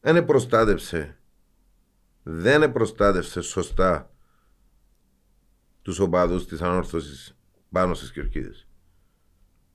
Δεν 0.00 0.24
προστάτευσε. 0.24 1.18
Δεν 2.22 2.72
προστάτευσε 2.72 3.40
σωστά 3.40 4.10
τους 5.82 5.98
οπαδούς 5.98 6.46
της 6.46 6.60
ανόρθωσης 6.60 7.34
πάνω 7.70 7.94
στις 7.94 8.12
κερκίδες. 8.12 8.66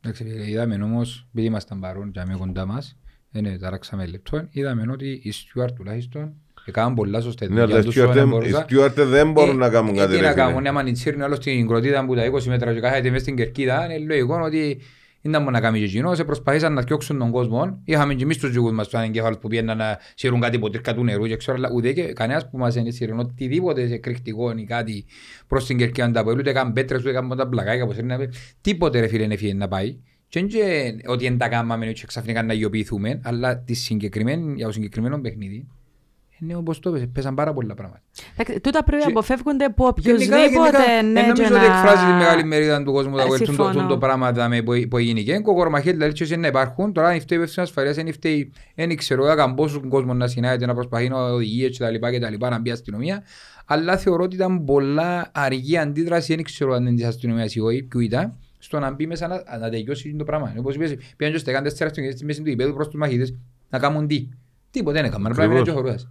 Εντάξει, 0.01 0.23
είδαμε 0.51 0.75
όμως, 0.83 1.27
επειδή 1.31 1.47
ήμασταν 1.47 1.79
παρόν 1.79 2.11
και 2.11 2.19
αμέ 2.19 2.35
κοντά 2.37 2.65
μας, 2.65 2.97
δεν 3.31 3.59
ταράξαμε 3.59 4.05
λεπτό, 4.05 4.47
είδαμε 4.49 4.91
ότι 4.91 5.19
οι 5.23 5.31
Στιούαρτ 5.31 5.75
τουλάχιστον 5.75 6.33
έκαναν 6.65 6.93
πολλά 6.95 7.21
σωστά 7.21 7.47
Ναι, 7.47 7.53
αλλά 7.53 7.65
δουλειά 7.65 7.79
οι 7.79 7.83
τους, 7.83 7.95
όσο 7.97 8.05
δεν 8.05 8.13
Στιούαρτ- 8.13 8.27
οι 8.27 8.31
μπορούσαν. 8.49 8.63
Στιούαρτ 8.63 8.99
δεν 9.01 9.31
μπορούν 9.31 9.55
Ε, 9.55 9.57
να 9.59 9.69
κάνουν 9.69 9.95
ε, 9.95 9.97
κάτι. 9.97 10.11
Τι 10.13 10.19
ρε 10.19 10.25
να 10.25 10.31
φίλε. 10.31 10.43
κάνουν, 10.43 10.67
άμα 10.67 10.83
νητσίρουν 10.83 11.21
άλλος 11.21 11.37
στην 11.37 11.67
κροτίδα 11.67 12.05
που 12.05 12.15
τα 12.15 12.31
20 12.31 12.43
μέτρα 12.43 12.73
και 12.73 12.79
κάθεται 12.79 13.09
μέσα 13.09 13.21
στην 13.21 13.35
κερκίδα, 13.35 13.85
είναι 13.85 14.05
λογικό 14.05 14.39
ότι 14.43 14.81
δεν 15.27 15.41
ήταν 15.41 15.53
να 15.53 15.59
κάνει 15.59 15.79
και 15.79 15.85
εκείνος, 15.85 16.17
σε 16.17 16.23
προσπαθήσαν 16.23 16.73
να 16.73 16.81
διώξουν 16.81 17.17
τον 17.17 17.31
κόσμο. 17.31 17.81
Είχαμε 17.85 18.13
και 18.13 18.23
εμείς 18.23 18.37
τους 18.37 18.51
δικούς 18.51 18.71
μας 18.71 18.85
τους 18.85 18.99
ανεγκέφαλους 18.99 19.37
που 19.37 19.47
πήγαιναν 19.47 19.77
να 19.77 19.99
σύρουν 20.15 20.39
κάτι 20.39 20.59
ποτήρκα 20.59 20.93
του 20.93 21.03
νερού 21.03 21.27
και 21.27 21.35
ξέρω, 21.35 21.57
αλλά 21.57 21.69
ούτε 21.73 21.93
και 21.93 22.03
κανένας 22.03 22.49
που 22.49 22.57
μας 22.57 22.75
ενίσχυρε 22.75 23.13
οτιδήποτε 23.13 23.87
σε 23.87 23.97
κρυκτικό 23.97 24.51
ή 24.57 24.63
κάτι 24.63 25.05
προς 25.47 25.65
την 25.65 25.77
κερκίδα 25.77 26.11
τα 26.11 26.23
ούτε 26.27 26.51
καν 26.51 26.73
πέτρες, 26.73 27.01
ούτε 27.01 27.11
καν 27.11 27.37
τα 27.37 27.47
πλακάκια, 27.47 27.85
πως 27.85 27.97
είναι, 27.97 28.29
τίποτε 28.61 28.99
ρε 28.99 29.07
φίλε 29.07 29.23
είναι 29.23 29.35
φύγει 29.35 29.53
να 29.53 29.67
πάει. 29.67 29.97
Και 30.27 30.39
δεν 30.39 30.49
και 30.49 30.95
ότι 31.05 31.23
δεν 31.23 31.37
τα 31.37 31.49
κάναμε 31.49 31.85
και 31.85 32.05
ξαφνικά 32.07 32.43
να 32.43 32.53
γιοποιηθούμε, 32.53 33.19
αλλά 33.23 33.59
τη 33.59 33.73
συγκεκριμένη, 33.73 34.53
για 34.55 34.65
το 34.65 34.71
συγκεκριμένο 34.71 35.21
παιχνίδι, 35.21 35.67
είναι 36.39 36.55
όπως 36.55 36.79
το 36.79 36.89
είπες, 36.89 37.07
πέσαν 37.13 37.35
πάρα 37.35 37.53
πολλά 37.53 37.73
πράγματα. 37.73 38.01
Εντάξει, 38.37 38.59
Τούτα 38.61 38.83
πρέπει 38.83 38.97
να 39.01 39.05
Και- 39.07 39.11
αποφεύγονται 39.11 39.65
από 39.65 39.93
Γενικά, 39.97 40.35
οποιοδήποτε 40.37 40.77
γενικά, 40.77 41.01
ναι, 41.01 41.13
δεν 41.21 41.33
και 41.33 41.41
νομίζω 41.41 41.55
ότι 41.55 41.65
εκφράζει 41.65 42.05
τη 42.05 42.11
να... 42.11 42.17
μεγάλη 42.17 42.43
μερίδα 42.43 42.83
του 42.83 42.91
κόσμου 42.91 43.17
Ε, 43.17 43.21
τα 43.21 43.27
το, 43.27 43.35
συμφωνώ. 43.35 43.81
το, 43.81 43.87
το 43.87 43.97
πράγμα 43.97 44.31
δάμε 44.31 44.61
που, 44.61 44.73
που 44.89 44.97
έγινε. 44.97 45.21
Και 45.21 45.39
κοκορομαχία 45.39 45.91
δηλαδή 45.91 46.13
και 46.25 46.37
να 46.37 46.47
υπάρχουν. 46.47 46.93
Τώρα 46.93 47.07
αν 47.07 47.19
φταίει 47.19 47.37
η 47.37 47.41
υπεύθυνη 47.41 47.65
ασφαλείας, 47.65 47.95
δεν 47.95 48.13
φταίει, 48.13 48.51
δεν 48.75 48.95
ξέρω, 48.95 49.31
έκαν 49.31 49.55
πόσους 49.55 49.81
κόσμος 49.89 50.15
να 50.17 50.27
συνάγεται, 50.27 50.65
να 50.65 50.73
προσπαθεί 50.73 51.09
να 51.09 51.17
οδηγεί 51.23 51.69
και 51.69 51.77
τα 51.77 51.89
λοιπά 51.89 52.11
και 52.11 52.19
τα 52.19 52.29
λοιπά, 52.29 52.49
να 52.49 52.59
μπει 52.59 52.71
αστυνομία. 52.71 53.23
Αλλά 53.65 53.97
θεωρώ 53.97 54.23
ότι 54.23 54.35
ήταν 54.35 54.63
πολλά 54.63 55.31
αργή 55.33 55.77
αντίδραση, 55.77 56.35
δεν 56.35 56.43
ξέρω 56.43 56.73
αν 56.73 56.85
είναι 56.85 56.95
της 56.95 57.05
αστυνομίας 57.05 57.55
ή 57.55 57.59
όχι, 57.59 57.83
ποιο 57.83 57.99
ήταν, 57.99 58.37
στο 58.59 58.79
να 58.79 58.91
μπει 58.91 59.07
μέσα 59.07 59.27
να, 59.27 59.57
να 59.59 59.69
τελειώσει 59.69 60.15
το 60.17 60.23
πράγμα. 60.23 60.53
Όπως 60.57 60.75
είπες, 60.75 60.95
πήγαν 61.17 61.33
και 61.33 61.39
στεκάν 61.39 61.63
τέσσερα 61.63 61.85
αστυνομίες 61.85 62.15
στη 62.17 62.25
μέση 62.25 62.41
του 62.41 62.49
υπέδου 62.49 62.73
προς 62.73 62.87
τους 62.87 62.99
μαχητές 62.99 63.35
να 63.69 63.79
κάνουν 63.79 64.07
τι. 64.07 64.27
Τίποτε 64.71 64.97
δεν 64.97 65.05
έκαναν, 65.05 65.31
απλά 65.31 65.47
πήγαν 65.47 65.63
και 65.63 65.69
Ακριβώς. 65.69 65.81
χωρούδας. 65.81 66.09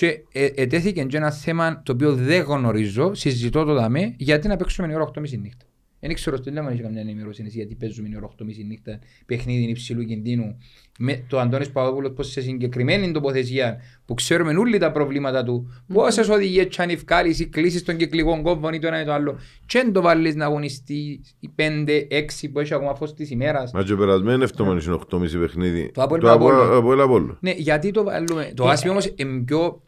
Και 0.00 0.22
ε, 0.32 0.48
ετέθηκε 0.54 1.02
και 1.02 1.16
ένα 1.16 1.30
θέμα 1.30 1.82
το 1.84 1.92
οποίο 1.92 2.14
δεν 2.14 2.42
γνωρίζω, 2.42 3.14
συζητώ 3.14 3.64
το 3.64 3.74
δαμέ, 3.74 4.14
γιατί 4.18 4.48
να 4.48 4.56
παίξουμε 4.56 4.92
η 4.92 4.94
ώρα 4.94 5.10
8.30 5.14 5.20
νύχτα. 5.20 5.64
Δεν 6.00 6.14
ξέρω 6.14 6.36
στο 6.36 6.50
λέμε 6.50 6.66
αν 6.66 6.72
έχει 6.72 6.82
καμιά 6.82 7.00
ενημέρωση 7.00 7.42
εσύ 7.46 7.56
γιατί 7.56 7.74
παίζουμε 7.74 8.08
η 8.08 8.16
ώρα 8.16 8.28
8.30 8.42 8.44
νύχτα 8.66 8.98
παιχνίδι 9.26 9.62
υψηλού 9.70 10.04
κινδύνου. 10.04 10.58
Με 10.98 11.24
το 11.28 11.38
Αντώνης 11.40 11.70
Παπαδόπουλος 11.70 12.12
πως 12.12 12.30
σε 12.30 12.40
συγκεκριμένη 12.40 13.10
τοποθεσία 13.12 13.76
που 14.04 14.14
ξέρουμε 14.14 14.54
όλοι 14.56 14.78
τα 14.78 14.92
προβλήματα 14.92 15.44
του, 15.44 15.72
πόσες 15.92 16.28
οδηγίες 16.28 16.66
και 16.66 16.82
αν 16.82 16.88
ευκάλεις 16.88 17.40
ή 17.40 17.46
κλείσεις 17.46 17.82
των 17.84 17.96
κυκλικών 17.96 18.42
κόμβων 18.42 18.72
ή 18.72 18.78
το 18.78 18.86
ένα 18.86 19.00
ή 19.00 19.04
το 19.04 19.12
άλλο 19.12 19.38
και 19.66 19.78
δεν 19.82 19.92
το 19.92 20.00
βάλεις 20.02 20.34
να 20.34 20.44
αγωνιστεί 20.44 21.20
οι 21.40 21.50
5-6 21.56 22.48
που 22.52 22.60
έχει 22.60 22.74
ακόμα 22.74 22.94
φως 22.94 23.14
της 23.14 23.30
ημέρας. 23.30 23.72
Μα 23.72 23.82
και 23.82 23.94
περασμένη 23.94 24.42
εβδομάδα 24.42 24.80
είναι 24.86 24.98
8.30 25.10 25.40
παιχνίδι. 25.40 25.90
Το 25.94 26.02
Απόλλη 26.02 26.22
Το 26.22 26.32
Απο- 26.32 26.48
Απόλλων. 26.48 26.76
Απόλλη 26.76 27.00
Απόλλων. 27.02 27.38
Ναι, 27.40 27.50
γιατί 27.50 27.90
το 27.90 28.04
βάλουμε. 28.04 28.52
Το 28.54 28.68
άσπι 28.68 28.88
όμως 28.88 29.12
είναι 29.16 29.42
πιο... 29.44 29.82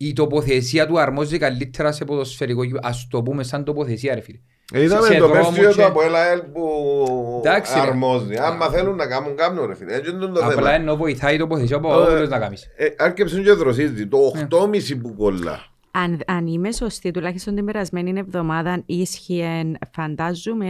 Η 0.00 0.12
τοποθεσία 0.12 0.86
του 0.86 1.00
αρμόζει 1.00 1.38
καλύτερα 1.38 1.92
σε 1.92 2.04
ποδοσφαιρικό 2.04 2.62
γήπεδο. 2.62 2.88
Ας 2.88 3.06
το 3.10 3.22
πούμε 3.22 3.42
σαν 3.42 3.64
τοποθεσία 3.64 4.14
ρε 4.14 4.20
φίλε. 4.20 4.38
Ε, 4.72 4.82
Είδαμε 4.82 5.06
σε 5.06 5.14
το 5.18 5.26
δρόμο 5.28 5.48
πέστιο 5.48 5.68
και- 5.68 5.74
του 5.74 5.84
από 5.84 6.02
ΕΛΑΕΛ 6.02 6.40
που 6.40 7.42
Εντάξει, 7.44 7.72
ρε. 7.74 7.80
αρμόζει. 7.80 8.36
Άμα 8.36 8.68
θέλουν 8.68 8.96
να 8.96 9.06
κάνουν, 9.06 9.36
κάνουν 9.36 9.66
ρε 9.66 9.74
φίλε. 9.74 9.94
Έτσι 9.94 10.10
είναι 10.10 10.26
το 10.26 10.40
Απλά 10.40 10.48
θέμα. 10.54 10.72
ενώ 10.74 10.96
βοηθάει 10.96 11.34
η 11.34 11.38
τοποθεσία 11.38 11.76
από 11.76 11.94
όλους 12.04 12.28
να 12.28 12.38
κάνεις. 12.38 12.66
Ε, 12.76 12.86
Άρκεψε 12.98 13.40
και 13.40 13.52
δροσίζεις. 13.52 14.08
Το 14.08 14.18
Ναι. 14.34 14.46
8.30 14.50 14.94
που 15.02 15.14
κολλά. 15.14 15.60
Αν, 16.04 16.20
αν 16.26 16.46
είμαι 16.46 16.72
σωστή, 16.72 17.10
τουλάχιστον 17.10 17.54
την 17.54 17.64
περασμένη 17.64 18.18
εβδομάδα 18.18 18.82
ίσχυε, 18.86 19.72
φαντάζομαι, 19.92 20.66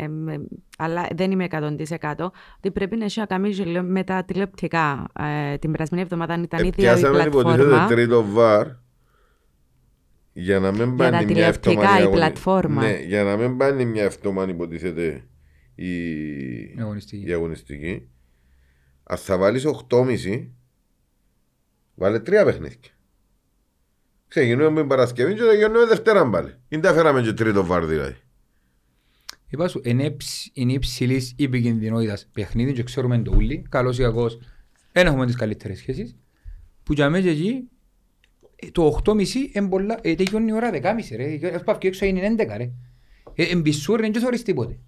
ε, 0.00 0.06
αλλά 0.78 1.06
δεν 1.14 1.30
είμαι 1.30 1.46
100% 1.50 2.30
ότι 2.56 2.70
πρέπει 2.72 2.96
να 2.96 3.04
έχει 3.04 3.18
να 3.20 3.26
κάνει 3.26 3.50
και 3.50 3.64
λίγο 3.64 3.82
με 3.82 4.04
τα 4.04 4.24
τηλεοπτικά. 4.24 5.06
Ε, 5.52 5.56
την 5.58 5.70
περασμένη 5.72 6.02
εβδομάδα 6.02 6.40
ήταν 6.42 6.64
η 6.64 6.66
ίδια 6.66 6.90
η 6.92 6.94
Πιάσαμε 6.98 7.22
υποτίθεται 7.22 7.62
πλατφόρμα. 7.62 7.86
τρίτο 7.86 8.24
βαρ 8.24 8.66
για 10.32 10.60
να 10.60 10.70
μην 10.72 10.96
τα 10.96 11.04
πάνε 11.04 11.16
μια 11.16 11.26
τηλεοπτικά, 11.26 11.70
εβδομάδα 11.70 11.98
η 11.98 12.02
αγωνι- 12.02 12.14
πλατφόρμα. 12.16 12.82
Ναι, 12.82 12.98
για 13.06 13.22
να 13.24 13.36
μην 13.36 13.56
πάνε 13.56 13.84
μια 13.84 14.02
εβδομάδα 14.02 14.50
υποτίθεται 14.50 15.24
η, 15.74 15.90
Η 16.60 16.76
αγωνιστική. 16.80 17.26
η 17.28 17.32
αγωνιστική. 17.32 18.08
Αν 19.02 19.16
θα 19.16 19.36
βάλεις 19.38 19.64
8.30 19.88 20.50
βάλε 21.94 22.20
τρία 22.20 22.44
παιχνίδια. 22.44 22.90
Ξεκινούμε 24.28 24.70
με 24.70 24.80
την 24.80 24.88
Παρασκευή 24.88 25.34
και 25.34 25.40
τελειώνουμε 25.42 25.86
Δευτέρα 25.86 26.30
πάλι. 26.30 26.54
Δεν 26.68 26.80
τα 26.80 26.92
φέραμε 26.92 27.22
και 27.22 27.32
τρίτο 27.32 27.64
βαρ 27.66 27.84
δηλαδή. 27.86 28.16
Είπα 29.48 29.68
σου, 29.68 29.80
είναι 29.84 30.04
υψ- 30.04 30.46
είναι 30.52 30.72
υψηλής 30.72 31.34
επικινδυνότητας 31.38 32.28
παιχνίδι 32.32 32.72
και 32.72 32.82
ξέρουμε 32.82 33.18
το 33.18 33.32
ούλι, 33.36 33.66
καλός 33.68 33.98
ή 33.98 34.02
κακός, 34.02 34.38
δεν 34.92 35.06
έχουμε 35.06 35.26
τις 35.26 35.36
καλύτερες 35.36 35.78
σχέσεις, 35.78 36.16
που 36.82 36.92
για 36.92 37.10
μέσα 37.10 37.28
εκεί 37.28 37.68
ε, 38.56 38.66
το 38.70 39.00
8.30 39.04 39.26
είναι 39.52 39.68
πολλά, 39.68 39.98
ε, 40.02 40.14
τελειώνει 40.14 40.46
η 40.50 40.52
ώρα 40.52 40.70
10.30 40.72 41.16
ρε, 41.16 41.24
ε, 41.24 41.58
πάω 41.64 41.78
και 41.78 41.86
έξω 41.88 42.04
είναι 42.06 42.34
11 42.38 42.56
ρε. 42.56 42.70
Ε, 43.34 43.44
Εμπισούρ 43.44 44.00
δεν 44.00 44.12
και 44.12 44.18
θωρείς 44.18 44.42
τίποτε. 44.42 44.78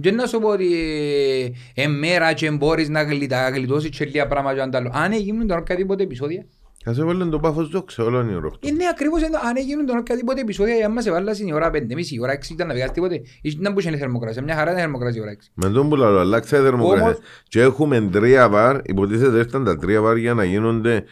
Και 0.00 0.10
να 0.10 0.26
σου 0.26 0.38
πω 0.40 0.48
ότι 0.48 0.74
ε, 0.74 1.50
ε, 1.82 1.86
μέρα 1.86 2.32
και 2.32 2.50
μπορείς 2.50 2.88
να 2.88 3.02
γλυτα- 3.02 3.48
γλιτώσεις 3.50 3.90
και 3.90 4.04
λίγα 4.04 4.26
πράγματα 4.26 4.54
και 4.54 4.60
αν 4.62 4.70
τα 4.70 4.78
άλλο. 4.78 4.90
Αν 4.94 5.12
έγινουν 5.12 5.46
τον 5.46 5.58
οποιαδήποτε 5.58 6.02
επεισόδια, 6.02 6.46
Ας 6.84 6.98
έβαλαν 6.98 7.30
το 7.30 7.38
πάφος 7.38 7.68
δόξα 7.68 8.04
όλο 8.04 8.20
είναι 8.20 8.32
η 8.32 8.34
ώρα. 8.34 8.50
είναι 8.60 8.84
ακριβώς 8.90 9.22
ενώ 9.22 9.38
αν 9.48 9.56
έγινουν 9.56 9.86
τον 9.86 9.96
οποιαδήποτε 9.98 10.40
επεισόδια, 10.40 10.86
αν 10.86 10.92
μας 10.92 11.06
έβαλασαν 11.06 11.46
η 11.46 11.52
ώρα 11.52 11.70
5.30, 11.70 12.10
η 12.10 12.20
ώρα 12.20 12.32
6 12.32 12.50
ήταν 12.52 12.66
να 12.66 12.74
βγάλεις 12.74 12.92
τίποτε, 12.92 13.20
ήταν 13.42 13.72
που 13.74 13.80
είχε 13.80 13.96
θερμοκρασία, 13.96 14.42
μια 14.42 14.54
χαρά 14.54 14.70
ήταν 14.70 14.82
θερμοκρασία 14.82 15.20
η 15.20 15.22
ώρα 15.24 15.30
6. 15.32 15.36
Με 15.54 15.70
τον 15.70 15.88
που 15.88 15.96
λαλό, 15.96 16.18
αλλάξα 16.18 16.58
η 16.58 16.60
θερμοκρασία. 16.62 17.06
Όμως- 17.06 17.18
Και 17.48 17.60
έχουμε 17.60 18.08
τρία 18.12 18.48
βαρ, 18.48 18.80
υποτίθεται 18.84 19.38
ήρθαν 19.38 19.64
τα 19.64 19.76
τρία 19.76 20.00
βαρ 20.00 20.16
για 20.16 20.34
να 20.34 20.44
γίνονται 20.44 21.04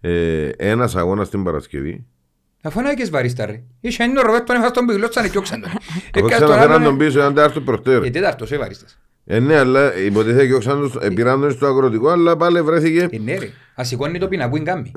ε, 0.00 0.48
ένας 0.56 0.96
αγώνας 0.96 1.28
την 1.30 1.44
Παρασκευή. 1.44 2.04
Αφού 2.62 2.80
είναι 2.80 2.94
και 2.94 3.04
σβαρίστα 3.04 3.46
ρε. 3.46 3.62
Είχε 3.80 4.02
ένα 4.02 4.22
Ροβέρτο 4.22 4.52
έφασε 4.52 4.70
τον 4.70 4.86
πυγλό 4.86 5.06
σαν 5.12 5.24
εκιόξαν 5.24 5.60
τον. 5.60 5.70
Εγώ 6.14 6.26
Έκας 6.26 6.38
τον 6.38 6.48
ξαναφέραν 6.48 6.70
άλλον, 6.82 6.84
τον 6.84 6.98
πίσω, 6.98 7.20
αν 7.20 7.34
τα 7.34 7.42
έρθουν 7.42 7.64
προχτέρ. 7.64 8.04
Ε, 8.04 8.10
τέταρτος, 8.10 8.52
ε, 8.52 8.56
βαρίστας. 8.58 8.98
Ε, 9.30 9.38
ναι, 9.40 9.56
αλλά 9.56 9.96
υποτίθεται 9.98 10.46
και 10.46 10.54
όξαν 10.54 10.80
τους, 10.80 10.94
ε, 11.06 11.10
πήραν 11.10 11.40
τον 11.40 11.50
στο 11.50 11.66
αγροτικό, 11.66 12.08
αλλά 12.08 12.36
πάλι 12.36 12.62
βρέθηκε. 12.62 13.08
Ε, 13.10 13.18
ναι 13.18 13.34
ρε. 13.38 13.48
Ας 13.74 13.88
σηκώνει 13.88 14.18
το 14.18 14.28
πινακούιν 14.28 14.64
κάμει. 14.64 14.92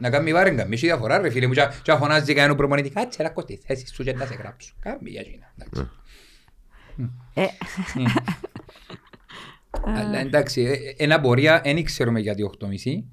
Να 0.00 0.10
κάνει 0.10 0.32
βάρεν 0.32 0.56
κάμει. 0.56 0.74
Έχει 0.74 0.86
διαφορά 0.86 1.18
ρε 1.18 1.30
φίλε 1.30 1.46
μου. 1.46 1.52
Και 1.82 1.92
φωνάζει 1.92 2.34
κανέναν 2.34 2.56
προπονητή. 2.56 2.90
Κάτσε 2.90 3.22
ρε 3.22 3.28
κοστί 3.28 3.60
θέση 3.66 3.86
σου 3.94 4.02
και 4.04 4.12
να 4.12 4.26
σε 4.26 4.34
γράψω. 4.34 4.74
Κάμει 4.80 5.10
για 5.10 5.20
εκείνα. 5.20 5.52
εντάξει. 5.58 5.90
Ε, 7.34 7.44
Αλλά 9.84 10.18
εντάξει, 10.18 10.60
ε, 10.62 10.70
ε, 10.72 10.94
ένα 11.04 11.20
πορεία 11.20 11.60
δεν 11.64 11.84
ξέρουμε 11.84 12.20
γιατί 12.20 12.42
8,5. 12.42 13.04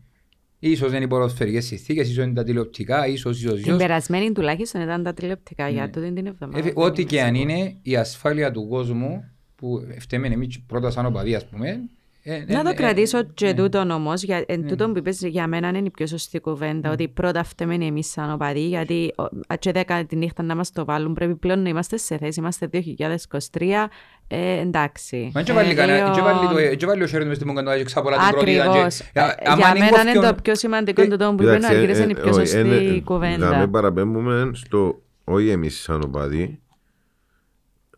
Ίσως 0.59 0.93
είναι 0.93 1.03
οι 1.03 1.07
ποδοσφαιρικές 1.07 1.65
συνθήκες, 1.65 2.09
ίσως 2.09 2.23
είναι 2.25 2.33
τα 2.33 2.43
τηλεοπτικά, 2.43 3.07
ίσως, 3.07 3.39
ίσως, 3.41 3.53
την 3.53 3.61
ίσως. 3.65 3.77
περασμένη 3.77 4.31
τουλάχιστον 4.31 4.81
ήταν 4.81 5.03
τα 5.03 5.13
τηλεοπτικά 5.13 5.63
Ναι. 5.63 5.69
για 5.69 5.89
τούτη 5.89 6.13
την 6.13 6.25
εβδομάδα. 6.25 6.57
Ε, 6.59 6.61
δεν 6.61 6.73
Ό,τι 6.75 7.01
είμαι 7.01 7.09
και 7.09 7.21
αν 7.21 7.35
σίγουρη. 7.35 7.53
είναι, 7.53 7.77
η 7.81 7.95
ασφάλεια 7.95 8.51
του 8.51 8.67
κόσμου, 8.67 9.23
που 9.59 9.81
φταίμε 9.99 10.27
εμείς 10.27 10.61
πρώτα 10.67 10.89
σαν 10.89 11.05
οπαδοί, 11.05 11.35
ας 11.35 11.45
πούμε, 11.45 11.79
ε, 12.23 12.43
Να 12.47 12.59
ε, 12.59 12.63
το 12.63 12.69
ε, 12.69 12.73
κρατήσω 12.73 13.23
και 13.23 13.45
ναι. 13.45 13.53
τούτον 13.53 13.91
όμως. 13.91 14.23
Για, 14.23 14.43
εν 14.47 14.67
τούτον 14.67 14.91
που 14.93 14.97
είπες, 14.97 15.19
για 15.21 15.47
μένα 15.47 15.67
είναι 15.67 15.77
η 15.77 15.89
πιο 15.89 16.07
σωστή 16.07 16.39
κουβέντα. 16.39 16.91
Ότι 16.91 17.07
πρώτα 17.07 17.43
φταίμε 17.43 17.73
εμείς 17.75 18.11
σαν 18.11 18.31
οπαδοί, 18.33 18.59
γιατί 18.67 19.13
ο, 19.17 19.55
και 19.59 19.71
δέκα 19.71 20.05
τη 20.05 20.15
νύχτα 20.15 20.43
να 20.43 20.55
μας 20.55 20.71
το 20.71 20.85
βάλουν, 20.85 21.13
πρέπει 21.13 21.35
πλέον 21.35 21.61
να 21.61 21.69
είμαστε 21.69 21.97
σε 21.97 22.17
θέση. 22.17 22.39
Είμαστε 22.39 22.69
2023. 22.73 23.87
Ε, 24.27 24.59
εντάξει. 24.59 25.31
Μα 25.33 25.43
δεν 25.43 25.55
βάλει 25.55 25.71
Ε, 25.71 25.73
κανένα, 25.73 25.97
λίγο- 26.03 26.13
δεν 26.15 26.23
βάλει 26.23 26.47
το- 26.47 26.77
δεν 26.77 26.87
βάλει 26.89 27.03
ο 27.03 27.07
Σέρι 27.07 27.25
μες 27.25 27.35
στην 27.35 27.47
μούγκα 27.47 27.77
και 27.77 27.83
ξαπολά 27.83 28.17
την 28.17 28.27
τροτίδα 28.31 28.63
και- 28.63 28.69
Ακριβώς. 28.69 28.99
Ε, 28.99 29.05
Ε, 29.13 29.21
άμα 29.21 29.55
Για 29.55 29.69
είναι 29.75 29.79
μένα 29.79 30.01
είναι 30.01 30.11
κόφκιον- 30.11 30.35
το 30.35 30.41
πιο 30.43 30.55
σημαντικό 30.55 31.01
Ε, 31.01 31.07
τούτο 31.07 31.33
που 31.37 31.43
είπε 31.43 31.51
ο 31.51 31.55
Κοίταξε, 31.55 31.75
Αργύρης, 31.75 31.99
ε, 31.99 32.01
είναι 32.03 32.11
η 32.11 32.15
πιο 32.15 32.23
όχι, 32.29 32.33
σωστή 32.39 32.59
είναι- 32.59 32.75
Να 32.75 32.81
μην 32.81 33.03
κουβέντα. 33.03 33.67
παραπέμπουμε 33.71 34.49
στο 34.53 35.01
όχι 35.23 35.49
εμείς 35.49 35.81
σαν 35.81 36.01
οπαδοί 36.03 36.59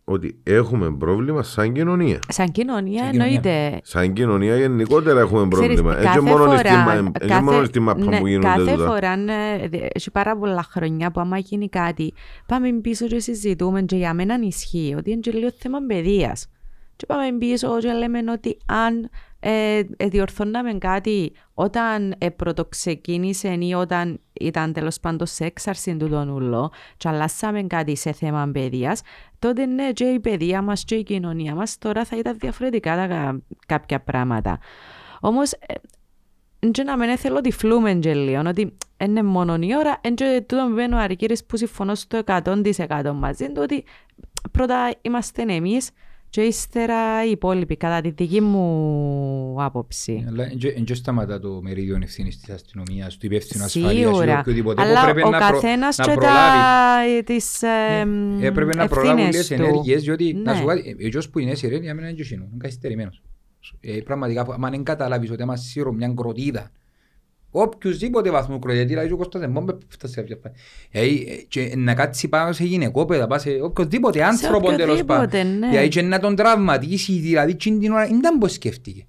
ότι 0.03 0.39
έχουμε 0.43 0.91
πρόβλημα 0.91 1.43
σαν 1.43 1.73
κοινωνία. 1.73 2.19
Σαν 2.27 2.51
κοινωνία 2.51 2.99
Σαν 3.03 3.11
κοινωνία. 3.11 3.33
εννοείται. 3.41 3.79
Σαν 3.83 4.13
κοινωνία 4.13 4.55
γενικότερα 4.57 5.19
έχουμε 5.19 5.47
Ξέρεις, 5.47 5.67
πρόβλημα. 5.81 5.93
Έτσι 5.93 6.05
κάθε 6.05 6.21
μόνο 6.21 6.43
φορά- 6.45 6.57
στη 6.57 6.69
μα- 6.75 6.93
έτσι 6.93 7.27
κάθε- 7.27 7.41
μόνο 7.41 7.63
στη 7.63 7.79
μάπα 7.79 8.05
ναι, 8.05 8.19
που 8.19 8.27
γίνονται 8.27 8.47
Κάθε 8.47 8.71
τούτα. 8.75 8.85
φορά, 8.87 9.15
ναι, 9.15 9.57
δε- 9.69 9.87
έχει 9.93 10.11
πάρα 10.11 10.37
πολλά 10.37 10.63
χρόνια 10.71 11.11
που 11.11 11.19
άμα 11.19 11.37
γίνει 11.37 11.69
κάτι, 11.69 12.13
πάμε 12.45 12.71
πίσω 12.71 13.07
και 13.07 13.19
συζητούμε 13.19 13.81
και 13.81 13.95
για 13.95 14.13
μένα 14.13 14.35
ισχύει 14.41 14.95
ότι 14.97 15.11
είναι 15.11 15.19
και 15.19 15.31
λίγο 15.31 15.51
θέμα 15.57 15.79
παιδείας. 15.87 16.47
Και 16.95 17.05
πάμε 17.05 17.37
πίσω 17.37 17.77
και 17.79 17.91
λέμε 17.91 18.19
ότι 18.31 18.57
αν 18.65 19.09
ε, 19.43 19.81
ε, 19.97 20.07
διορθώναμε 20.07 20.73
κάτι 20.73 21.31
όταν 21.53 22.15
ε, 22.17 22.29
πρωτοξεκίνησε 22.29 23.57
ή 23.59 23.73
όταν 23.73 24.19
ήταν 24.33 24.73
τέλος 24.73 24.99
πάντων 24.99 25.27
σε 25.27 25.45
έξαρση 25.45 25.97
του 25.97 26.09
τον 26.09 26.29
ούλο 26.29 26.71
και 26.97 27.07
αλλάσαμε 27.07 27.63
κάτι 27.63 27.95
σε 27.95 28.11
θέμα 28.11 28.49
παιδείας, 28.53 29.01
τότε 29.39 29.65
ναι 29.65 29.91
και 29.91 30.03
η 30.03 30.19
παιδεία 30.19 30.61
μας 30.61 30.83
και 30.83 30.95
η 30.95 31.03
κοινωνία 31.03 31.55
μας 31.55 31.77
τώρα 31.77 32.05
θα 32.05 32.17
ήταν 32.17 32.37
διαφορετικά 32.39 32.95
τα 32.95 33.07
κα- 33.07 33.41
κάποια 33.65 33.99
πράγματα. 34.01 34.59
Όμως 35.19 35.51
ε, 35.51 36.69
και 36.71 36.83
να 36.83 36.97
μην 36.97 37.17
θέλω 37.17 37.37
ότι 37.37 37.51
φλούμε 37.51 37.93
και 37.93 38.13
λίγο, 38.13 38.41
ότι 38.47 38.77
είναι 38.97 39.23
μόνο 39.23 39.55
η 39.59 39.75
ώρα, 39.77 39.97
εν 40.01 40.15
και 40.15 40.43
τούτο 40.47 40.67
που 40.73 40.79
είπε 40.79 40.95
ο 40.95 40.97
Αρκύρης 40.97 41.45
που 41.45 41.57
συμφωνώ 41.57 41.95
στο 41.95 42.21
100% 42.25 43.11
μαζί 43.15 43.51
του, 43.51 43.61
ότι 43.61 43.83
πρώτα 44.51 44.91
είμαστε 45.01 45.41
εμείς 45.47 45.89
και 46.31 46.41
ύστερα 46.41 47.25
οι 47.25 47.29
υπόλοιποι, 47.31 47.75
κατά 47.77 48.01
τη 48.01 48.09
δική 48.09 48.41
μου 48.41 49.55
άποψη. 49.63 50.25
Αλλά 50.27 50.45
δεν 50.75 50.83
και 50.83 50.93
σταματά 50.93 51.39
το 51.39 51.59
μερίδιο 51.61 51.99
ευθύνης 52.03 52.39
της 52.39 52.49
αστυνομίας, 52.53 53.17
του 53.17 53.25
υπεύθυνου 53.25 53.63
ασφαλείας 53.63 53.93
ή 53.93 53.97
Σίγουρα. 53.97 54.39
οποιοδήποτε. 54.39 54.81
Αλλά 54.81 55.03
Πρέπει 55.03 55.23
ο 55.23 55.29
να 55.29 55.37
προ- 55.37 55.51
καθένας 55.51 55.97
να 55.97 56.03
και 56.05 56.11
προλάβει. 56.11 57.17
τα, 57.17 57.23
τις 57.23 57.61
ε, 57.63 57.67
Ε, 58.41 58.45
Έπρεπε 58.47 58.75
να 58.75 58.87
προλάβουν 58.87 59.17
ευθύνες 59.25 59.47
τις 59.47 59.47
του. 59.47 59.53
ενέργειες, 59.63 60.03
διότι 60.03 60.33
να 60.33 60.51
Ναι. 60.51 60.57
σου 60.57 60.63
πω, 60.63 60.71
ε, 60.71 60.95
ο 60.99 61.29
που 61.31 61.39
είναι 61.39 61.53
σιρένη, 61.55 61.83
για 61.83 61.93
μένα 61.95 62.07
είναι 62.07 62.15
και 62.15 62.21
εκείνο, 62.23 62.43
είναι 62.43 62.57
καθυστερημένος. 62.57 63.21
Ε, 63.81 63.99
Πραγματικά, 64.01 64.41
αν 64.41 64.71
δεν 64.71 64.83
καταλάβεις 64.83 65.31
ότι 65.31 65.41
άμα 65.41 65.55
σύρω 65.55 65.91
μια 65.91 66.13
κροτίδα, 66.15 66.71
οποιουσδήποτε 67.51 68.31
βαθμό 68.31 68.59
κροτίδα, 68.59 68.85
δηλαδή 68.85 69.11
ο 69.11 69.17
Κώστας 69.17 69.41
δεν 69.41 69.51
μπορεί 69.51 69.65
να 69.65 69.77
φτάσει 69.87 70.13
σε 70.13 70.25
αυτά. 70.33 70.51
Ε, 70.91 71.05
ε, 71.05 71.09
και 71.47 71.73
να 71.75 71.93
κάτσει 71.93 72.27
πάνω 72.27 72.51
σε 72.51 72.63
γυναικόπαιδα, 72.63 73.27
πάει 73.27 73.39
σε 73.39 73.49
οποιοδήποτε 73.61 74.23
άνθρωπο 74.23 74.75
τέλος 74.75 75.03
πάντων. 75.03 75.23
οποιοδήποτε, 75.23 75.43
ναι. 75.43 75.69
Δηλαδή 75.69 75.87
και 75.87 76.01
να 76.01 76.19
τον 76.19 76.35
τραυματίσει, 76.35 77.13
δηλαδή 77.13 77.51
εκείνη 77.51 77.79
την 77.79 77.91
ώρα, 77.91 78.05
δεν 78.05 78.17
ήταν 78.17 78.37
πώς 78.37 78.51
σκέφτηκε. 78.53 79.05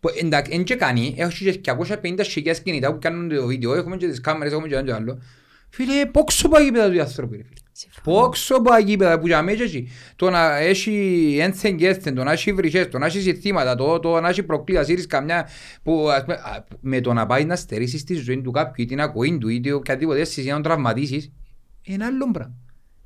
Που, 0.00 0.10
Εντάξει, 0.20 0.52
εν 0.54 0.64
και 0.64 0.74
κάνει, 0.74 1.14
έχω 1.16 1.30
και 1.30 1.60
250 1.64 2.20
χιλιάδες 2.22 2.62
κινητά 2.62 2.92
που 2.92 2.98
κάνουν 3.00 3.28
το 3.28 3.46
βίντεο, 3.46 3.74
έχουμε 3.74 3.96
και 3.96 4.08
τις 4.08 4.20
κάμερες, 4.20 4.52
έχουμε 4.52 4.68
και 4.68 4.74
ένα 4.74 4.84
και 4.84 4.92
άλλο. 4.92 5.22
Φίλε, 5.68 6.06
πόξο 6.06 6.48
πάει 6.48 6.64
γήπεδα 6.64 6.90
του 6.90 7.00
άνθρωποι, 7.00 7.36
ρε 7.36 7.42
φίλε. 7.42 7.54
Συμφωνώ. 7.54 7.61
Πόξο 8.02 8.60
πάει 8.62 8.82
γήπεδα 8.82 9.18
που 9.18 9.26
για 9.26 9.42
μέσα 9.42 9.62
εκεί. 9.62 9.88
Το 10.16 10.30
να 10.30 10.56
έχει 10.56 11.36
ένθεν 11.40 11.76
και 11.76 11.88
ένθεν, 11.88 12.14
το 12.14 12.24
να 12.24 12.32
έχει 12.32 12.52
βρυχές, 12.52 12.88
το 12.88 12.98
να 12.98 13.06
έχει 13.06 13.20
συστήματα, 13.20 13.74
το, 13.74 13.98
το 14.00 14.20
να 14.20 14.28
έχει 14.28 14.42
προκλήτα, 14.42 14.84
σύρεις 14.84 15.06
καμιά 15.06 15.48
που 15.82 16.08
ας 16.10 16.20
πούμε, 16.24 16.34
α, 16.34 16.64
με 16.80 17.00
το 17.00 17.12
να 17.12 17.26
πάει 17.26 17.44
να 17.44 17.56
στερήσεις 17.56 18.04
τη 18.04 18.14
ζωή 18.14 18.40
του 18.42 18.50
κάποιου 18.50 18.84
ή 18.84 18.86
την 18.86 19.00
ακοή 19.00 19.38
του 19.38 19.48
ή 19.48 19.70
οποιαδήποτε 19.72 20.20
αίσθηση 20.20 20.46
να 20.48 20.52
τον 20.54 20.62
τραυματίσεις, 20.62 21.32
είναι 21.82 22.04
άλλο 22.04 22.30
πράγμα. 22.32 22.54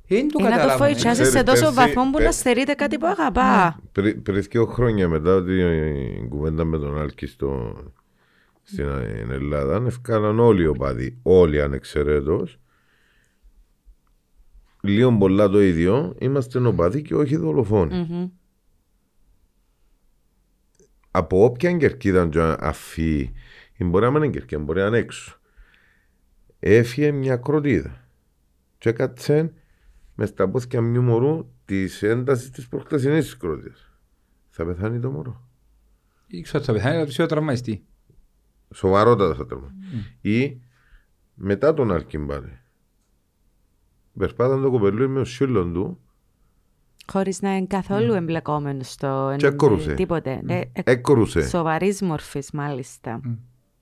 Δεν 0.09 0.27
το 0.27 0.37
Ή 0.39 0.43
να 0.43 0.49
το 0.49 0.55
καταλάβουμε. 0.55 0.85
φοητσιάσεις 0.87 1.27
σε 1.27 1.29
Ξέρεις, 1.29 1.45
τόσο 1.45 1.59
πέρσι- 1.73 1.75
βαθμό 1.95 2.03
που 2.11 2.17
να 2.17 2.23
πέ- 2.23 2.33
στερείται 2.33 2.73
κάτι 2.73 2.97
που 2.97 3.05
αγαπά. 3.07 3.79
Πρι- 3.91 4.17
Πριν 4.19 4.41
δύο 4.49 4.65
χρόνια 4.65 5.07
μετά 5.07 5.43
την 5.43 6.29
κουβέντα 6.29 6.63
με 6.65 6.77
τον 6.77 6.99
Άλκη 7.01 7.25
στο, 7.25 7.75
στην 8.63 8.85
Ελλάδα, 9.31 9.83
ευκάλαν 9.87 10.39
όλοι 10.39 10.63
οι 10.63 10.67
οπαδοί, 10.67 11.17
όλοι 11.23 11.61
ανεξαιρέτως. 11.61 12.59
Λίγο 14.87 15.17
πολλά 15.17 15.49
το 15.49 15.61
ίδιο, 15.61 16.15
είμαστε 16.19 16.59
οπαδοί 16.59 17.01
και 17.01 17.15
όχι 17.15 17.35
δολοφόνοι. 17.35 17.95
Μμμ. 17.95 18.29
Από 21.11 21.43
όποια 21.43 21.77
κερκίδα 21.77 22.27
και 22.27 22.55
αφή, 22.59 23.33
ή 23.77 23.83
μπορεί 23.83 24.05
να 24.05 24.11
μην 24.11 24.23
είναι 24.23 24.31
κερκίδα, 24.31 24.61
μπορεί 24.61 24.79
να 24.79 24.87
είναι 24.87 24.97
έξω. 24.97 25.39
Έφυγε 26.59 27.11
μια 27.11 27.37
κροτίδα. 27.37 28.07
Και 28.77 28.89
έκατσε 28.89 29.53
μες 30.15 30.29
στα 30.29 30.49
πόθηκια 30.49 30.81
μιου 30.81 31.01
μωρού 31.01 31.51
της 31.65 32.03
έντασης 32.03 32.49
της 32.49 32.67
προχτασινή 32.67 33.19
της 33.19 33.37
κροτίδα. 33.37 33.75
Θα 34.49 34.65
πεθάνει 34.65 34.99
το 34.99 35.11
μωρό. 35.11 35.47
Ήξερα 36.27 36.57
ότι 36.57 36.67
θα 36.67 36.73
πεθάνει, 36.73 36.95
αλλά 36.95 37.05
θα 37.05 37.25
τραυματιστεί. 37.25 37.85
Σοβαρότατα 38.73 39.35
θα 39.35 39.45
τρώμε. 39.45 39.73
Ή 40.21 40.61
μετά 41.33 41.73
τον 41.73 41.91
Αλκιμπάρη. 41.91 42.59
Περπάταν 44.17 44.61
το 44.61 44.71
κοπελούι 44.71 45.07
με 45.07 45.19
ο 45.19 45.25
σύλλον 45.25 45.73
του, 45.73 45.99
Χωρίς 47.11 47.41
να 47.41 47.55
είναι 47.55 47.65
καθόλου 47.65 48.13
εμπλεκόμενος 48.13 48.91
στο 48.91 49.35
Και 49.37 49.45
έκορουσε. 49.47 49.93
τίποτε. 49.93 50.41
Ε, 50.47 50.55
ε, 50.73 50.81
έκρουσε. 50.83 51.47
Σοβαρής 51.47 52.01
μορφής 52.01 52.51
μάλιστα. 52.51 53.21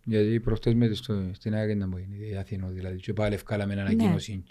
Γιατί 0.04 0.40
προχτές 0.40 0.74
με 0.74 0.94
στο, 0.94 1.30
στην 1.32 1.56
Άγεντα 1.56 1.88
μου 1.88 1.98
είναι 1.98 2.26
η 2.26 2.36
Αθήνα 2.36 2.68
δηλαδή 2.68 2.98
και 2.98 3.14
πάλι 3.14 3.34
ευκάλαμε 3.34 3.74
Ναι. 3.74 3.82
ένα 3.82 3.90
ανακοίνωση 3.90 4.44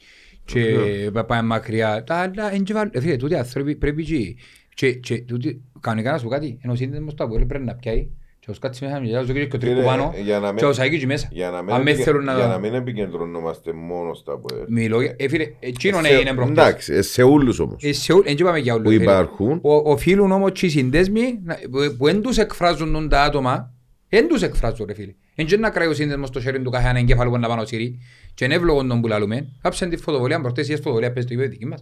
και 0.45 1.11
πάμε 1.27 1.43
μακριά. 1.43 2.05
Τα 2.05 2.15
άλλα, 2.15 2.53
εν 2.53 2.65
και 2.65 2.73
βάλ- 2.73 2.95
ε, 2.97 3.01
φίλε, 3.01 3.17
τούτοι 3.17 3.35
άνθρωποι 3.35 3.77
πρέπει 3.77 4.05
και, 4.05 4.35
και, 4.75 4.93
και 4.93 5.21
τούτοι, 5.21 5.63
κανονικά 5.81 6.11
να 6.13 6.19
σου 6.19 6.25
πω 6.25 6.31
κάτι, 6.31 6.59
ενώ 6.63 6.73
ο 6.73 6.77
σύνδεσμος 6.77 7.15
του 7.15 7.25
Αποέλ 7.25 7.47
πρέπει 7.47 7.65
να 7.65 7.75
πιάει 7.75 8.09
και 8.45 8.51
ως 8.51 8.59
κάτσει 8.59 8.85
μέσα 8.85 9.01
και 9.05 9.17
ο 9.41 9.45
και 9.45 9.59
τρίκου 9.59 9.77
Είναι, 9.77 9.85
πάνω 9.85 10.15
για 10.25 10.39
να 10.39 10.47
μην- 10.49 10.57
και 10.57 10.65
ο 10.65 10.73
Σαϊκή 10.73 10.99
και 10.99 11.07
μέσα. 11.07 11.29
Για 11.33 11.51
να 11.51 11.63
μην, 11.63 11.75
Αν 11.75 11.83
μες 11.83 11.93
επικε- 11.93 12.05
θέλουν 12.09 12.23
για 12.25 12.33
να 12.33 12.47
να... 12.47 12.59
μην 12.59 12.75
επικεντρωνόμαστε 12.75 13.73
μόνο 13.73 14.15
στα 14.15 14.39
που 14.39 14.47
Μιλώ, 14.69 15.01
για- 15.03 15.15
ε, 15.19 15.29
φίλε, 15.29 15.47
εκείνον 15.61 16.05
Σε- 16.05 16.13
έγινε 16.15 16.33
προχτές. 16.35 16.65
Εντάξει, 16.65 16.93
ε, 16.93 17.03
σε 17.03 17.23
όλους 17.23 17.59
όμως 17.59 17.83
Ε, 17.83 17.93
σε 17.93 18.13
ό- 18.13 18.23
εν 18.25 18.37
και 18.37 18.45
πάμε 18.45 18.59
για 18.59 18.73
όλους. 18.75 18.85
που 18.85 18.91
φίλε. 18.91 19.03
υπάρχουν. 19.03 19.59
Ο- 19.63 19.91
Οφείλουν 19.91 20.33
όμως 20.33 20.51
και 20.53 20.67
οι 20.67 20.69
συνδέσμοι 20.69 21.39
να- 21.45 21.55
που- 21.71 21.97
που 21.99 22.05
δεν 22.05 22.23
τους 22.23 22.39
εκφράζουν 22.39 22.93
τον 22.93 23.09
τα 23.09 23.23
άτομα, 23.23 23.73
δεν 24.09 24.29
τους 24.29 24.43
εκφράζουν 24.43 24.87
ρε 24.87 24.95
φίλε. 24.95 25.15
Εν 25.35 25.47
και 25.47 25.57
να 25.57 25.71
κράει 25.71 25.87
ο 25.89 25.95
σύνδεσμος 25.95 26.29
στο 26.29 26.41
χέρι 26.41 26.63
του 26.63 26.71
κάθε 26.71 26.89
ένα 26.89 26.99
εγκέφαλο 26.99 27.31
που 27.31 27.39
να 27.39 27.49
πάνω 27.49 27.65
σύρει 27.65 27.99
και 28.35 28.45
είναι 28.45 28.55
εύλογο 28.55 28.87
τον 28.87 29.01
που 29.01 29.07
λαλούμε. 29.09 29.49
Κάψαν 29.63 29.89
τη 29.91 29.97
φωτοβολία, 29.97 30.41
προχτές 30.41 30.69
η 30.69 30.77
φωτοβολία 30.77 31.13
πες 31.13 31.25
το 31.27 31.35
είπε 31.35 31.47
δική 31.47 31.67
μας. 31.67 31.81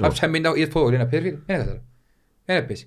Κάψαν 0.00 0.30
μην 0.30 0.42
τα 0.42 0.52
η 0.56 0.64
φωτοβολία 0.64 0.98
να 0.98 1.06
πες 1.06 1.20
φίλε, 1.20 1.30
δεν 1.46 1.56
κατάλαβα. 1.56 1.82
Δεν 2.44 2.56
έπαιζε. 2.56 2.84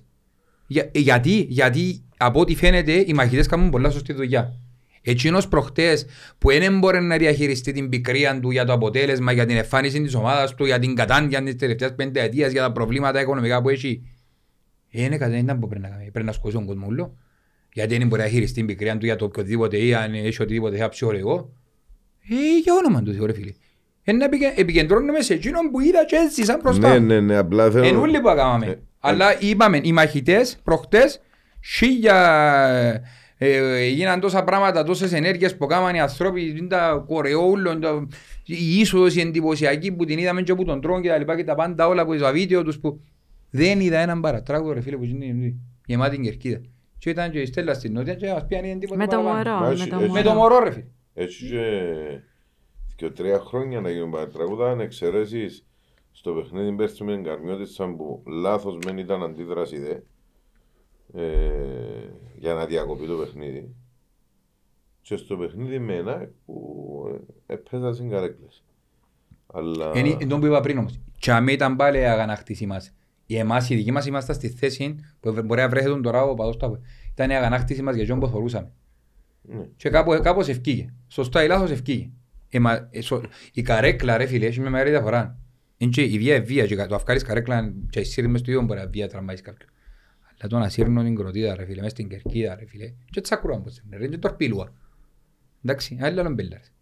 Για, 0.66 0.90
γιατί, 0.94 1.46
γιατί 1.48 2.04
από 2.22 2.40
ό,τι 2.40 2.54
φαίνεται 2.54 2.92
οι 3.06 3.12
μαχητές 3.14 3.46
κάνουν 3.46 3.70
πολλά 3.70 3.90
σωστή 3.90 4.12
δουλειά. 4.12 4.54
Εκείνος 5.02 5.48
προχτές 5.48 6.06
που 6.38 6.48
δεν 6.50 6.78
μπορεί 6.78 7.00
να 7.00 7.16
διαχειριστεί 7.16 7.72
την 7.72 7.88
πικρία 7.88 8.40
του 8.40 8.50
για 8.50 8.64
το 8.64 8.72
αποτέλεσμα, 8.72 9.32
για 9.32 9.46
την 9.46 9.56
εμφάνιση 9.56 10.02
της 10.02 10.14
ομάδας 10.14 10.54
του, 10.54 10.64
για 10.64 10.78
την 10.78 10.94
κατάντια 10.94 11.42
της 11.42 11.56
τελευταίας 11.56 11.94
πενταετίας, 11.94 12.52
για 12.52 12.62
τα 12.62 12.72
προβλήματα 12.72 13.20
οικονομικά 13.20 13.62
που 13.62 13.68
έχει. 13.68 14.02
Ε, 14.90 15.02
Είναι 15.02 15.16
κάτι 15.18 15.30
δεν 15.30 15.40
ήταν 15.40 15.58
που 15.58 15.68
πρέπει 15.68 15.82
να 15.82 15.88
κάνει. 15.88 16.10
Πρέπει 16.10 16.26
να 16.26 16.32
σκοτώσει 16.32 16.56
τον 16.56 16.66
κόσμο 16.66 16.86
όλο. 16.86 17.16
Γιατί 17.72 17.98
δεν 17.98 18.06
μπορεί 18.06 18.22
να 18.22 18.28
χειριστεί 18.28 18.54
την 18.54 18.66
πικρία 18.66 18.98
του 18.98 19.04
για 19.04 19.16
το 19.16 19.24
οποιοδήποτε 19.24 19.76
ή 19.76 19.94
αν 19.94 20.14
έχει 20.14 20.42
οτιδήποτε 20.42 20.76
θα 20.76 20.88
ψυχολογικό. 20.88 21.52
Ε, 22.30 22.34
για 22.62 22.74
όνομα 22.74 23.02
του 23.02 23.12
Θεού 23.14 23.26
ρε 23.26 23.32
φίλε. 23.32 23.52
Ε, 24.02 24.12
να 24.12 24.24
επικε- 24.24 24.58
επικεντρώνουμε 24.58 25.20
σε 25.20 25.34
εκείνον 25.34 25.70
που 25.70 25.80
είδα 25.80 26.04
και 26.04 26.16
έτσι 26.16 26.44
σαν 26.44 26.60
μπροστά. 26.62 26.88
Ναι, 26.88 26.98
ναι, 26.98 27.20
ναι, 27.20 27.36
απλά 27.36 27.70
θέλω... 27.70 27.84
Εν 27.86 27.96
ούλοι 27.96 28.20
που 28.20 28.28
έκαναμε. 28.28 28.66
Ε, 28.66 28.78
Αλλά 29.00 29.40
είπαμε, 29.40 29.80
οι 29.82 29.92
μαχητές 29.92 30.58
προχτές, 30.64 31.20
χίλια 31.64 32.16
ε, 33.38 33.86
γίναν 33.86 34.20
τόσα 34.20 34.44
πράγματα, 34.44 34.84
τόσες 34.84 35.12
ενέργειες 35.12 35.56
που 35.56 35.64
έκαναν 35.64 35.94
οι 35.94 36.00
άνθρωποι, 36.00 36.48
είναι 36.58 36.66
τα 36.68 37.04
κορεόλο, 37.06 37.78
τα- 37.78 38.06
η 38.44 38.78
είσοδος 38.78 39.16
η 39.16 39.20
εντυπωσιακή 39.20 39.92
που 39.92 40.04
την 40.04 40.18
είδαμε 40.18 40.42
και 40.42 40.54
που 40.54 40.64
τον 40.64 40.80
τρώνε 40.80 41.00
και 41.00 41.08
τα 41.08 41.18
λοιπά 41.18 41.36
και 41.36 41.44
τα 41.44 41.54
πάντα 41.54 41.86
όλα 41.88 42.04
που 42.06 42.16
το 42.18 42.30
βίντεο 42.32 42.62
τους 42.64 42.78
που 42.80 43.00
δεν 43.50 43.80
είδα 43.80 43.98
έναν 43.98 44.20
παρατράγο 44.20 44.72
ρε 44.72 44.80
φίλε 44.80 44.96
που 44.96 45.04
είναι 45.04 45.54
γεμάτη 45.86 46.14
την 46.14 46.24
κερκίδα. 46.24 46.60
Και 46.98 47.10
ήταν 47.10 47.30
και 47.30 47.40
η 47.40 47.46
Στέλλα 47.46 47.74
στην 47.74 47.92
Νότια 47.92 48.14
και 48.14 48.26
μας 48.32 48.46
πιάνει 48.46 48.78
τίποτα 48.78 48.98
Με 48.98 49.06
το 49.06 49.16
παραπάνω. 49.16 49.36
μωρό. 49.36 49.60
Μα 49.60 49.66
Με 49.66 49.72
έτσι- 49.72 49.88
το 49.88 49.96
έτσι- 49.96 50.10
Με 50.10 50.22
το 50.22 50.32
μωρό. 50.32 50.40
μωρό 50.54 50.64
ρε 50.64 50.70
φίλε. 50.70 50.84
Έτσι 51.14 51.46
και 51.48 51.70
και 52.96 53.10
τρία 53.10 53.38
χρόνια 53.38 53.80
να 53.80 53.90
γίνουν 53.90 54.14
τραγούδα 54.32 54.70
αν 54.70 54.80
εξαιρέσεις 54.80 55.66
στο 56.12 56.32
παιχνίδι 56.32 56.72
πέρσι 56.72 57.04
με 57.04 57.12
την 57.14 57.24
Καρμιώτησα 57.24 57.84
που 57.86 58.22
λάθος 58.26 58.78
μεν 58.86 58.98
ήταν 58.98 59.22
αντίδραση 59.22 59.78
δε 59.78 59.94
ε, 61.14 61.22
για 62.36 62.54
να 62.54 62.66
διακοπεί 62.66 63.06
το 63.06 63.16
παιχνίδι 63.16 63.74
και 65.02 65.16
στο 65.16 65.36
παιχνίδι 65.36 65.78
με 65.78 65.94
ένα 65.94 66.28
που 66.44 67.20
ε, 67.46 67.52
επέζασαν 67.52 68.10
καρέκλες. 68.10 68.62
Αλλά... 69.46 69.92
Είναι 69.94 70.26
το 70.26 70.38
που 70.38 70.46
είπα 70.46 70.60
πριν 70.60 70.78
όμως. 70.78 71.00
Και 71.18 71.32
αν 71.32 71.48
ήταν 71.48 71.76
πάλι 71.76 72.06
αγανάκτηση 72.06 72.66
μας. 72.66 72.94
Οι 73.26 73.36
εμάς, 73.36 73.70
οι 73.70 73.74
δικοί 73.74 73.90
μας 73.90 74.06
είμαστε 74.06 74.32
στη 74.32 74.48
θέση 74.48 74.94
που 75.20 75.42
μπορεί 75.44 75.60
να 75.60 75.68
βρέχει 75.68 76.00
τώρα 76.00 76.22
ο 76.22 76.34
παδός 76.34 76.56
του 76.56 76.66
Αποέλ. 76.66 76.80
Ήταν 77.12 77.30
η 77.30 77.34
αγανάκτηση 77.34 77.82
μας 77.82 77.94
για 77.94 78.04
ποιον 78.04 78.20
που 78.20 78.26
θωρούσαμε. 78.26 78.72
Ναι. 79.42 79.68
Και 79.76 79.88
κάπου, 79.88 80.20
κάπως 80.22 80.48
ευκήγε. 80.48 80.92
Σωστά 81.08 81.44
ή 81.44 81.46
λάθος 81.46 81.70
ευκήγε. 81.70 82.10
Ε, 82.48 82.58
μα, 82.58 82.88
ε, 82.90 83.00
σο, 83.00 83.22
η 83.52 83.62
καρέκλα 83.62 84.16
ρε 84.16 84.26
φίλε 84.26 84.46
έχει 84.46 84.60
με 84.60 84.70
μεγάλη 84.70 84.90
διαφορά. 84.90 85.38
Είναι 85.76 85.90
και 85.90 86.02
η 86.02 86.18
βία 86.18 86.34
είναι 86.34 86.44
βία 86.44 86.66
και 86.66 86.86
το 86.86 86.94
αυκάλεις 86.94 87.22
καρέκλα 87.22 87.74
και 87.90 88.00
εσύ 88.00 88.28
μες 88.28 88.40
στο 88.40 88.50
ίδιο 88.50 88.62
μπορεί 88.62 88.80
να 88.80 88.86
βία 88.86 89.08
τραμπάεις 89.08 89.40
κάποιον. 89.40 89.68
Αλλά 90.40 90.50
το 90.50 90.58
να 90.58 90.68
σύρνω 90.68 91.02
την 91.02 91.14
κροτίδα 91.14 91.56
ρε 91.56 91.64
φίλε, 91.64 91.82
μες 91.82 91.90
στην 91.90 92.08
κερκίδα 92.08 92.54
ρε 92.54 92.66
φίλε. 92.66 92.92
Και 93.10 93.20
τσακρούαν 93.20 93.62
πως 93.62 93.78
είναι 93.78 93.96
ρε, 93.96 94.06
και 94.06 94.18
τορπίλουα. 94.18 94.72
Εντάξει, 95.64 95.98
άλλοι 96.00 96.20
άλλον 96.20 96.34
μπέλαρες. 96.34 96.72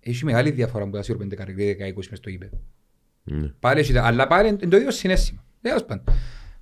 Έχει 0.00 0.24
μεγάλη 0.24 0.50
διαφορά 0.50 0.88
που 0.88 0.96
θα 0.96 1.02
σύρω 1.02 1.18
πέντε 1.18 1.34
καρέκλα 1.34 1.64
10-20 1.64 1.92
μες 1.94 2.18
στο 2.18 2.30
γήπεδο. 2.30 2.60
Ναι. 3.24 3.48
Πάλι 3.48 3.80
έχει, 3.80 3.98
αλλά 3.98 4.26
πάλι 4.26 4.48
είναι 4.48 4.56
το 4.56 4.76
ίδιο 4.76 4.90
συνέστημα. 4.90 5.44
Τέλος 5.60 5.84
πάντων. 5.84 6.04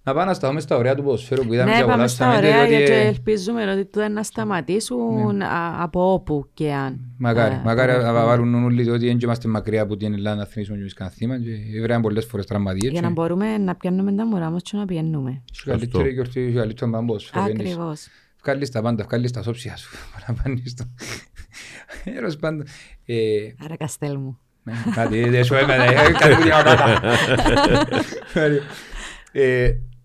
Να 0.06 0.12
πάμε 0.12 0.24
να 0.24 0.34
σταθούμε 0.34 0.60
στα 0.60 0.76
ωραία 0.76 0.94
του 0.94 1.02
ποδοσφαίρου 1.02 1.44
που 1.46 1.52
είδαμε 1.52 1.70
Ναι, 1.70 1.76
και 1.78 1.84
πάμε 1.84 2.06
στα 2.08 2.24
απολαύσαμε, 2.24 2.48
ωραία 2.56 2.66
διότι, 2.68 2.82
γιατί 2.84 3.04
ε, 3.04 3.06
ελπίζουμε 3.08 3.72
ότι 3.72 3.88
δεν 3.92 4.12
να 4.12 4.22
σταματήσουν 4.22 5.42
α- 5.42 5.76
από 5.82 6.12
όπου 6.12 6.48
και 6.54 6.72
αν. 6.72 7.00
Μακάρι, 7.18 7.54
Ε, 7.54 7.60
μακάρι 7.64 7.92
ε, 7.92 7.96
να 7.96 8.12
βάλουν 8.12 8.54
όλοι 8.64 8.82
διότι 8.82 9.06
δεν 9.06 9.18
είμαστε 9.22 9.48
μακριά 9.48 9.82
από 9.82 9.96
την 9.96 10.12
Ελλάδα 10.14 10.36
να 10.36 10.44
θυμίσουμε 10.44 10.76
και 10.76 10.80
εμείς 10.82 10.94
κανένα 10.94 11.16
θύμα 11.16 11.38
και 11.38 11.80
βρέαν 11.80 12.00
πολλές 12.02 12.24
φορές 12.24 12.46
τραυματίες. 12.46 12.92
Για 12.92 13.00
να 13.00 13.10
μπορούμε 13.10 13.58
να 13.58 13.74
πιάνουμε 13.74 14.12
τα 14.12 14.26
μωρά 14.26 14.50
μας 14.50 14.62
και 14.62 14.76
να 14.76 14.84
πιένουμε. 14.84 15.42
Σου 15.52 15.64
καλύτερη 15.64 16.10
γιορτή, 16.12 16.48
σου 16.48 16.54
καλύτερο 16.54 16.90
μπαμπός. 16.90 17.30
Ακριβώς. 17.34 18.06
Βγάλεις 18.42 18.70
τα 18.70 18.82
πάντα, 18.82 19.04
βγάλεις 19.04 19.30
τα 19.32 19.42
σώψια 19.42 19.76
σου. 19.76 19.96
Παραπάνεις 20.26 20.74
το. 20.74 20.84
Τέλος 22.04 22.36
πάντων. 22.36 22.66
ε, 23.06 23.16
Άρα 23.64 23.76
Καστέλ 23.76 24.16
μου. 24.18 24.38
Ναι, 24.62 24.72
Κάτι 24.94 25.28
δεν 25.28 25.44
σου 25.44 25.54
έμενε, 25.54 25.84
ε, 25.84 26.10
κάτι 26.18 26.34
που 26.34 26.42
διαβάτα. 26.42 27.00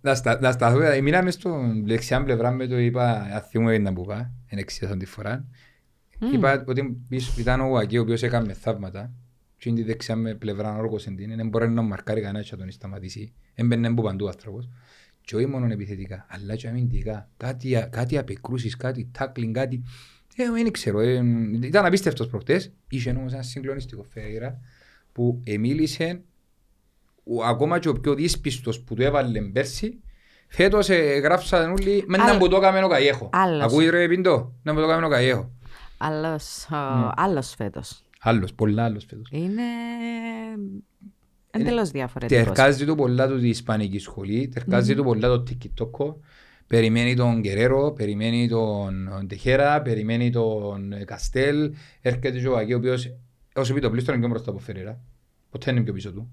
Ε, 0.02 0.08
Να 0.10 0.16
στα- 0.16 0.39
να 0.41 0.52
σταθούμε, 0.52 1.02
μείναμε 1.02 1.32
στον 1.32 1.86
δεξιά 1.88 2.24
πλευρά 2.24 2.52
με 2.52 2.68
το 2.68 2.78
είπα, 2.78 3.12
αν 3.22 3.41
θυμούμαι 3.41 3.78
να 3.78 3.93
που 3.93 4.02
είπα, 4.02 4.32
εν 4.47 4.58
εξήγησαν 4.58 5.00
τη 5.00 5.06
φορά. 5.06 5.45
Είπα 6.34 6.64
ότι 6.68 6.97
πίσω 7.10 7.34
ήταν 7.38 7.62
ο 7.62 7.66
Γουακί, 7.68 7.97
ο 7.97 8.02
οποίος 8.02 8.24
έκανε 8.24 8.54
θαύματα 8.54 9.12
και 9.58 9.70
είναι 9.70 9.80
τη 9.80 9.86
δεξιά 9.86 10.16
με 10.16 10.34
πλευρά 10.36 10.78
όργος 10.78 11.08
εν 11.08 11.16
την, 11.16 11.36
δεν 11.36 11.47
μπορεί 11.47 11.70
να 11.70 11.82
μαρκάρει 11.82 12.22
κανένα 12.22 12.43
και 12.43 12.50
να 12.52 12.58
τον 12.58 12.72
σταματήσει. 12.72 13.34
Έμπαινε 13.56 13.93
που 13.93 14.02
παντού 14.02 14.26
ο 14.26 14.28
άνθρωπος. 14.28 14.70
Και 15.22 15.36
όχι 15.36 15.45
μόνο 15.45 15.66
επιθετικά, 15.66 16.26
αλλά 16.30 16.56
και 16.56 16.68
αμυντικά. 16.68 17.30
Κάτι, 17.38 17.76
α- 17.76 17.88
κάτι 17.91 18.18
απεκρούσεις, 18.18 18.76
κάτι 18.76 19.12
tackling, 19.20 19.52
κάτι... 19.52 19.84
Ε, 20.36 20.52
δεν 20.52 20.72
ξέρω, 20.72 21.00
ε, 21.00 21.24
ήταν 21.62 21.86
απίστευτος 21.86 22.28
προχτές. 22.28 22.72
Είχε 22.89 23.10
όμως 23.10 23.34
ένα 23.34 23.41
συγκλονιστικό 23.41 24.04
Φεραίρα 24.04 24.60
που 25.12 25.41
εμίλησε 25.45 26.22
ο, 27.36 27.43
ακόμα 27.43 27.80
και 27.80 27.89
ο 27.89 27.93
πιο 27.93 28.13
δύσπιστος 28.13 28.80
που 28.80 28.93
του 28.93 29.01
έβαλε 29.01 29.41
πέρσι 29.41 30.01
Φέτος 30.51 30.89
ε, 30.89 30.95
γράψαν 30.95 31.71
όλοι 31.71 32.03
με 32.07 32.17
να 32.17 32.25
Άλλ- 32.25 32.39
που 32.39 32.47
το 32.47 32.57
έκαμε 32.57 32.84
ο 32.84 32.88
Καϊέχο. 32.88 33.30
Άλλος. 33.34 33.63
Ακούει 33.63 33.89
ρε 33.89 34.07
Πιντό, 34.07 34.53
να 34.63 34.73
που 34.73 34.80
το 34.80 34.86
έκαμε 34.86 35.05
ο 35.05 35.09
Καϊέχο. 35.09 35.51
Άλλος, 35.97 36.65
Ναι. 36.69 36.77
ο- 36.77 37.11
άλλος 37.15 37.53
φέτος. 37.57 38.03
Άλλος, 38.19 38.53
πολλά 38.53 38.84
άλλος 38.84 39.05
φέτος. 39.09 39.27
Είναι 39.32 39.61
εντελώς 41.51 41.91
διαφορετικός. 41.91 42.43
Τερκάζει 42.45 42.86
του 42.86 42.95
πολλά 42.95 43.27
του 43.27 43.39
τη 43.39 43.47
Ισπανική 43.49 43.99
σχολή, 43.99 44.47
τερκάζει 44.47 44.95
του 44.95 45.03
πολλά 45.03 45.27
το 45.27 45.43
TikTok, 45.49 46.15
περιμένει 46.67 47.15
τον 47.15 47.39
Γκερέρο, 47.39 47.91
περιμένει 47.91 48.47
τον 48.47 49.09
Τεχέρα, 49.27 49.82
περιμένει 49.82 50.30
τον 50.30 50.91
ε, 50.93 51.03
Καστέλ, 51.03 51.73
έρχεται 52.01 52.32
και 52.39 52.47
ο 52.47 52.51
Βαγγί, 52.51 52.73
ο 52.73 52.77
οποίος 52.77 53.15
όσο 53.55 53.73
πει 53.73 53.80
το 53.80 53.89
πλήστο 53.89 54.11
είναι 54.11 54.19
πιο 54.19 54.30
μπροστά 54.30 54.49
από 54.49 54.59
Φερέρα, 54.59 54.99
ποτέ 55.49 55.71
είναι 55.71 55.82
πιο 55.82 55.93
πίσω 55.93 56.11
του. 56.11 56.32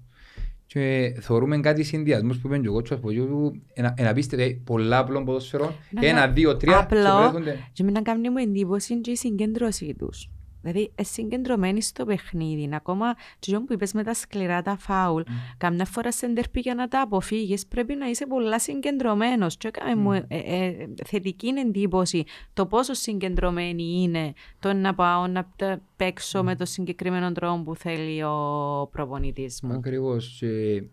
Και 0.67 1.13
θεωρούμε 1.19 1.59
κάτι 1.59 1.83
συνδυασμούς 1.83 2.37
που 2.37 2.47
είπε 2.47 2.57
και 2.57 2.67
ο 2.69 2.73
κότσος 2.73 2.97
από 2.97 3.11
γύρω 3.11 3.25
του, 3.25 3.61
ένα, 3.73 3.93
ένα 3.97 4.13
πίστευε 4.13 4.43
ε, 4.43 4.59
πολλά 4.63 4.97
απλών 4.97 5.25
ποδοσφαιρών, 5.25 5.71
Ναι, 5.89 6.07
ένα, 6.07 6.27
ναι. 6.27 6.33
δύο, 6.33 6.57
τρία, 6.57 6.73
και 6.73 6.95
Απλό. 6.95 7.17
βρέθονται. 7.21 7.57
Και 7.73 7.83
με 7.83 7.91
να 7.91 8.01
κάνει 8.01 8.29
μου 8.29 8.37
εντύπωση 8.37 9.01
και 9.01 9.11
η 9.11 9.15
συγκέντρωσή 9.15 9.95
τους. 9.97 10.29
Δηλαδή, 10.71 10.91
ες, 10.95 11.09
συγκεντρωμένοι 11.09 11.81
στο 11.81 12.05
παιχνίδι. 12.05 12.69
Ακόμα 12.73 13.13
και 13.39 13.51
αυτό 13.55 13.65
που 13.65 13.73
είπες 13.73 13.93
με 13.93 14.03
τα 14.03 14.13
σκληρά 14.13 14.61
τα 14.61 14.77
φάουλ. 14.77 15.21
Καμιά 15.57 15.85
φορά 15.85 16.11
σε 16.11 16.27
ντερπή 16.27 16.59
για 16.59 16.75
να 16.75 16.87
τα 16.87 17.01
αποφύγεις 17.01 17.67
πρέπει 17.67 17.95
να 17.95 18.09
είσαι 18.09 18.25
πολλά 18.27 18.59
συγκεντρωμένος. 18.59 19.57
Και 19.57 19.67
έκαμε 19.67 19.95
μου 19.95 20.11
ε, 20.13 20.25
ε, 20.27 20.87
θετική 21.05 21.47
εντύπωση 21.47 22.23
το 22.53 22.65
πόσο 22.65 22.93
συγκεντρωμένοι 22.93 24.01
είναι 24.01 24.33
το 24.59 24.73
να 24.73 24.95
πάω 24.95 25.27
να 25.27 25.51
τα 25.55 25.81
παίξω 25.95 26.43
με 26.43 26.55
το 26.55 26.65
συγκεκριμένο 26.65 27.31
τρόπο 27.31 27.63
που 27.63 27.75
θέλει 27.75 28.23
ο 28.23 28.89
προπονητής 28.91 29.61
μου. 29.61 29.73
Ακριβώς. 29.73 30.37
Και, 30.39 30.83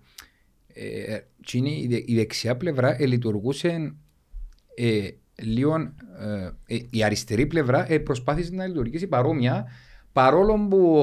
ε, 0.67 1.19
και 1.45 1.59
είναι 1.59 1.71
η, 1.71 1.87
δε- 1.87 2.03
η 2.07 2.15
δεξιά 2.15 2.57
πλευρά 2.57 3.03
ε, 3.03 3.07
λειτουργούσε 3.07 3.95
ε, 4.75 5.09
λίγο, 5.43 5.77
ε, 6.67 6.75
ε, 6.75 6.79
η 6.91 7.05
αριστερή 7.05 7.47
πλευρά 7.47 7.93
ε, 7.93 7.99
προσπάθησε 7.99 8.51
να 8.55 8.67
λειτουργήσει 8.67 9.07
παρόμοια 9.07 9.67
παρόλο 10.13 10.67
που 10.71 10.97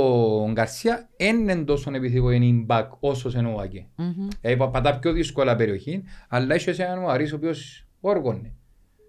ο 0.48 0.52
Γκαρσία 0.52 1.10
δεν 1.18 1.40
είναι 1.40 1.56
τόσο 1.56 1.92
επιθυμικό 1.94 2.32
είναι 2.32 2.66
back 2.70 2.88
όσο 3.00 3.30
σε 3.30 3.42
νουάκι. 3.42 3.88
Μμμ. 3.96 4.28
Ε, 4.42 4.56
πα- 4.56 4.70
πατά 4.70 5.00
πιο 5.00 5.12
δύσκολα 5.12 5.56
περιοχή, 5.56 6.04
αλλά 6.28 6.56
είχε 6.56 6.72
έναν 6.84 7.10
Αρής 7.10 7.34
ο 7.34 7.36
οποίος 7.36 7.86
όργωνε. 8.00 8.54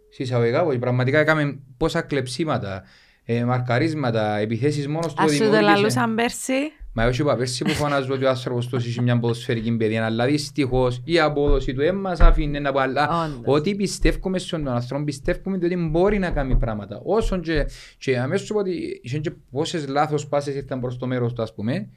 Συσσαγωγικά, 0.09 0.65
που 0.65 0.79
πραγματικά 0.79 1.19
έκαμε 1.19 1.59
πόσα 1.77 2.01
κλεψίματα, 2.03 2.83
ε, 3.25 3.45
μαρκαρίσματα, 3.45 4.37
επιθέσεις 4.37 4.89
μόνος 4.89 5.15
του 5.15 5.23
Ας 5.23 5.31
σου 5.33 5.39
το 5.39 5.45
δημιούργησε. 5.45 5.75
λαλούσαν 5.75 6.15
πέρσι. 6.15 6.53
Μα 6.95 7.03
εγώ 7.03 7.13
είπα 7.19 7.37
πέρσι 7.37 7.65
που 7.65 7.71
φωνάζω 7.71 8.15
ότι 8.15 8.25
ο 8.25 8.29
άνθρωπος 8.29 8.69
τόσο 8.69 8.89
έχει 8.89 9.03
μια 9.03 9.19
ποδοσφαιρική 9.19 9.77
παιδεία, 9.77 10.05
αλλά 10.05 10.27
δυστυχώς 10.27 11.01
η 11.05 11.19
απόδοση 11.21 11.73
του 11.73 11.81
δεν 11.81 11.95
μας 11.95 12.21
αφήνει 12.21 12.61
να 12.61 12.73
πω, 12.73 12.79
αλλά 12.79 13.25
Όντως. 13.25 13.41
ότι 13.45 13.75
πιστεύουμε 13.75 14.39
στον 14.39 14.69
άνθρωπο, 14.69 15.05
πιστεύουμε 15.05 15.57
ότι 15.57 15.77
μπορεί 15.77 16.19
να 16.19 16.31
κάνει 16.31 16.57
πράγματα. 16.57 17.01
Όσον 17.05 17.41
και, 17.41 17.67
και 17.99 18.19
αμέσως 18.19 18.47
σου 18.47 18.53
πω 18.53 18.59
ότι 18.61 19.01
είχε 19.03 19.19
και 19.19 19.31
πόσες 19.51 19.89
λάθος 19.89 20.29
πάσες 20.29 20.55
ήρθαν 20.55 20.81
προς 20.81 20.97
το 20.99 21.07
μέρος 21.07 21.33
του, 21.33 21.43
ας 21.43 21.55
πούμε, 21.55 21.89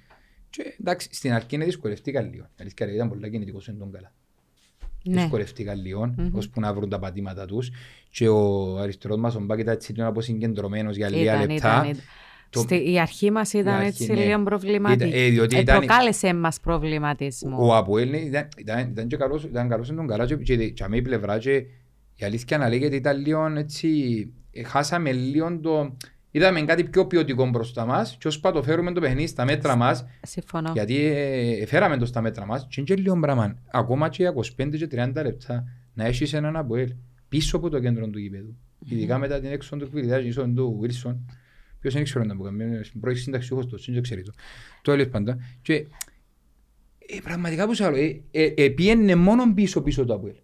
και 0.50 0.76
εντάξει, 0.80 1.08
στην 1.12 1.34
αρχή 1.34 1.56
είναι 1.56 1.66
δυσκολευτήκα 1.66 2.22
λίγο. 2.22 2.44
Η 2.44 2.62
Αλήθεια, 2.62 2.94
ήταν 2.94 3.10
πολύ 3.10 3.30
κινητικός 3.30 3.68
εν 3.68 3.78
τον 3.78 3.92
καλά. 3.92 4.14
Ναι. 5.04 5.22
Δυσκολευτήκα 5.22 5.74
λίγο, 5.76 6.16
ώσπου 6.32 6.60
να 6.60 6.74
βρουν 6.74 6.90
τα 6.90 7.00
πατήματα 7.00 7.46
τους. 7.46 7.72
Και 8.10 8.28
ο 8.28 8.78
αριστερός 8.78 9.18
μας, 9.18 9.36
ο 9.36 9.40
Μπάκ, 9.40 9.60
ήταν 9.60 9.74
έτσι 9.74 9.94
λίγο 9.94 10.08
αποσυγκεντρωμένος 10.08 10.96
για 10.96 11.10
λίγα 11.10 11.36
Ήταν, 11.36 11.40
λεπτά. 11.40 11.56
ήταν, 11.56 11.90
ήταν. 11.90 12.04
Το- 12.50 12.60
Στη, 12.60 12.92
η 12.92 13.00
αρχή 13.00 13.32
μας 13.32 13.54
ήταν 13.54 13.74
αρχή, 13.74 13.88
έτσι 13.88 14.14
ναι. 14.14 14.26
λίγο 14.26 14.44
προβληματική. 14.44 15.08
Ήταν- 15.10 15.20
ε, 15.22 15.30
διότι 15.30 15.56
Ε, 15.56 15.60
ήταν- 15.60 15.78
προκάλεσε 15.78 16.34
μας 16.34 16.60
προβληματισμό. 16.60 17.58
Ο 17.68 17.76
Αποέλ 17.76 18.14
ήταν, 18.14 18.48
ήταν, 18.58 18.90
ήταν, 18.90 19.08
και 19.08 19.18
καλός, 19.18 19.44
ήταν 19.44 19.70
καλός 19.70 19.90
εν 19.90 19.96
τον 19.96 20.08
καλά 20.08 20.26
και, 20.26 20.36
και, 20.36 20.70
και 20.70 20.84
αμέ 20.84 20.98
η 20.98 21.02
πλευρά 21.02 21.38
και 21.38 21.54
η 22.16 22.26
αλήθεια 22.26 22.58
να 22.58 22.70
λέγεται 22.70 22.96
ήταν 22.96 23.18
λίγο 23.22 23.46
έτσι, 23.56 23.90
ε, 24.52 24.64
χάσαμε 24.64 25.12
λίγο 25.12 25.60
το... 25.60 25.96
Είδαμε 26.32 26.62
κάτι 26.62 26.84
πιο 26.84 27.06
ποιοτικό 27.06 27.50
μπροστά 27.50 27.86
μας 27.86 28.16
και 28.20 28.28
ώσπα 28.28 28.52
το 28.52 28.64
φέρουμε 28.64 28.92
το 28.92 29.00
παιχνίδι 29.02 29.28
στα 29.28 29.46
μέτρα 29.46 29.76
μας 29.76 30.06
Συμφωνώ. 30.22 30.72
γιατί 30.74 30.96
ε, 31.06 31.66
φέραμε 31.66 31.98
το 31.98 32.06
στα 32.06 32.22
μέτρα 32.22 32.46
μας 32.46 32.62
και 32.70 32.74
είναι 32.78 32.86
και 32.96 33.02
λίγο 33.02 33.20
πράγμα. 33.20 33.58
Ακόμα 33.72 34.10
και 34.10 34.28
25 34.58 34.70
και 34.78 34.88
30 34.92 35.12
λεπτά 35.24 35.64
να 35.94 36.06
έχεις 36.06 36.34
έναν 36.34 36.56
Αποέλ 36.56 36.94
πίσω 37.30 37.58
από 37.58 37.70
το 37.70 37.80
κέντρο 37.80 38.08
του 38.08 38.20
γηπέδου. 38.20 38.56
Ειδικά 38.90 39.18
μετά 39.18 39.40
την 39.40 39.52
έξω 39.52 39.76
του 39.78 39.90
Κβιλιτάζ, 39.90 40.26
ίσον 40.26 40.56
του 40.56 40.78
Βίλσον, 40.82 41.26
ποιος 41.80 41.94
δεν 41.94 42.04
ξέρω 42.04 42.24
να 42.26 42.36
πω 42.36 42.44
καμία, 42.44 42.86
πρώην 43.00 43.18
συνταξιούχος 43.18 43.66
του, 43.66 43.80
δεν 43.92 44.02
ξέρει 44.02 44.24
το. 44.24 44.32
Το 44.82 44.92
έλεγες 44.92 45.12
πάντα. 45.12 45.38
Και 45.62 45.74
ε, 45.74 47.18
πραγματικά 47.24 47.66
που 47.66 47.74
σε 47.74 47.86
άλλο, 47.86 47.98
ε, 47.98 48.22
ε, 48.32 48.54
ε, 48.58 48.70
πήγαινε 48.70 49.16
μόνο 49.16 49.54
πίσω 49.54 49.82
πίσω 49.82 50.06
το 50.06 50.14
Αποέλ. 50.14 50.36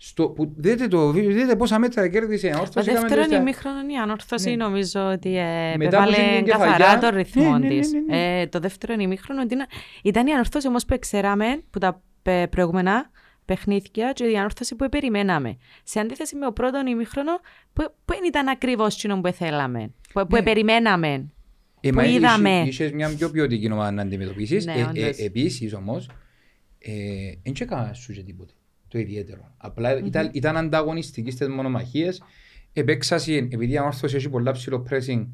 Στο, 0.00 0.28
που, 0.28 0.52
δείτε, 0.56 0.88
το, 0.88 1.10
βίντεο, 1.12 1.32
δείτε 1.32 1.56
πόσα 1.56 1.78
μέτρα 1.78 2.08
κέρδισε. 2.08 2.50
Το 2.50 2.58
όρθωση, 2.60 2.90
δεύτερο 2.90 3.04
είχαμε 3.06 3.16
τέσσερα- 3.16 3.40
ημίχρονο 3.40 3.78
η 3.92 3.96
ανόρθωση 4.02 4.50
Ναι. 4.50 4.56
νομίζω 4.56 5.00
ότι 5.10 5.36
ε, 5.38 5.42
Μετά 5.76 5.76
που 5.76 5.82
επέβαλε 5.82 6.16
έγινε 6.16 6.36
η 6.38 6.42
καθαρά 6.42 6.76
κεφαλιά. 6.76 6.98
το 7.10 7.16
ρυθμό 7.16 7.42
Ναι, 7.52 7.58
ναι, 7.58 7.74
ναι, 7.74 7.80
της. 7.80 7.92
ναι, 7.92 8.00
ναι. 8.00 8.40
Ε, 8.40 8.46
Το 8.46 8.58
δεύτερο 8.60 8.94
ημίχρονο 9.00 9.42
ήταν, 9.42 9.66
ήταν 10.02 10.26
η 10.26 10.32
ανόρθωση 10.32 10.66
όμως 10.68 10.84
που 10.84 10.96
ξέραμε 10.98 11.62
που 11.70 11.78
τα 11.78 12.02
πε- 12.22 12.48
προηγούμενα 12.48 13.10
παιχνίδια 13.44 14.12
και 14.12 14.24
η 14.24 14.36
ανόρθωση 14.36 14.76
που 14.76 14.88
περιμέναμε. 14.88 15.56
Σε 15.82 16.00
αντίθεση 16.00 16.36
με 16.36 16.46
ο 16.46 16.52
πρώτο 16.52 16.82
ημίχρονο 16.88 17.32
που, 17.72 17.82
που 18.04 18.12
δεν 18.12 18.20
ήταν 18.26 18.48
ακριβώς 18.48 18.94
εκείνο 18.94 19.20
που 19.20 19.32
θέλαμε, 19.32 19.92
που, 20.12 20.26
που 20.26 20.36
Ναι. 20.36 20.42
περιμέναμε. 20.42 21.30
Ε, 21.80 21.88
που 21.90 21.94
μα 21.94 22.04
είχε- 22.04 22.16
είδαμε. 22.16 22.64
Είχες 22.66 22.92
μια 22.92 23.14
πιο 23.16 23.30
ποιοτική 23.30 23.72
ομάδα 23.72 23.90
να 23.90 24.02
αντιμετωπίσεις. 24.02 24.66
Ναι, 24.66 24.72
Ε, 24.72 24.78
ε, 24.80 24.82
όντως. 24.84 25.18
επίσης 25.18 25.74
όμως, 25.74 26.06
δεν 27.44 27.52
ε, 27.56 27.60
έκανα 27.60 27.92
σου 27.92 28.12
και 28.12 28.22
τίποτε 28.22 28.52
το 28.88 28.98
ιδιαίτερο. 28.98 29.54
Απλά 29.56 29.98
ήταν, 29.98 30.30
ήταν 30.32 30.56
ανταγωνιστικής 30.56 31.34
στις 31.34 31.48
μονομαχίες. 31.48 32.22
Επέξαση, 32.72 33.48
επειδή 33.52 33.72
η 33.72 33.76
ανόρθωση 33.78 34.16
έχει 34.16 34.28
πολλά 34.28 34.52
ψηλό 34.52 34.86
pressing, 34.90 35.26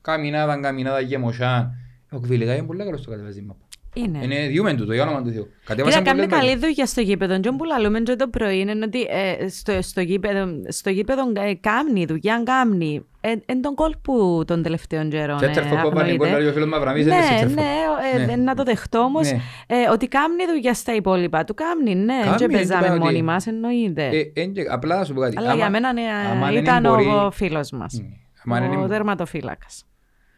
καμινάδα, 0.00 0.60
καμινάδα, 0.60 1.00
γεμοσάν. 1.00 1.72
Ο 2.10 2.20
Κβιλικά 2.20 2.54
είναι 2.56 2.66
πολύ 2.66 2.84
καλός 2.84 3.00
στο 3.00 3.10
κατεβάζει 3.10 3.42
μάπα. 3.42 3.67
Είναι. 3.94 4.18
Είναι 4.22 4.46
διούμεν 4.46 4.76
του 4.76 4.86
το 4.86 4.92
για 4.92 5.02
όνομα 5.02 5.22
του 5.22 5.30
Θεού. 5.30 5.42
Κοίτα, 5.44 5.54
Κατέβασαν 5.64 6.02
κάνει 6.04 6.18
πολλές 6.20 6.32
καλή 6.34 6.46
μέρες. 6.46 6.60
δουλειά 6.62 6.86
στο 6.86 7.00
γήπεδο. 7.00 7.40
Και 7.40 7.50
που 7.52 7.64
λαλούμε 7.64 8.00
και 8.00 8.16
το 8.16 8.28
πρωί 8.28 8.58
είναι 8.58 8.84
ότι 8.84 9.00
ε, 9.02 9.48
στο, 9.48 9.82
στο 9.82 10.00
γήπεδο, 10.00 10.48
στο 10.68 10.90
γήπεδο 10.90 11.22
ε, 11.36 11.54
κάμνει, 11.54 12.04
δουλειά 12.04 12.42
κάμνει. 12.44 13.02
Εν 13.46 13.62
τον 13.62 13.74
κόλ 13.74 13.92
που 14.02 14.42
των 14.46 14.62
τελευταίων 14.62 15.10
καιρών. 15.10 15.38
Center 15.38 15.42
for 15.42 15.72
Copa, 15.72 15.76
αγνοείται. 15.84 16.10
Νικόλα, 16.12 16.48
ο 16.48 16.52
φίλος 16.52 16.68
Μαυραβής, 16.68 17.06
Ναι, 17.06 17.14
είναι 17.14 17.24
center 17.40 17.44
for. 17.46 17.54
ναι, 17.54 18.22
ε, 18.22 18.26
Ναι. 18.26 18.36
να 18.42 18.54
το 18.54 18.62
δεχτώ 18.62 18.98
όμως. 18.98 19.30
Ναι. 19.30 19.40
Ε, 19.66 19.88
ότι 19.92 20.08
κάμνει 20.08 20.42
δουλειά 20.54 20.74
στα 20.74 20.94
υπόλοιπα 20.94 21.44
του. 21.44 21.54
Κάμνει, 21.54 21.94
ναι. 21.94 22.12
Κάμνει, 22.22 22.28
Δεν 22.28 22.36
δεν 22.38 22.50
παίζαμε 22.50 22.84
είπα 22.86 22.94
ότι- 22.94 23.04
μόνοι 23.04 23.22
μας, 23.22 23.46
εννοείται. 23.46 24.08
Ε, 24.34 24.40
εν 24.42 24.52
και- 24.52 24.66
Απλά 24.70 24.96
να 24.98 25.04
σου 25.04 25.14
πω 25.14 25.20
κάτι. 25.20 25.36
Αλλά 25.38 25.46
Άμα- 25.48 25.56
για 25.56 25.70
μένα 25.70 25.92
ναι, 25.92 26.02
άμα 26.32 26.46
δεν 26.46 26.56
ήταν 26.62 26.82
μπορεί- 26.82 27.06
ο 27.06 27.30
φίλος 27.30 27.70
μας. 27.70 27.92
Ναι. 28.02 28.08
Άμα 28.44 28.60
δεν 28.60 28.70
Ο 28.70 28.72
είναι- 28.72 28.86
δερματοφύλακας. 28.86 29.84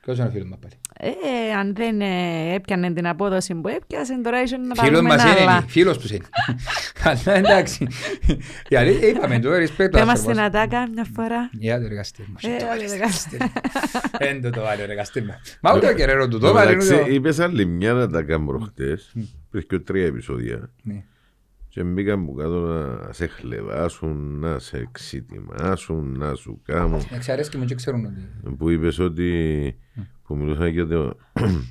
Ποιος 0.03 0.18
είναι 0.18 0.26
ο 0.26 0.30
φίλος 0.30 0.48
μας 0.48 0.59
πάλι. 0.59 0.72
Ε, 1.03 1.53
αν 1.55 1.74
δεν 1.74 2.01
ε, 2.01 2.55
έπιανε 2.55 2.92
την 2.92 3.07
απόδοση 3.07 3.55
που 3.55 3.68
έπιασε, 3.68 4.20
τώρα 4.22 4.42
ίσως 4.42 4.59
να 4.59 4.74
Φίλος 4.74 4.90
βάλουμε 4.90 5.09
μας 5.14 5.22
ένα 5.22 5.30
είναι, 5.40 5.40
άλλα. 5.51 5.64
φίλος 5.68 5.98
τους 5.98 6.11
είναι. 6.11 6.24
Αλλά 7.05 7.36
εντάξει. 7.36 7.86
Η 8.68 8.76
αλήθεια 8.76 9.09
είπαμε 9.09 9.38
το 9.38 9.51
respect. 9.53 9.90
Πέμα 9.90 10.14
στην 10.14 10.40
ατάκα 10.40 10.88
μια 10.90 11.07
φορά. 11.14 11.51
Για 11.53 11.78
το 11.78 11.84
εργαστήρι 11.84 12.28
μας. 12.32 12.42
Ε, 12.42 12.48
Το 12.48 12.57
το 12.59 12.66
βάλεις 12.66 12.92
εργαστήρι. 12.92 13.42
εργαστήρι. 13.44 14.28
Εν 14.30 14.42
το 14.42 14.51
το 14.51 14.61
βάλει 14.61 14.80
ο 14.80 14.84
εργαστήρι 14.84 15.24
μας. 15.26 15.59
Μα 15.61 15.74
ούτε 15.76 15.88
ο 15.88 15.94
κεραίρο 15.94 16.28
του 16.28 16.38
το 16.38 16.53
βάλει. 16.53 16.70
Εντάξει, 16.70 16.94
ούτε 16.94 17.03
ο- 17.03 17.07
είπες 17.14 17.38
άλλη 17.38 17.66
μια 17.66 17.92
να 17.92 18.09
τα 18.11 18.22
κάνω 18.22 18.46
προχτές, 18.46 19.12
πριν 19.51 19.66
και 19.66 19.78
τρία 19.78 20.07
επεισόδια. 20.07 20.70
Ναι. 21.75 21.83
Και 21.83 21.89
μπήκαν 21.89 22.25
που 22.25 22.35
κάτω 22.35 22.61
να 22.61 23.12
σε 23.12 23.27
χλεβάσουν, 23.27 24.39
να 24.39 24.59
σε 24.59 24.79
εξετοιμάσουν, 24.79 26.18
να 26.18 26.35
σου 26.35 26.61
κάνουν. 26.64 27.01
Εξαρέσκει 27.11 27.57
μου 27.57 27.64
και 27.64 27.75
ξέρουν 27.75 28.05
ότι... 28.05 28.55
Που 28.57 28.71
είπες 28.71 28.99
ότι, 28.99 29.77
που 30.23 30.37
μιλούσαν 30.37 30.66
για 30.66 30.87
το 30.87 31.16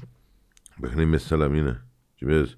παιχνίδι 0.81 1.09
με 1.09 1.17
στη 1.17 1.27
Σαλαμίνα. 1.27 1.87
Και 2.15 2.25
είπες 2.25 2.57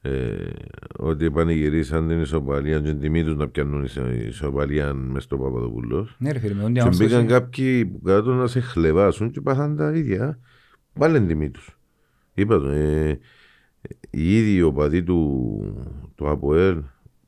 ε, 0.00 0.50
ότι 0.98 1.30
πανηγυρίσαν 1.30 2.08
την 2.08 2.20
ισοπαλία 2.20 2.80
και 2.80 2.88
την 2.88 3.00
τιμή 3.00 3.24
τους 3.24 3.36
να 3.36 3.48
πιάνουν 3.48 3.84
η 3.84 4.24
ισοπαλία 4.26 4.94
μες 4.94 5.22
στο 5.22 5.38
Παπαδοπούλος. 5.38 6.16
Ναι 6.18 6.32
ρε 6.32 6.38
φίλε, 6.38 6.54
με 6.54 6.60
Και 6.60 6.66
όντια 6.66 6.88
μπήκαν 6.96 7.26
κάποιοι 7.26 7.86
που 7.86 8.00
κάτω 8.02 8.34
να 8.34 8.46
σε 8.46 8.60
χλεβάσουν 8.60 9.30
και 9.30 9.40
πάθαν 9.40 9.76
τα 9.76 9.92
ίδια. 9.92 10.38
Βάλεν 10.92 11.26
τιμή 11.26 11.50
τους. 11.50 11.78
Είπα 12.34 12.58
το, 12.58 12.68
ε, 12.68 13.18
οι 14.10 14.36
ίδιοι 14.38 14.62
οπαδοί 14.62 15.02
του, 15.02 15.90
του 16.14 16.28
ΑΠΟΕΛ 16.30 16.82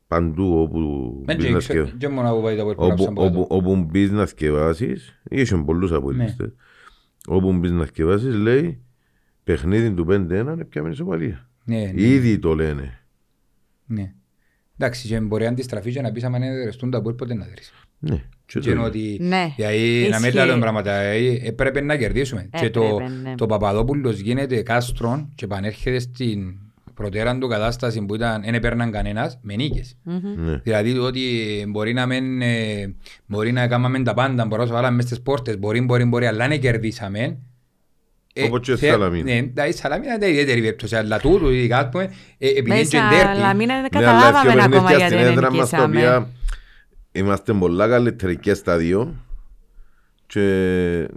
παντού 0.07 0.59
όπου 0.61 1.23
Δεν 1.25 1.37
μπεις 1.37 1.51
να 1.51 1.59
και- 1.59 1.61
σκε- 1.65 1.97
και 1.97 2.09
μόνο 2.09 2.31
από 2.31 2.41
πάει 2.43 2.57
τα 2.57 2.63
όπου, 2.63 2.75
πορπονάψαν 2.75 3.09
από 3.13 3.25
όπου, 3.25 3.41
κάτω. 3.41 3.55
όπου 3.57 3.77
μπεις 3.85 4.11
να 4.11 4.27
θκευάσεις, 4.27 5.21
είχε 5.31 5.57
πολλούς 5.57 5.93
αποελίστες, 5.93 6.55
όπου 7.27 7.53
μπεις 7.53 7.71
να 7.71 7.85
θκευάσεις 7.85 8.35
λέει 8.35 8.81
παιχνίδι 9.45 9.95
του 9.95 10.05
5-1 10.09 10.53
είναι 10.53 10.65
πια 10.65 10.83
με 10.83 10.89
ισοπαλία. 10.91 11.49
Ναι, 11.65 11.77
ναι, 11.95 12.03
Ήδη 12.03 12.39
το 12.39 12.55
λένε. 12.55 12.99
ναι. 13.87 14.15
Εντάξει, 14.79 15.09
και 15.09 15.21
μπορεί 15.21 15.45
να 15.45 15.51
αντιστραφείς 15.51 15.95
και 15.95 16.01
να 16.01 16.13
πεις 16.13 16.25
άμα 16.25 16.37
είναι 16.37 16.51
δερεστούν 16.57 16.91
τα 16.91 17.01
μπορεί 17.01 17.17
ποτέ 17.17 17.35
να 17.35 17.45
δερείς. 17.45 17.73
Ναι. 17.99 18.25
Και 18.53 18.59
Και 18.59 18.65
το- 18.67 18.71
είναι 18.71 18.85
ότι 18.85 19.17
Ναι. 19.21 19.53
δηλαδή, 19.57 20.07
να 20.11 20.19
μην 20.19 20.29
Ισχύει. 20.29 20.47
λέμε 20.47 20.61
πράγματα, 20.61 20.93
ε, 20.93 21.17
ε, 21.45 21.51
πρέπει 21.51 21.83
να 21.83 21.97
κερδίσουμε. 21.97 22.49
Και 22.61 22.71
το, 22.71 22.83
Έπρεπε, 22.83 23.11
ναι. 23.23 23.35
το 23.35 23.47
Παπαδόπουλος 23.47 24.19
γίνεται 24.19 24.63
κάστρον 24.63 25.29
και 25.35 25.45
επανέρχεται 25.45 25.99
στην 25.99 26.55
προτέρα 26.95 27.39
του 27.39 27.49
κατάσταση 27.49 28.01
που 28.07 28.15
ήταν 28.15 28.43
δεν 28.43 28.55
έπαιρναν 28.55 28.91
κανένας 28.91 29.39
με 29.43 29.55
νίκες. 29.55 29.97
ναι. 30.37 30.57
Δηλαδή 30.63 30.99
ότι 30.99 31.21
μπορεί 31.69 31.93
να, 31.93 32.07
μεν, 32.07 32.43
ε, 32.43 32.95
μπορεί 33.27 33.53
να 33.53 33.67
κάνουμε 33.67 34.03
τα 34.03 34.15
πάντα, 34.15 34.47
μπορεί 34.47 34.61
να 34.61 34.67
σου 34.67 34.73
βάλαμε 34.73 34.97
μες 34.97 35.05
στις 35.05 35.21
πόρτες, 35.23 35.59
μπορεί, 35.59 35.81
μπορεί, 35.81 36.05
μπορεί, 36.05 36.27
αλλά 36.27 36.49
να 36.49 36.57
κερδίσαμε. 36.57 37.37
Ε, 38.33 38.43
Όπως 38.45 38.61
και 38.61 38.77
θε- 38.77 38.91
Σαλαμίνα. 38.91 39.35
Ναι, 39.35 39.41
δηλαδή 39.43 39.73
Σαλαμίνα 39.73 40.15
ήταν 40.15 40.29
ιδιαίτερη 40.31 40.61
περίπτωση, 40.61 40.97
αλλά 40.97 41.19
τούτου 41.19 41.51
ειδικά, 41.51 41.79
ας 41.79 41.89
πούμε, 41.91 42.05
ε, 42.39 42.49
επειδή 42.49 42.71
είναι 42.71 42.83
και 42.83 42.97
Μέσα, 42.97 43.09
ντέρπι, 43.09 43.27
αλλά 43.41 43.55
μην 43.55 43.67
δεν 43.67 43.67
Ναι, 43.67 43.73
αλλά 43.75 43.89
καταλάβαμε 43.89 44.49
έφυγε 44.49 44.65
ακόμα 44.65 44.69
παιχνίδια 44.89 44.97
γιατί 44.97 45.15
στην 45.15 45.25
δεν 45.25 45.33
έδρα 45.33 45.53
μας 45.55 45.71
τα 45.71 45.87
νικήσαμε. 45.89 46.27
Οποία 47.11 47.23
είμαστε 47.23 47.53
πολλά 47.53 47.89
καλύτεροι 47.89 48.37
και 48.37 48.55
στα 48.55 48.77
δύο. 48.77 49.15
Και 50.27 50.43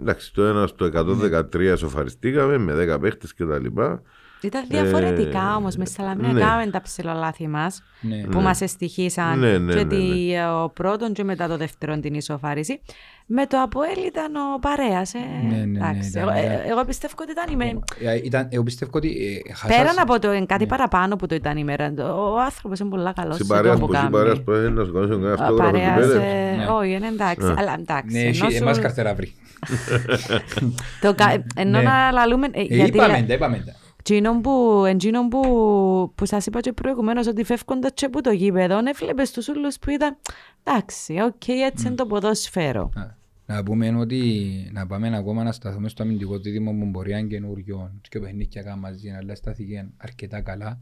εντάξει, 0.00 0.32
το 0.34 0.44
ένα 0.44 0.66
στο 0.66 0.90
113 0.94 1.74
σοφαριστήκαμε 1.76 2.58
με 2.58 2.94
10 2.94 3.00
παίχτες 3.00 3.34
και 3.34 3.44
τα 3.44 3.58
λοιπά. 3.58 4.02
Ήταν 4.46 4.64
διαφορετικά 4.68 5.50
Ε, 5.52 5.56
όμως 5.56 5.76
μες 5.76 5.90
Σαλαμίνα 5.90 6.32
ναι. 6.32 6.40
κάναμε 6.40 6.66
τα 6.70 6.80
ψηλολάθη 6.82 7.48
μας 7.48 7.82
Ναι. 8.00 8.22
που 8.30 8.40
μας 8.40 8.60
εστυχήσαν 8.60 9.38
Ναι, 9.38 9.58
ναι, 9.58 9.74
και 9.74 9.84
ναι, 9.84 9.88
τη- 9.96 10.34
ο 10.62 10.70
πρώτον 10.74 11.12
και 11.12 11.24
μετά 11.24 11.48
το 11.48 11.56
δεύτερον 11.56 12.00
την 12.00 12.14
ισοφάριση. 12.14 12.80
Με 13.26 13.46
το 13.46 13.60
Αποέλ 13.62 13.98
ήταν 14.06 14.34
ο 14.36 14.58
παρέας. 14.60 15.14
ε, 15.14 15.18
Ναι, 15.48 15.56
ναι, 15.56 15.64
ναι, 15.64 15.78
εντάξει. 15.78 16.08
ήταν- 16.08 16.22
εγώ, 16.28 16.38
ε, 16.38 16.44
ήταν- 16.44 16.60
εγώ 16.70 16.84
πιστεύω 16.84 17.14
ότι 17.20 17.30
ήταν 17.30 17.60
η 17.60 17.82
Ε, 18.06 18.20
ήταν, 18.24 18.48
εγώ 18.50 18.62
πιστεύω 18.62 18.90
ότι 18.94 19.42
ε, 19.48 19.52
χασάς- 19.52 19.76
Πέραν 19.76 19.98
από 19.98 20.18
το 20.18 20.30
ε, 20.30 20.44
κάτι 20.46 20.62
Ναι. 20.62 20.68
παραπάνω 20.68 21.16
που 21.16 21.26
το 21.26 21.34
ήταν 21.34 21.56
η 21.56 21.64
μέρα, 21.64 21.92
ο 21.98 22.40
άνθρωπος 22.40 22.78
είναι 22.80 22.88
πολύ 22.88 23.12
καλός. 23.14 23.34
Στην 23.34 23.46
σε 23.46 23.52
παρέα 23.54 23.72
το 23.72 23.78
που 23.78 23.86
που 23.86 23.92
στην 23.94 24.10
κάνει. 24.10 24.12
παρέα 24.16 24.42
που 24.42 24.50
έχει 24.50 24.70
να 24.72 24.84
σου 24.84 24.92
κάνει 24.92 25.14
ένα 25.14 25.28
Ο 25.28 25.32
αυτόγραφο 25.32 25.70
του 25.72 25.78
παρέας, 25.80 25.96
Πέρες. 26.06 26.14
ε, 26.14 26.56
Ναι. 26.56 26.66
όχι, 26.66 26.90
είναι 26.92 27.06
εντάξει. 27.06 27.46
Ναι. 27.46 27.54
Αλλά 27.58 27.74
εντάξει. 27.78 28.14
Ναι, 28.14 28.18
ενώ 28.20 28.28
έχει- 28.28 28.36
σου- 28.54 28.62
εμάς 28.62 28.78
καρτερά 28.78 29.14
βρει. 29.14 29.34
το 31.00 31.14
κα- 31.14 31.44
Ενώ 31.56 31.78
Ναι. 31.78 31.84
να 31.84 32.10
λαλούμε... 32.10 32.46
ε, 32.52 32.60
Ε, 32.60 32.62
γιατί 32.68 32.90
Είπαμε 32.96 33.12
λέ- 33.18 33.26
τα, 33.28 33.34
είπαμε 33.34 33.64
τα. 34.04 34.14
Εκείνον 34.14 34.40
που, 34.40 34.84
εκείνον 34.86 35.28
που, 35.28 36.12
που 36.14 36.26
σας 36.26 36.46
είπα 36.46 36.60
και 36.60 36.72
προηγουμένως 36.72 37.26
ότι 37.26 37.44
φεύγοντας 37.44 37.90
και 37.94 38.04
από 38.04 38.20
το 38.20 38.30
γήπεδο, 38.30 38.78
έβλεπες 38.88 39.30
τους 39.30 39.48
ούλους 39.48 39.78
που 39.78 39.90
ήταν 39.90 40.16
εντάξει, 40.62 41.20
οκ, 41.20 41.48
έτσι 41.48 41.86
είναι 41.86 41.96
το 41.96 42.06
ποδόσφαιρο. 42.06 42.90
Α, 42.94 43.16
Να 43.46 43.62
πούμε 43.62 43.96
ότι 43.96 44.70
να 44.72 44.86
πάμε 44.86 45.16
ακόμα 45.16 45.42
να 45.42 45.52
σταθούμε 45.52 45.88
στο 45.88 46.02
αμυντικό 46.02 46.38
δίδυμο 46.38 46.72
που 46.72 46.86
μπορεί 46.86 47.12
να 47.12 47.18
είναι 47.18 47.28
καινούριος 47.28 47.90
και 48.08 48.20
παιχνίδια 48.20 48.62
κάνουμε 48.62 48.88
μαζί, 48.88 49.10
αλλά 49.10 49.34
στάθηκε 49.34 49.88
αρκετά 49.96 50.40
καλά. 50.40 50.80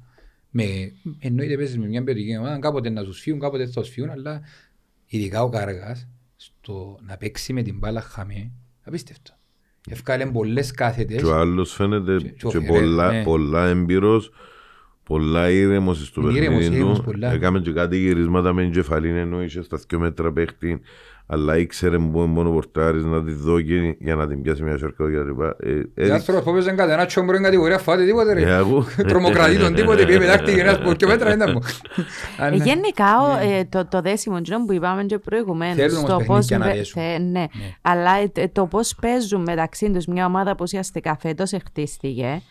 Με, 0.51 0.93
εννοείται 1.19 1.57
παίζεις 1.57 1.79
με 1.79 1.87
μια 1.87 2.05
ποιοτική 2.05 2.37
ομάδα, 2.37 2.59
κάποτε 2.59 2.91
να 2.91 3.03
σου 3.03 3.13
φύγουν, 3.13 3.41
κάποτε 3.41 3.67
θα 3.67 3.83
σου 3.83 3.93
φύγουν, 3.93 4.11
αλλά 4.11 4.41
ειδικά 5.07 5.43
ο 5.43 5.49
Κάργας 5.49 6.09
στο 6.37 6.99
να 7.03 7.17
παίξει 7.17 7.53
με 7.53 7.63
την 7.63 7.79
μπάλα 7.79 8.01
χαμέ, 8.01 8.51
απίστευτο. 8.83 9.33
Ευκάλε 9.91 10.27
πολλές 10.27 10.71
κάθετες. 10.71 11.17
Και 11.23 11.27
ο 11.29 11.35
άλλος 11.35 11.73
φαίνεται 11.73 12.17
Και- 12.17 12.29
και 12.29 12.47
ο 12.47 12.51
και 12.51 12.61
Φερέ, 12.61 12.69
πολλά, 12.81 13.13
ναι. 13.13 13.23
πολλά 13.23 13.67
έμπειρος, 13.67 14.31
πολλά 15.05 15.51
ήρεμος 15.51 16.07
στο 16.07 16.21
Είναι 16.21 16.31
ήρεμος, 16.33 16.59
παιχνίδι 16.59 16.77
ήρεμος 16.77 16.99
του. 16.99 17.05
πολλά. 17.05 17.33
Έκαμε 17.33 17.61
και 17.61 17.73
κάτι 17.73 17.97
γυρίσματα 17.97 18.53
με 18.53 18.63
εγκεφαλή 18.63 19.09
ενώ 19.09 19.43
είχε 19.43 19.63
στα 19.63 19.79
δυο 19.89 19.99
μέτρα 19.99 20.33
παίχτη, 20.33 20.81
αλλά 21.33 21.57
ήξερε 21.59 21.99
που 21.99 22.19
είναι 22.19 22.27
μόνο 22.27 22.51
πορτάρις 22.51 23.05
να 23.05 23.25
τη 23.25 23.33
δώσει 23.33 23.97
για 24.01 24.15
να 24.15 24.27
την 24.29 24.43
πιάσει 24.43 24.63
μια 24.63 24.79
σέρκα 24.79 25.11
και 25.11 25.17
τα 25.17 25.25
λοιπά. 25.25 25.57
Ε, 25.61 25.71
Ο 25.71 25.79
έδειξε- 25.95 26.13
άνθρωπος 26.13 26.43
που 26.43 26.51
έπαιζε 26.51 26.71
κάτι, 26.73 26.93
ένα 26.93 27.07
τσόμπρο 27.07 27.35
είναι 27.37 27.45
κατηγορία, 27.45 27.79
φάτε 27.79 28.05
τίποτε 28.05 28.31
Ε, 28.31 28.35
ρε. 28.35 28.55
ακού. 28.55 28.85
Τρομοκρατεί 29.09 29.59
τον 29.59 29.75
τίποτε, 29.77 30.05
πήγε 30.07 30.19
πετάχτηκε 30.19 30.61
ένας 30.61 30.75
από 30.77 30.93
δυο 30.93 31.09
μέτρα, 31.09 31.29
δεν 31.29 31.37
ήταν 31.41 31.51
μου. 31.53 31.61
Ε, 32.39 32.45
Αν- 32.45 32.55
Γενικά 32.55 33.21
ο- 33.21 33.37
ε, 33.59 33.65
το, 33.69 33.87
το 33.89 34.01
δέσιμο 34.01 34.37
εκείνο 34.39 34.65
που 34.65 34.73
είπαμε 34.73 35.05
και 35.05 35.19
προηγουμένως 35.19 35.75
Θέλουν 35.77 35.97
όμως 35.97 36.11
το 36.11 36.17
πώς 36.17 36.27
παιχνίδια 36.47 36.59
να 36.59 36.67
με- 36.67 36.75
δέσουν. 36.75 37.03
θε- 37.03 37.21
ναι. 37.21 37.45
αλλά 37.83 38.11
ε, 38.23 38.29
τε- 38.29 38.53
το 38.53 38.67
πώς 38.67 38.95
παίζουν 39.01 39.43
μεταξύ 39.43 39.91
τους 39.91 40.07
μια 40.07 40.27
ομάδα 40.27 40.51
που 40.51 40.63
ουσιαστικά 40.63 41.17
φέτος 41.21 41.53
εχτίστηκε 41.53 42.43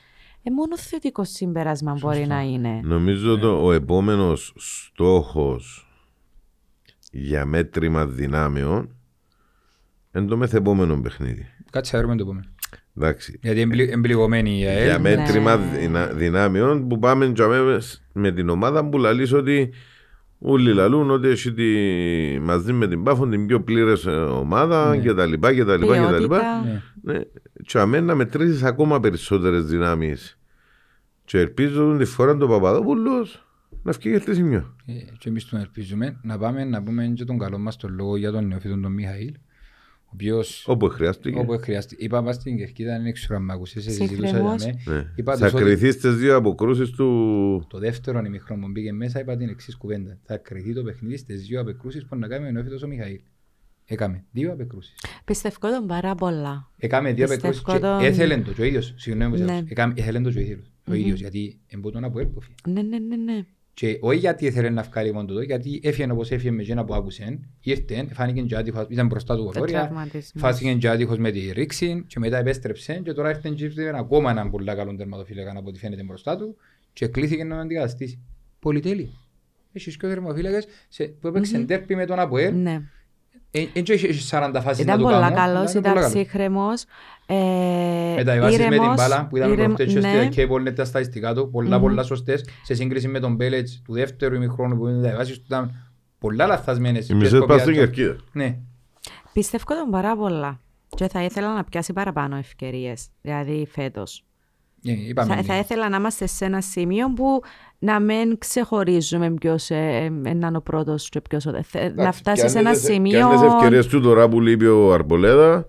ε, 0.43 0.51
μόνο 0.51 0.77
θετικό 0.77 1.23
συμπέρασμα 1.23 1.95
μπορεί 1.99 2.25
να 2.27 2.41
είναι. 2.41 2.79
Νομίζω 2.83 3.37
το, 3.37 3.59
ο 3.65 3.71
επόμενος 3.71 4.53
στόχος 4.57 5.90
για 7.11 7.45
μέτρημα 7.45 8.05
δυνάμεων 8.07 8.95
είναι 10.15 10.25
το 10.27 10.37
μεθεπόμενο 10.37 11.01
παιχνίδι. 11.01 11.47
Κάτσε 11.71 11.95
να 11.95 12.01
βρούμε 12.01 12.17
το 12.17 12.23
επόμενο. 12.23 12.45
Εντάξει. 12.97 13.39
Γιατί 13.41 13.59
εμπλη- 13.61 13.91
εμπληγωμένη 13.91 14.59
η 14.59 14.65
ΑΕΛ. 14.65 14.83
για 14.85 14.99
μέτρημα 14.99 15.55
Ναι. 15.55 15.77
δυνα- 15.77 16.07
δυνάμεων 16.13 16.87
που 16.87 16.99
πάμε 16.99 17.25
για 17.25 17.47
με- 17.47 17.81
με 18.13 18.31
την 18.31 18.49
ομάδα 18.49 18.89
που 18.89 18.97
λαλείς 18.97 19.33
ότι 19.33 19.73
όλοι 20.39 20.73
λαλούν 20.73 21.09
ότι 21.11 21.27
έχει 21.27 21.53
τη, 21.53 21.65
μαζί 22.39 22.73
με 22.73 22.87
την 22.87 23.03
Πάφον 23.03 23.29
την 23.29 23.45
πιο 23.45 23.61
πλήρες 23.61 24.05
ε, 24.05 24.11
ομάδα 24.11 24.97
και 24.97 25.13
τα 25.13 25.25
λοιπά 25.25 25.53
και 25.53 25.65
τα 25.65 25.77
λοιπά 25.77 25.95
και 25.97 26.11
τα 26.11 26.19
λοιπά. 26.19 26.39
Ποιότητα. 26.39 26.81
Ναι. 27.03 27.13
Ναι. 27.13 27.19
Και 27.65 27.79
αμένα 27.79 28.05
να 28.05 28.15
μετρήσεις 28.15 28.63
ακόμα 28.63 28.99
περισσότερες 28.99 29.65
δυνάμεις. 29.65 30.39
Και 31.25 31.39
ελπίζω 31.39 31.89
ότι 31.89 31.97
τη 32.03 32.05
φορά 32.05 32.37
το 32.37 32.47
Παπαδόπουλος 32.47 33.45
να 33.83 33.91
φύγει 33.93 34.17
στη 34.17 34.33
σημείο. 34.35 34.75
Ε, 34.85 34.93
Και 35.17 35.29
εμείς 35.29 35.45
τον 35.45 35.59
ελπίζουμε 35.59 36.19
να 36.23 36.37
πάμε 36.37 36.63
να 36.63 36.83
πούμε 36.83 37.11
και 37.15 37.23
τον 37.25 37.37
καλό 37.37 37.57
μας 37.57 37.75
τον 37.77 37.93
λόγο 37.93 38.17
για 38.17 38.31
τον 38.31 38.47
νεοφύτο 38.47 38.79
τον 38.79 38.91
Μιχαήλ 38.91 39.33
ο 40.05 40.13
οποίος 40.13 40.63
Όπου 40.67 40.87
χρειάστηκε. 40.89 41.39
όπου 41.39 41.57
χρειάζεται. 41.57 41.95
Είπα 41.99 42.21
μας 42.21 42.35
στην 42.35 42.57
Κερκίδα, 42.57 42.99
δεν 43.01 43.13
ξέρω 43.13 43.35
αν 43.35 43.43
μ' 43.43 43.51
ακούσες, 43.51 43.83
σε 43.83 43.89
συζητούσα 43.91 44.15
Συγχρεμός. 44.27 44.63
για 44.63 44.75
με. 44.85 44.93
Ναι. 44.95 45.11
Είπα 45.15 45.37
Θα 45.37 45.45
τους 45.45 45.53
ότι 45.53 45.63
κρυθείς 45.63 45.93
στις 45.93 46.15
δύο 46.15 46.35
αποκρούσεις 46.35 46.89
του... 46.89 47.05
το 47.69 47.79
δεύτερο 47.79 48.19
ημιχρόν 48.25 48.59
που 48.59 48.67
μπήκε 48.67 48.93
μέσα 48.93 49.19
είπα 49.19 49.37
την 49.37 49.49
εξής 49.49 49.75
κουβέντα. 49.77 50.17
Θα 50.23 50.37
κρυθεί 50.37 50.73
το 50.73 50.83
παιχνίδι 50.83 51.17
στις 51.17 51.47
δύο 51.47 51.61
απεκρούσεις 51.61 52.05
που 52.05 52.15
να 52.15 52.27
κάνει 52.27 52.47
ο 52.47 52.51
νεοφύτος 52.51 52.83
ο 52.83 52.87
Μιχαήλ. 52.87 53.19
Έκαμε 53.85 54.23
δύο 54.31 54.51
απεκρούσεις. 54.51 54.93
Πιστεύω 55.25 55.55
τον 55.59 55.87
πάρα 55.87 56.15
πολλά. 56.15 56.69
Έκαμε 56.77 57.13
δύο 57.13 57.27
Πιστεύω 57.27 57.47
απεκρούσεις 57.53 57.63
και 57.73 57.79
τον- 57.87 57.99
έθελε 58.05 58.37
το 58.41 58.51
και 58.53 58.61
ο 58.61 58.65
ίδιος. 58.65 58.93
Συγγνώμη 58.97 59.31
που 59.31 59.37
σε 59.37 59.43
Ναι. 59.43 59.51
άκουσα. 59.51 59.67
Έκαμε- 59.69 59.99
Έθελε 59.99 60.21
το 60.21 60.31
και 60.31 60.37
ο 60.37 60.41
ίδιος. 60.41 60.71
Ο 60.87 60.93
ίδιος 60.93 61.19
γιατί 61.19 61.59
εμπούτον 61.67 62.03
από 62.03 62.19
έλποφη. 62.19 62.51
Ναι, 62.67 62.81
ναι, 62.81 62.99
ναι, 62.99 63.15
ναι. 63.15 63.45
Και 63.81 63.97
όχι 64.01 64.17
γιατί 64.19 64.45
ήθελε 64.45 64.69
να 64.69 64.81
βγάλει 64.81 65.13
μόνο 65.13 65.25
τούτο, 65.25 65.41
γιατί 65.41 65.79
έφυγε 65.83 66.11
όπως 66.11 66.31
έφυγε 66.31 66.51
με 66.51 66.61
εκείνα 66.61 66.85
που 66.85 66.93
άκουσε, 66.93 67.39
ήρθε, 67.61 68.07
φάνηκε 68.13 68.41
και 68.41 68.55
άτυχος, 68.55 68.85
ήταν 68.89 69.07
μπροστά 69.07 69.35
του 69.35 69.43
Το 69.43 69.51
γορόρια, 69.51 69.79
τραυματισμός. 69.81 70.31
φάνηκε 70.53 70.73
και 70.73 70.89
άτυχος 70.89 71.17
με 71.17 71.31
τη 71.31 71.51
ρήξη 71.51 72.03
και 72.07 72.19
μετά 72.19 72.37
επέστρεψε 72.37 73.01
και 73.03 73.13
τώρα 73.13 73.29
ήρθε 73.29 73.49
και 73.49 73.63
ήρθε 73.63 73.93
ακόμα 73.95 74.31
έναν 74.31 74.49
πολύ 74.51 74.65
καλό 74.65 74.95
τερματοφύλακα 74.95 75.51
από 75.57 75.69
ό,τι 75.69 75.79
φαίνεται 75.79 76.03
μπροστά 76.03 76.37
του 76.37 76.55
και 76.93 77.07
κλείθηκε 77.07 77.43
να 77.43 77.49
τον 77.49 77.59
αντικαταστήσει. 77.59 78.19
Πολυτέλεια. 78.59 79.09
Έχεις 79.73 79.97
και 79.97 80.05
ο 80.05 80.09
τερματοφύλακας 80.09 80.65
σε- 80.89 81.03
που 81.07 81.27
έπαιξε 81.27 81.57
Μμμ. 81.57 81.65
ντέρπι 81.65 81.95
με 81.95 82.05
τον 82.05 82.19
ΑΠΟΕΛ, 82.19 82.55
Ναι. 82.55 82.81
Δεν 83.51 83.83
έχει 83.87 84.07
40 84.29 84.61
φάσεις 84.63 84.85
να 84.85 84.93
Ήταν 84.93 84.97
το 84.97 85.03
πολλά 85.03 85.19
κάνω, 85.19 85.35
καλός, 85.35 85.59
αλλά 85.59 85.69
ήταν 85.69 85.81
πολύ 85.81 85.93
καλός. 85.95 86.09
ψύχρεμο. 86.13 86.67
Ε, 87.25 87.35
Με 88.15 88.23
τα 88.25 88.39
βάσεις 88.39 88.57
με 88.57 88.63
την 88.63 88.73
ήρεμος, 88.73 88.95
μπάλα 88.95 89.27
που 89.27 89.37
είδαμε 89.37 89.51
ήρεμ- 89.53 89.75
προχτές 89.75 89.93
και 89.93 89.99
ναι. 89.99 90.19
στη 90.21 90.29
Κέιπολ 90.29 90.73
τα 90.73 90.85
στατιστικά 90.85 91.33
του, 91.33 91.49
πολλά 91.51 91.75
Μμμ. 91.75 91.81
πολλά 91.81 92.03
σωστές 92.03 92.45
σε 92.63 92.73
σύγκριση 92.73 93.07
με 93.07 93.19
τον 93.19 93.35
Μπέλετς 93.35 93.81
του 93.85 93.93
δεύτερου 93.93 94.35
ημιχρόνου 94.35 94.77
που 94.77 94.87
είναι 94.87 95.09
τα 95.09 95.15
βάσεις 95.15 95.37
του 95.37 95.43
ήταν 95.47 95.71
πολλά 96.19 96.45
λαθασμένες. 96.47 97.03
Οι 97.03 97.07
και 97.07 97.13
μισές 97.13 97.29
σκοπιά 97.31 97.47
πας 97.55 97.61
στην 97.61 97.73
του. 97.73 97.79
κερκίδα. 97.79 98.15
Ναι. 98.31 98.57
Πιστεύω 99.33 99.63
τον 99.67 99.89
πάρα 99.91 100.15
πολλά. 100.15 100.59
Και 100.95 101.07
θα 101.07 101.23
ήθελα 101.23 101.53
να 101.53 101.63
πιάσει 101.63 101.93
παραπάνω 101.93 102.35
ευκαιρίες. 102.35 103.07
Δηλαδή 103.21 103.67
φέτος. 103.71 104.23
Ε, 104.83 104.91
είπαμε, 105.07 105.29
Θα, 105.29 105.35
ναι. 105.35 105.41
θα 105.41 105.57
ήθελα 105.57 105.89
να 105.89 105.97
είμαστε 105.97 106.27
σε 106.27 106.45
ένα 106.45 106.61
σημείο 106.61 107.13
που 107.13 107.41
να 107.79 107.99
μην 107.99 108.37
ξεχωρίζουμε 108.37 109.31
ποιος 109.31 109.69
είναι 109.69 110.51
ο 110.55 110.61
πρώτος 110.61 111.09
και 111.09 111.21
ποιος 111.21 111.45
ο 111.45 111.51
δεύτερο. 111.51 111.93
Να 111.95 112.11
φτάσεις 112.11 112.51
σε 112.51 112.59
ένα 112.59 112.73
σημείο 112.73 113.11
Και 113.11 113.23
αν 113.23 113.31
τις 113.31 113.41
ευκαιρίες 113.41 113.87
του 113.87 114.01
τώρα 114.01 114.29
που 114.29 114.41
λείπει 114.41 114.65
ο 114.65 114.93
Αρμπολέδα, 114.93 115.65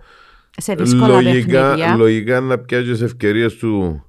σε 0.57 0.75
δύσκολα 0.75 1.21
λογικά, 1.21 1.69
παιχνίδια. 1.69 1.97
λογικά 1.97 2.41
να 2.41 2.59
πιάσεις 2.59 2.91
τις 2.91 3.01
ευκαιρίες 3.01 3.57
του 3.57 4.05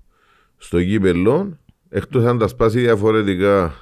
στο 0.58 0.80
γήπεδο, 0.80 1.58
εκτός 1.90 2.26
αν 2.26 2.38
τα 2.38 2.48
σπάσει 2.48 2.80
διαφορετικά 2.80 3.74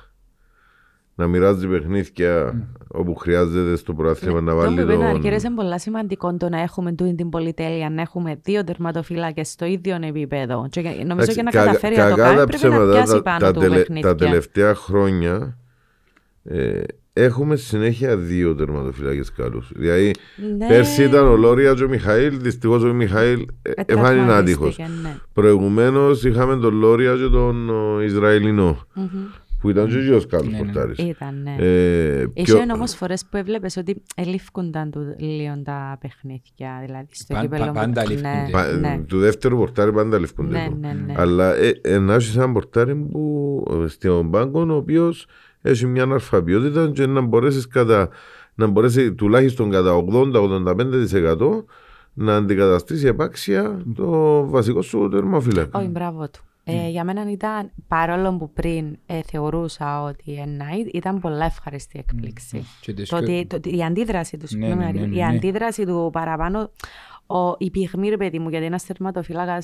να 1.16 1.28
μοιράζει 1.28 1.68
παιχνίδια 1.68 2.54
όπου 2.88 3.16
χρειάζεται 3.16 3.76
στο 3.76 3.94
πρωτάθλημα 3.94 4.42
να 4.42 4.52
Το 4.52 4.58
βάλει 4.58 4.76
που 4.76 4.82
είπε 4.82 4.94
ο 4.94 4.96
τον... 4.96 5.06
Αργύρης 5.06 5.44
είναι 5.44 5.56
πολύ 5.56 5.80
σημαντικό 5.80 6.34
το 6.38 6.50
να 6.50 6.62
έχουμε 6.62 6.92
τούτη 6.94 7.16
την 7.16 7.30
πολυτέλεια, 7.30 7.90
να 7.90 8.02
έχουμε 8.02 8.40
δύο 8.44 8.64
τερματοφύλακες 8.64 9.50
στο 9.50 9.66
ίδιο 9.66 9.98
επίπεδο. 10.02 10.68
Και 10.70 10.82
νομίζω 10.82 11.02
Εντάξει, 11.12 11.32
για 11.34 11.44
να 11.44 11.52
κα- 11.52 11.64
καταφέρει 11.64 11.96
να 11.96 12.10
το 12.10 12.16
κακά 12.16 12.24
κάνει 12.24 12.38
τα 12.38 12.44
πρέπει 12.46 12.64
να 12.64 12.70
ψέματα, 12.70 12.92
πιάσει 12.92 13.12
τα- 13.14 13.22
πάνω 13.22 13.40
τα 13.40 13.52
του 13.54 13.60
τελε- 13.60 13.78
παιχνίδια. 13.78 14.10
Τα 14.10 14.16
τελευταία 14.16 14.76
χρόνια 14.76 15.58
ε, 16.44 16.82
έχουμε 17.14 17.56
συνέχεια 17.56 18.18
δύο 18.18 18.56
τερματοφυλάκες 18.56 19.32
καλούς. 19.32 19.72
Δηλαδή 19.76 20.14
Ναι. 20.58 20.68
πέρσι 20.68 21.04
ήταν 21.04 21.28
ο 21.28 21.36
Λόριας 21.36 21.78
και 21.78 21.84
ο 21.84 21.90
Μιχαήλ, 21.90 22.40
δυστυχώς 22.42 22.84
ο 22.84 22.94
Μιχαήλ 22.94 23.46
ε, 23.62 23.70
Ε, 23.70 23.84
έφανε 23.86 24.34
άτυχος. 24.34 24.76
τραυματίστηκε, 24.76 24.88
ναι. 25.04 25.16
Προηγουμένως 25.34 26.24
είχαμε 26.24 26.58
τον 26.58 26.74
Λόρια 26.76 27.12
και 27.16 27.28
τον 27.32 27.70
ο, 27.70 28.02
Ισραηλινό 28.02 28.78
Μμμ. 28.94 29.06
Που 29.62 29.70
ήταν 29.70 29.88
και 29.88 29.96
ο 30.14 30.22
καλός 30.30 30.48
Ναι, 30.48 30.52
ναι. 30.52 30.64
πορτάρης. 30.64 30.98
Ήταν, 30.98 31.42
ναι. 31.44 31.56
Ε, 31.60 32.26
πιο- 32.34 32.58
Είχε 32.58 32.72
όμως 32.74 32.94
φορές 32.94 33.26
που 33.30 33.38
έβλεπες 33.38 33.78
ότι 33.78 34.04
ελήφκονταν 34.16 34.92
του 34.92 35.16
λίγο 35.18 35.62
τα 35.64 35.98
παιχνίδια. 36.02 36.82
Δηλαδή 36.86 37.08
στο 37.12 37.34
Πα- 37.34 37.42
κύπελλο. 37.42 37.66
πα- 37.66 37.72
πάντα 37.72 38.02
που- 38.04 38.10
λήφκονται. 38.10 38.42
ναι, 38.46 38.50
Πα- 38.52 38.72
ναι. 38.72 39.04
Του 39.08 39.20
δεύτερου 39.20 39.58
πορτάρι 39.58 39.92
πάντα 39.92 40.20
λευκούνται 40.20 40.58
Ναι, 40.58 40.66
του. 40.70 40.78
ναι, 40.80 40.96
ναι. 41.06 41.14
Αλλά 41.18 41.56
ε, 41.56 41.80
ε, 41.82 41.98
να 42.00 42.14
έχεις 42.14 42.36
έναν 42.36 42.54
πορτάρι 42.54 42.96
που 42.96 43.64
ε, 43.84 43.88
στον 43.88 44.32
πάγκο 44.32 44.66
ο 44.70 44.76
οποίος 44.76 45.26
έχει 45.62 45.86
μια 45.86 46.04
αναλφαβιότητα 46.04 46.90
και 46.94 47.06
να 47.06 47.22
μπορέσεις 47.22 47.68
κατά 47.68 48.10
να 48.56 48.68
μπορέσεις 48.68 49.14
τουλάχιστον 49.16 49.70
κατά 49.72 49.94
80-85% 49.96 51.64
να 52.14 52.36
αντικαταστήσει 52.36 53.08
επάξια 53.08 53.82
το 53.96 54.10
βασικό 54.50 54.82
σου 54.82 55.08
τερμαφύλακα. 55.12 55.80
Όχι, 55.80 55.88
μπράβο 55.88 56.30
του. 56.30 56.40
Ε, 56.64 56.90
για 56.90 57.04
μένα 57.04 57.32
ήταν, 57.32 57.72
παρόλο 57.88 58.38
που 58.38 58.52
πριν 58.54 58.98
ε, 59.06 59.22
θεωρούσα 59.22 60.02
ότι 60.04 60.34
ένα, 60.34 60.66
ήταν 60.94 61.20
πολλά 61.20 61.46
ευχαριστή 61.46 62.00
έκπληξη. 62.00 62.66
Και 62.82 62.94
τις 62.94 63.10
Το 63.10 63.18
πιο- 63.18 63.26
ότι, 63.26 63.46
το, 63.46 63.56
ότι 63.56 63.78
η 63.78 63.84
αντίδραση 63.84 64.32
του, 64.38 64.42
Ναι, 64.42 64.48
συγγνώμη, 64.48 64.76
ναι, 64.86 64.92
ναι, 64.92 65.00
ναι, 65.06 65.16
η 65.16 65.20
ναι. 65.20 65.26
αντίδραση 65.26 65.86
του 65.86 66.10
παραπάνω, 66.12 66.70
ο, 67.34 67.56
η 67.58 67.72
πυγμή, 67.72 68.10
ρε 68.10 68.18
παιδί 68.18 68.40
μου, 68.40 68.50
γιατί 68.50 68.66
ένας 68.66 68.86
τερματοφύλακα 68.86 69.58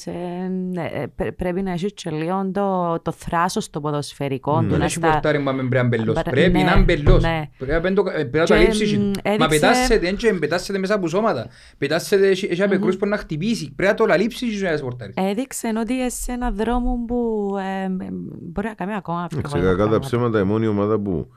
πρέπει 1.36 1.61
να 1.61 1.72
έχει 1.72 1.93
και 1.93 2.09
λίγο 2.09 2.49
το, 2.53 2.99
το 3.01 3.11
θράσος 3.11 3.63
στο 3.63 3.82
ποδοσφαιρικό 3.82 4.59
του. 4.59 4.68
Δεν 4.68 4.80
να 4.80 4.86
έχει 4.86 4.93
στα- 4.93 5.11
πορτάρι 5.11 5.38
μα 5.39 5.51
μην 5.51 5.70
πρέπει 5.70 5.88
να 5.89 5.95
είναι 5.95 5.97
μπελός. 6.03 6.15
Μπαρα- 6.15 6.32
Πρέπει 6.32 6.57
ναι, 6.57 6.63
να 6.63 6.72
είναι 6.72 6.84
μπελός. 6.84 7.24
ναι. 7.24 7.41
Πρέπει 7.57 7.89
να 7.89 7.93
το- 7.95 8.09
ε, 8.09 8.13
πρέπει 8.13 8.38
να 8.38 8.45
το 8.45 8.53
Και, 8.53 8.59
αλείψεις. 8.59 8.97
μ, 8.97 9.01
Μα 9.01 9.11
έδειξε- 9.24 9.49
πετάσσεται, 9.49 9.99
δεν 9.99 10.15
και 10.15 10.34
πετάσσεται 10.34 10.78
μέσα 10.80 10.93
από 10.93 11.07
σώματα. 11.07 11.47
Πετάσσεται, 11.78 12.28
έχει 12.28 12.45
έχει 12.45 12.63
απεκρούς 12.63 12.97
που 12.97 13.05
να 13.07 13.18
χτυπήσει. 13.18 13.74
Πρέπει 13.76 13.91
να 13.99 14.07
το 14.07 14.13
αλείψεις 14.13 14.61
και 14.61 14.70
να 14.70 14.80
πορτάρεις. 14.80 15.15
Έδειξε 15.18 15.74
ότι 15.80 15.93
είσαι 15.93 16.09
σε 16.22 16.32
έναν 16.32 16.55
δρόμο 16.55 17.03
που 17.07 17.49
ε, 17.59 17.84
ε, 17.84 18.09
μπορεί 18.41 18.68
να 18.68 18.74
κάνει 18.74 18.95
ακόμα 18.95 19.28
πιο 19.30 19.38
Σε 19.38 19.47
πολλά 19.47 19.63
κακά 19.63 19.72
τα 19.72 19.76
πράγματα. 19.78 19.99
ψέματα 19.99 20.39
η 20.39 20.43
μόνη 20.43 20.68
ομάδα 20.68 20.99
που 20.99 21.28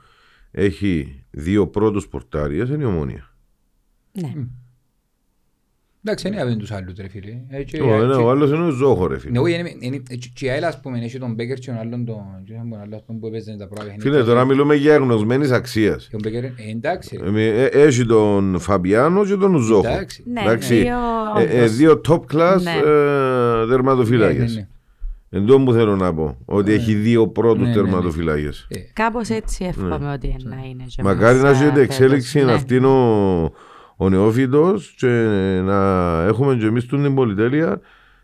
έχει 0.51 1.23
δύο 1.29 1.67
πρώτους 1.67 2.07
πορτάριες 2.07 2.69
είναι 2.69 2.83
η 2.83 2.85
ομόνια. 2.85 3.29
Ναι. 4.11 4.33
Εντάξει, 6.03 6.29
δεν 6.29 6.47
είναι 6.47 6.55
τους 6.57 6.71
άλλους 6.71 6.93
ρε 6.97 7.07
φίλε. 7.09 7.31
Ε, 7.49 7.63
και- 7.63 7.81
Ο, 7.81 7.93
ένα- 8.03 8.15
και- 8.15 8.21
ο 8.21 8.29
άλλος 8.29 8.49
είναι 8.49 8.65
ο 8.65 8.69
Ζόχο 8.69 9.07
ρε 9.07 9.19
φίλε. 9.19 9.31
Ναι, 9.31 9.39
όχι, 9.39 9.53
είναι- 9.59 9.75
είναι- 9.79 10.01
ε, 10.09 10.15
και 10.33 10.45
η 10.45 10.49
ΑΕΛ 10.49 10.63
ας 10.63 10.79
πούμε 10.79 10.99
έχει 10.99 11.19
τον 11.19 11.33
Μπέκερ 11.33 11.57
και 11.57 11.65
τον 11.71 11.79
άλλον 11.79 12.05
τον 12.05 12.15
και 12.45 12.53
τον 12.53 12.79
άλλον 12.79 12.93
αυτόν 12.93 13.19
που 13.19 13.27
έπαιζε 13.27 13.55
τα 13.59 13.67
πρώτα 13.67 13.83
παιχνίδια. 13.83 14.11
Φίλε, 14.11 14.23
τώρα 14.23 14.45
μιλούμε 14.45 14.75
για 14.75 14.95
γνωσμένης 14.95 15.51
αξίας. 15.51 16.07
Και 16.09 16.15
ο 16.15 16.19
Μπέκερ, 16.23 16.43
ε, 16.43 16.53
εντάξει 16.71 17.17
ρε. 17.21 17.27
Ε, 17.27 17.31
με- 17.31 17.45
ε, 17.47 17.65
Έχει 17.65 18.05
τον 18.05 18.59
Φαμπιάνο 18.59 19.25
και 19.25 19.35
τον 19.35 19.57
Ζόχο. 19.57 19.87
Εντάξει. 19.87 20.23
Ναι, 20.27 20.41
Εντάξει. 20.41 20.75
δύο, 20.75 20.95
Ε, 21.37 21.43
ε, 21.43 21.59
όντως. 21.59 21.75
δύο 21.75 22.01
top 22.07 22.19
class 22.33 22.61
Ναι. 22.61 22.71
ε, 22.71 22.89
Ναι, 22.89 23.59
ναι, 23.61 23.65
τερματοφύλακες. 23.69 24.55
ναι. 24.55 24.67
Εν 25.33 25.45
τω 25.45 25.59
που 25.61 25.71
θέλω 25.73 25.95
να 25.95 26.13
πω, 26.13 26.37
ότι 26.45 26.71
έχει 26.71 26.93
δύο 26.93 27.27
πρώτους 27.27 27.59
Ναι, 27.67 27.67
ναι, 27.69 27.75
ναι. 27.75 27.81
τερματοφύλακες. 27.81 28.65
Ε, 28.69 28.77
Κάπως 28.93 29.29
έτσι 29.29 29.65
εύχομαι 29.65 30.11
ότι 30.13 30.35
να 30.43 30.55
είναι. 30.69 30.83
και 30.87 31.01
Ναι. 31.01 31.09
Μακάρι 31.09 31.33
μας, 31.39 31.43
να 31.43 31.49
ε, 31.49 31.51
έχετε 31.51 31.69
φέτος. 31.69 31.83
εξέλιξη 31.83 32.43
Ναι. 32.43 32.51
αυτήν 32.51 32.85
ο, 32.85 33.51
ο 34.01 34.09
νεόφυτος 34.09 34.93
και 34.97 35.07
να 35.63 35.77
έχουμε 36.23 36.55
και 36.55 36.65
εμείς 36.65 36.85
την 36.85 37.15
πολυτέλεια 37.15 37.81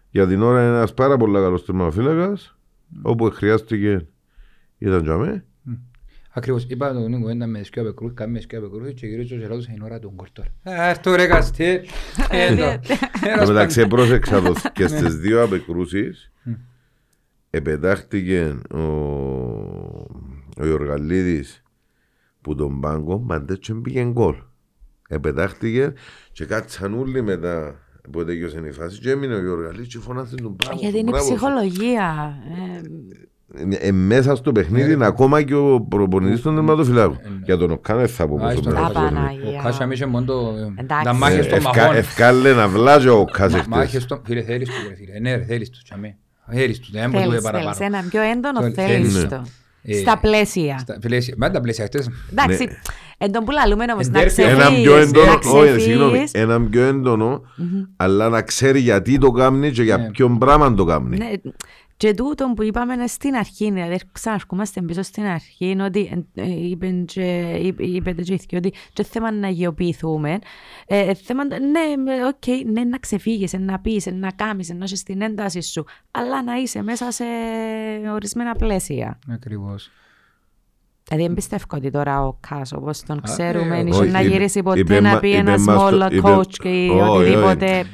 για 0.09 0.28
την 0.28 0.41
ώρα 0.41 0.59
είναι 0.67 0.75
ένας 0.78 0.93
πάρα 0.93 1.17
πολύ 1.17 1.34
καλός 1.34 1.65
τερματοφύλακας 1.65 2.57
όπου 3.01 3.30
χρειάστηκε 3.30 4.05
ήταν 4.78 5.03
για 5.03 5.17
μέ. 5.17 5.45
Ακριβώς, 6.34 6.63
είπα 6.67 6.93
τον 6.93 7.11
Νίκο, 7.11 7.30
ήταν 7.30 7.49
με 7.49 7.63
σκιο 7.63 7.82
απεκρούς, 7.82 8.13
κάνουμε 8.13 8.39
σκιο 8.39 8.59
απεκρούς 8.59 8.93
και 8.93 9.07
γυρίζω 9.07 9.36
και 9.38 9.47
ρώτησα 9.47 9.71
είναι 9.75 9.84
ώρα 9.84 9.99
του 9.99 10.13
γκολ 10.15 10.28
τώρα. 10.34 10.80
Α, 10.82 10.89
αυτό 10.89 11.15
ρε 11.15 11.28
καστέ. 11.28 11.84
Ε, 12.30 12.55
το- 12.55 12.63
ε, 12.63 12.80
Εν 13.21 13.39
τω 13.39 13.47
μεταξύ 13.47 13.88
πρόσεξα 13.88 14.41
το 14.41 14.53
και 14.73 14.88
στις 14.88 15.15
δύο 15.17 15.43
απεκρούσεις 15.43 16.32
επετάχτηκε 17.49 18.55
ο, 18.73 18.78
ο 20.57 20.65
Ιωργαλίδης 20.65 21.63
που 22.41 22.55
τον 22.55 22.80
πάγκο 22.80 23.19
μαντέτσο 23.19 23.75
πήγε 23.75 24.03
γκολ. 24.03 24.36
Επετάχτηκε 25.08 25.93
και 26.32 26.45
κάτσαν 26.45 26.93
όλοι 26.99 27.22
μετά 27.22 27.76
που 28.12 28.26
τέλειωσε 28.26 28.62
η 28.68 28.72
φάση 28.72 28.99
και 28.99 29.10
έμεινε 29.12 29.34
ο 29.36 29.41
Ιωργαλίδης 29.41 29.88
και 29.88 29.99
φωνάσε 29.99 30.36
τον 30.36 30.51
μπράβο 30.58 30.78
Γιατί 30.80 30.93
σου, 30.93 30.99
είναι 30.99 31.10
η 31.10 31.12
μπράβο 31.14 31.26
σου. 31.28 31.36
ψυχολογία. 31.36 32.36
ε, 33.80 33.88
Ε, 33.88 33.91
μέσα 33.91 34.36
στο 34.36 34.51
παιχνίδι 34.51 34.91
είναι 34.91 35.05
ακόμα 35.05 35.41
και 35.41 35.53
ο 35.55 35.82
προπονητής 35.82 36.41
των 36.41 36.53
τερματοφυλάκων. 36.55 37.20
Ε, 37.26 37.30
ναι. 37.30 37.36
Για 37.43 37.58
τον 37.58 37.72
Οκάνε 37.72 38.08
θα 38.08 38.28
πω 38.28 38.36
Α, 38.36 38.39
πόσο 38.39 38.55
στον 38.58 38.74
μεγάλο 38.74 38.88
Απανά. 38.89 39.10
είναι. 39.10 39.20
Παναγία. 39.20 39.60
Ο 39.60 39.64
Κάσια 39.64 39.88
είχε 39.91 40.05
μόνο 40.05 40.26
το... 40.26 40.55
Εντάξει. 40.76 41.03
Τα 41.05 41.14
μάχες 41.14 41.47
των 41.47 41.58
Ευκα- 41.58 41.76
μαχών. 41.76 41.95
Ευκάλε 41.95 42.53
να 42.53 42.68
βλάζει 42.68 43.08
ο 43.08 43.26
Κάζε 43.32 43.55
Μα- 43.55 43.62
χτες. 43.64 43.78
Μάχες 43.78 44.05
των... 44.05 44.22
Φίλε, 44.26 44.41
θέλεις 44.41 44.70
του 44.70 44.76
ρε 44.89 44.95
φίλε. 44.95 45.20
Ναι 45.20 45.36
ρε, 45.36 45.43
θέλεις 45.43 45.70
του. 45.70 45.80
τσαμέ. 45.84 46.18
Θέλεις 46.51 46.80
του, 46.80 46.88
δεν 46.91 47.10
μπορεί 47.10 47.24
Θέλεις, 47.24 47.43
να 47.43 47.49
θέλεις. 47.51 47.66
παραπάνω. 47.66 47.95
Ένα 47.97 48.08
πιο 48.10 48.22
έντονο 48.22 48.62
Θέλ- 48.62 48.74
θέλεις 48.76 49.14
θέλεις. 49.14 49.28
Το. 49.91 49.97
Ε, 49.97 49.99
Στα 49.99 50.17
πλαίσια. 50.17 50.77
Στα 50.77 50.97
πλαίσια, 51.01 51.35
μα 51.38 51.51
τα 51.51 51.61
πλαίσια 51.61 51.85
χτες. 51.85 52.09
Εντάξει, 52.31 52.63
Ναι. 52.63 52.71
εν 53.17 53.31
τον 53.31 53.43
που 53.43 53.51
λαλούμε 53.51 53.85
όμως 53.93 54.07
να 54.07 54.19
Εντέρφει, 54.19 54.41
ξεφύγεις. 54.41 54.59
Έναν 54.63 54.81
πιο 54.81 54.95
έντονο, 54.97 55.25
να 55.43 55.51
όχι, 55.51 55.79
συγγνώμη, 55.79 56.09
ξεφύγεις. 56.11 56.31
έναν 56.33 56.69
πιο 56.69 56.83
έντονο, 56.83 57.41
αλλά 57.95 58.29
να 58.29 58.41
ξέρει 58.41 58.79
γιατί 58.79 59.17
το 59.17 59.31
κάνει 59.31 59.71
και 59.71 59.83
για 59.83 59.97
Ναι. 59.97 60.09
ποιον 60.11 60.38
πράγμα 60.38 60.73
το 60.73 60.83
κάνει. 60.85 61.17
Ναι, 62.04 62.10
και 62.10 62.16
τούτο 62.16 62.54
που 62.56 62.64
είπαμε 62.64 63.08
στην 63.08 63.36
αρχή, 63.36 63.72
δηλαδή 63.72 64.00
ξαναρχόμαστε 64.12 64.82
πίσω 64.82 65.02
στην 65.02 65.24
αρχή, 65.24 65.66
είναι 65.70 65.84
ότι 65.84 66.26
ε, 66.36 66.41
ε, 66.41 66.68
είπεν 66.70 67.06
και, 67.06 67.58
είπε- 67.62 67.86
είπετε 67.86 68.22
και 68.22 68.34
οι 68.34 68.39
δυο 68.50 68.58
ότι 68.58 68.74
και 68.93 69.04
θέμα 69.04 69.32
να 69.32 69.48
αγιοποιηθούμε, 69.48 70.39
ε, 70.88 71.00
ε, 71.00 71.14
θέμα, 71.14 71.43
ναι, 71.45 72.12
ε, 72.14 72.24
οκ, 72.24 72.70
ναι, 72.72 72.84
να 72.84 72.98
ξεφύγεις, 72.98 73.54
ε, 73.54 73.58
να 73.58 73.80
πεις, 73.80 74.06
ε, 74.06 74.12
να 74.12 74.32
κάνεις, 74.32 74.70
ε, 74.70 74.74
να 74.74 74.84
είσαι 74.84 74.95
στην 74.95 75.22
ένταση 75.22 75.62
σου, 75.62 75.84
αλλά 76.12 76.43
να 76.43 76.56
είσαι 76.56 76.84
μέσα 76.84 77.12
σε 77.12 77.24
ορισμένα 78.14 78.56
πλαίσια. 78.56 79.20
Ακριβώς. 79.32 79.89
Δηλαδή, 81.10 81.26
δεν 81.26 81.36
πιστεύω 81.36 81.64
ότι 81.74 81.89
τώρα 81.89 82.26
ο 82.28 82.38
Κάς, 82.50 82.72
όπως 82.72 83.04
τον 83.04 83.18
Α, 83.18 83.22
ξέρουμε, 83.24 83.78
ε, 83.78 83.84
είχε 83.88 84.00
όχι, 84.00 84.10
να 84.10 84.20
είπε- 84.22 84.32
γυρίσει 84.32 84.64
ποτέ 84.64 84.80
είπε 84.80 85.00
να 85.00 85.10
μα- 85.14 85.20
πει 85.20 85.28
είπε 85.30 85.38
ένα 85.38 85.52
μας 85.60 85.64
το- 85.66 85.98
small 86.06 86.12
είπε- 86.12 86.28
coach 86.28 86.48
και 86.48 86.68
Όχι, 86.70 86.89
όχι. 86.89 87.02
οτιδήποτε. 87.20 87.86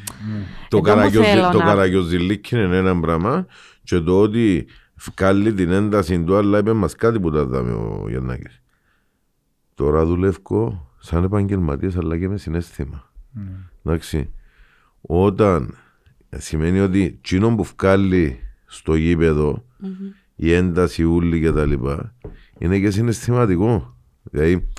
Το, 0.70 0.78
Εδώ 0.78 0.78
που 0.78 0.82
καραγιοζι- 0.82 1.30
θέλω 1.30 1.50
το 1.50 1.58
να- 1.58 1.64
καραγιοζηλίκι 1.66 2.56
είναι 2.56 2.78
ένα 2.78 3.00
πράγμα 3.00 3.46
και 3.84 4.00
το 4.00 4.22
ότι 4.22 4.66
βγάλει 4.96 5.54
την 5.54 5.72
ένταση 5.72 6.24
του, 6.24 6.36
αλλά 6.36 6.58
είπε 6.58 6.74
μας 6.74 6.96
κάτι 6.96 7.20
που 7.20 7.32
τα 7.32 7.46
δάμε 7.46 7.72
ο 7.72 8.06
Γιαννάκης. 8.10 8.62
Τώρα 9.74 10.06
δουλεύω 10.06 10.92
σαν 11.00 11.24
επαγγελματίας 11.24 11.98
αλλά 11.98 12.18
και 12.18 12.30
με 12.30 12.38
συνέστημα. 12.38 13.12
Εντάξει. 13.84 14.34
Όταν 15.02 15.78
σημαίνει 16.30 16.80
ότι 16.80 17.04
εκείνο 17.04 17.56
που 17.56 17.64
βγάλει 17.78 18.40
στο 18.66 18.96
γήπεδο 18.96 19.66
η 20.36 20.54
ένταση 20.54 21.04
ούλη 21.04 21.40
και 21.40 21.52
τα 21.52 21.66
λοιπά 21.66 22.16
είναι 22.60 22.80
και 22.80 22.92
συναισθηματικό. 22.92 23.98
Δηλαδή, 24.24 24.70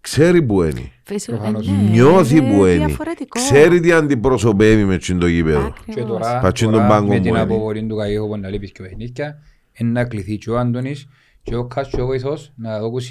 ξέρει 0.00 0.42
που 0.42 0.62
είναι. 0.62 0.90
Φυσικά, 1.02 1.36
Προφανώς. 1.36 1.66
ναι, 1.68 1.88
Νιώθει 1.90 2.36
είναι 2.36 2.50
που 2.56 2.66
είναι. 2.66 2.86
διαφορετικό. 2.86 3.40
Ξέρει 3.40 3.80
τι 3.80 3.92
αντιπροσωπεύει 3.92 4.84
με 4.84 4.98
τσιν 4.98 5.18
το 5.18 5.26
γήπεδο. 5.26 5.58
Ακριβώς. 5.66 5.94
Και 5.94 6.02
τώρα, 6.02 6.38
Πατσίν 6.40 6.70
τώρα 6.70 6.78
τον 6.78 6.88
πάγκο 6.88 7.06
με 7.08 7.16
που 7.16 7.20
την 7.22 7.30
είναι. 7.30 7.40
αποβολή 7.40 7.86
του 7.86 7.96
Καγίχου 7.96 8.28
που 8.28 8.36
να 8.36 8.48
λείπεις 8.48 8.72
και 8.72 8.82
ο 8.82 8.84
παιχνίδια 8.84 9.38
είναι 9.72 9.90
να 9.90 10.04
κληθεί 10.04 10.36
και 10.38 10.50
ο 10.50 10.58
Άντωνης 10.58 11.08
και 11.42 11.56
ο 11.56 11.64
Κάς 11.66 11.88
και 11.88 12.00
ο 12.00 12.06
βοηθός 12.06 12.52
να 12.56 12.78
δώκουν 12.78 13.02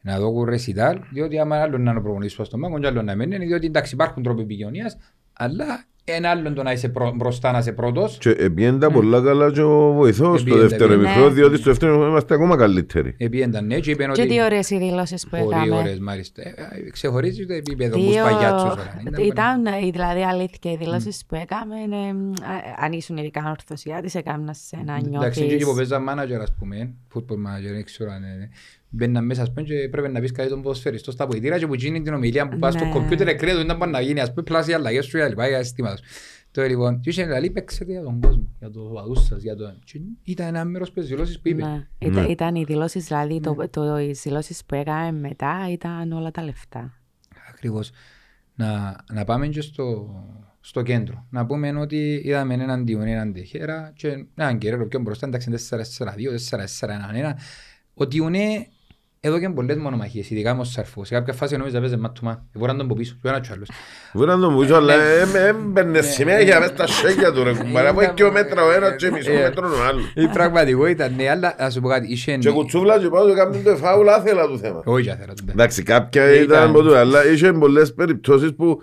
να 0.00 0.18
δώκουν 0.18 0.44
ρεσιτάλ 0.44 0.98
διότι 1.12 1.38
άμα 1.38 1.56
άλλο 1.56 1.78
να 1.78 1.90
είναι 1.90 1.98
ο 1.98 2.02
προπονητής 2.02 2.46
στον 2.46 2.60
πάγκο 2.60 2.78
και 2.78 2.86
άλλο 2.86 3.02
να 3.02 3.16
μένει 3.16 3.36
διότι 3.46 3.66
εντάξει 3.66 3.94
υπάρχουν 3.94 4.22
τρόποι 4.22 4.42
επικοινωνίας 4.42 4.96
αλλά 5.32 5.84
ένα 6.12 6.30
άλλο 6.30 6.52
το 6.52 6.62
να 6.62 6.72
είσαι 6.72 6.88
πρω- 6.88 7.14
μπροστά 7.16 7.52
να 7.52 7.58
είσαι 7.58 7.72
πρώτος 7.72 8.18
Και 8.18 8.30
επιέντα 8.30 8.90
πολλά 8.90 9.20
καλά 9.22 9.52
και 9.52 9.60
ο 9.60 9.92
βοηθός 9.92 10.40
στο 10.40 10.50
Επιέντα, 10.50 10.68
δεύτερο 10.68 10.94
ναι. 10.94 11.02
ημιχρόνο, 11.02 11.30
διότι 11.30 11.56
στο 11.56 11.64
δεύτερο 11.70 11.90
ημιχρόνο 11.92 12.10
είμαστε 12.12 12.34
ακόμα 12.34 12.56
καλύτεροι. 12.56 13.14
επίενταν 13.18 13.66
ναι 13.66 13.78
και 13.80 13.90
είπαν 13.90 14.12
Και 14.12 14.20
ότι 14.22 14.30
τι 14.30 14.42
ωραίες 14.42 14.70
οι 14.70 14.78
δηλώσεις 14.78 15.22
που 15.28 15.30
πολύ 15.44 15.54
έκαμε. 15.66 15.74
ωραίες 15.80 15.98
μάλιστα 15.98 16.42
Ε, 16.42 16.48
ε, 16.86 16.90
ξεχωρίζεις 16.90 17.46
το 17.46 17.52
επίπεδο 17.52 17.98
μου 17.98 18.10
Δύο... 18.10 18.26
σπαγιάτσος 18.26 18.68
τώρα. 18.68 19.00
Ήταν, 19.24 19.66
ε, 19.66 19.70
δηλαδή 19.92 20.22
αλήθεια, 20.24 20.72
οι 20.72 20.76
δηλώσεις 20.76 21.24
που 21.28 21.34
έκαμε, 21.34 21.80
είναι, 21.80 22.06
ε, 22.06 22.84
αν 22.84 22.92
ήσουν 22.92 23.16
ειδικά 23.16 23.50
ορθωσιάτης, 23.50 24.14
έκαναν 24.14 24.54
σε 24.54 24.76
να 24.84 24.94
Εντάξει, 24.96 25.10
νιώθεις... 25.10 25.56
και 25.58 25.64
που 25.64 25.74
παίζα 25.76 25.98
manager, 26.08 26.40
ας 26.42 26.52
πούμε, 26.58 26.90
football 27.14 27.20
manager, 27.46 27.72
δεν 27.72 27.84
ξέρω 27.84 28.10
αν 28.10 28.22
είναι. 28.22 28.50
Μπαίναν 28.90 29.24
μέσα, 29.26 29.42
ας 29.42 29.48
πούμε, 29.52 29.62
και 29.62 29.88
πρέπει 29.90 30.08
να 30.08 30.20
πεις 30.20 30.32
κάτι 30.32 30.48
τον 30.48 30.62
ποδοσφαιριστό 30.62 31.10
στα 31.10 31.26
ποητήρα 31.26 31.58
και 31.58 31.66
που 31.66 31.74
γίνει 31.74 32.02
την 32.02 32.14
ομιλία 32.14 32.48
που 32.48 32.58
πας 32.58 32.74
στο 32.74 32.84
Ναι. 32.84 32.90
κομπιούτερ 32.90 33.28
εκρέτω, 33.28 33.60
ήταν 33.60 33.78
πάνω 33.78 33.92
να 33.92 34.00
γίνει, 34.00 34.20
ας 34.20 34.28
πούμε, 34.30 34.42
πλάσει 34.42 34.70
οι 34.70 34.74
αλλαγές 34.74 35.06
σου, 35.06 35.16
για 35.16 35.28
λοιπά, 35.28 35.48
για 35.48 35.62
συστήματα 35.62 35.96
σου. 35.96 36.04
Τώρα 36.50 36.68
λοιπόν, 36.68 37.00
και 37.00 37.10
είχε 37.10 37.26
λέει, 37.26 37.50
παίξετε 37.50 37.92
για 37.92 38.02
τον 38.02 38.20
κόσμο, 38.20 38.48
για 38.58 38.70
το 38.70 38.80
παδούς 38.80 39.24
σας, 39.26 39.42
για 39.42 39.56
τον... 39.56 39.78
Και 39.84 40.00
ήταν 40.22 40.46
ένα 40.46 40.64
μέρος 40.64 40.92
που 40.92 41.02
δηλώσεις 41.02 41.40
που 41.40 41.48
είπε. 41.48 41.62
Ναι. 41.62 41.86
Ήταν, 41.98 42.22
Ναι. 42.22 42.28
ήταν 42.30 42.54
οι 42.54 42.64
δηλώσεις, 42.64 43.04
δηλαδή, 43.06 43.40
το, 43.40 43.56
το, 43.70 43.98
οι 43.98 44.10
δηλώσεις 44.12 44.64
που 44.64 44.74
έκαμε 44.74 45.18
μετά 45.18 45.66
ήταν 45.70 46.12
όλα 46.12 46.30
τα 46.30 46.42
λεφτά. 46.42 46.92
Ακριβώς. 47.50 47.90
Να, 48.54 48.96
να 49.12 49.24
πάμε 49.24 49.46
και 49.48 49.60
στο, 49.60 50.14
στο 50.60 50.82
κέντρο. 50.82 51.26
Να 51.30 51.46
πούμε 51.46 51.78
ότι 51.78 52.20
είδαμε 52.24 52.54
έναν 52.54 52.86
Διονέ, 52.86 53.10
έναν 53.10 53.32
Τεχέρα 53.32 53.92
και 53.96 54.26
έναν 54.34 54.58
Κεραίρο 54.58 54.86
πιο 54.86 55.00
μπροστά, 55.00 55.26
εντάξει 55.26 55.50
4-4-2, 55.70 55.76
4-4-1-1. 56.50 57.32
Ο 57.94 58.04
Διονέ 58.06 58.66
εδώ 59.20 59.38
και 59.38 59.48
πολλές 59.48 59.76
μονομαχίες, 59.76 60.30
ειδικά 60.30 60.54
με 60.54 60.60
ο 60.60 60.64
Σαρφό. 60.64 61.04
Σε 61.04 61.14
κάποια 61.14 61.32
φάση 61.32 61.56
νόμιζα 61.56 61.80
παίζε 61.80 61.96
μάτουμα, 61.96 62.44
μπορεί 62.52 62.72
να 62.72 62.78
τον 62.78 62.88
πω 62.88 62.94
πίσω, 62.98 63.16
και 63.22 63.26
ο 63.26 63.30
ένας 63.30 63.46
και 63.46 63.52
ο 63.52 63.54
άλλος. 63.54 63.68
Μπορεί 64.12 64.28
να 64.30 64.38
το 64.38 64.50
μου 64.50 64.60
πεις, 64.60 64.70
αλλά 64.70 64.94
έμπαιρνε 65.34 66.00
συνέχεια 66.00 66.60
μες 66.60 66.68
στα 66.68 66.86
σέγγια 66.86 67.32
του 67.32 67.44
ρε 67.44 67.54
κουμπάρα, 67.54 67.88
από 67.88 68.00
δύο 68.14 68.32
μέτρα 68.32 68.64
ο 68.64 68.72
ένας 68.72 68.96
και 68.96 69.10
μισό 69.10 69.32
Ε. 69.32 69.42
μέτρος 69.42 69.70
ο 69.78 69.84
άλλος. 69.84 70.12
Η 70.14 70.26
πραγματικότητα, 70.28 71.08
ναι, 71.08 71.28
αλλά 71.30 71.54
να 71.58 71.70
σου 71.70 71.80
πω 71.80 71.88
κάτι, 71.88 72.12
είχε... 72.12 72.36
Και 72.36 72.50
κουτσούβλα 72.50 72.98
και 72.98 73.08
πάω 73.08 73.26
και 73.28 73.34
κάνουν 73.34 73.62
το 73.62 73.76
φάουλ 73.76 74.08
άθελα 74.08 74.46
του 74.46 74.58
θέμα. 74.58 74.82
Όχι, 74.84 75.10
άθερα 75.10 75.32
τον 75.34 75.48
Εντάξει, 75.48 75.82
κάποια 75.82 76.22
Ε, 76.22 76.32
ήταν 76.34 76.44
ήταν- 76.44 76.68
από 76.70 76.82
το, 76.82 76.96
αλλά 76.96 77.26
είχε 77.30 77.52
πολλές 77.52 77.94
περιπτώσεις 77.94 78.54
που 78.54 78.82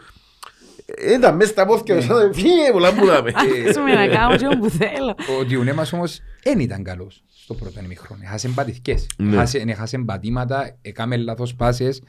ήταν 1.14 1.36
μέσα 1.36 1.50
στα 1.52 1.66
πόθηκια 1.66 1.96
του, 1.96 2.02
σαν 2.02 2.34
φύγε 2.34 2.72
πολλά 2.72 2.94
που 2.94 3.06
δάμε. 3.06 3.32
Αφήσουμε 3.36 3.94
να 3.94 4.08
κάνω 4.08 4.36
και 4.38 4.48
όπου 4.54 4.70
θέλω. 4.70 5.16
Ο 5.40 5.44
Διουνέ 5.44 5.74
μας 5.74 5.94
όμως 5.94 6.20
δεν 6.44 6.60
ήταν 6.60 6.84
καλός 6.84 7.24
στο 7.46 7.54
πρώτο 7.54 7.80
ημιχρόνο. 7.84 8.22
Έχασες 8.26 8.52
πατηθικές. 8.52 9.08
Ναι. 9.18 9.36
Έχασε, 9.36 9.58
έχασες 9.68 10.04
πατήματα, 10.06 10.78
έκαμε 10.82 11.18
λάθος 11.18 11.56
πάσες. 11.56 12.02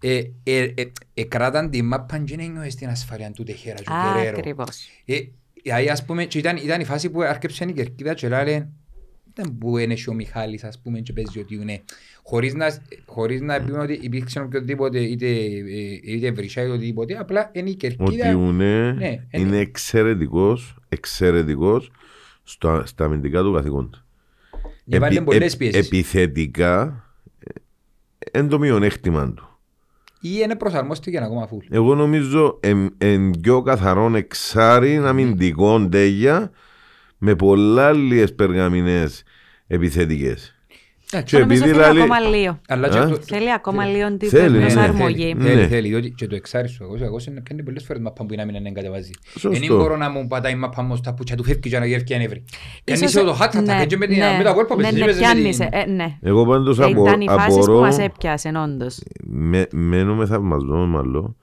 Ε, 0.00 0.20
ε, 0.42 0.62
ε, 0.74 0.84
ε, 1.14 1.24
κράταν 1.24 1.70
τη 1.70 1.82
μάπα 1.82 2.18
και 2.18 2.36
δεν 2.36 2.46
ένιωες 2.46 2.74
την 2.74 2.88
ασφαλεία 2.88 3.30
του 3.30 3.42
Τεχέρα 3.42 3.76
και 3.76 3.84
του 3.84 3.92
Κεραίρο. 4.14 4.36
Ακριβώς. 4.38 4.88
Ε, 5.04 5.18
δηλαδή, 5.62 5.88
ας 5.88 6.04
πούμε, 6.04 6.24
και 6.24 6.38
ήταν, 6.38 6.56
ήταν 6.56 6.80
η 6.80 6.84
φάση 6.84 7.10
που 7.10 7.22
άρκεψε 7.22 7.64
η 7.64 7.72
κερκίδα 7.72 8.14
και 8.14 8.28
λένε 8.28 8.68
δεν 9.34 9.58
που 9.58 9.78
είναι 9.78 9.94
και 9.94 10.10
ο 10.10 10.14
Μιχάλης 10.14 10.64
ας 10.64 10.78
πούμε 10.80 11.00
και 11.00 11.12
παίζει 11.12 11.38
ο 11.38 11.44
Διουνέ. 11.48 11.82
Χωρίς 12.22 12.54
να, 12.54 12.66
χωρίς 13.06 13.40
να 13.40 13.62
πούμε 13.64 13.78
ότι 13.78 13.98
υπήρξε 14.02 14.40
οποιοδήποτε 14.40 15.00
είτε, 15.00 15.26
ε, 15.26 16.00
είτε 16.02 16.30
βρυσιά 16.30 16.62
είτε 16.62 16.72
οτιδήποτε, 16.72 17.14
απλά 17.14 17.50
είναι 17.54 17.68
η 17.68 17.72
Ο 17.72 17.76
κερκίδα. 17.76 18.28
Τιουνέ 18.28 18.92
Ναι, 18.92 19.16
είναι 19.30 19.58
εξαιρετικός, 19.58 20.76
εξαιρετικός 20.88 21.90
στο- 22.42 22.82
στα 22.86 23.04
αμυντικά 23.04 23.42
του 23.42 23.52
καθηγόντα. 23.52 24.03
Έβαλε 24.88 25.14
Επι- 25.14 25.24
πολλές 25.24 25.52
επ- 25.52 25.58
πιέσεις. 25.58 25.86
Επιθετικά, 25.86 27.04
είναι 28.34 28.48
το 28.48 28.58
μειονέκτημα 28.58 29.32
του. 29.32 29.48
Ή 30.20 30.28
είναι 30.42 30.56
προσαρμόστηκε 30.56 31.18
ακόμα 31.18 31.46
φουλ. 31.46 31.64
Εγώ 31.70 31.94
νομίζω 31.94 32.58
εν, 32.62 32.94
εν 32.98 33.30
πιο 33.40 33.62
καθαρόν 33.62 34.14
εξάρι 34.14 34.96
αμυντικών 34.96 35.90
τέγια 35.90 36.50
με 37.18 37.34
πολλά 37.36 37.86
άλλες 37.86 38.34
περγαμηνές 38.34 39.22
επιθετικές. 39.66 40.53
Εντάξει, 41.14 41.34
Και 41.36 41.42
Νομίζω 41.42 41.64
επειδή 41.64 41.78
θέλει 41.78 41.86
λαλεί- 41.86 42.02
ακόμα 42.12 42.20
λίγο. 42.36 42.60
Αλλά 42.68 42.88
και 42.88 42.98
Α; 42.98 43.08
το- 43.08 43.16
Θέλει 43.16 43.52
ακόμα 43.52 43.84
λίγο 43.86 44.16
την 44.16 44.28
Θέλει, 44.28 44.56
ναι, 44.58 44.60
προσαρμογή. 44.60 45.34
ναι. 45.34 45.44
Θέλει, 45.44 45.66
θέλει, 45.66 45.88
διότι 45.88 46.10
και 46.10 46.26
το 46.26 46.34
εξάρι 46.34 46.68
σου, 46.68 46.82
εγώ, 46.82 47.04
εγώ 47.04 47.16
είναι 47.28 47.40
πιάνει 47.40 47.62
πολλές 47.62 47.84
φορές 47.84 48.02
μαπά 48.02 48.24
που 48.26 48.34
να 48.36 48.44
μην 48.44 48.66
εγκατεβάζει. 48.66 49.10
Σωστό. 49.38 49.50
Δεν 49.66 49.76
μπορώ 49.76 49.96
να 49.96 50.10
μου 50.10 50.26
πατάει 50.26 50.54
μαπά 50.54 50.82
μου 50.82 50.96
στα 50.96 51.14
πουτσιά 51.14 51.36
του 51.36 51.44
φεύγει 51.44 51.60
και 51.70 51.78
να 51.78 51.86
γεύει 51.86 52.04
και 52.04 52.14
ανέβρι. 52.14 52.44
Ίσως- 52.84 53.10
Πιάνεις 53.10 53.12
το 53.30 53.32
χάτσα, 53.32 53.60
ναι, 53.60 53.66
τα 53.66 53.84
και 53.84 53.96
με 53.96 54.06
την- 54.06 54.18
ναι, 54.18 54.34
με 54.38 54.44
τα 54.44 54.52
κόλπα 54.52 54.76
ναι, 54.76 54.82
πες, 54.82 54.92
ναι, 54.92 54.98
εσύ 54.98 55.04
παίζεις 55.04 55.20
με 55.20 55.34
πιάνεις, 55.34 55.56
την- 55.56 55.68
ε, 55.72 55.84
ναι. 56.04 56.18
Εγώ 56.22 56.46
πάντως 56.46 56.78
Ε, 56.78 56.84
απο, 56.84 57.06
Ήταν 57.06 57.20
οι 57.20 57.26
φάσεις 57.28 57.54
που 57.54 57.62
απορώ, 57.62 57.80
μας 57.80 57.98
έπιασαν 57.98 58.56
όντως. 58.56 59.00
με, 59.24 59.66
μένω 59.72 60.14
με 60.14 60.26
θαυμασμός 60.26 60.88
μάλλον, 60.88 61.36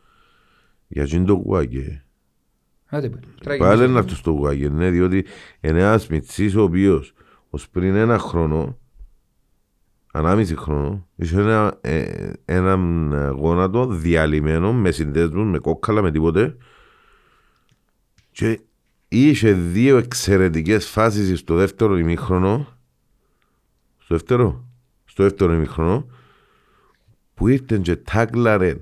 για 0.87 1.03
εκείνο 1.03 1.25
το 1.25 1.37
κουάκε. 1.37 2.03
Άντε, 2.93 3.09
πάλι, 3.09 3.23
τραγική 3.43 3.65
Πάλι 3.65 3.75
μουσική. 3.77 3.93
να 3.93 3.99
αυτό 3.99 4.31
το 4.31 4.37
κουάκε, 4.37 4.69
ναι, 4.69 4.89
διότι 4.89 5.25
είναι 5.61 5.79
ένας 5.79 6.07
μητσής 6.07 6.55
ο 6.55 6.61
οποίος 6.63 7.13
ως 7.49 7.69
πριν 7.69 7.95
ένα 7.95 8.17
χρόνο, 8.17 8.77
ανάμιση 10.11 10.55
χρόνο, 10.55 11.07
είχε 11.15 11.39
ένα, 11.39 11.77
ε, 11.81 12.31
έναν 12.45 13.13
γόνατο 13.37 13.85
διαλυμένο 13.85 14.73
με 14.73 14.91
συνδέσμους, 14.91 15.45
με 15.45 15.59
κόκκαλα, 15.59 16.01
με 16.01 16.11
τίποτε. 16.11 16.55
Και 18.31 18.59
είχε 19.07 19.53
δύο 19.53 19.97
εξαιρετικές 19.97 20.87
φάσεις 20.87 21.39
στο 21.39 21.55
δεύτερο 21.55 21.97
ημίχρονο 21.97 22.67
στο 23.97 24.15
δεύτερο 24.15 24.65
στο 25.05 25.23
δεύτερο 25.23 25.53
ημίχρονο 25.53 26.05
που 27.33 27.47
ήρθαν 27.47 27.81
και 27.81 27.95
τάκλαρεν. 27.95 28.79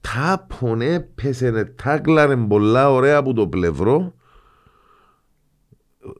Τάπον 0.00 0.80
έπεσε 0.80 1.64
τάκλαρεν 1.64 2.46
πολλά 2.46 2.90
ωραία 2.90 3.16
από 3.16 3.32
το 3.32 3.48
πλευρό 3.48 4.14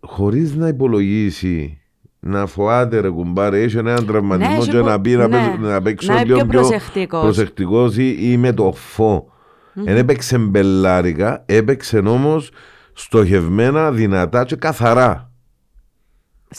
χωρίς 0.00 0.54
να 0.54 0.68
υπολογίσει 0.68 1.83
να 2.26 2.46
φοάται 2.46 3.00
ρε 3.00 3.08
κουμπάρε, 3.08 3.62
έχει 3.62 3.76
έναν 3.78 4.06
τραυματισμό 4.06 4.52
Ναι, 4.54 4.64
και 4.64 4.70
έχει 4.76 4.82
να 4.84 4.94
που- 4.94 5.00
πει 5.00 5.10
να, 5.16 5.28
ναι. 5.28 5.36
παίξω- 5.36 5.58
να 5.60 5.82
παίξω 5.82 6.12
Να 6.12 6.14
είναι 6.20 6.24
λίγο 6.24 6.36
πιο 6.38 6.46
πιο 6.48 6.58
προσεκτικός. 6.60 7.22
προσεκτικός 7.22 7.96
ή, 7.96 8.16
ή 8.32 8.36
με 8.36 8.52
το 8.52 8.72
φω. 8.72 9.28
Δεν 9.72 9.96
έπαιξε 9.96 10.38
μπελάρικα, 10.38 11.42
έπαιξε 11.46 11.98
όμως 11.98 12.50
στοχευμένα, 12.92 13.92
δυνατά 13.92 14.44
και 14.44 14.56
καθαρά. 14.56 15.32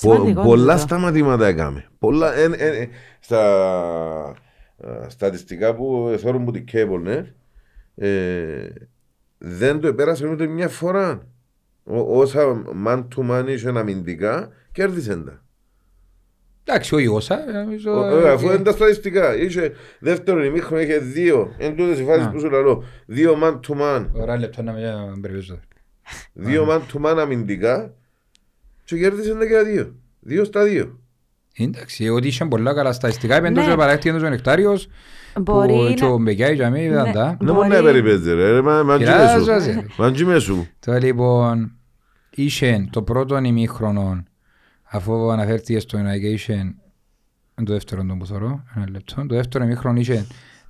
Πο- 0.01 0.13
Σημαντικό 0.13 0.41
πολλά 0.41 0.73
τούτο. 0.73 0.85
σταματήματα 0.85 1.45
έκαμε. 1.47 1.85
Πολλά, 1.99 2.33
εν, 2.35 2.53
εν, 2.57 2.73
εν, 2.73 2.89
στα 3.19 3.39
α, 4.77 5.09
στατιστικά 5.09 5.75
που 5.75 6.15
θεωρούν 6.19 6.45
που 6.45 6.51
την 6.51 6.63
Cable, 6.71 6.99
ναι, 7.03 7.33
ε, 7.95 8.67
δεν 9.37 9.79
το 9.79 9.87
επέρασε 9.87 10.27
ούτε 10.27 10.47
μια 10.47 10.67
φορά. 10.69 11.27
Ό, 11.83 12.19
όσα 12.19 12.41
man 12.85 12.97
to 13.15 13.29
man 13.31 13.45
είχε 13.47 13.69
αμυντικά, 13.69 14.49
κέρδισαν 14.71 15.25
τα. 15.25 15.43
Εντάξει, 16.67 16.95
όχι 16.95 17.07
όσα, 17.07 17.39
νομίζω... 17.51 17.91
Ο- 17.99 18.17
ε, 18.27 18.29
Αφού 18.31 18.49
ε, 18.49 18.53
είναι 18.53 18.63
τα 18.63 18.71
στατιστικά. 18.71 19.35
Είχε 19.37 19.71
δεύτερο 19.99 20.43
ημίχρονο, 20.43 20.81
είχε 20.81 20.97
δύο. 20.97 21.53
Εν 21.57 21.75
τούτες 21.75 21.99
οι 21.99 22.03
φάσεις 22.03 22.25
Α. 22.25 22.29
που 22.29 22.39
σου 22.39 22.49
λαλώ. 22.49 22.83
Δύο 23.05 23.37
man 23.43 23.51
to 23.67 23.81
man. 23.81 24.05
Ωραία 24.13 24.37
λεπτό 24.37 24.61
να 24.63 24.71
με 24.71 25.11
μπερβίζω. 25.17 25.59
Δύο 26.33 26.67
man 26.69 26.79
to 26.93 27.05
man 27.05 27.17
αμυντικά 27.19 27.93
και 28.83 28.97
κέρδισαν 28.97 29.37
τα 29.39 29.45
και 29.45 29.53
τα 29.53 29.63
δύο. 29.63 29.95
Δύο 30.19 30.43
στα 30.43 30.63
δύο. 30.63 30.99
Εντάξει, 31.57 32.09
ότι 32.09 32.27
είχε 32.27 32.45
πολλά 32.45 32.73
καλά 32.73 32.93
στατιστικά, 32.93 33.37
είπαν 33.37 33.53
Ναι. 33.53 33.63
τόσο 33.63 33.75
παράκτη 33.75 34.09
ο 34.09 34.17
Νεκτάριος, 34.29 34.87
Μπορεί 35.41 35.73
που 35.73 35.93
και 35.95 36.05
ο 36.05 36.09
να... 36.17 36.23
Μπεκιάη 36.23 36.53
για 36.55 36.69
μένα 36.69 36.83
είδαν 36.83 37.05
Ναι. 37.05 37.11
τα. 37.13 37.37
Να 37.41 37.53
μπορεί 37.53 37.67
να 37.67 37.81
Μπορεί- 37.81 37.93
περιπέζει 37.93 38.33
ρε, 38.33 38.51
ρε, 38.51 38.61
μα- 38.61 38.83
μαντζί 38.83 39.05
Κοιτάς, 39.05 39.33
με 39.33 39.39
σου. 39.39 39.45
βάζει. 39.45 39.85
Μαντζί 39.97 40.25
με 40.25 40.39
σου. 40.39 40.67
Τώρα 40.79 40.99
λοιπόν, 41.03 41.71
είχε 42.35 42.87
το 42.91 43.01
πρώτο 43.01 43.37
ημίχρονο, 43.37 44.23
αφού 44.95 45.31
αναφέρθηκε 45.31 45.79
στο 45.79 45.99
United, 45.99 46.21
είχε 46.21 46.75
το 47.55 47.73
δεύτερο 47.73 48.03
τον 48.05 48.17
που 48.17 48.25
θωρώ, 48.25 48.63
ένα 48.75 48.89
λεπτό, 48.89 49.25
το 49.25 49.35
δεύτερο 49.35 49.63
ημίχρονο 49.63 49.99
είχε 49.99 50.25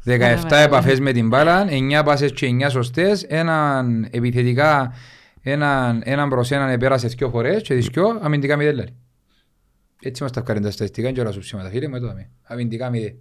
17 0.05 0.13
Ωραία. 0.45 0.59
επαφές 0.59 0.99
με 0.99 1.11
την 1.11 1.28
μπάλα, 1.28 1.65
9 1.69 2.01
πάσες 2.05 2.32
και 2.32 2.47
9 2.47 2.69
σωστές, 2.69 3.23
έναν 3.23 4.07
επιθετικά, 4.11 4.93
έναν, 5.41 6.01
έναν 6.05 6.30
προς 6.30 6.51
έναν 6.51 6.69
επέρασε 6.69 7.07
δυο 7.07 7.30
φορές 7.30 7.61
και 7.61 7.76
τις 7.76 7.88
δυο 7.88 8.19
αμυντικά 8.21 8.55
μηδέν 8.55 8.76
λάρι. 8.76 8.95
Έτσι 10.01 10.23
μας 10.23 10.32
τα 10.32 10.41
βγάλουν 10.41 10.63
τα 10.63 10.71
στατιστικά 10.71 11.11
και 11.11 11.21
όλα 11.21 11.32
σου 11.32 11.39
ψήματα, 11.39 11.69
φίλε 11.69 11.88
μου, 11.88 11.95
εδώ 11.95 12.07
δάμε. 12.07 12.30
Αμυντικά 12.43 12.89
μηδέν. 12.89 13.15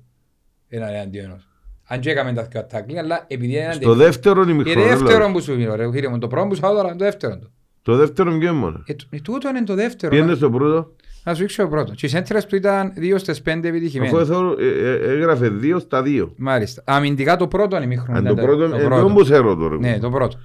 Έναν 0.69 0.95
εναντίον 0.95 1.25
ενός. 1.25 1.49
Αν 1.85 2.01
και 2.01 2.11
έκαμε 2.11 2.33
τα 2.33 2.43
δυο 2.43 2.61
ατάκλη, 2.61 2.99
αλλά 2.99 3.25
επειδή 3.27 3.57
είναι 3.57 3.73
Στο 3.73 3.95
δεύτερο 3.95 4.45
και 4.45 4.51
ημιχρόνο. 4.51 4.87
δεύτερο 4.87 5.31
που 5.33 5.41
σου 5.41 5.57
μιλώ 5.57 5.75
ρε 5.75 5.91
φίλε 5.91 6.09
μου, 6.09 6.19
το 6.19 6.29
πρώτο 6.29 6.47
που 6.49 6.55
σου 6.55 6.61
φάω 6.61 6.75
τώρα, 6.75 6.91
το 6.91 7.05
δεύτερο 7.05 7.39
του. 7.39 7.53
Το 7.85 7.97
δεύτερο 7.97 8.31
ποιο 8.31 8.41
είναι 8.49 8.53
μόνο. 8.59 8.83
Ε, 8.87 8.95
τ- 8.95 9.23
τούτο 9.23 9.49
είναι 9.49 9.65
το 9.65 9.75
δεύτερο. 9.75 10.11
Πήγαινε 10.11 10.31
Να- 10.31 10.37
στο 10.37 10.51
πρώτο; 10.51 10.93
Να 11.25 11.35
σου 11.35 11.41
δείξω 11.41 11.63
το 11.63 11.69
πρώτο. 11.69 11.93
Και 11.95 12.07
οι 12.07 12.09
σέντρες 12.09 12.47
του 12.47 12.57
ήταν 12.57 12.93
2 12.97 13.19
στις 13.19 13.43
5 13.43 13.49
Αφού 13.59 13.67
επιτυχημένοι. 13.69 14.25
θεωρώ, 14.25 14.57
ε, 14.59 14.67
ε, 14.67 15.13
έγραφε 15.13 15.49
δύο 15.49 15.79
στα 15.79 16.03
δύο. 16.03 16.33
Μάλιστα. 16.37 16.83
Αμυντικά 16.87 17.37
το 17.37 17.49
πρώτο 17.49 17.77
είναι 17.77 17.85
ημίχρονο. 17.85 18.19
Αν 18.19 18.25
ήταν 18.25 18.37
το 18.37 18.43
πρώτο, 18.43 18.69
το 18.69 18.77
ε, 18.77 18.85
πρώτο. 18.85 19.03
δεν 19.03 19.13
μου 19.13 19.23
ξέρω 19.23 19.57
τώρα. 19.57 19.77
Ναι, 19.77 19.99
το 19.99 20.11
πρώτο. 20.11 20.39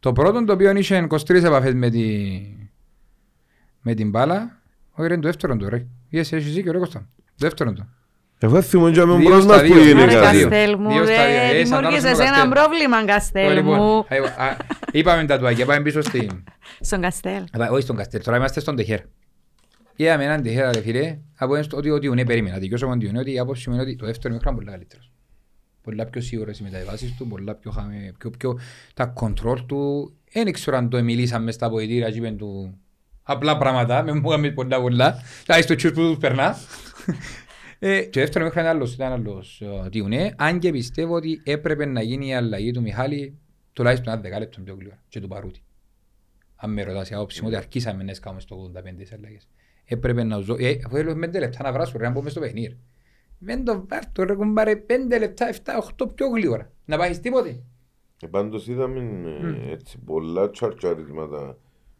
Το 0.00 0.12
πρώτο 0.12 0.44
το 0.44 0.52
οποίο 0.52 0.76
είχε 0.76 1.06
23 1.10 1.30
επαφές 1.44 1.74
με, 1.74 1.90
τη... 1.90 2.30
με 3.82 3.94
την 3.94 4.10
μπάλα, 4.10 4.62
όχι 4.92 5.08
ρε, 5.08 5.12
είναι 5.14 5.22
το 5.22 5.28
δεύτερο 5.28 5.56
του 5.56 5.68
ρε. 5.68 5.86
Yes, 6.12 6.16
έχεις 6.18 6.54
δίκιο 6.54 6.72
ρε 6.72 6.78
Κώστα. 6.78 6.98
Το 7.16 7.24
δεύτερο 7.36 7.72
του. 7.72 7.88
Εγώ 8.44 8.62
θυμώ 8.62 8.90
και 8.90 9.04
με 9.04 9.16
Δύο 9.16 9.28
μπρος 9.28 9.42
στα 9.42 9.52
μας 9.52 9.66
που 9.68 9.74
δύο. 9.74 9.88
είναι 9.88 10.02
Άρα 10.02 10.12
Άρα, 10.12 10.20
κάτι. 10.20 10.38
Καστέλ. 10.38 10.48
Καστέλ 10.50 10.76
μου, 10.78 10.88
Δύο 10.90 11.04
στα 11.04 11.14
δύο. 11.14 11.22
Ε, 11.24 11.52
ρε, 11.52 11.64
σαν 11.64 11.76
δημιούργησες 11.78 12.18
να 12.18 12.24
ένα 12.24 12.30
Καστέλ. 12.32 12.50
πρόβλημα, 12.50 13.04
Καστέλ 13.04 13.54
Λοιπόν, 13.54 13.76
μου. 13.78 13.98
α, 13.98 14.44
α, 14.44 14.56
Είπαμε 14.92 15.24
τα 15.24 15.38
τουάκια, 15.38 15.66
πάμε 15.66 15.80
πίσω 15.82 16.00
στη... 16.02 16.30
Στον 16.80 17.00
Καστέλ. 17.00 17.42
Α, 17.42 17.68
Όχι 17.70 17.82
στον 17.82 17.96
Καστέλ, 17.96 18.22
τώρα 18.22 18.36
είμαστε 18.36 18.60
στον 18.60 18.76
Τεχέρα. 18.76 19.02
Είδαμε 19.96 20.24
έναν 20.24 20.42
Τεχέρα 20.42 20.72
ρε 20.72 20.80
φίλε, 20.80 21.18
από 21.38 21.54
ένα 21.54 21.62
στο 21.62 21.76
ότι 21.76 21.90
ότι 21.90 22.08
ουνέ 22.08 22.24
περίμενα. 22.24 22.58
Δικαιώσω 22.58 22.86
με 22.88 22.92
ότι 22.92 23.12
ότι 23.18 23.32
η 23.32 23.38
άποψη 23.38 23.68
μου 23.68 23.74
είναι 23.74 23.84
ότι 23.84 23.96
το 23.96 24.06
δεύτερο 24.06 24.34
μικρό 24.34 24.50
είναι 24.50 24.58
πολύ 24.58 24.70
καλύτερος. 24.70 25.10
Πολλά 25.82 26.06
πιο 26.06 26.20
σίγουρες 26.20 26.58
οι 26.58 26.62
μεταβάσεις 26.62 27.14
του, 27.16 27.26
πολλά 27.28 27.54
πιο, 27.54 27.70
χαμε, 27.70 28.12
πιο, 28.18 28.30
πιο 28.38 28.58
τα 28.94 29.06
κοντρόλ 29.06 29.66
του. 29.66 30.12
Δεν 30.32 30.52
ξέρω 30.52 30.76
αν 30.76 30.88
το 30.88 31.02
μιλήσαμε 31.02 31.50
στα 31.52 31.70
ποητήρια 31.70 32.10
και 32.10 32.18
είπαν 32.18 32.36
του 32.36 32.78
απλά 33.22 33.58
πράγματα, 33.58 34.02
με 34.02 34.12
μου 34.12 34.30
έκαμε 34.32 34.50
πολλά 34.50 34.80
πολλά. 34.80 35.22
Θα 35.44 35.62
στο 35.62 35.74
τσιούς 35.74 35.92
που 35.92 36.00
τους 36.00 36.16
περνά. 36.18 36.56
Ε, 37.84 38.02
και 38.02 38.10
το 38.10 38.20
δεύτερος 38.20 38.48
μέχρι 38.48 38.60
ήταν 38.60 38.76
άλλος, 38.76 38.94
ήταν 38.94 39.12
άλλος 39.12 39.60
ε, 39.60 39.88
Τιουνέ, 39.90 40.34
αν 40.38 40.58
και 40.58 40.70
πιστεύω 40.70 41.14
ότι 41.14 41.40
έπρεπε 41.44 41.84
να 41.84 42.02
γίνει 42.02 42.26
η 42.26 42.34
αλλαγή 42.34 42.70
του 42.70 42.82
Μιχάλη 42.82 43.38
τουλάχιστον 43.72 44.12
ένα 44.12 44.22
δεκάλεπτο 44.22 44.60
πιο 44.60 44.74
γλυόρα 44.74 45.02
και 45.08 45.20
του 45.20 45.28
Παρούτη. 45.28 45.62
Αν 46.56 46.72
με 46.72 46.82
ρωτάς 46.82 47.10
η 47.10 47.14
άποψη 47.14 47.40
μου 47.42 47.48
ότι 47.48 47.56
αρχίσαμε 47.56 48.02
να 48.02 48.14
σκάμε 48.14 48.40
στο 48.40 48.70
85 48.76 48.82
τις 48.96 49.12
αλλαγές. 49.12 49.48
Έπρεπε 49.84 50.22
να 50.22 50.38
ζω, 50.38 50.56
ε, 50.58 50.78
αφού 50.86 50.96
έλειπε 50.96 51.14
πέντε 51.14 51.38
λεπτά 51.38 51.62
να 51.62 51.72
βράσω 51.72 51.98
ρε, 51.98 52.04
να 52.04 52.10
μπω 52.10 52.22
μες 52.22 52.32
στο 52.32 52.40
παιχνίδι. 52.40 52.78
Μεν 53.38 53.64
το 53.64 53.84
βάρτο 53.88 54.24
ρε 54.24 54.34
κουμπάρε 54.34 54.76
πέντε 54.76 55.18
λεπτά, 55.18 55.48
7-8 55.96 56.06
πιο 56.14 56.28
γλυόρα. 56.28 56.72
Να 56.84 56.96
πάεις 56.98 57.20
τίποτε. 57.20 57.62
Ε, 58.22 58.26
Πάντως 58.26 58.68
είδαμε 58.68 59.00
ε, 59.66 59.72
έτσι 59.72 59.98
πολλά 59.98 60.50
τσαρτσαρίσματα 60.50 61.58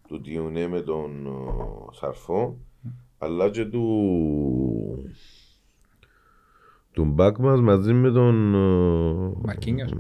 του 0.09 0.21
Τιουνέ 0.21 0.69
με 0.69 0.81
τον 0.81 1.27
ε, 1.27 1.97
Σαρφό 1.97 2.59
αλλά 3.19 3.51
και 3.51 3.65
του 3.65 3.85
του 6.93 7.05
μπακ 7.05 7.39
μας 7.39 7.61
μαζί 7.61 7.93
με 7.93 8.11
τον 8.11 8.55
ε, 8.55 9.33
Μαρκίνιος. 9.47 9.95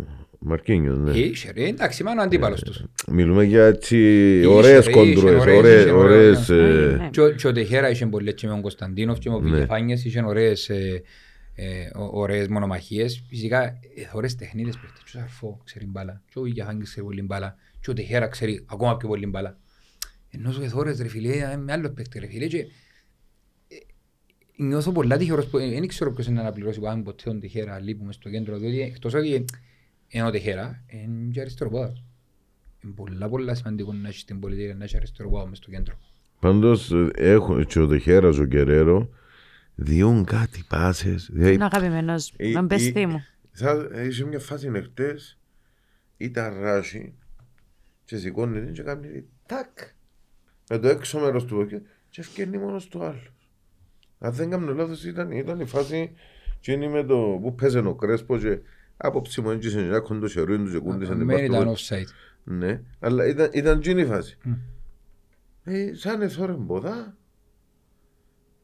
Μαρκίνιος, 0.44 0.98
ναι. 0.98 1.10
Είχε 1.10 1.52
ρε, 1.52 1.64
εντάξει, 1.66 2.02
μάλλον 2.02 2.18
ο 2.18 2.22
αντίπαλος 2.22 2.60
τους. 2.62 2.84
Μιλούμε 3.10 3.44
για 3.44 3.64
έτσι 3.64 3.96
Είχε, 4.38 4.46
ωραίες 4.46 4.86
ρε, 4.86 4.92
κοντρούες, 4.92 5.16
είχε, 5.34 5.40
ωραίες, 5.40 5.56
ωραίες, 5.58 5.82
είχε, 5.82 5.90
ωραίες, 5.92 6.48
ωραίες. 6.50 6.92
ε, 6.92 6.96
Ναι. 6.96 7.08
Και 7.10 7.20
ο- 7.20 7.30
Και 7.30 7.46
ο 7.46 7.52
Τεχέρα 7.52 7.90
είχε 7.90 8.06
πολλές 8.06 8.34
και 8.34 8.46
με 8.46 8.52
τον 8.52 8.62
Κωνσταντίνοφ 8.62 9.18
και 9.18 9.30
με 9.30 9.34
τον 9.36 9.44
Ναι. 9.44 9.50
Βιλιφάνιες 9.54 10.04
είχε 10.04 10.22
ωραίες, 10.22 10.68
ε, 10.68 11.02
ε, 11.54 11.64
ω- 11.98 12.10
ωραίες 12.20 12.48
μονομαχίες. 12.48 13.24
Φυσικά 13.28 13.62
ε, 13.64 13.78
ωραίες 14.12 14.34
τεχνίδες 14.34 14.74
παίχτες. 14.78 14.98
Και 15.02 15.16
ο 15.16 15.20
Σαρφό 15.20 15.60
ξέρει 15.64 15.86
μπάλα. 15.86 16.22
Και 16.32 16.38
ο 16.38 16.42
Βιλιφάνιες 16.42 16.88
ξέρει 16.88 17.06
πολύ 17.06 17.22
μπάλα. 17.22 17.56
Και 17.80 17.90
ο 17.90 17.92
Τεχέρα 17.92 18.26
ξέρει 18.28 18.64
ακόμα 18.70 18.96
πιο 18.96 19.08
πολύ 19.08 19.26
μπάλα. 19.26 19.56
Ενώ 20.30 20.52
σου 20.52 20.62
εθώρες 20.62 21.00
ρε 21.00 21.08
φίλε, 21.08 21.28
ε, 21.28 21.56
με 21.56 21.72
άλλο 21.72 21.90
παίχτη 21.90 22.18
ρε 22.18 22.26
φίλε. 22.26 22.46
Και, 22.46 22.58
ε, 22.58 22.66
νιώθω 24.56 24.92
πολλά 24.92 25.16
τυχερός 25.16 25.46
που 25.46 25.58
ε, 25.58 25.68
δεν 25.68 25.86
ξέρω 25.86 26.12
ποιος 26.12 26.26
είναι 26.26 26.36
να 26.36 26.40
αναπληρώσει 26.42 26.80
που 26.80 26.86
αν 26.86 27.02
ποτέ 27.02 27.22
τον 27.24 27.40
Τεχέρα 27.40 27.80
λείπουμε 27.80 28.12
στο 28.12 28.30
κέντρο. 28.30 28.58
Διότι 28.58 28.80
εκτός 28.80 29.14
ότι 29.14 29.44
είναι 30.08 30.26
ο 30.26 30.30
Τεχέρα, 30.30 30.82
είναι 30.86 31.30
και 31.32 31.40
αριστεροπόδας. 31.40 32.02
Είναι 32.84 32.92
πολλά 32.92 33.28
πολλά 33.28 33.54
σημαντικό 33.54 33.92
να 33.92 34.08
έχεις 34.08 34.24
την 34.24 34.40
πολιτεία 34.40 34.74
να 34.74 34.84
έχεις 34.84 34.96
αριστεροπόδα 34.96 35.46
μες 35.46 35.58
στο 35.58 35.70
κέντρο. 35.70 35.94
Πάντως 36.40 36.92
ε, 36.92 37.10
έχουν 37.14 37.66
και 37.66 37.78
ο 37.78 37.86
Τεχέρας, 37.86 38.38
ο 38.38 38.44
Κεραίρο 38.44 39.08
διούν 39.74 40.24
κάτι 40.24 40.64
πάσες. 40.68 41.30
δηλαδή, 41.32 41.54
Είναι 41.54 41.62
ο 41.62 41.66
αγαπημένος 41.66 42.32
Ε, 42.36 42.48
με 42.48 42.62
μπεστή 42.62 43.00
ε, 43.00 43.06
μου. 43.06 43.24
Θα 43.52 43.88
είσαι 44.06 44.24
μια 44.24 44.38
φάση 44.38 44.70
εχθές, 44.74 45.38
ήταν 46.16 46.60
ράσι 46.60 47.14
και 48.04 48.16
σηκώνει 48.16 48.60
την 48.60 48.72
και 48.72 48.82
κάνει 48.82 49.24
τάκ 49.46 49.78
με 50.70 50.78
το 50.78 50.88
έξω 50.88 51.18
μέρος 51.18 51.44
του 51.44 51.56
ποκέ 51.56 51.82
και 52.10 52.20
ευκαιρνεί 52.20 52.58
μόνος 52.58 52.82
στο 52.82 53.02
άλλος. 53.02 53.32
Αν 54.24 54.32
δεν 54.32 54.50
κάνω 54.50 54.74
λάθος 54.74 55.04
ήταν, 55.04 55.30
ήταν 55.30 55.60
η 55.60 55.64
φάση 55.64 56.12
και 56.60 56.72
είναι 56.72 56.88
με 56.88 57.04
το 57.04 57.38
που 57.42 57.54
παίζε 57.54 57.78
ο 57.78 57.94
Κρέσπος 57.94 58.40
και 58.42 58.58
άποψη 58.96 59.40
μου 59.40 59.50
έτσι 59.50 59.70
σε 59.70 59.80
ένα 59.80 60.00
κοντό 60.00 60.26
χερούιν 60.28 60.64
του 60.64 60.70
και 60.70 60.78
κούντισαν 60.78 61.18
την 61.18 61.26
Δεν 61.26 61.44
ήταν 61.44 61.50
παρτούα. 61.50 61.74
offside. 61.76 62.08
Ναι, 62.44 62.82
αλλά 63.00 63.26
ήταν, 63.26 63.50
ήταν 63.52 63.80
και 63.80 63.90
η 63.90 64.04
φάση. 64.04 64.38
Μμ. 64.44 64.52
Ε, 65.64 65.94
σαν 65.94 66.22
εθώρε 66.22 66.52
μποδά, 66.52 67.16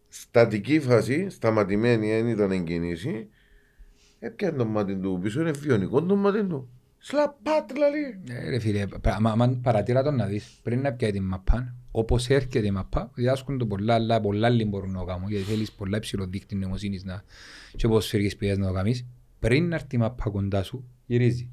στατική 0.08 0.80
φάση, 0.80 1.28
σταματημένη, 1.30 2.06
δεν 2.08 2.26
ήταν 2.26 2.50
εγκινήσει, 2.50 3.28
έπιανε 4.18 4.56
το 4.56 4.64
μάτι 4.64 4.96
του 4.96 5.18
πίσω, 5.22 5.40
είναι 5.40 5.50
βιονικό 5.50 6.02
το 6.02 6.16
μάτι 6.16 6.44
του. 6.44 6.68
Σλαπάτ, 6.98 7.72
δηλαδή. 7.72 8.20
Ε, 8.46 8.50
Ρε 8.50 8.58
φίλε, 8.58 8.86
πα- 8.86 9.20
μα- 9.20 9.34
μα 9.34 9.48
παρατήρα 9.62 10.02
τον 10.02 10.14
να 10.16 10.26
δεις, 10.26 10.58
πριν 10.62 10.80
να 10.80 10.92
πιάει 10.92 11.10
την 11.12 11.22
μαπά, 11.22 11.74
όπως 11.90 12.28
έρχεται 12.28 12.66
η 12.66 12.70
μαπά, 12.70 13.10
διδάσκουν 13.14 13.58
το 13.58 13.66
πολλά, 13.66 13.94
αλλά 13.94 14.20
πολλά 14.20 14.46
άλλοι 14.46 14.64
μπορούν 14.64 14.90
να 14.90 14.98
το 14.98 15.04
κάνουν, 15.04 15.28
γιατί 15.30 15.44
θέλεις 15.44 15.72
πολλά 15.72 15.96
υψηλό 15.96 16.26
δείκτη 16.26 16.54
νοημοσύνης 16.54 17.04
να, 17.04 17.22
και 17.76 17.88
ποδοσφαιρικής 17.88 18.36
ποιές 18.36 18.58
να 18.58 18.66
το 18.66 18.72
κάνεις. 18.72 19.06
Πριν 19.38 19.68
να 19.68 19.74
έρθει 19.74 19.96
η 19.96 19.98
μαπά 19.98 20.30
κοντά 20.30 20.62
σου, 20.62 20.84
γυρίζει. 21.06 21.50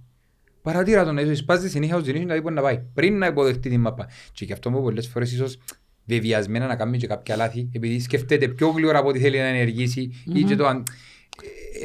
Παρατήρα 0.62 1.04
τον 1.06 1.16
να 1.16 1.22
είσαι 1.22 1.34
σπάζει 1.36 1.70
συνέχεια 1.70 1.96
ως 1.96 2.04
δινήσεις 2.04 2.28
να 2.28 2.34
δεις 2.34 2.42
πού 2.44 2.50
να 2.52 2.62
πάει, 2.62 2.82
πριν 2.94 3.18
να 3.18 3.28
υποδεχτεί 3.28 3.70
την 3.70 3.80
μαπά. 3.80 4.08
Και 4.32 4.46
γι' 4.46 4.54
αυτό 4.54 4.70
μου 4.72 4.82
πολλές 4.82 5.08
φορές 5.08 5.32
ίσως 5.32 5.58
βεβαιασμένα 6.06 6.68
να 6.68 6.76
κάνει 6.76 6.98
και 6.98 7.08
κάποια 7.08 7.36
λάθη, 7.36 7.70
επειδή 7.72 8.00
σκέφτεται 8.00 8.48
πιο 8.48 8.68
γλυόρα 8.70 9.00
από 9.00 9.08
ό,τι 9.08 9.20
θέλει 9.20 9.38
να 9.38 9.44
ενεργήσει 9.46 10.12
ή 10.34 10.44
και 10.44 10.56
το 10.56 10.66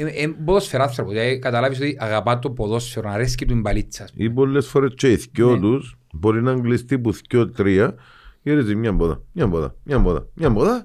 αν... 0.00 0.06
Ε, 0.06 0.10
ε, 0.10 0.22
ε, 0.22 0.26
ποδόσφαιρο 0.44 0.82
άνθρωπο, 0.82 1.10
δηλαδή 1.10 1.38
καταλάβεις 1.38 1.78
ότι 1.78 1.96
αγαπά 2.00 2.38
το 2.38 2.50
ποδόσφαιρο, 2.50 3.10
αρέσκει 3.10 3.46
του 3.46 3.54
η 3.56 3.60
μπαλίτσα. 3.60 4.04
ας 4.04 4.12
πούμε. 4.12 4.24
Ή 4.24 4.30
πολλές 4.30 4.66
φορές 4.66 4.92
και 4.96 5.10
οι 5.12 5.14
δυο 5.32 5.50
Ναι. 5.50 5.60
τους 5.60 5.98
μπορεί 6.12 6.42
να 6.42 6.50
αγγλιστεί 6.50 6.98
που 6.98 7.12
δυο 7.28 7.50
τρία, 7.50 7.94
γυρίζει 8.42 8.74
μια 8.74 8.92
μπόδα, 8.92 9.22
μια 9.32 9.46
μπόδα, 9.46 9.74
μια 9.84 9.98
μπόδα, 9.98 10.26
μια 10.34 10.50
μπόδα 10.50 10.84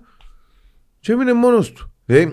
και 0.99 1.12
έμεινε 1.12 1.34
μόνος 1.34 1.72
του. 1.72 1.91
Ε, 2.06 2.26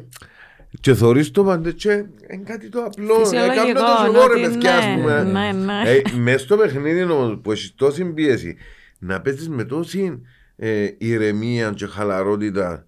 και 0.81 0.95
θωρείς 0.95 1.31
το 1.31 1.45
πάντα 1.45 1.70
και 1.70 1.91
είναι 2.33 2.43
κάτι 2.45 2.68
το 2.68 2.83
απλό. 2.85 3.14
Φυσιολογικό, 3.14 3.61
Ε, 3.68 3.73
κάμνε 3.73 3.73
το 3.73 4.18
εγώ, 4.18 4.27
ρε 4.27 4.33
ότι 4.33 4.53
παιδιά, 4.53 4.77
ας 4.77 4.87
ναι, 4.87 4.95
πούμε. 4.95 5.23
ναι, 5.23 5.53
ναι. 5.53 5.91
Ε, 5.91 6.03
μες 6.16 6.41
στο 6.41 6.57
παιχνίδι 6.57 7.03
όμως 7.03 7.39
που 7.43 7.53
έχεις 7.53 7.75
τόση 7.75 8.05
πίεση 8.05 8.57
να 8.99 9.20
παίζεις 9.20 9.49
με 9.49 9.64
τόση 9.64 10.20
ε, 10.57 10.89
ηρεμία 10.99 11.73
και 11.77 11.87
χαλαρότητα 11.87 12.87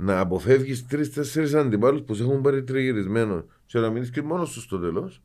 να 0.00 0.20
αποφεύγεις 0.20 0.86
τρεις-τέσσερις 0.86 1.54
αντιπάλους 1.54 2.02
που 2.02 2.14
σε 2.14 2.22
έχουν 2.22 2.40
πάρει 2.40 2.62
τριγυρισμένο 2.64 3.44
και 3.66 3.78
να 3.78 3.90
μείνεις 3.90 4.10
και 4.10 4.22
μόνος 4.22 4.48
σου 4.50 4.60
στο 4.60 4.78
τέλος 4.78 5.22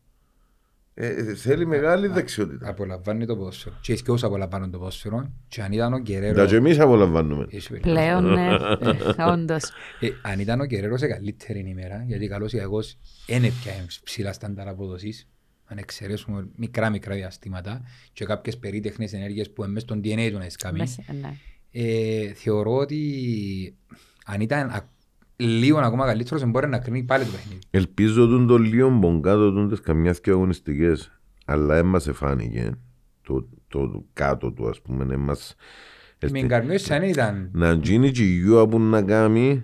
ε, 0.93 1.07
ε, 1.07 1.35
θέλει 1.35 1.65
μεγάλη 1.65 2.07
δεξιότητα. 2.07 2.69
Απολαμβάνει 2.69 3.25
το 3.25 3.35
ποδόσφαιρο. 3.35 3.75
Και 3.81 3.93
οι 3.93 4.01
όσοι 4.07 4.25
απολαμβάνουν 4.25 4.71
το 4.71 4.77
ποδόσφαιρο, 4.77 5.33
και 5.47 5.61
αν 5.61 5.71
ήταν 5.71 5.93
ο 5.93 5.97
Τα 5.97 6.03
και 6.03 6.11
Γκερέρο... 6.13 6.55
εμείς 6.55 6.79
απολαμβάνουμε. 6.79 7.47
Έχει 7.49 7.69
περίπτωση. 7.69 7.95
Πλέον, 7.95 8.33
ναι, 8.33 8.57
όντως. 9.33 9.71
Ε, 9.99 10.09
αν 10.21 10.39
ήταν 10.39 10.59
ο 10.59 10.65
Γκερέρο 10.65 10.97
σε 10.97 11.07
καλύτερη 11.07 11.59
ημέρα, 11.67 12.03
γιατί 12.07 12.27
καλώς 12.27 12.53
ή 12.53 12.57
κακώς 12.57 12.97
δεν 13.27 13.43
έπιανε 13.43 13.85
ψηλά 14.03 14.33
στάνταρ 14.33 14.67
αποδοσής, 14.67 15.27
αν 15.65 15.77
εξαιρέσουμε 15.77 16.47
μικρά 16.55 16.89
μικρά 16.89 17.15
διαστήματα 17.15 17.81
και 18.13 18.25
κάποιες 18.25 18.57
περίτεχνες 18.57 19.13
ενέργειες 19.13 19.51
που 19.51 19.63
είναι 19.63 19.71
μες 19.71 19.81
στον 19.81 20.01
DNA 20.03 20.29
του 20.31 20.37
να 20.37 20.45
εσκάμει, 20.45 20.77
Μέσα, 20.77 21.03
ναι. 21.21 21.33
ε, 21.71 22.33
θεωρώ 22.33 22.75
ότι 22.75 22.97
αν 24.25 24.41
ήταν 24.41 24.69
α- 24.69 24.89
λίγο 25.35 25.79
ακόμα 25.79 26.05
καλύτερος 26.05 26.45
μπορεί 26.45 26.67
να 26.67 26.79
κρίνει 26.79 27.03
πάλι 27.03 27.25
το 27.25 27.31
παιχνίδι. 27.31 27.59
Ελπίζω 27.69 28.27
τον 28.27 28.47
το 28.47 28.57
λίγο 28.57 28.89
μπογκάτο 28.89 29.51
του 29.51 29.67
τις 29.67 29.79
καμιάς 29.79 30.21
και 30.21 30.29
αγωνιστικές 30.29 31.11
αλλά 31.45 31.75
έμα 31.75 31.99
σε 31.99 32.13
φάνηκε 32.13 32.71
το, 33.21 33.47
το, 33.67 34.05
κάτω 34.13 34.51
του 34.51 34.69
ας 34.69 34.81
πούμε 34.81 35.13
έμας 35.13 35.55
Με 36.31 36.39
εγκαρμιώσεις 36.39 36.91
αν 36.91 37.03
ήταν... 37.03 37.49
να 37.53 37.73
γίνει 37.73 38.11
και 38.11 38.23
η 38.23 38.39
γιουά 38.39 38.67
που 38.67 38.79
να 38.79 39.01
κάνει 39.01 39.63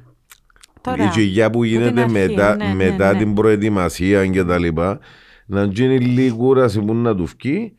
Τώρα, 0.81 1.03
η 1.03 1.07
γυγιά 1.19 1.49
που 1.49 1.63
γίνεται 1.63 2.01
αρχή, 2.01 2.13
μετά, 2.13 2.55
ναι, 2.55 2.65
ναι, 2.65 2.73
μετά 2.73 3.13
ναι. 3.13 3.17
την 3.19 3.33
προετοιμασία 3.33 4.27
και 4.27 4.43
τα 4.43 4.57
λοιπά 4.57 4.99
να 5.45 5.63
γίνει 5.63 5.99
λίγη 5.99 6.31
κούραση 6.31 6.79
που 6.79 6.93
να 6.93 7.15
του 7.15 7.25
βγει 7.25 7.73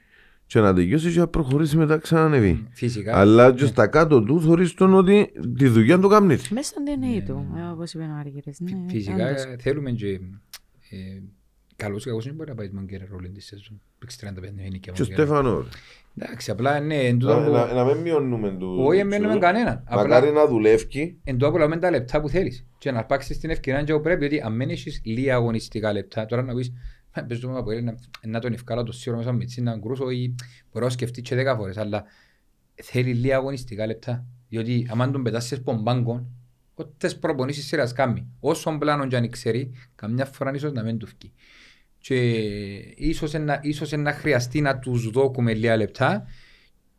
και 0.49 0.61
να 0.61 0.74
τελειώσει 0.74 1.12
και 1.12 1.18
να 1.18 1.28
προχωρήσει 1.28 1.76
μετά 1.76 1.99
ξανανεβεί. 1.99 2.66
Φυσικά. 2.70 3.16
Αλλά 3.18 3.53
και 3.53 3.66
στα 3.66 3.86
κάτω 3.86 4.22
του 4.22 4.40
θωρείς 4.40 4.74
τον 4.74 4.94
ότι 4.94 5.32
τη 5.57 5.66
δουλειά 5.68 5.99
του 5.99 6.09
κάνει. 6.09 6.36
Μέσα 6.51 6.62
στον 6.62 6.82
DNA 6.86 7.22
του, 7.26 7.46
ε, 7.59 7.70
όπως 7.72 7.92
είπε 7.94 8.03
ο 8.05 8.16
Άργυρης. 8.18 8.61
Ναι, 8.61 8.70
Φυσικά 8.88 9.28
όντως. 9.28 9.44
θέλουμε 9.59 9.90
και 9.90 10.09
ε, 10.90 11.20
καλώς 11.76 12.05
ή 12.05 12.09
κακώς 12.09 12.24
δεν 12.24 12.34
μπορεί 12.34 12.49
να 12.49 12.55
πάει 12.55 12.66
με 12.68 12.74
τον 12.74 12.84
Γκερέρο 12.84 13.16
όλη 13.16 13.28
τη 13.30 13.40
σεζόν. 13.40 13.80
Παίξει 13.99 14.18
35 14.20 14.26
είναι 14.66 14.76
και 14.78 14.78
Και 14.78 14.90
ο 14.90 14.92
μόνο 14.94 15.07
Γκερέρο. 15.07 15.26
Στέφανο. 15.26 15.59
ρε. 15.59 15.66
Εντάξει, 16.20 16.51
απλά 16.51 16.80
ναι, 16.80 16.94
εν 16.94 17.18
τούτο 17.18 17.38
Να, 17.40 17.44
που- 17.46 17.53
να, 17.53 17.72
να 17.72 17.84
μην 17.84 17.96
μειώνουμε 17.96 18.51
του. 18.59 18.76
Όχι, 18.86 18.96
δεν 18.96 19.07
μένουμε 19.07 19.32
του- 19.34 19.38
κανέναν. 19.40 19.84
Μακάρι 19.90 20.26
Απλά 20.26 20.30
να 20.42 20.46
δουλεύει. 20.46 21.18
εν 21.24 21.38
τω 21.38 21.46
απολαμβάνει 21.46 21.80
τα 21.80 21.90
λεπτά 21.90 22.20
που 22.20 22.28
θέλεις. 22.28 22.66
Και 22.78 22.90
να 22.90 22.99
αρπάξεις 22.99 23.38
την 23.38 23.51
ευκαιρία 23.51 23.82
και 23.82 23.92
όπου 23.92 24.03
πρέπει, 24.03 24.26
γιατί 24.26 24.46
αν 24.46 24.57
μην 24.57 24.70
έχεις 24.70 25.01
λίγα 25.05 25.34
αγωνιστικά 25.34 25.92
λεπτά, 25.92 26.26
τώρα 26.26 26.42
να 26.42 26.55
πεις 26.55 26.72
«Μα, 27.17 27.23
παίζω 27.23 27.49
με 27.49 27.59
από 27.59 27.73
να, 27.73 27.95
να 28.27 28.41
τον 28.41 28.53
ευκάλα 28.53 28.83
το 28.83 28.93
σίγουρο 28.93 29.21
μέσα 29.21 29.33
με 29.33 29.45
τσίνα 29.45 29.77
γκρούσο 29.77 30.11
ή 30.11 30.35
μπορώ 30.73 30.85
να 30.85 30.91
σκεφτεί 30.91 31.23
και 31.23 31.35
δέκα 31.35 31.57
φορές, 31.57 31.77
αλλά 31.77 32.05
θέλει 32.75 33.15
λίγα 33.15 33.37
αγωνιστικά 33.37 33.87
λεπτά. 33.87 34.25
Διότι 34.49 34.87
άμα 34.91 35.11
τον 35.11 35.23
πετάσεις 35.23 35.59
στον 35.59 35.85
πάγκο, 35.85 36.27
ό,τι 36.75 37.15
προπονήσεις 37.15 37.67
σειράς 37.67 37.93
κάνει. 37.93 38.27
Όσον 38.41 38.79
πλάνο 38.79 39.07
και 39.07 39.17
αν 39.17 39.31
ξέρει, 39.31 39.73
καμιά 39.95 40.25
φορά 40.25 40.55
ίσως 40.55 40.73
να 40.73 40.83
μην 40.83 40.99
του 40.99 41.07
βγει. 41.07 41.33
Και 41.99 42.15
ίσως 42.97 43.33
να, 43.33 43.61
ίσως 43.63 43.93
να 43.93 44.13
χρειαστεί 44.13 44.61
να 44.61 44.79
τους 44.79 45.11
δώκουμε 45.11 45.55
λίγα 45.55 45.77
λεπτά 45.77 46.27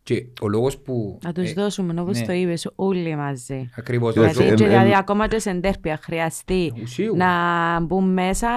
και 0.04 0.26
ο 0.42 0.48
λόγος 0.48 0.78
που... 0.78 1.20
Να 1.24 1.32
τους 1.32 1.50
ε, 1.50 1.54
δώσουμε, 1.54 2.02
όπως 2.02 2.20
ναι. 2.20 2.26
το 2.26 2.32
είπες, 2.34 2.72
όλοι 2.76 3.16
μαζί. 3.16 3.70
Ακριβώς. 3.78 4.14
Δηλαδή, 4.14 4.32
Δηλαδή, 4.32 4.50
εν- 4.50 4.56
και 4.56 4.64
εν- 4.64 4.70
δηλαδή 4.70 4.96
ακόμα 4.96 5.28
και 5.28 5.40
σε 5.40 5.52
ντέρπια 5.54 6.00
χρειαστεί 6.02 6.74
Σίγουρα. 6.84 7.26
να 7.26 7.80
μπουν 7.80 8.14
μέσα, 8.14 8.48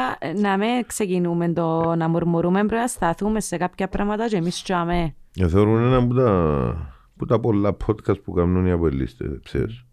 να 0.40 0.56
μην 0.56 0.86
ξεκινούμε 0.86 1.52
το 1.52 1.94
να 1.94 2.08
μουρμουρούμε, 2.08 2.58
πρέπει 2.58 2.80
να 2.80 2.86
σταθούμε 2.86 3.40
σε 3.40 3.56
κάποια 3.56 3.88
πράγματα 3.88 4.28
και 4.28 4.36
εμείς 4.36 4.62
τσάμε. 4.62 5.14
Ε, 5.38 5.48
Θεωρούν 5.48 5.82
ένα 5.84 5.96
από 5.96 6.14
τα, 6.14 6.92
που 7.16 7.24
τα 7.26 7.40
πολλά 7.40 7.76
podcast 7.86 8.22
που 8.24 8.32
κάνουν 8.32 8.66
οι 8.66 8.70
αποελίστες, 8.70 9.28
ξέρεις. 9.42 9.84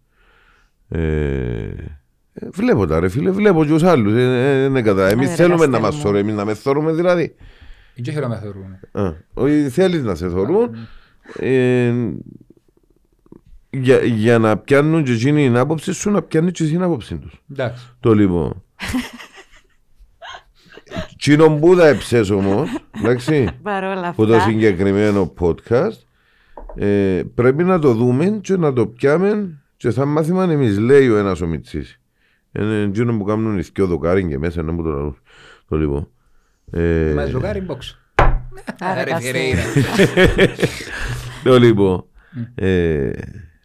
Ε, 0.87 1.63
ε, 2.33 2.47
βλέπω 2.51 2.85
τα 2.85 2.99
ρε 2.99 3.09
φίλε, 3.09 3.31
βλέπω 3.31 3.63
και 3.65 3.69
τους 3.71 3.83
άλλους. 3.83 4.13
Ε, 4.13 4.63
ε, 4.63 4.67
ναι, 4.69 4.81
κατά. 4.81 5.07
Εμείς 5.07 5.29
ρε, 5.29 5.35
θέλουμε 5.35 5.65
να 5.65 5.71
Καστέλ 5.71 5.81
μας 5.81 5.95
μου. 5.95 6.01
θωρούν, 6.01 6.17
εμείς 6.19 6.33
να 6.35 6.45
με 6.45 6.53
θωρούμε 6.53 6.91
δηλαδή. 6.93 7.35
Δεν 7.95 8.13
θέλω 8.13 8.27
να 8.27 8.33
με 8.35 8.39
θεωρούν. 8.41 8.79
Α, 9.07 9.13
Όχι 9.33 9.69
θέλεις 9.69 10.03
να 10.03 10.15
σε 10.15 10.29
θωρούν. 10.29 10.69
Ε, 11.35 11.93
για, 13.69 14.03
για 14.03 14.39
να 14.39 14.57
πιάνουν 14.57 15.03
και 15.03 15.11
εκείνοι 15.11 15.43
την 15.43 15.57
άποψη 15.57 15.93
σου, 15.93 16.11
να 16.11 16.21
πιάνει 16.21 16.51
και 16.51 16.63
εσύ 16.63 16.71
την 16.71 16.81
άποψη 16.81 17.17
τους. 17.17 17.43
Εντάξει. 17.51 17.95
Το 17.99 18.13
λοιπόν. 18.13 18.63
Τσίνο 21.17 21.49
που 21.49 21.75
θα 21.75 21.87
εψες 21.87 22.29
όμως, 22.29 22.69
εντάξει, 22.99 23.49
Παρόλα 23.61 24.07
από 24.07 24.25
το 24.25 24.35
αυτά, 24.35 24.49
συγκεκριμένο 24.49 25.33
podcast, 25.39 25.97
ε, 26.75 27.21
πρέπει 27.35 27.63
να 27.63 27.79
το 27.79 27.93
δούμε 27.93 28.39
και 28.41 28.57
να 28.57 28.73
το 28.73 28.87
πιάμε 28.87 29.59
και 29.77 29.89
σαν 29.89 30.07
μάθημα 30.07 30.43
εμείς, 30.43 30.77
λέει 30.77 31.09
ο 31.09 31.17
ένας 31.17 31.41
ο 31.41 31.47
Μιτσής. 31.47 31.99
Είναι 32.51 32.81
εκείνο 32.81 33.17
που 33.17 33.23
κάνουν 33.23 33.57
οι 33.57 33.61
δυο 33.73 33.87
δοκάριν 33.87 34.29
και 34.29 34.37
μέσα, 34.37 34.63
να 34.63 34.71
μου 34.71 34.83
το 34.83 34.89
λαλούν. 34.89 35.17
Το 35.67 35.77
λοιπόν. 35.77 36.09
Ε, 36.71 37.13
Μα 37.15 37.25
ζωγάρι 37.25 37.65
box. 37.69 37.77
Άρα, 38.79 39.03
Ρε, 39.03 39.09
Καστέλ. 39.09 39.31
Φερέιρα. 39.33 39.63
Το 41.43 41.59
λοιπόν. 41.59 42.05
Ε, 42.55 43.11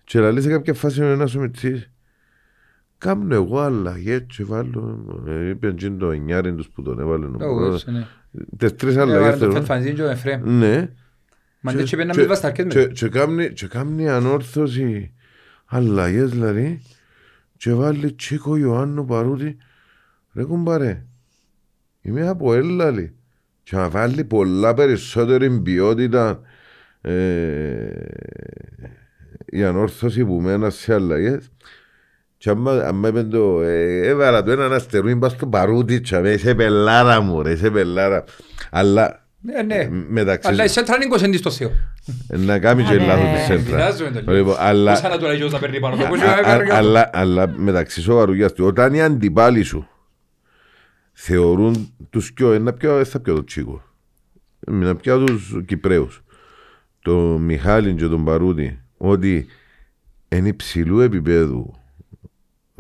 και 0.05 0.21
λαλεί 0.21 0.43
σε 0.43 0.49
κάποια 0.49 0.75
φάση 0.75 1.03
ο 1.03 1.07
ένας 1.07 1.35
ο 1.35 1.41
Μιτσής. 1.41 1.91
Κάμνω 2.99 3.35
εγώ 3.35 3.59
αλλαγές 3.61 4.25
και 4.37 4.45
βάλω, 4.45 5.05
ε, 5.29 5.49
είπε 5.49 5.69
εκείνο 5.69 5.97
το 5.97 6.11
εννιάρι 6.11 6.55
τους 6.55 6.69
που 6.69 6.83
τον 6.83 7.01
έβαλε. 7.01 7.27
ο 7.27 7.31
Το 7.31 7.37
πρόεδρος. 7.39 7.85
γος, 7.85 7.87
ναι. 7.95 8.07
Τις 8.57 8.75
τρεις 8.75 8.95
Έβαλε 8.97 9.13
αλλαγές. 9.17 9.33
το 9.33 9.39
θέλω. 9.39 9.53
Φετφανζίν 9.53 9.95
και 9.95 10.03
ο 10.03 10.09
Εφραίμ. 10.11 10.59
Ναι. 10.59 10.89
Μα 11.61 11.71
Και- 11.71 11.77
δεν 11.77 11.87
και 11.87 11.97
πέναμε 11.97 12.13
και- 12.13 12.19
τις 12.19 12.29
βασταρκές 12.29 12.67
και- 12.67 12.79
με. 12.79 12.85
Και 12.93 13.09
κάμνει- 13.09 13.53
και 13.53 13.67
κάμνει 13.67 14.09
ανόρθωση 14.09 15.13
αλλαγές 15.65 16.31
δηλαδή 16.31 16.83
και 17.57 17.73
βάλει 17.73 18.13
Τσίκο 18.13 18.57
Ιωάννου 18.57 19.05
Παρούτη 19.05 19.57
ρε 20.35 20.45
κουμπάρε 20.45 21.05
είμαι 22.01 22.29
από 22.29 22.55
έλαλη 22.55 23.15
και 23.65 23.77
να 23.77 23.89
βάλει 23.89 24.25
πολλά 24.25 24.75
περισσότερη 24.75 25.51
ποιότητα 25.61 26.41
ε, 27.01 27.12
η 29.47 29.65
ανόρθωση 29.65 30.25
που 30.25 30.41
μένα 30.41 30.71
σε 30.71 30.95
αλλαγές 30.95 31.51
και 32.37 32.51
άμα, 32.51 32.73
άμα 32.73 33.09
είπε 33.09 33.23
το, 33.23 33.62
ε, 33.62 34.01
έβαλα 34.09 34.43
το 34.43 34.51
έναν 34.51 34.73
αστερούιν 34.73 35.19
πας 35.19 35.33
στο 35.33 35.47
παρούτι 35.47 36.01
και 36.01 36.17
αμέ, 36.17 36.31
είσαι 36.31 36.55
πελάρα 36.55 37.21
μου 37.21 37.43
ρε, 37.43 37.51
είσαι 37.53 37.71
πελάρα. 37.71 38.25
Αλλά 38.71 39.27
Ναι, 39.41 39.62
ναι. 39.62 39.89
μεταξύ 40.09 40.49
Αλλά 40.49 40.65
η 40.65 40.69
Σέντρα 40.69 40.95
είναι 40.97 41.35
20 41.35 41.39
στο 41.39 41.51
Θεό. 41.51 41.71
να 42.27 42.59
κάνει 42.59 42.83
και 42.83 42.93
Α, 42.95 42.97
ναι. 42.97 43.05
λάθος 43.07 43.25
τη 43.29 43.35
Ε, 43.41 43.45
σέντρα. 43.45 43.77
Πειράζομαι 43.77 44.11
το 44.11 44.21
λίγο. 44.21 44.33
Λοιπόν, 44.33 44.55
Αλλά 44.59 44.93
Πώς 44.93 45.03
να 45.03 45.19
του 45.19 45.25
λέγεις 45.27 45.53
να 45.53 45.59
παίρνει 45.59 45.81
πάνω. 45.81 45.95
α- 45.95 45.99
Το 45.99 46.05
πώς 46.09 46.21
α- 46.21 46.27
να 46.27 46.35
παίρνει 46.43 46.69
πάνω. 46.69 46.79
αλλά- 46.79 47.11
αλλά 47.12 47.49
μεταξύ 47.57 48.01
σοβαρού 48.01 48.33
του, 48.55 48.65
όταν 48.67 48.95
οι 48.95 49.03
αντιπάλοι 49.03 49.62
σου 49.62 49.89
θεωρούν 51.17 51.89
τους 52.11 52.33
πιο, 52.33 52.53
ένα 52.53 52.73
πιο, 52.73 52.95
δεν 52.97 53.05
θα 53.05 53.21
πιω 53.21 53.35
το 53.35 53.45
τσίκο. 53.45 53.83
Να 54.67 54.95
πιω 54.97 55.25
τους 55.25 55.55
Κυπρέους. 55.67 56.23
Το 57.01 57.39
Μιχάλη 57.39 57.95
και 57.95 58.07
τον 58.07 58.25
Παρούτη 58.25 58.79
ότι 58.97 59.47
είναι 60.29 60.49
υψηλού 60.49 61.01
επίπεδου 61.01 61.75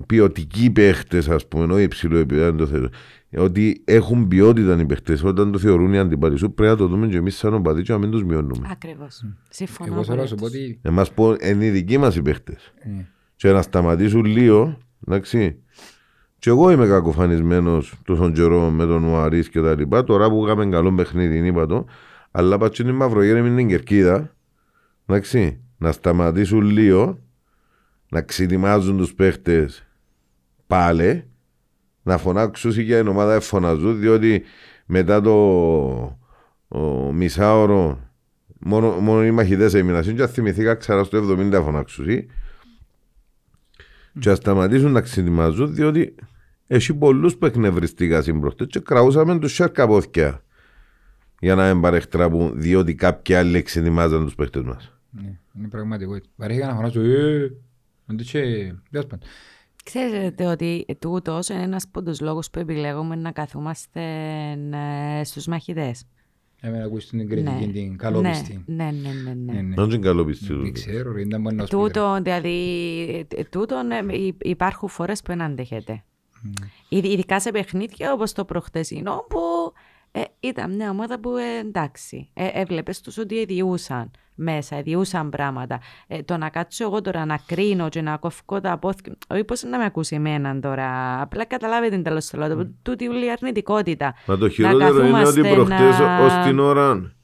ποιοτικοί 0.06 0.70
παίχτες, 0.70 1.28
ας 1.28 1.46
πούμε, 1.48 1.74
όχι 1.74 1.82
υψηλού 1.82 2.16
επίπεδου, 2.16 2.42
δεν 2.44 2.56
το 2.56 2.66
θέλω. 2.66 2.88
Ότι 3.36 3.82
έχουν 3.84 4.28
ποιότητα 4.28 4.80
οι 4.80 4.84
παίχτες, 4.86 5.22
όταν 5.24 5.52
το 5.52 5.58
θεωρούν 5.58 5.92
οι 5.92 5.98
αντιπάλοι 5.98 6.38
σου, 6.38 6.52
πρέπει 6.52 6.70
να 6.72 6.76
το 6.78 6.86
δούμε 6.86 7.06
και 7.06 7.16
εμείς 7.16 7.36
σαν 7.36 7.54
οπαδοί 7.54 7.82
και 7.82 7.92
να 7.92 7.98
μην 7.98 8.10
τους 8.10 8.24
μειώνουμε. 8.24 8.68
Ακριβώς. 8.70 9.24
Συμφωνώ 9.48 9.94
Εγώ 9.94 10.04
θέλω 10.04 10.20
να 10.20 10.26
σου 10.26 10.34
πω 10.34 10.46
απολύτως. 10.46 10.68
ότι... 10.70 10.78
Εμάς 10.82 11.12
πω, 11.12 11.36
είναι 11.42 11.64
οι 11.64 11.70
δικοί 11.70 11.98
μας 11.98 12.16
οι 12.16 12.22
παίχτες. 12.22 12.72
ε, 12.78 12.88
Και 13.36 13.50
να 13.52 13.62
σταματήσουν 13.62 14.24
λίγο, 14.24 14.78
εντάξει. 15.06 15.58
Και 16.44 16.50
εγώ 16.50 16.70
είμαι 16.70 16.86
κακοφανισμένος 16.86 17.94
τόσο 18.04 18.30
καιρό 18.30 18.70
με 18.70 18.86
τον 18.86 19.04
Ουαρίς 19.04 19.48
και 19.48 19.60
τα 19.60 19.74
λοιπά. 19.74 20.04
Τώρα 20.04 20.30
που 20.30 20.44
είχαμε 20.44 20.66
καλό 20.66 20.94
παιχνίδι, 20.94 21.46
είπα 21.46 21.66
το. 21.66 21.86
Αλλά 22.30 22.58
πατσίνη 22.58 22.92
μαυρογέρεμη 22.92 23.48
είναι 23.48 23.56
την 23.56 23.68
κερκίδα. 23.68 24.34
Εντάξει. 25.06 25.60
Να 25.78 25.92
σταματήσουν 25.92 26.62
λίγο, 26.62 27.18
να 28.08 28.22
ξετοιμάζουν 28.22 28.96
τους 28.96 29.14
παίχτες 29.14 29.86
πάλι, 30.66 31.24
να 32.02 32.18
φωνάξουν 32.18 32.70
για 32.70 32.98
την 32.98 33.08
ομάδα 33.08 33.40
φωναζούν, 33.40 34.00
διότι 34.00 34.42
μετά 34.86 35.20
το 35.20 35.32
ο, 36.68 37.12
μισάωρο 37.12 37.98
μόνο, 38.58 38.90
μόνο 38.90 39.24
οι 39.24 39.30
μαχητές 39.30 39.74
έμειναν. 39.74 40.14
Και 40.14 40.22
αν 40.22 40.28
θυμηθήκα 40.28 40.74
ξανά 40.74 41.04
στο 41.04 41.36
70 41.38 41.60
φωνάξουν. 41.64 42.06
Και 44.18 44.28
να 44.28 44.34
σταματήσουν 44.34 44.92
να 44.92 45.00
ξετοιμάζουν, 45.00 45.74
διότι 45.74 46.14
έχει 46.66 46.94
πολλούς 46.94 47.36
που 47.36 47.46
εκνευριστήκα 47.46 48.22
συμπροχτές 48.22 48.66
και 48.66 48.80
κραούσαμε 48.80 49.38
τους 49.38 49.54
σέρκα 49.54 49.86
πόθηκια 49.86 50.44
για 51.40 51.54
να 51.54 51.72
μην 51.72 51.82
παρεχτραπούν, 51.82 52.60
διότι 52.60 52.94
κάποιοι 52.94 53.34
άλλοι 53.34 53.56
εξετοιμάζαν 53.56 54.24
τους 54.24 54.34
παίχτες 54.34 54.62
μας. 54.62 54.92
ναι, 55.10 55.38
Είναι 55.58 55.68
πραγματικότητα. 55.68 56.28
Παρέχει 56.36 56.60
να 56.60 56.74
φωνάζω, 56.74 57.00
ε, 57.00 57.52
αντί 58.06 58.24
και... 58.24 58.40
τέλος 58.90 59.06
πάντων. 59.06 59.28
Ξέρετε 59.84 60.46
ότι 60.46 60.86
τούτος 60.98 61.48
είναι 61.48 61.62
ένας 61.62 61.84
από 61.84 62.02
τους 62.02 62.20
λόγους 62.20 62.50
που 62.50 62.58
επιλέγουμε 62.58 63.14
να 63.16 63.30
καθόμαστε 63.32 64.00
ε, 65.20 65.24
στους 65.24 65.46
μαχητές. 65.46 66.04
Εμένα 66.60 66.84
ακούεις 66.84 67.06
την 67.06 67.28
κριτική, 67.28 67.70
την 67.72 67.96
καλόπιστη. 67.96 68.62
Ναι, 68.66 68.84
ναι, 68.84 68.90
ναι, 68.90 69.10
ναι, 69.24 69.34
ναι. 69.34 69.52
Ναι, 69.52 69.60
ναι. 69.60 69.74
Δεν 69.74 69.84
είναι 69.84 69.98
καλό 69.98 70.24
πιστή 70.24 70.46
Δεν 70.46 70.56
τούτος. 70.56 70.72
ξέρω, 70.72 71.12
ρε, 71.12 71.20
ήταν 71.20 71.40
μόνο 71.40 71.56
να 71.56 71.66
σου 71.66 71.76
πει, 71.76 71.82
ρε. 71.82 71.82
Τούτο, 71.82 72.18
δηλαδή, 72.22 73.26
ε, 73.36 73.44
τούτον 73.44 73.90
ε, 73.90 74.16
υ- 74.26 74.44
υπάρχουν 74.46 74.88
φορές 74.88 75.20
που 75.22 75.26
δεν 75.26 75.42
αντέχεται. 75.42 76.04
Ειδ- 76.88 77.04
Ειδικά 77.04 77.40
σε 77.40 77.50
παιχνίδια 77.50 78.12
όπως 78.12 78.32
το 78.32 78.44
προχτεσινό 78.44 79.24
που 79.28 79.38
ε, 80.12 80.22
ήταν 80.40 80.74
μια 80.74 80.90
ομάδα 80.90 81.20
που 81.20 81.36
ε, 81.36 81.58
εντάξει, 81.58 82.28
ε, 82.34 82.48
έβλεπες 82.52 83.00
τους 83.00 83.18
ότι 83.18 83.40
εδιούσαν 83.40 84.10
μέσα, 84.34 84.76
εδιούσαν 84.76 85.28
πράγματα. 85.30 85.80
Ε, 86.06 86.22
το 86.22 86.36
να 86.36 86.48
κάτσω 86.48 86.84
εγώ 86.84 87.00
τώρα 87.00 87.24
να 87.24 87.38
κρίνω 87.46 87.88
και 87.88 88.00
να 88.02 88.16
κοφκώ 88.16 88.60
τα 88.60 88.72
απόθηκια, 88.72 89.16
όχι 89.28 89.44
πώς 89.44 89.62
να 89.62 89.78
με 89.78 89.84
ακούσει 89.84 90.14
εμένα 90.14 90.60
τώρα, 90.60 91.20
απλά 91.20 91.44
καταλάβετε 91.44 91.94
την 91.94 92.02
τέλος 92.04 92.30
mm. 92.36 92.68
τούτη 92.82 93.08
όλη 93.08 93.24
η 93.26 93.30
αρνητικότητα. 93.30 94.14
Μα 94.26 94.36
το 94.36 94.44
Να 94.44 94.50
χειρότερο 94.50 95.06
είναι 95.06 95.18
ότι 95.18 95.40
καθούμαστε 95.40 95.54
προχτές 95.54 95.98
να- 95.98 96.24
ως 96.24 96.46
την 96.46 96.58
ώρα 96.58 97.14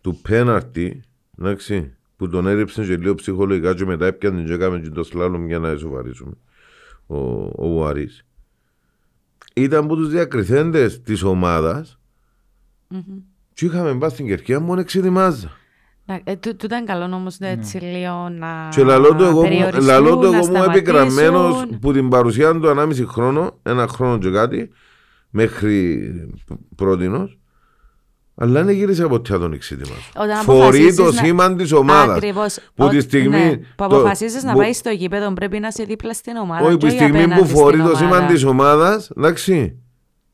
του 0.00 0.16
πέναρτη, 0.22 1.02
εντάξει, 1.38 1.94
που 2.16 2.28
τον 2.28 2.46
έριψε 2.46 2.82
και 2.84 2.96
λίγο 2.96 3.14
ψυχολογικά 3.14 3.74
και 3.74 3.84
μετά 3.84 4.06
έπιανε 4.06 4.42
και 4.42 4.52
έκαμε 4.52 4.80
και 4.80 4.88
το 4.88 5.02
σλάλομ 5.04 5.46
για 5.46 5.58
να 5.58 5.70
ισοβαρίσουμε 5.70 6.32
ο, 7.06 7.16
ο 7.44 7.68
Βουαρής. 7.68 8.24
Ήταν 9.62 9.84
από 9.84 9.96
τους 9.96 10.08
διακριθέντες 10.08 11.02
της 11.02 11.22
ομάδας 11.22 11.98
και 13.54 13.64
είχαμε 13.66 13.94
πάει 13.98 14.10
στην 14.10 14.26
κερκία 14.26 14.60
μόνο 14.60 14.80
εξετοιμάζα. 14.80 15.50
Να- 16.04 16.20
Ε, 16.24 16.36
τού- 16.36 16.50
τούτο 16.50 16.66
ήταν 16.66 16.84
καλό 16.84 17.14
όμως 17.14 17.36
έτσι 17.38 17.78
λίγο 17.78 18.28
να 18.28 18.68
Και 18.70 18.82
λαλό 18.84 19.14
του 19.14 19.22
εγώ, 19.24 19.32
μου- 19.40 19.42
περιοριστούν, 19.42 19.84
λαλό 19.84 20.18
του 20.18 20.30
να 20.30 20.36
εγώ 20.36 20.46
μου 20.46 20.62
επικραμμένος 20.70 21.50
σταματήσουν. 21.52 21.78
που 21.78 21.92
την 21.92 22.08
παρουσία 22.08 22.52
του 22.60 22.68
ανάμιση 22.70 23.06
χρόνο, 23.06 23.58
ένα 23.62 23.86
χρόνο 23.88 24.18
και 24.18 24.30
κάτι, 24.30 24.70
μέχρι 25.30 26.10
πρότινος, 26.76 27.38
αλλά 28.42 28.62
δεν 28.64 28.74
γύρισε 28.74 29.06
ποτέ 29.06 29.32
να 29.32 29.38
τον 29.38 29.52
εξετοιμάζω. 29.52 30.00
Όταν 30.16 30.42
Φορεί 30.42 30.58
αποφασίζεις 30.58 30.94
το 30.96 31.04
να- 31.04 31.10
σήμα 31.22 31.54
της 31.56 31.72
ομάδας. 31.72 32.16
Ακριβώς. 32.16 32.58
Που 32.74 32.84
Ο- 32.84 32.88
τη 32.88 33.00
στιγμή... 33.00 33.38
ναι, 33.38 33.56
που 33.56 33.64
το- 33.76 33.84
αποφασίζεις 33.84 34.42
να 34.42 34.52
που- 34.52 34.58
πάει 34.58 34.72
στο 34.72 34.90
γήπεδο 34.90 35.32
πρέπει 35.32 35.58
να 35.58 35.68
είσαι 35.68 35.84
δίπλα 35.84 36.12
στην 36.12 36.36
ομάδα. 36.36 36.66
Όχι, 36.66 36.76
και 36.76 36.86
που 36.86 36.86
τη 36.86 36.92
στιγμή 36.92 37.18
που 37.18 37.24
απέναντι 37.32 37.48
φορεί 37.52 37.76
στην 37.78 37.88
το 37.90 37.96
σήμα 37.96 38.08
ομάδα. 38.16 38.26
της 38.32 38.44
ομάδας, 38.44 39.10
εντάξει, 39.16 39.76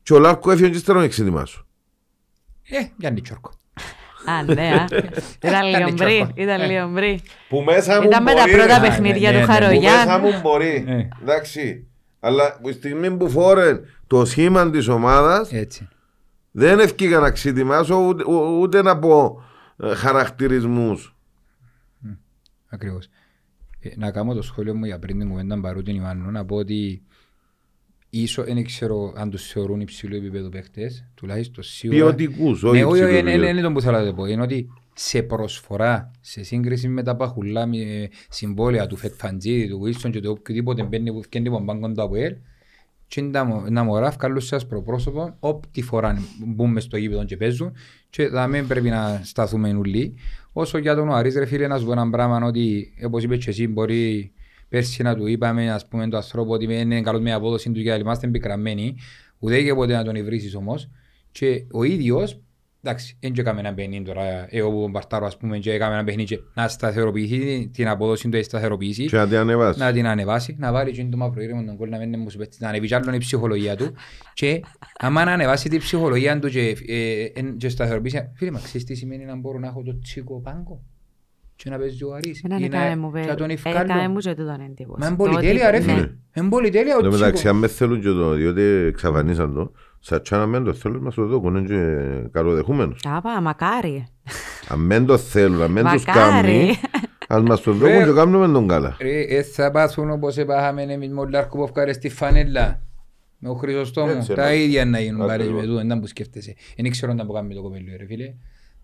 και 0.03 0.13
ο 0.13 0.19
Λάρκο 0.19 0.51
έφυγε 0.51 0.69
και 0.69 0.77
στερόν 0.77 1.03
εξετοιμάζω. 1.03 1.65
Ε, 2.69 2.77
Γιάννη 2.97 3.21
Τσόρκο. 3.21 3.51
Α, 4.25 4.53
ναι, 4.53 4.69
α. 4.73 4.85
Ήταν 5.47 5.63
λίγο 5.65 5.77
Κάνει 5.79 5.91
μπρι, 5.91 6.05
τσόρκο. 6.15 6.31
ήταν 6.35 6.69
λίγο 6.71 6.87
μπρι. 6.87 7.21
Που 7.49 7.61
μέσα 7.61 8.03
Ήταν 8.03 8.23
με 8.23 8.33
τα 8.33 8.43
πρώτα 8.51 8.79
ρε. 8.79 8.87
παιχνίδια 8.87 9.31
Ναι, 9.31 9.39
του 9.41 9.45
ναι, 9.51 9.53
ναι. 9.59 9.65
Που 9.75 9.81
μέσα 9.81 9.97
Χαρογιάν. 9.97 10.21
μου 10.21 10.39
μπορεί. 10.41 10.83
Ε. 10.87 11.07
Εντάξει. 11.21 11.87
Αλλά 12.19 12.57
που 12.61 12.67
τη 12.69 12.73
στιγμή 12.73 13.11
που 13.11 13.29
φόρεν 13.29 13.79
το 14.07 14.25
σχήμα 14.25 14.69
της 14.69 14.87
ομάδας, 14.87 15.51
Έτσι. 15.51 15.87
Δεν 16.57 16.79
ευκήγα 16.79 17.19
να 17.19 17.31
ξετοιμάσω 17.31 17.95
ούτε, 18.07 18.23
ού- 18.23 18.59
ούτε 18.61 18.81
να 18.81 18.99
πω 18.99 19.43
ε, 19.77 19.93
χαρακτηρισμούς. 19.93 21.15
Ακριβώς. 22.69 23.07
Ε, 23.79 23.89
να 23.95 24.11
κάνω 24.11 24.33
το 24.33 24.41
σχόλιο 24.41 24.75
μου 24.75 24.85
για 24.85 24.99
πριν 24.99 25.19
την 25.19 25.29
κουβέντα 25.29 25.59
παρού 25.59 25.81
την 25.81 25.95
Ιωάννου, 25.95 26.31
να 26.31 26.45
πω 26.45 26.55
ότι 26.55 27.01
ίσο, 28.09 28.43
δεν 28.43 28.63
ξέρω 28.63 29.13
αν 29.15 29.29
τους 29.29 29.47
θεωρούν 29.51 29.79
υψηλού 29.79 30.15
επίπεδου 30.15 30.49
παίχτες, 30.49 31.07
τουλάχιστον 31.15 31.63
σίγουρα. 31.63 31.99
Ποιοτικούς, 31.99 32.63
όχι 32.63 32.77
Ναι, 32.77 32.85
όχι, 32.85 33.03
όχι, 33.03 33.17
υψηλού 33.17 33.43
είναι 33.45 33.61
τον 33.61 33.73
που 33.73 33.81
θέλω 33.81 33.97
να 33.97 34.05
το 34.05 34.13
πω. 34.13 34.25
Είναι 34.25 34.41
ότι 34.41 34.69
σε 34.93 35.21
προσφορά, 35.23 36.11
σε 36.21 36.43
σύγκριση 36.43 36.87
με 36.87 37.03
τα 37.03 37.15
παχουλά 37.15 37.65
με 37.65 38.09
συμβόλαια 38.29 38.87
του 38.87 38.95
Φετφαντζίδη, 38.95 39.69
του 39.69 39.79
Βίλσον 39.79 40.11
και 40.11 40.19
του 40.21 40.35
οποιοδήποτε 40.39 40.83
μπαίνει 40.83 41.11
που 41.11 41.23
φτιάχνει 41.23 41.49
από 41.49 41.59
μπάγκον 41.59 41.93
του 41.93 42.01
ΑΠΟΕΛ, 42.01 42.35
και 43.07 43.19
είναι 43.19 43.31
τα- 43.31 43.63
τα 43.73 43.83
μωρά 43.83 44.09
βγάλουν 44.09 44.41
σε 44.41 44.55
άσπρο 44.55 44.81
πρόσωπο, 44.81 45.35
όποιη 45.39 45.83
φορά 45.83 46.17
μπούμε 46.45 46.79
στο 46.79 46.97
γήπεδο 46.97 47.25
και 47.25 47.37
παίζουν 47.37 47.73
και 48.09 48.27
θα 48.27 48.47
μην 48.47 48.67
πρέπει 48.67 48.89
να 48.89 49.21
σταθούμε 49.23 49.71
νουλοί. 49.71 50.13
Όσο 50.51 50.77
για 50.77 50.95
τον 50.95 51.13
Αρής 51.13 51.35
ρε 51.35 51.45
φίλε 51.45 51.67
να 51.67 51.77
σου 51.77 51.85
πω 51.85 51.91
ένα 51.91 52.09
πράγμα 52.09 52.45
ότι 52.45 52.93
όπως 53.05 53.23
είπες 53.23 53.43
και 53.43 53.49
εσύ 53.49 53.67
μπορεί 53.67 54.31
πέρσι 54.69 55.03
να 55.03 55.15
του 55.15 55.27
είπαμε 55.27 55.71
ας 55.71 55.87
πούμε 55.87 56.03
τον 56.07 56.15
ανθρώπο 56.15 56.51
ότι 56.53 56.73
είναι 56.73 57.01
καλός 57.01 57.21
με 57.21 57.33
απόδοση 57.33 57.71
του 57.71 57.81
και 57.81 57.91
άλλοι 57.91 58.01
είμαστε 58.01 58.27
πικραμένοι 58.27 58.95
ούτε 59.39 59.61
και 59.61 59.73
ποτέ 59.73 59.93
να 59.93 60.03
τον 60.03 60.15
υβρήσεις 60.15 60.55
όμως 60.55 60.89
και 61.31 61.65
ο 61.71 61.83
ίδιος 61.83 62.41
εντάξει, 62.89 63.17
δεν 63.19 63.31
και 63.31 63.41
έκαμε 63.41 63.59
ένα 63.59 63.73
παιχνίδι 63.73 64.03
τώρα, 64.03 64.47
εγώ 64.49 64.71
που 64.71 64.81
τον 64.81 64.91
Παρτάρο 64.91 65.25
ας 65.25 65.37
πούμε 65.37 65.57
και 65.57 65.71
έκαμε 65.71 65.93
ένα 65.93 66.03
παιχνίδι 66.03 66.35
και 66.35 66.41
να 66.53 66.67
σταθεροποιήσει 66.67 67.69
την 67.73 67.87
απόδοση 67.87 68.29
του, 68.29 68.35
έχει 68.35 68.45
σταθεροποιήσει 68.45 69.05
Και 69.05 69.17
να 69.17 69.27
την 69.27 69.37
ανεβάσει. 69.37 69.79
να 69.79 69.91
την 69.91 70.07
ανεβάσει, 70.07 70.55
να 70.59 70.71
βάλει 70.71 70.91
και 70.91 71.05
το 71.11 71.17
μαύρο 71.17 71.41
ήρεμο 71.41 71.63
τον 71.63 71.77
κόλ 71.77 71.89
να 71.89 71.97
μην 71.97 72.13
μου 72.19 72.29
σου 72.29 72.37
πέτει, 72.37 72.57
να 72.59 72.69
ανεβεί 72.69 72.87
κι 72.87 72.95
άλλον 72.95 73.13
η 73.13 73.17
ψυχολογία 73.17 73.75
του 73.75 73.93
και 74.33 74.59
άμα 74.99 75.23
να 75.25 75.31
ανεβάσει 75.31 75.69
την 75.69 75.79
ψυχολογία 75.79 76.39
του 76.39 76.49
και, 76.49 76.75
ε, 76.87 77.23
ε, 77.23 77.41
και 77.57 77.69
σταθεροποιήσει, 77.69 78.31
φίλε 78.35 78.51
μα, 78.51 78.59
ξέρεις 78.59 78.83
τι 78.83 78.95
σημαίνει 78.95 79.25
να 79.25 79.35
μπορώ 79.35 79.59
να 79.59 79.67
έχω 79.67 79.83
το 79.83 79.99
τσίκο 79.99 80.41
πάγκο; 80.41 80.81
Και 81.55 81.69
να 81.69 81.77
παίζει 81.77 82.03
ο 82.03 82.13
Αρής 82.13 82.41
Έναν 82.43 82.63
ή 82.63 82.67
να, 82.67 82.77
έκαμε 82.85 82.95
μου, 83.01 83.11
και 83.11 83.19
να 83.19 83.35
τον 83.35 83.49
έκαμε 83.49 83.79
ευκάλλω. 83.79 84.09
μου 84.09 84.17
και 84.19 84.33
τούτον 84.33 84.61
εντύπωση. 84.61 84.99
Μα 85.01 85.07
είναι 85.07 85.15
Το 85.15 85.23
ότι- 85.23 85.31
πολυτέλεια 85.33 85.71
ρε 85.71 85.77
ναι. 85.79 85.83
φίλε, 85.83 86.09
είναι 86.33 86.49
πολυτέλεια 86.49 86.93
Εν 86.93 86.99
ο 86.99 87.01
τω 87.01 87.11
μεταξύ, 87.11 87.33
τσίκο. 87.33 87.49
αν 87.49 87.55
μες 87.57 87.73
θέλουν 87.75 88.01
και 88.01 88.07
το, 88.09 88.31
διότι 88.33 88.61
εξαφανίσαν 88.61 89.53
το, 89.53 89.71
σαν 90.07 90.21
τσάνα 90.21 90.45
μεν 90.45 90.63
το 90.63 90.73
θέλουν, 90.73 91.01
μας 91.03 91.15
το 91.15 91.25
δώκουν, 91.25 91.55
είναι 91.55 91.67
και 91.67 92.29
καλοδεχούμενος. 92.31 93.01
Άπα, 93.05 93.41
μακάρι. 93.41 94.07
Αν 94.69 94.79
μεν 94.79 95.05
το 95.05 95.17
θέλουν, 95.17 95.61
αν 95.61 95.71
μεν 95.71 95.85
τους 95.85 96.05
Μακάρι. 96.05 96.47
κάνει, 96.47 96.75
ας 97.27 97.41
μας 97.41 97.61
το 97.61 97.71
δώκουν 97.73 97.97
Ρε. 97.97 98.05
και 98.05 98.11
κάνουμε 98.11 98.47
τον 98.47 98.67
καλά. 98.67 98.97
Ρε, 99.01 99.19
ε, 99.21 99.43
θα 99.43 99.71
πάθουν 99.71 100.09
όπως 100.11 100.37
έπαθαμε 100.37 100.81
εμείς 100.81 101.09
με 101.09 101.19
ο 101.19 101.25
Λάρκο 101.25 101.57
που 101.57 101.63
έφκαρε 101.63 101.93
στη 101.93 102.09
φανέλα 102.09 102.81
με 103.37 103.49
ο 103.49 103.53
Χρυσοστόμου. 103.53 104.11
Έτσι, 104.11 104.33
Τα 104.33 104.47
ναι. 104.47 104.55
ίδια 104.55 104.85
να 104.85 104.99
γίνουν 104.99 105.21
Ακριβώς. 105.21 105.45
πάρες 105.47 105.61
με 105.61 105.67
τούτο, 105.73 105.87
δεν 105.87 105.99
που 105.99 106.07
σκέφτεσαι. 106.07 106.55
Δεν 106.77 106.91
ξέρω 106.91 107.13
να 107.13 107.25
που 107.25 107.33
κάνουμε 107.33 107.53
το 107.53 107.61
κοπέλιο 107.61 107.97
ρε 107.97 108.05
φίλε. 108.05 108.33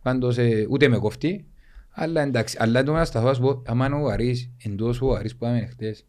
Πάντως 0.01 0.37
ε, 0.37 0.67
ούτε 0.69 0.87
με 0.87 0.97
κοφτεί. 0.97 1.45
Αλλά 1.91 2.21
εντάξει, 2.21 2.57
αλλά 2.59 2.79
εντός 2.79 2.95
να 2.95 3.05
σταθώ 3.05 3.27
να 3.27 3.33
σου 3.33 3.41
πω, 3.41 3.61
άμα 3.65 3.85
είναι 3.85 3.95
ο 3.95 4.07
Αρής, 4.07 4.51
εντός 4.65 5.01
ο 5.01 5.13
Αρής 5.13 5.35
που 5.35 5.45
άμενε 5.45 5.65
χτες 5.65 6.05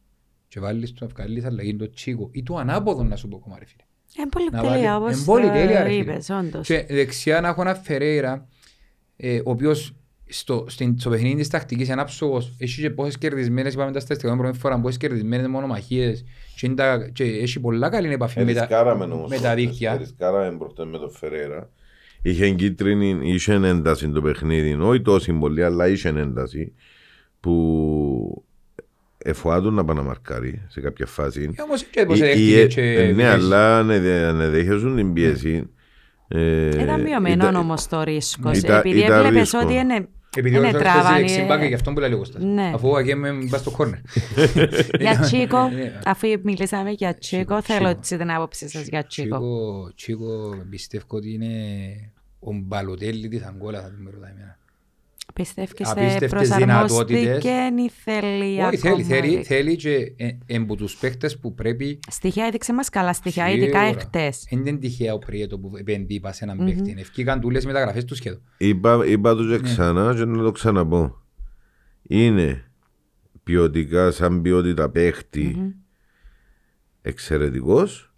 και 0.48 0.60
βάλεις 0.60 0.92
τον 0.92 1.06
ευκαλείς 1.06 1.44
αλλαγή 1.44 1.76
το 1.76 1.90
τσίκο 1.90 2.28
ή 2.32 2.42
το 2.42 2.56
ανάποδο 2.56 3.02
να 3.02 3.16
σου 3.16 3.28
πω 3.28 3.36
ακόμα 3.36 3.58
ρε 3.58 3.64
φίλε. 3.64 3.82
Είναι 4.18 4.28
πολύ 4.28 4.48
Να 4.50 4.60
τέλεια, 4.60 5.00
βάλει- 5.00 5.02
όπως 5.02 5.16
είναι 5.16 5.24
πολύ 5.24 5.50
τέλεια, 5.50 5.82
ρε 5.82 5.88
ε, 5.88 5.92
φίλε. 5.92 6.12
είπες, 6.12 6.30
όντως. 6.30 6.66
Και 6.66 6.86
δεξιά 6.88 7.40
να 7.40 7.48
έχω 7.48 7.60
ένα 7.60 7.74
Φερέιρα, 7.74 8.48
ε, 9.16 9.38
ο 9.38 9.50
οποίος 9.50 9.94
στο, 10.28 10.64
στην, 10.68 10.98
στο 10.98 11.10
παιχνίδι 11.10 11.34
της 11.36 11.48
τακτικής 11.48 11.88
είναι 11.88 12.00
άψογος. 12.00 12.54
Έχει 12.58 12.80
και 12.80 12.90
πόσες 12.90 13.18
κερδισμένες, 13.18 13.72
είπαμε 13.74 13.92
τα 13.92 14.00
στατιστικά 14.00 14.32
την 14.32 14.42
πρώτη 14.42 14.58
φορά, 14.58 14.80
πόσες 14.80 14.96
κερδισμένες 14.96 15.46
μονομαχίες 15.46 16.24
και, 16.56 16.66
είναι 16.66 16.74
τα- 16.74 17.08
και 17.12 17.24
έχει 17.24 17.60
πολλά 17.60 17.88
καλή 17.88 18.12
επαφή 18.12 18.38
με 18.44 18.52
τα, 18.52 18.58
Ερισκάραμε 18.58 19.04
όμως 19.04 19.30
με 19.30 19.36
τα 19.36 19.42
προχτές, 19.42 19.64
δίκτυα. 19.64 19.92
Ερισκάραμε 19.92 20.56
προχτές 20.58 20.86
με 20.86 20.98
τον 20.98 21.10
Φερέρα. 21.10 21.70
Είχε 22.22 22.50
κίτρινη, 22.50 23.18
είχε 23.22 23.52
ένταση 23.52 24.08
το 24.08 24.22
παιχνίδι, 24.22 24.72
όχι 24.80 25.00
τόσο 25.00 25.32
πολύ, 25.32 25.64
αλλά 25.64 25.88
είχε 25.88 26.08
ένταση 26.08 26.72
που 27.40 28.44
εφοάτουν 29.26 29.74
να 29.74 29.84
πάνε 29.84 30.00
να 30.00 30.06
μαρκάρει 30.06 30.62
σε 30.68 30.80
κάποια 30.80 31.06
φάση. 31.06 31.50
Ε, 31.56 31.62
Όμως 31.62 31.84
και 31.84 32.04
πώς 32.06 32.18
Ή- 32.18 32.20
δέχτηκε 32.20 32.60
ή- 32.60 32.66
και 32.66 32.80
ε, 32.82 33.06
Ναι, 33.06 33.12
πιέσεις. 33.14 33.32
αλλά 33.34 33.78
ανεδέχεσουν 34.28 34.96
την 34.96 35.12
πίεση. 35.12 35.68
ε, 36.28 36.66
Ήταν 36.82 37.00
μειωμένο 37.02 37.34
ήταν- 37.34 37.54
όμως 37.54 37.86
το 37.88 38.02
ρίσκο. 38.02 38.50
ήταν- 38.54 38.78
Επειδή 38.78 38.98
ήταν 38.98 39.12
έβλεπες 39.18 39.40
ρίσκο. 39.40 39.58
ότι 39.58 39.74
είναι 39.74 40.08
Επειδή 40.36 40.56
είναι 40.56 40.58
ώρες 40.68 40.72
παίζει 40.82 40.86
τράβανη, 40.98 41.20
δεξιμπάκα, 41.20 41.64
ε. 41.64 41.66
γι' 41.66 41.74
αυτό 41.74 41.92
που 41.92 42.00
λέει 42.00 42.12
ο 42.12 42.16
Κώστας. 42.18 42.42
Ναι. 42.42 42.70
Αφού 42.74 42.88
ο 42.88 42.96
Αγέμ 42.96 43.20
μπας 43.48 43.60
στο 43.60 43.70
κόρνερ. 43.70 43.98
Για 45.00 45.18
Τσίκο, 45.20 45.68
Ναι. 45.68 46.00
αφού 46.04 46.26
μιλήσαμε 46.42 46.90
για 46.90 47.18
Τσίκο, 47.18 47.62
θέλω 47.62 47.78
Τσίκο. 47.78 47.88
έτσι 47.98 48.16
την 48.16 48.30
άποψη 48.30 48.68
σας 48.68 48.86
για 48.86 49.04
Τσίκο. 49.06 49.36
Τσίκο, 49.38 49.92
Τσίκο 49.94 50.54
πιστεύω 50.70 51.04
ότι 51.08 51.32
είναι 51.32 51.46
ο 52.40 52.50
Μπαλοτέλη 52.52 53.28
της 53.28 53.42
Αγκόλα 53.42 53.80
θα 53.82 53.88
την 53.90 54.08
ρωτάει 54.14 54.30
εμένα. 54.30 54.58
Πιστεύεις 55.34 55.70
Απίστευτες 55.90 56.28
προσαρμοστήκε 56.30 57.18
δυνατότητες. 57.18 57.44
ή 57.84 57.90
θέλει 58.04 58.60
Όχι, 58.62 58.76
θέλει, 58.76 58.92
ακόμα 58.92 59.04
θέλει, 59.04 59.36
δι- 59.36 59.44
θέλει 59.46 59.76
και 59.76 60.12
ε, 60.16 60.28
εμπού 60.46 60.74
τους 60.76 60.96
παίχτες 60.96 61.38
που 61.38 61.54
πρέπει 61.54 61.98
Στοιχεία 62.10 62.46
έδειξε 62.46 62.72
μας 62.72 62.88
καλά 62.88 63.12
στοιχεία, 63.12 63.44
Σίγουρα. 63.46 63.62
ειδικά 63.64 63.80
εχθές. 63.80 64.46
Δεν 64.50 64.66
είναι 64.66 64.78
τυχαία 64.78 65.14
ο 65.14 65.18
Πριέτο 65.18 65.58
που 65.58 65.72
επενδύει 65.76 66.20
πας 66.20 66.36
σε 66.36 66.44
έναν 66.44 66.64
παίχτη. 66.64 66.94
Ευκήκαν 66.98 67.40
τούλες 67.40 67.64
μεταγραφές 67.66 68.04
του 68.04 68.14
σχεδόν. 68.14 68.40
Είπα, 68.56 69.02
είπα 69.06 69.34
το 69.34 69.42
Ναι. 69.42 69.56
και 69.56 69.62
ξανά 69.62 70.14
και 70.14 70.24
να 70.24 70.42
το 70.42 70.50
ξαναπώ. 70.52 71.22
Είναι 72.02 72.64
ποιοτικά, 73.44 74.10
σαν 74.10 74.42
ποιότητα 74.42 74.90
παίχτη, 74.90 75.74
εξαιρετικός 77.02 78.12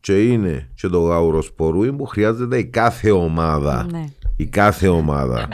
και 0.00 0.22
είναι 0.26 0.68
και 0.74 0.88
το 0.88 1.00
γαουροσπορούι 1.00 1.92
που 1.92 2.04
χρειάζεται 2.06 2.58
η 2.58 2.64
κάθε 2.66 3.10
ομάδα. 3.10 3.86
Ναι. 3.90 4.04
Η 4.42 4.46
κάθε 4.46 4.88
ομάδα. 4.88 5.48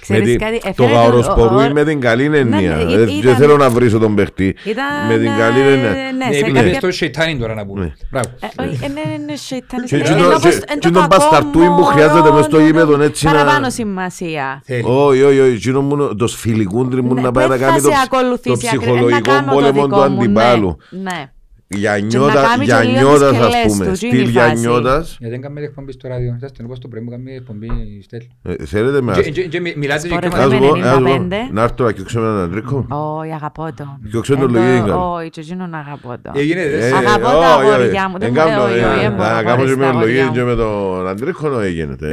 Ξέρεις 0.00 0.22
Με 0.22 0.28
την- 0.30 0.38
κάτι, 0.40 0.58
το 0.60 0.82
εφαίνεται 0.84 0.94
γαουροσπορούι 0.94 1.62
ο- 1.64 1.68
ο- 1.68 1.72
με 1.72 1.84
την 1.84 2.00
καλή 2.00 2.24
έννοια. 2.24 2.42
ναι, 2.76 2.84
Δεν 2.84 3.08
ήταν- 3.08 3.20
δεν 3.22 3.36
θέλω 3.36 3.56
να 3.56 3.70
βρίσω 3.70 3.98
τον 3.98 4.14
παίχτη. 4.14 4.56
Ήταν, 4.64 4.84
Με 5.08 5.14
την 5.18 5.26
ε, 5.26 5.34
καλή 5.38 5.60
έννοια. 5.60 5.90
ναι, 5.90 6.24
Ναι, 6.26 6.32
σε 6.32 6.38
επειδή 6.38 6.52
κάποια- 6.52 6.74
στο 6.74 6.90
σεϊτάνι 6.90 7.38
τώρα 7.38 7.54
να 7.54 7.66
πούμε. 7.66 7.84
Ναι. 7.84 7.92
Μπράβο. 8.10 8.28
Ε, 8.40 8.62
όχι, 8.62 8.78
ε, 8.84 8.88
ναι, 8.88 9.24
ναι, 9.26 9.36
σεϊτάνης. 9.36 9.90
Και 9.90 9.96
Ε, 9.96 9.98
εκείνο- 9.98 10.18
ενώ 10.18 10.28
πως- 10.28 10.40
και- 10.42 10.62
εν 10.66 10.78
και 10.78 10.88
το 10.88 10.92
τον 10.92 11.02
κακό 11.08 11.16
μπασταρτούι 11.16 11.66
που 11.66 11.70
μόνο, 11.72 11.84
χρειάζεται 11.84 12.30
μες 12.32 12.44
στο 12.44 12.56
ναι, 12.56 12.62
ναι, 12.62 12.68
γήπεδο 12.68 13.02
έτσι 13.02 13.24
να- 13.26 13.32
Παραπάνω 13.32 13.70
σημασία. 13.70 14.62
Θέλει. 14.64 14.82
Όχι, 14.86 15.22
όχι, 15.22 15.40
όχι. 15.40 15.52
εκείνο 15.54 15.80
μου 15.80 16.14
το 16.16 16.26
σφιλικούντρι 16.26 17.02
μου 17.02 17.14
Ναι, 17.14 17.20
να 17.20 17.26
που 17.26 17.32
πάει 17.34 17.44
να 17.48 17.56
δεν 17.56 17.60
κάνει 17.66 17.78
θα 17.80 17.82
το, 17.88 17.94
σε 17.94 18.00
ψ- 18.00 18.08
το 18.10 18.16
ακολουθήσει 18.16 18.66
ακρι- 18.66 18.72
ε, 18.72 18.76
να 18.76 18.92
ψυχολογικό 18.92 19.30
κάνω 19.30 19.46
το 19.46 19.52
πόλεμο 19.54 19.72
δικό 19.82 20.04
του 20.04 20.10
μου, 20.10 20.16
ναι. 20.18 20.24
αντιπάλου. 20.24 20.76
Ναι. 20.90 21.30
Γιαννιώτα, 21.76 22.32
κάνει 22.32 22.66
και 22.66 22.72
λίγο 22.74 22.90
Γιαννιώτας 22.90 23.30
τις 23.30 23.38
ας 23.40 23.52
σκελές 23.52 23.72
πούμε. 23.72 23.86
του, 23.86 23.96
Στυλ 23.96 24.08
εκείνη 24.08 24.22
η 24.28 24.32
φάση. 24.32 24.46
Γιαννιώτας. 24.54 25.16
Γιατί 25.18 25.34
δεν 25.34 25.42
κάνουμε 25.42 25.60
εκπομπή 25.60 25.92
στο 25.92 26.08
ράδιο. 26.08 26.36
Σας 26.40 26.52
τον 26.52 26.64
είπα 26.66 26.74
στο 26.74 26.88
πρωί 26.88 27.00
μου 27.02 27.10
κάνουμε 27.10 27.30
εκπομπή 27.32 27.68
στέλ. 28.02 28.22
Ε, 28.42 28.64
Θέλετε 28.64 29.00
με 29.00 29.12
Και- 29.12 29.20
ας- 29.20 29.28
και- 29.28 29.46
και 29.48 29.60
μι- 29.60 29.76
Μιλάτε 29.76 30.00
και 30.02 30.06
Σπορ 30.08 30.20
και 30.20 30.26
FM. 30.26 30.38
ας 30.38 30.46
μας. 30.48 30.58
πω- 30.58 30.74
95. 30.76 31.36
ας 31.36 31.46
πω, 31.48 31.52
Να 31.54 31.62
έρθω 31.62 31.84
να 31.84 31.92
κοιόξω 31.92 32.18
έναν 32.20 32.38
αντρίκο. 32.40 32.86
Όχι, 32.88 33.32
αγαπώ 33.32 33.68
το. 33.76 33.98
Κοιόξω 34.10 34.36
τον 34.36 34.42
Ε, 34.42 34.52
το- 34.52 34.58
λογίδι 34.58 34.90
Όχι, 34.90 35.30
και 35.30 35.40
εκείνον 35.40 35.74
αγαπώ 35.74 36.08
το. 36.22 36.30
Έγινε 36.34 36.60
Ε, 36.60 36.68
δε. 36.78 36.92
Αγαπώ 36.96 37.24
τα 37.24 37.56
όχι, 37.56 37.64
όχι. 37.66 37.72
αγόρια 37.74 38.08
μου, 38.08 38.18
δεν 38.18 38.32
Δεν 38.34 38.44
μου- 38.46 38.50
κάνω, 38.50 38.62
όχι, 38.64 38.78
ε, 38.78 38.84
όχι, 38.84 39.00
δεν 39.00 39.10
μπορώ 39.12 39.22
Να 39.28 39.34
να 39.34 39.42
κάνω 39.42 39.54
και 39.54 39.60
χωρίς 39.60 39.76
με 39.76 39.84
τα 39.84 39.90
τον 39.90 39.96
αγόρια 40.00 40.22
λογίδι 40.24 40.26
μου. 40.28 40.32
και 40.34 40.42
με 40.42 40.54
τον 40.54 41.08
αντρίκο 41.08 41.48
να 41.48 41.66
γίνεται. 41.66 42.06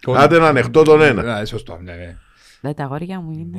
τότε. 0.00 0.18
Άντε 0.22 0.38
να 0.38 0.46
ανεχτώ 0.48 0.82
τον 0.82 1.02
ένα. 1.02 1.34
Α, 1.34 1.44
Σωστό. 1.44 1.78
ναι, 1.84 1.92
ναι. 1.92 2.16
Δε, 2.60 2.72
τα 2.72 2.84
αγόρια 2.84 3.20
μου 3.20 3.30
είναι... 3.32 3.58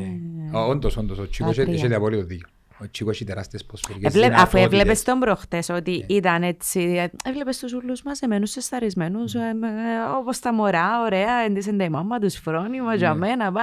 Α, 0.58 0.66
Όντως, 0.66 0.98
όντως. 0.98 1.18
Ο 1.20 1.28
Τσίκος 1.30 1.56
Δάκρυα. 1.56 1.74
έχει 1.84 1.94
απολύτω 1.94 2.24
δίκιο. 2.24 2.48
Ο 2.82 2.86
Τσίκος 2.92 3.16
έχει 3.16 3.24
τεράστιες 3.24 3.66
ποσφαιρικές 3.66 4.14
Εβλέ- 4.14 4.26
Αφού 4.34 4.36
δυνατότητες. 4.58 4.64
έβλεπες 4.80 5.04
τον 5.04 5.20
προχτές 5.20 5.70
ότι 5.70 6.06
ήταν 6.08 6.44
έτσι, 6.44 6.80
ε, 6.80 7.30
έβλεπες 7.30 7.58
τους 7.58 7.74
ούλους 7.74 8.02
μαζεμένους, 8.04 8.50
σεσταρισμένους, 8.52 9.34
ε, 9.34 9.40
με- 9.60 9.68
ε, 9.68 9.72
όπως 10.20 10.40
τα 10.40 10.54
μωρά, 10.54 10.90
ωραία, 11.06 11.34
έντυσεν 11.46 11.78
τα 11.78 11.84
η 11.84 11.90
μάμα 11.90 12.20
τους 12.20 12.36
φρόνημα, 12.36 12.96
για 12.96 13.14
μένα, 13.14 13.52
πα. 13.52 13.62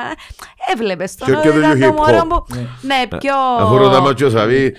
Έβλεπες 0.73 1.15
τον 1.17 1.27
Πιο- 1.29 1.39
ότι 1.39 1.49
πιο 1.49 1.59
ήταν 1.59 1.71
τέτοιο 1.73 1.87
το 1.87 1.93
μωρό 1.93 2.19
hip-hop. 2.19 2.29
που... 2.29 2.55
Ναι, 2.83 3.19
πιο... 3.19 3.35
Αφού 3.59 3.77
ρωτάμε 3.77 4.13
και 4.15 4.25
ο 4.25 4.31
Σαβί, 4.31 4.75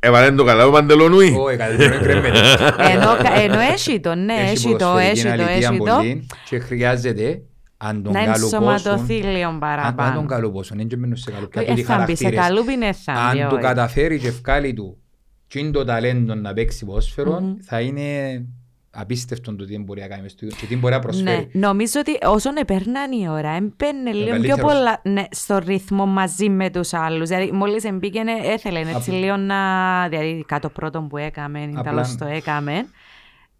έβαλε 0.00 0.32
το 0.32 0.44
καλά 0.44 0.66
ο 0.66 0.70
Παντελονούι. 0.70 1.36
Όχι, 1.38 1.56
κάτι 1.56 1.76
δεν 1.76 2.02
κρέμεται. 2.02 2.38
Ενώ, 2.78 3.10
ενώ 3.42 3.58
έχει 3.60 4.00
το, 4.00 4.14
ναι, 4.14 4.34
έχει 4.34 4.70
το, 4.70 4.76
ποδοσφαιρική 4.76 5.10
έχει 5.18 5.22
το, 5.36 5.42
αλήθεια 5.42 5.68
έχει 5.68 5.78
το. 5.78 5.84
πολύ 5.84 6.26
Και 6.48 6.58
χρειάζεται, 6.58 7.42
αν 7.76 8.02
τον 8.02 8.12
Να 8.12 8.24
καλουπώσουν, 8.24 8.62
ενσωματωθεί 8.68 9.14
λίγο 9.14 9.28
αν- 9.28 9.38
αν 9.44 9.50
τον 9.50 9.60
παραπάνω. 9.60 10.26
καλουπώσουν, 10.26 10.76
δεν 10.76 10.88
και 10.88 10.96
μένουν 10.96 11.16
σε 11.16 11.30
καλουπιά 11.30 11.62
Ε, 11.62 11.64
τούτοι 11.64 11.82
θα 11.82 12.04
μπει 12.06 12.16
σε 12.16 12.24
χαρακτήρες. 12.24 12.46
καλούπι, 12.46 12.76
ναι, 12.76 12.92
θα 12.92 13.12
μπει, 13.32 13.40
Αν 13.40 13.48
του 13.48 13.54
όχι. 13.56 13.62
καταφέρει 13.64 14.18
και 14.18 14.28
ευκάλει 14.28 14.72
του 14.74 14.98
και 15.46 15.58
είναι 15.58 15.70
το 15.70 15.84
ταλέντο 15.84 16.34
να 16.34 16.52
παίξει 16.52 16.84
ποδόσφαιρο, 16.84 17.56
θα 17.62 17.80
είναι 17.80 18.02
απίστευτο 18.96 19.54
το 19.56 19.64
τι 19.64 19.78
μπορεί 19.78 20.00
να 20.00 20.06
κάνει 20.06 20.22
μες 20.22 20.32
στο- 20.32 20.46
και 20.46 20.66
τι 20.66 20.76
μπορεί 20.76 20.92
να 20.92 20.98
Ναι, 20.98 21.04
προσφέρει. 21.04 21.48
νομίζω 21.52 22.00
ότι 22.00 22.18
όσον 22.26 22.56
επέρναν 22.56 23.12
η 23.12 23.28
ώρα, 23.28 23.48
έμπαινε 23.50 24.10
λίγο 24.12 24.24
πιο 24.24 24.30
καλύτερος. 24.30 24.60
πολλά 24.60 25.00
ναι, 25.02 25.24
στο 25.30 25.58
ρυθμό 25.58 26.06
μαζί 26.06 26.48
με 26.48 26.70
τους 26.70 26.92
άλλους. 26.92 27.28
Δηλαδή, 27.28 27.52
μόλις 27.52 27.84
εμπήκαινε, 27.84 28.32
έθελε 28.42 28.78
έτσι 28.78 28.94
Απλά- 28.94 29.14
λίγο 29.18 29.36
να... 29.36 29.58
Δηλαδή, 30.08 30.44
κάτω 30.48 30.68
πρώτον 30.68 31.08
που 31.08 31.16
έκαμε, 31.16 31.62
Απλά- 31.68 31.82
τέλος 31.82 32.16
το 32.16 32.24
έκαμε. 32.26 32.72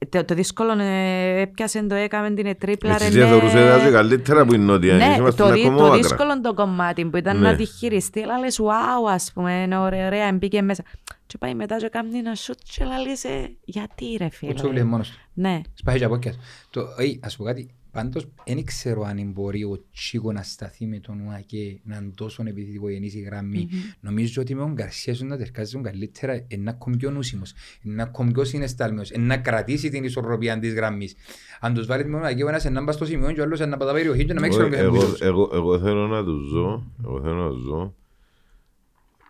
Το, 0.08 0.24
το 0.24 0.34
δύσκολο 0.34 0.78
ε, 0.80 1.40
έπιασε 1.40 1.82
το 1.86 1.94
έκαμε 1.94 2.30
την 2.30 2.58
τρίπλα. 2.58 2.92
Έτσι 2.92 3.04
ρε, 3.04 3.10
ναι. 3.10 3.14
διαθωρούσε 3.24 3.68
τα 3.78 3.84
και 3.84 3.90
καλύτερα 3.90 4.44
που 4.44 4.54
είναι 4.54 4.64
νότια. 4.64 4.94
Ναι, 4.94 5.14
Είμαστε 5.18 5.42
το, 5.42 5.48
ένα 5.48 5.54
δι- 5.56 5.64
το 5.64 5.70
κομμάτρα. 5.74 5.96
δύσκολο 5.96 6.40
το 6.40 6.54
κομμάτι 6.54 7.04
που 7.04 7.16
ήταν 7.16 7.38
Ναι. 7.40 7.48
να 7.50 7.56
τη 7.56 7.64
χειριστεί, 7.64 8.22
αλλά 8.22 8.38
λες 8.38 8.60
wow 8.60 9.10
ας 9.10 9.30
πούμε, 9.34 9.52
είναι 9.62 9.78
ωραία, 9.78 10.06
ωραία, 10.06 10.32
μπήκε 10.32 10.62
μέσα. 10.62 10.82
Και 11.26 11.38
πάει 11.38 11.54
μετά 11.54 11.76
και 11.76 11.88
κάνει 11.88 12.18
ένα 12.18 12.34
σούτ 12.34 12.58
και 12.76 12.84
λες 13.06 13.24
ε, 13.24 13.56
γιατί 13.64 14.04
ρε 14.18 14.24
Ο 14.24 14.28
φίλε; 14.30 14.52
Τσόβλη 14.52 14.78
είναι 14.80 14.88
μόνος 14.88 15.10
του. 15.10 15.16
Ναι, 15.34 15.60
Σπάει 15.74 15.98
και 15.98 16.04
από 16.04 16.14
όκιας. 16.14 16.38
Το, 16.70 16.80
ε, 16.80 17.18
ας 17.20 17.36
πω 17.36 17.44
κάτι, 17.44 17.70
Πάντως, 17.94 18.26
δεν 18.46 18.64
ξέρω 18.64 19.02
αν 19.02 19.30
μπορεί 19.32 19.64
ο 19.64 19.84
Τσίκο 19.92 20.32
να 20.32 20.42
σταθεί 20.42 20.86
με 20.86 20.98
τον 20.98 21.26
ΟΑΚΕ 21.26 21.78
να 21.84 21.96
είναι 21.96 22.10
τόσο 22.14 22.42
επιθετικογενής 22.46 23.14
η 23.14 23.20
γραμμή. 23.20 23.68
Νομίζω 24.00 24.42
ότι 24.42 24.54
με 24.54 24.60
τον 24.60 24.72
Γκαρσία 24.72 25.14
σου 25.14 25.26
να 25.26 25.36
τερκάζει 25.36 25.80
καλύτερα, 25.80 26.44
είναι 26.48 26.70
ακόμη 26.70 26.96
πιο 26.96 27.10
νούσιμος, 27.10 27.52
είναι 27.82 28.02
ακόμη 28.02 28.32
πιο 28.32 28.44
συναισθάλμιος, 28.44 29.10
είναι 29.10 29.24
να 29.24 29.36
κρατήσει 29.38 29.88
την 29.90 30.04
ισορροπία 30.04 30.58
της 30.58 30.74
γραμμής. 30.74 31.14
Αν 31.60 31.74
τους 31.74 31.86
βάλεις 31.86 32.04
με 32.06 32.10
τον 32.12 32.20
ΟΑΚΕ, 32.22 32.44
ο 32.44 32.48
ένας 32.48 32.64
είναι 32.64 32.78
να 32.78 32.84
πάει 32.84 32.94
στο 32.94 33.04
σημείο 33.04 33.32
και 33.32 33.40
ο 33.40 33.42
άλλος 33.42 33.58
είναι 33.58 33.68
να 33.68 33.76
πάει 33.76 33.88
τα 33.88 33.94
περιοχή 33.94 34.24
και 34.24 34.32
να 34.32 34.40
μην 34.40 34.50
ξέρω 34.50 34.68
ποιος 34.68 34.80
είναι 34.80 34.88
Εγώ- 34.96 35.10
πίσω. 35.10 35.24
εγώ- 35.24 35.50
Εγώ 35.52 35.78
θέλω 35.78 36.06
να 36.06 36.24
τους 36.24 36.48
ζω, 36.48 36.84
εγώ 37.04 37.20
θέλω 37.20 37.34
να 37.44 37.50
τους 37.50 37.62
ζω 37.62 37.94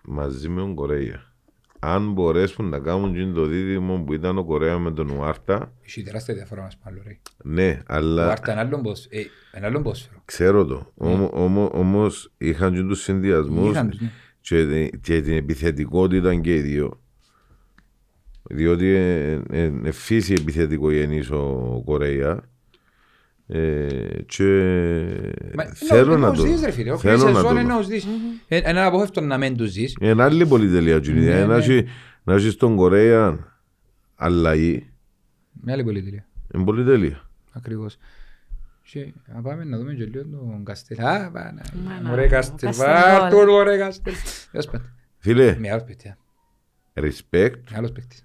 μαζί 0.04 0.48
με 0.48 0.60
τον 0.60 0.74
Κορέα. 0.74 1.32
Αν 1.86 2.12
μπορέσουν 2.12 2.69
να 2.69 2.78
κάνουν 2.78 3.15
και 3.15 3.24
το 3.35 3.44
δίδυμο 3.47 4.02
που 4.06 4.12
ήταν 4.12 4.39
ο 4.39 4.44
Κορέας 4.44 4.78
με 4.81 4.93
τον 4.93 5.09
Ουάρτα, 5.11 5.73
Έχει 5.85 6.02
τεράστια 6.02 6.35
διαφορά 6.35 6.62
μας 6.62 6.77
πάλι, 6.77 7.02
ρε. 7.06 7.19
ναι, 7.44 7.78
Ο 7.81 7.82
αλλά 7.86 8.31
Άρτα 8.31 8.52
είναι 8.52 8.61
άλλον 8.61 8.82
ποδοσ- 8.82 9.12
ε, 9.15 9.19
είναι 9.56 9.66
άλλον 9.66 9.82
ποδόσφαιρο. 9.82 10.23
ξέρω 10.24 10.65
το. 10.65 10.93
Όμω- 10.94 11.31
όμω- 11.35 11.74
Όμως 11.74 12.32
είχαν 12.39 12.74
και 12.74 12.82
τους 12.82 13.01
συνδυασμούς 13.02 13.70
Είχαν 13.70 13.90
τους, 13.90 14.01
ναι. 14.01 14.11
και, 14.40 14.66
τη- 14.66 14.98
και 14.98 15.20
την 15.20 15.36
επιθετικότητα 15.36 16.35
και 16.35 16.55
οι 16.55 16.61
δύο. 16.61 17.01
Διότι 18.43 18.86
είναι 19.52 19.90
φύση 19.90 20.32
επιθετικογενής 20.40 21.31
ο 21.31 21.82
Κορέα 21.85 22.40
ε, 23.46 23.86
και 24.26 24.44
Μα, 25.54 25.64
θέλω 25.64 26.12
είναι 26.12 26.20
να 26.20 26.28
ως 26.28 26.36
το 26.38 26.42
δεις, 26.42 26.62
ρε 26.62 26.70
φίλε. 26.70 26.90
Ο 26.90 26.98
θέλω 26.98 27.16
Κρίσες 27.18 27.34
να 27.34 27.40
Ζών 27.40 27.54
το 27.54 27.60
είναι 27.60 27.72
δω. 27.72 27.78
ως 27.78 27.86
δεις. 27.86 28.06
Ε, 28.48 28.70
Είναι 28.70 28.80
απόφευκτο 28.80 29.20
να 29.20 29.38
μην 29.38 29.56
τους 29.56 29.72
δεις. 29.72 29.96
Είναι 30.00 30.22
άλλη 30.22 30.46
πολυτελεία 30.46 31.00
του. 31.00 31.12
Ναι, 31.12 31.44
Να 31.44 31.46
ναι. 31.46 31.54
έχει- 31.64 31.84
να 32.24 32.34
έχει 32.34 32.50
στον 32.50 32.76
Κορέα 32.76 33.38
αλλαγή 34.14 34.90
Μια 35.62 35.74
άλλη 35.74 35.84
πολυτελεία. 35.84 36.26
είναι 36.54 36.64
πολυτελεία. 36.64 37.28
Ακριβώς. 37.52 37.96
Και 38.90 39.12
να 39.34 39.40
πάμε 39.40 39.64
να 39.64 39.78
δούμε 39.78 39.94
και 39.94 40.04
λίγο 40.04 40.22
τον 40.24 40.64
Καστέλ. 40.64 40.98
Α, 41.00 41.30
πάμε. 41.32 41.60
Μα, 41.84 42.00
να, 42.02 42.12
Ωραία 42.12 42.26
Καστέλ. 42.28 42.58
Καστέλ, 42.70 42.86
Βάρ' 42.86 43.32
γκολ. 43.32 43.46
το 43.46 43.52
ωραία 43.52 43.76
Καστέλ. 43.78 44.14
Τέλος 44.50 44.66
πάντων. 44.66 44.90
Φίλε, 45.18 45.56
Με 45.58 45.70
άλλος 45.70 45.84
παίκτης. 45.84 46.12
respect 46.94 47.76
Άλλος 47.76 47.92
παίκτης. 47.92 48.24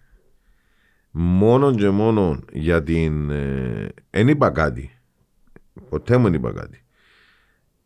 μόνο 1.11 1.75
και 1.75 1.89
μόνο 1.89 2.39
για 2.53 2.83
την. 2.83 3.27
Δεν 4.09 4.27
είπα 4.27 4.49
κάτι. 4.49 4.98
Ποτέ 5.89 6.17
μου 6.17 6.23
δεν 6.23 6.33
είπα 6.33 6.51
κάτι. 6.51 6.83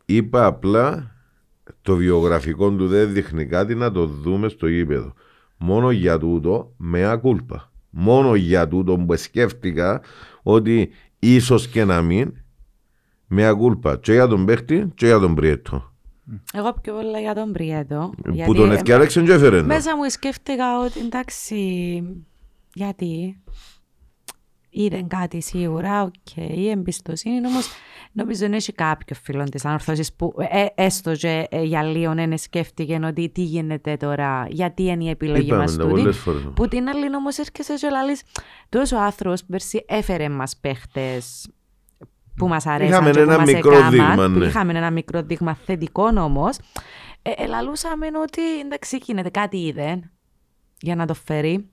Είπα 0.05 0.45
απλά 0.45 1.15
το 1.81 1.95
βιογραφικό 1.95 2.71
του 2.71 2.87
δεν 2.87 3.13
δείχνει 3.13 3.45
κάτι 3.45 3.75
να 3.75 3.91
το 3.91 4.05
δούμε 4.05 4.49
στο 4.49 4.67
γήπεδο. 4.67 5.13
Μόνο 5.57 5.91
για 5.91 6.17
τούτο 6.17 6.73
mea 6.77 7.05
culpa. 7.05 7.71
Μόνο 7.89 8.35
για 8.35 8.67
τούτο 8.67 8.97
που 8.97 9.17
σκέφτηκα 9.17 10.01
ότι 10.43 10.89
ίσως 11.19 11.67
και 11.67 11.85
να 11.85 12.01
μην 12.01 12.33
mea 13.27 13.47
culpa 13.47 13.97
και 13.97 14.11
για 14.11 14.27
τον 14.27 14.45
παίχτη 14.45 14.91
και 14.95 15.05
για 15.05 15.19
τον 15.19 15.35
Πριέτο. 15.35 15.93
Εγώ 16.53 16.73
πιο 16.81 16.93
πολλά 16.93 17.19
για 17.19 17.33
τον 17.33 17.51
Πριέτο. 17.51 18.13
Που 18.45 18.53
τον 18.53 18.71
ευκαιρέξαν 18.71 19.25
και 19.25 19.31
έφερε. 19.31 19.59
το. 19.59 19.65
Μέσα 19.65 19.95
μου 19.97 20.09
σκέφτηκα 20.09 20.79
ότι 20.79 20.99
εντάξει, 20.99 21.55
γιατί; 22.73 23.41
Είδε 24.73 25.05
κάτι 25.07 25.41
σίγουρα, 25.41 26.03
οκ, 26.03 26.35
η 26.35 26.69
εμπιστοσύνη 26.69 27.47
όμως 27.47 27.69
νομίζω 28.11 28.39
δεν 28.39 28.53
έχει 28.53 28.73
κάποιο 28.73 29.15
φίλο 29.23 29.43
της 29.43 29.65
Ανόρθωσης 29.65 30.13
που 30.13 30.33
ε, 30.51 30.65
έστω 30.75 31.15
και 31.15 31.47
ε, 31.49 31.61
για 31.63 31.83
λίγο 31.83 32.13
δεν 32.13 32.37
σκέφτηκε 32.37 32.99
ότι 33.03 33.29
τι 33.29 33.41
γίνεται 33.41 33.97
τώρα, 33.97 34.47
γιατί 34.49 34.83
είναι 34.83 35.03
η 35.03 35.09
επιλογή 35.09 35.45
Είπαμε 35.45 35.61
μας 35.61 35.75
τα 35.75 35.83
τούτη. 35.83 35.99
πολλές 35.99 36.17
φορές. 36.17 36.41
Που 36.55 36.67
την 36.67 36.87
άλλη 36.89 37.15
όμως 37.15 37.37
έρχεσαι 37.37 37.73
και 37.73 37.89
λαλείς, 37.89 38.21
τόσος 38.69 38.99
άνθρωπος 38.99 39.43
πέρσι 39.43 39.85
έφερε 39.87 40.29
μας 40.29 40.57
παίχτες 40.57 41.47
που 42.35 42.47
μας 42.47 42.65
αρέσαν 42.65 42.91
Είχαμε 42.91 43.11
και 43.11 43.23
που 43.23 43.29
ένα 43.29 43.37
μας 43.37 43.51
μικρό 43.53 43.73
έκαμαν, 43.73 43.91
δείγμα, 43.91 44.15
που 44.15 44.39
ναι. 44.39 44.45
Είχαμε 44.45 44.73
ένα 44.77 44.91
μικρό 44.91 45.21
δείγμα 45.21 45.55
θετικό 45.55 46.03
όμως. 46.03 46.57
Ε, 47.21 47.31
ελαλούσαμε 47.37 48.05
ότι 48.23 48.41
εντάξει 48.59 48.97
γίνεται 48.97 49.29
κάτι 49.29 49.57
είδε 49.57 49.99
για 50.79 50.95
να 50.95 51.05
το 51.05 51.13
φέρει. 51.13 51.72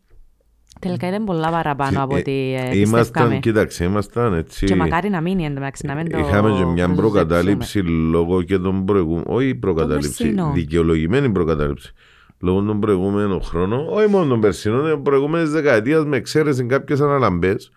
Τελικά 0.81 1.09
ήταν 1.09 1.25
πολλά 1.25 1.51
παραπάνω 1.51 2.03
από 2.03 2.17
Ε, 2.17 2.19
ό,τι 2.19 2.31
ε, 2.33 2.77
Ήμασταν, 2.79 2.79
πιστεύκαμε. 3.01 3.39
κοίταξε, 3.39 3.85
ήμασταν 3.85 4.35
έτσι. 4.35 4.67
Και 4.67 4.75
μακάρι 4.77 5.09
να 5.09 5.21
μείνει 5.21 5.45
εντωμεταξύ, 5.45 5.87
να 5.87 5.95
μην 5.95 6.11
το 6.11 6.19
Είχαμε 6.19 6.51
και 6.59 6.65
μια 6.65 6.87
το 6.89 6.95
προκατάληψη 6.95 7.79
λόγω 7.83 8.43
και 8.43 8.59
των 8.59 8.85
προηγούμενων. 8.85 9.25
Όχι 9.29 9.55
προκατάληψη, 9.55 10.23
περσινό. 10.23 10.53
δικαιολογημένη 10.55 11.31
προκατάληψη. 11.31 11.93
Λόγω 12.41 12.63
των 12.63 12.81
προηγούμενων 12.81 13.43
χρόνων, 13.43 13.87
όχι 13.91 14.09
μόνο 14.09 14.27
των 14.27 14.41
περσινών, 14.41 14.89
των 14.91 15.03
προηγούμενη 15.03 15.49
δεκαετία 15.49 16.05
με 16.05 16.17
εξαίρεση 16.17 16.65
κάποιες 16.67 17.01
αναλαμπές. 17.01 17.71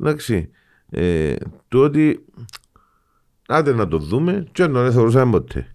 Εντάξει. 0.00 0.50
Ε, 0.90 1.34
το 1.68 1.78
ότι. 1.78 2.24
Άντε 3.48 3.72
να 3.74 3.88
το 3.88 3.98
δούμε, 3.98 4.46
και 4.52 4.66
να 4.66 4.82
δεν 4.82 4.92
θεωρούσαμε 4.92 5.30
ποτέ. 5.30 5.66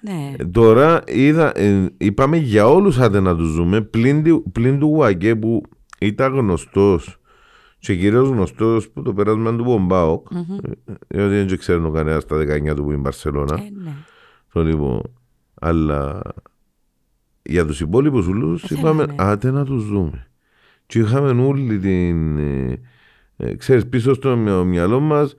Ναι. 0.00 0.34
Ε, 0.38 0.44
Τώρα 0.44 1.02
είδα, 1.06 1.58
ε, 1.58 1.86
είπαμε 1.96 2.36
για 2.36 2.68
όλους 2.68 2.98
άντε 2.98 3.20
να 3.20 3.36
τους 3.36 3.54
δούμε 3.54 3.80
πλην, 3.80 4.24
του- 4.24 4.50
πλην 4.52 4.78
του 4.78 4.86
Γουακέ 4.86 5.36
που 5.36 5.62
ήταν 6.06 6.34
γνωστός 6.34 7.18
και 7.78 7.96
κυρίως 7.96 8.28
γνωστός 8.28 8.88
που 8.90 9.02
το 9.02 9.14
πέρασμα 9.14 9.56
του 9.56 9.64
Μπομπάοκ 9.64 10.26
Μμμ. 10.30 10.56
διότι 11.08 11.34
δεν 11.44 11.58
ξέρουν 11.58 11.92
κανένας 11.92 12.22
στα 12.22 12.36
19 12.36 12.74
του 12.74 12.82
που 12.82 12.88
είναι 12.88 12.98
η 12.98 13.00
Μπαρσελώνα 13.02 13.54
Ε, 13.54 13.68
ναι. 13.84 13.92
το 14.52 14.62
λοιπόν, 14.64 15.00
αλλά 15.54 16.20
για 17.42 17.66
τους 17.66 17.80
υπόλοιπους 17.80 18.26
ούλους 18.26 18.62
Ε, 18.62 18.74
είπαμε 18.78 19.04
θέλαμε. 19.04 19.22
άντε 19.30 19.50
να 19.50 19.64
τους 19.64 19.86
δούμε 19.86 20.26
και 20.86 20.98
είχαμε 20.98 21.42
όλη 21.42 21.78
την 21.78 22.38
ε, 22.38 22.80
ε, 23.36 23.54
ξέρεις 23.54 23.86
πίσω 23.88 24.14
στο 24.14 24.36
μυα- 24.36 24.64
μυαλό 24.64 25.00
μας 25.00 25.34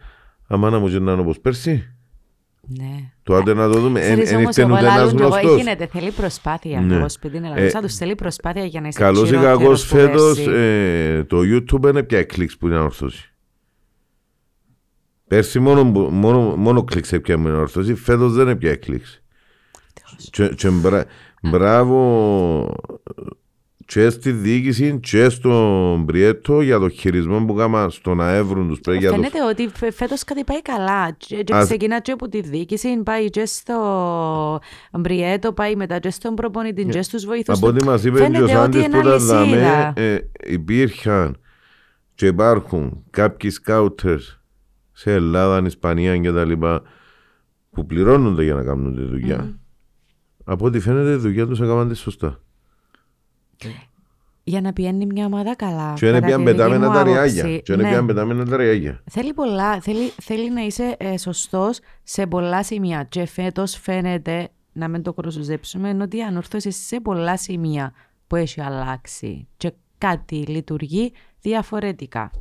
αμάνα 0.47 0.79
μου 0.79 0.87
και 0.89 0.99
να 0.99 1.11
είναι 1.11 1.21
όπως 1.21 1.39
πέρσι 1.39 1.94
ναι. 2.67 3.11
το 3.23 3.35
άντε 3.35 3.53
να 3.53 3.71
το 3.71 3.79
δούμε 3.79 3.99
Ξέρεις 3.99 4.29
δεν 4.29 4.37
όμως 4.37 4.47
ήρθε 4.47 4.61
εγώ 4.61 4.73
ούτε 4.73 4.85
ένας 4.85 4.95
λαλούν 4.95 5.15
και 5.15 5.23
εγώ 5.23 5.31
γνωστός 5.31 5.57
γίνεται, 5.57 5.85
θέλει 5.85 6.11
προσπάθεια. 6.11 6.81
Ναι. 6.81 6.95
Εγώ 6.95 7.09
σπίτι 7.09 7.37
είναι 7.37 7.47
Ε, 7.47 7.55
λαλούσα, 7.55 7.81
τους 7.81 7.95
θέλει 7.95 8.15
προσπάθεια 8.15 8.65
για 8.65 8.81
να 8.81 8.87
είσαι 8.87 8.99
Καλός 8.99 9.23
ή 9.31 9.35
χειρότερος 9.35 9.59
κακός 9.59 9.87
που 9.87 9.95
φέτος 9.95 10.43
πέρσι. 10.43 10.51
ε, 10.53 11.23
το 11.23 11.39
YouTube 11.39 11.89
είναι 11.89 12.03
πια 12.03 12.23
κλικς 12.23 12.57
που 12.57 12.67
είναι 12.67 12.77
ορθώσει. 12.79 13.33
Πέρσι 15.27 15.59
μόνο, 15.59 15.83
μόνο, 16.09 16.39
μόνο 16.55 16.83
κλικς 16.83 17.11
έπια 17.13 17.37
με 17.37 17.51
ορθώσει, 17.51 17.95
φέτος 17.95 18.33
δεν 18.33 18.45
είναι 18.45 18.55
πια 18.55 18.75
κλικς. 18.75 19.19
Και, 20.29 20.47
και 20.47 20.69
μπρα, 20.69 21.05
μπράβο 21.41 22.75
και 23.85 24.09
στη 24.09 24.31
διοίκηση 24.31 24.99
και 24.99 25.29
στον 25.29 26.05
Πριέτο 26.05 26.61
για 26.61 26.79
το 26.79 26.89
χειρισμό 26.89 27.45
που 27.45 27.53
κάμα 27.53 27.89
στο 27.89 28.13
να 28.15 28.33
έβρουν 28.35 28.67
τους 28.67 28.79
πρέπει 28.79 28.99
για 28.99 29.09
το... 29.09 29.15
Φαίνεται 29.15 29.43
ότι 29.49 29.69
φε- 29.73 29.93
φέτος 29.93 30.23
κάτι 30.23 30.43
πάει 30.43 30.61
καλά. 30.61 31.11
Και, 31.11 31.43
και 31.43 31.53
Ας- 31.53 31.65
ξεκινά 31.65 31.99
και 32.01 32.11
από 32.11 32.29
τη 32.29 32.41
διοίκηση, 32.41 32.97
πάει 33.03 33.29
και 33.29 33.45
στο 33.45 34.59
Μπριέτο, 34.99 35.53
πάει 35.53 35.75
μετά 35.75 35.99
και 35.99 36.09
στον 36.09 36.35
προπονητή, 36.35 36.85
και 36.85 37.01
στους 37.01 37.25
βοηθούς 37.25 37.57
Από 37.57 37.67
του. 37.67 37.73
ό,τι 37.77 37.85
μας 37.85 38.03
είπε 38.03 38.17
Φαίνεται 38.17 38.45
και 38.45 38.55
ο 38.55 38.61
ότι 38.63 38.77
Σάντης 38.77 38.85
είναι 38.85 38.99
που 38.99 39.07
ήταν 39.07 39.19
δαμέ, 39.19 39.41
αλυσίδα. 39.41 39.93
ε, 39.95 40.29
υπήρχαν 40.47 41.37
και 42.15 42.25
υπάρχουν 42.25 43.03
κάποιοι 43.09 43.49
σκάουτερς 43.49 44.39
σε 44.91 45.11
Ελλάδα, 45.13 45.65
Ισπανία 45.65 46.17
και 46.17 46.31
τα 46.31 46.45
λοιπά 46.45 46.81
που 47.69 47.85
πληρώνονται 47.85 48.43
για 48.43 48.53
να 48.53 48.63
κάνουν 48.63 48.95
τη 48.95 49.01
δουλειά. 49.01 49.59
Από 50.43 50.65
ό,τι 50.65 50.79
φαίνεται 50.79 51.11
η 51.11 51.15
δουλειά 51.15 51.47
τους 51.47 51.61
έκαναν 51.61 51.89
τη 51.89 51.95
σωστά. 51.95 52.39
Για 54.47 54.61
να 54.61 54.73
πιένει 54.73 55.05
μια 55.05 55.25
ομάδα 55.25 55.55
καλά. 55.55 55.93
Και 55.93 56.07
είναι 56.07 56.19
κατά 56.19 56.25
πια 56.27 56.37
τη 56.37 56.43
πετάμενα 56.43 56.77
δική 56.77 56.87
μου 56.87 56.93
τα 56.93 56.99
άποψη. 57.01 57.33
ριάγια. 57.41 57.59
Και 57.59 57.73
είναι 57.73 57.83
Ναι. 57.83 57.89
πια 57.89 58.05
πετάμενα 58.05 58.45
τα 58.45 58.57
ριάγια. 58.57 59.03
Θέλει 59.09 59.33
πολλά, 59.33 59.81
θέλει, 59.81 60.09
θέλει 60.21 60.51
να 60.51 60.61
είσαι 60.61 60.95
ε, 60.99 61.17
σωστός 61.17 61.79
σε 62.03 62.27
πολλά 62.27 62.63
σημεία. 62.63 63.03
Και 63.03 63.25
φέτος 63.25 63.77
φαίνεται, 63.77 64.49
να 64.73 64.87
μην 64.87 65.01
το 65.01 65.13
κροσουζέψουμε, 65.13 65.97
ότι 66.01 66.17
η 66.17 66.23
ανόρθωση 66.23 66.71
σε 66.71 66.99
πολλά 67.01 67.37
σημεία 67.37 67.93
που 68.27 68.35
έχει 68.35 68.61
αλλάξει 68.61 69.47
και 69.57 69.73
κάτι 69.97 70.35
λειτουργεί 70.35 71.11
διαφορετικά. 71.41 72.31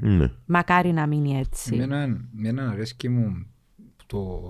Ναι. 0.00 0.30
Μακάρι 0.46 0.92
να 0.92 1.06
μείνει 1.06 1.38
έτσι. 1.38 1.74
Εμένα, 1.74 2.02
εμένα 2.38 2.68
αρέσκει 2.70 3.08
μου 3.08 3.46
το, 4.06 4.40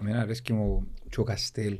εμένα 0.00 0.20
αρέσκει 0.20 0.52
μου 0.52 0.86
και 1.10 1.20
ο 1.20 1.22
Καστέλ 1.22 1.78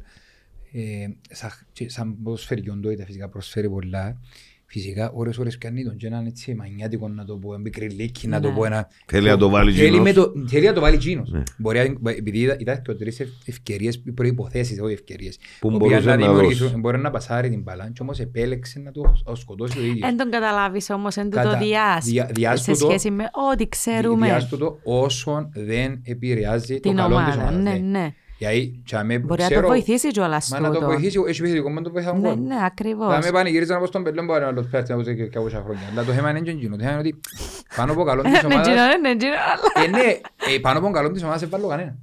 ε, 0.79 1.07
σαν, 1.31 1.51
και 1.73 1.89
σαν 1.91 2.23
ποδοσφαιριόντοητα 2.23 3.05
φυσικά 3.05 3.29
προσφέρει 3.29 3.69
πολλά 3.71 4.21
φυσικά 4.69 5.11
ώρες 5.15 5.39
ώρες 5.39 5.59
πιάνει 5.59 5.85
τον 5.85 5.97
και 5.97 6.07
έναν 6.07 6.27
έτσι 6.27 6.55
μανιάτικο 6.55 7.09
να 7.09 7.25
το 7.25 7.37
πω, 7.37 7.55
ένα 7.55 7.63
πικριλίκι 7.63 8.29
να 8.29 8.41
το 8.41 8.49
Ναι. 8.49 8.55
πω 8.55 8.65
ένα 8.65 8.89
Θέλει 9.07 9.29
να 9.29 9.37
το 9.37 9.49
βάλει 9.49 9.73
Θέλει, 9.73 9.89
κοινός. 9.91 10.03
με 10.05 10.13
το, 10.13 10.33
θέλει 10.49 10.67
να 10.67 10.73
το 10.73 10.81
βάλει 10.81 10.97
Τζίνος. 10.97 11.31
Ναι. 11.31 11.43
Μπορεί, 11.59 11.97
να- 12.01 12.11
επειδή 12.11 12.39
είδα, 12.39 12.57
είδα 12.59 12.77
και 12.77 12.93
τρεις 12.95 13.21
ευ- 13.21 13.49
ευκαιρίες, 13.49 14.03
προϋποθέσεις, 14.15 14.81
όχι 14.81 14.93
ευκαιρίες. 14.93 15.39
Που 15.61 15.67
οποίες 15.69 15.79
μπορούσες 15.81 16.05
να 16.05 16.17
δημιουργήσουν- 16.17 16.67
δώσεις. 16.67 16.81
Μπορεί 16.81 16.99
να 16.99 17.11
πασάρει 17.11 17.49
την 17.51 17.63
μπαλά 17.63 17.91
και 17.93 18.03
όμως 18.03 18.19
επέλεξε 18.19 18.79
να 18.79 18.91
το 18.93 19.03
σκοτώσει 19.35 19.79
ο 19.79 19.83
ίδιος. 19.85 20.09
Εν 20.11 20.17
τον 20.17 20.31
καταλάβεις 20.31 20.91
όμως, 20.91 21.17
εν 21.17 21.25
του 21.31 21.37
Κατα- 21.37 21.51
το 21.59 21.65
διάς. 21.65 22.05
δια- 22.05 22.31
διάς 22.35 22.61
σε 22.63 22.73
του 22.73 22.79
το- 22.79 22.87
σχέση 22.89 23.11
με 23.11 23.25
ό,τι 23.53 23.69
ξέρουμε 23.69 24.27
Διάστο 24.27 24.57
το 24.57 24.79
όσον 24.85 25.51
δεν 25.55 26.01
επηρεάζει 26.05 26.75
το 26.75 26.81
την 26.89 26.97
καλό 26.97 27.17
της 27.17 27.35
ομάδα. 27.35 27.43
ομάδας. 27.43 27.63
Ναι, 27.63 27.79
ναι. 27.99 28.15
Ναι. 28.39 28.49
Γιατί 28.53 28.81
και 28.85 28.97
αμέ 28.97 29.19
Μπορεί 29.19 29.43
να 29.43 29.49
το 29.49 29.53
ξέρω- 29.55 29.69
βοηθήσει 29.69 30.09
κιόλας 30.11 30.49
Μα 30.49 30.61
να 30.61 30.69
το 30.69 30.75
τούτο. 30.75 30.87
βοηθήσει, 30.87 31.19
έχει 31.29 31.41
επιθετικό, 31.41 31.71
μα 31.71 31.83
το 31.83 31.91
βοηθά 31.91 32.13
Ναι, 32.13 32.19
γκολ. 32.29 32.39
ναι, 32.47 32.55
ακριβώς. 32.65 33.15
Θα 33.15 33.21
με 33.25 33.31
πανηγυρίζαν 33.31 33.77
όπως 33.77 33.91
τον 33.91 34.03
Πελόν 34.03 34.27
που 34.27 34.33
άρεσε 34.33 34.51
να 34.51 34.57
το 34.57 34.69
πέφτει 34.71 34.93
από 34.93 35.03
και 35.03 35.15
και 35.15 35.39
όσα 35.39 35.61
χρόνια. 35.65 35.83
Αλλά 35.93 36.05
το 36.05 36.13
θέμα 36.13 36.31
είναι 36.31 36.41
και 36.41 36.51
εκείνο. 36.51 36.77
Το 36.77 36.83
θέμα 36.83 36.91
είναι 36.93 37.01
ότι 37.01 37.21
πάνω 37.77 37.93
από 37.93 38.05
καλό 38.05 38.23
της 38.23 38.33
Ναι, 38.33 38.39
ομάδας... 38.45 38.67
Τζίνο, 38.67 38.83
ναι, 39.01 39.17
Τζίνο, 39.17 39.33
αλλά- 39.33 39.87
Ε, 39.87 39.91
ναι, 39.91 40.11
ε, 40.55 40.59
πάνω 40.61 40.79
από 40.79 40.91
καλό 40.91 41.11
της 41.11 41.23
ομάδας 41.23 41.41
δεν 41.41 41.51
βάλω 41.51 41.67
κανένα. 41.67 41.95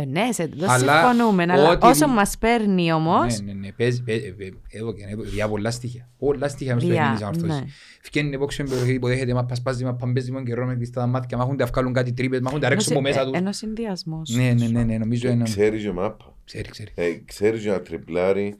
Ε, 0.00 0.04
Ναι, 0.04 0.32
σε 0.32 0.48
το 0.48 0.66
Αλλά 0.68 1.08
συμφωνούμε, 1.08 1.42
αλλά 1.48 1.70
ό,τι 1.70 1.86
όσο 1.86 2.06
δι- 2.06 2.14
μας 2.14 2.38
παίρνει 2.38 2.92
όμως, 2.92 3.40
Ναι, 3.40 3.52
ναι, 3.52 3.58
ναι. 3.58 3.72
Παίζει, 3.72 4.02
παίζει, 4.02 4.34
ε, 4.38 4.44
ε, 4.44 4.50
εδώ 4.68 4.92
και 4.94 5.04
εδώ, 5.08 5.22
διά 5.22 5.48
πολλά 5.48 5.70
στοιχεία. 5.70 6.08
Πολλά 6.18 6.48
στοιχεία 6.48 6.74
μες 6.74 6.82
στο 6.82 6.92
Διά, 6.92 7.00
παιχνίδι 7.18 7.32
της 7.32 7.42
ναι. 7.42 7.52
αμόρφωσης. 7.52 7.74
Φκένει 8.02 8.28
υπόξη 8.34 8.62
περιοχή, 8.62 8.92
υποδέχεται, 8.92 9.34
μας 9.34 9.44
πασπάζει, 9.48 9.84
μας 9.84 9.96
παμπέζει, 9.98 10.32
μας 10.32 10.42
καιρό 10.46 10.66
με 10.66 10.74
κλειστά 10.74 11.00
τα 11.00 11.06
μάτια, 11.06 11.36
μα 11.36 11.42
έχουν 11.44 11.56
να 11.56 11.66
βγάλουν 11.66 11.92
κάτι 11.92 12.12
τρύπες, 12.12 12.40
μα 12.40 12.48
έχουν 12.48 12.60
να 12.62 12.68
ρέξουν 12.68 12.92
από 12.92 13.00
μέσα 13.00 13.24
τους. 13.24 13.38
Ένας 13.38 13.56
συνδυασμός. 13.56 14.30
Ναι, 14.30 14.52
ναι, 14.58 14.66
ναι, 14.66 14.82
ναι, 14.84 14.98
νομίζω 14.98 15.28
είναι... 15.30 15.42
Ξέρεις 15.44 15.82
και 15.82 15.92
μάπα. 15.92 16.36
Ξέρει, 16.44 16.68
ξέρει. 16.68 16.90
Ε, 16.94 17.10
Ξέρεις 17.24 17.64
να 17.64 17.80
τριπλάρει. 17.80 18.54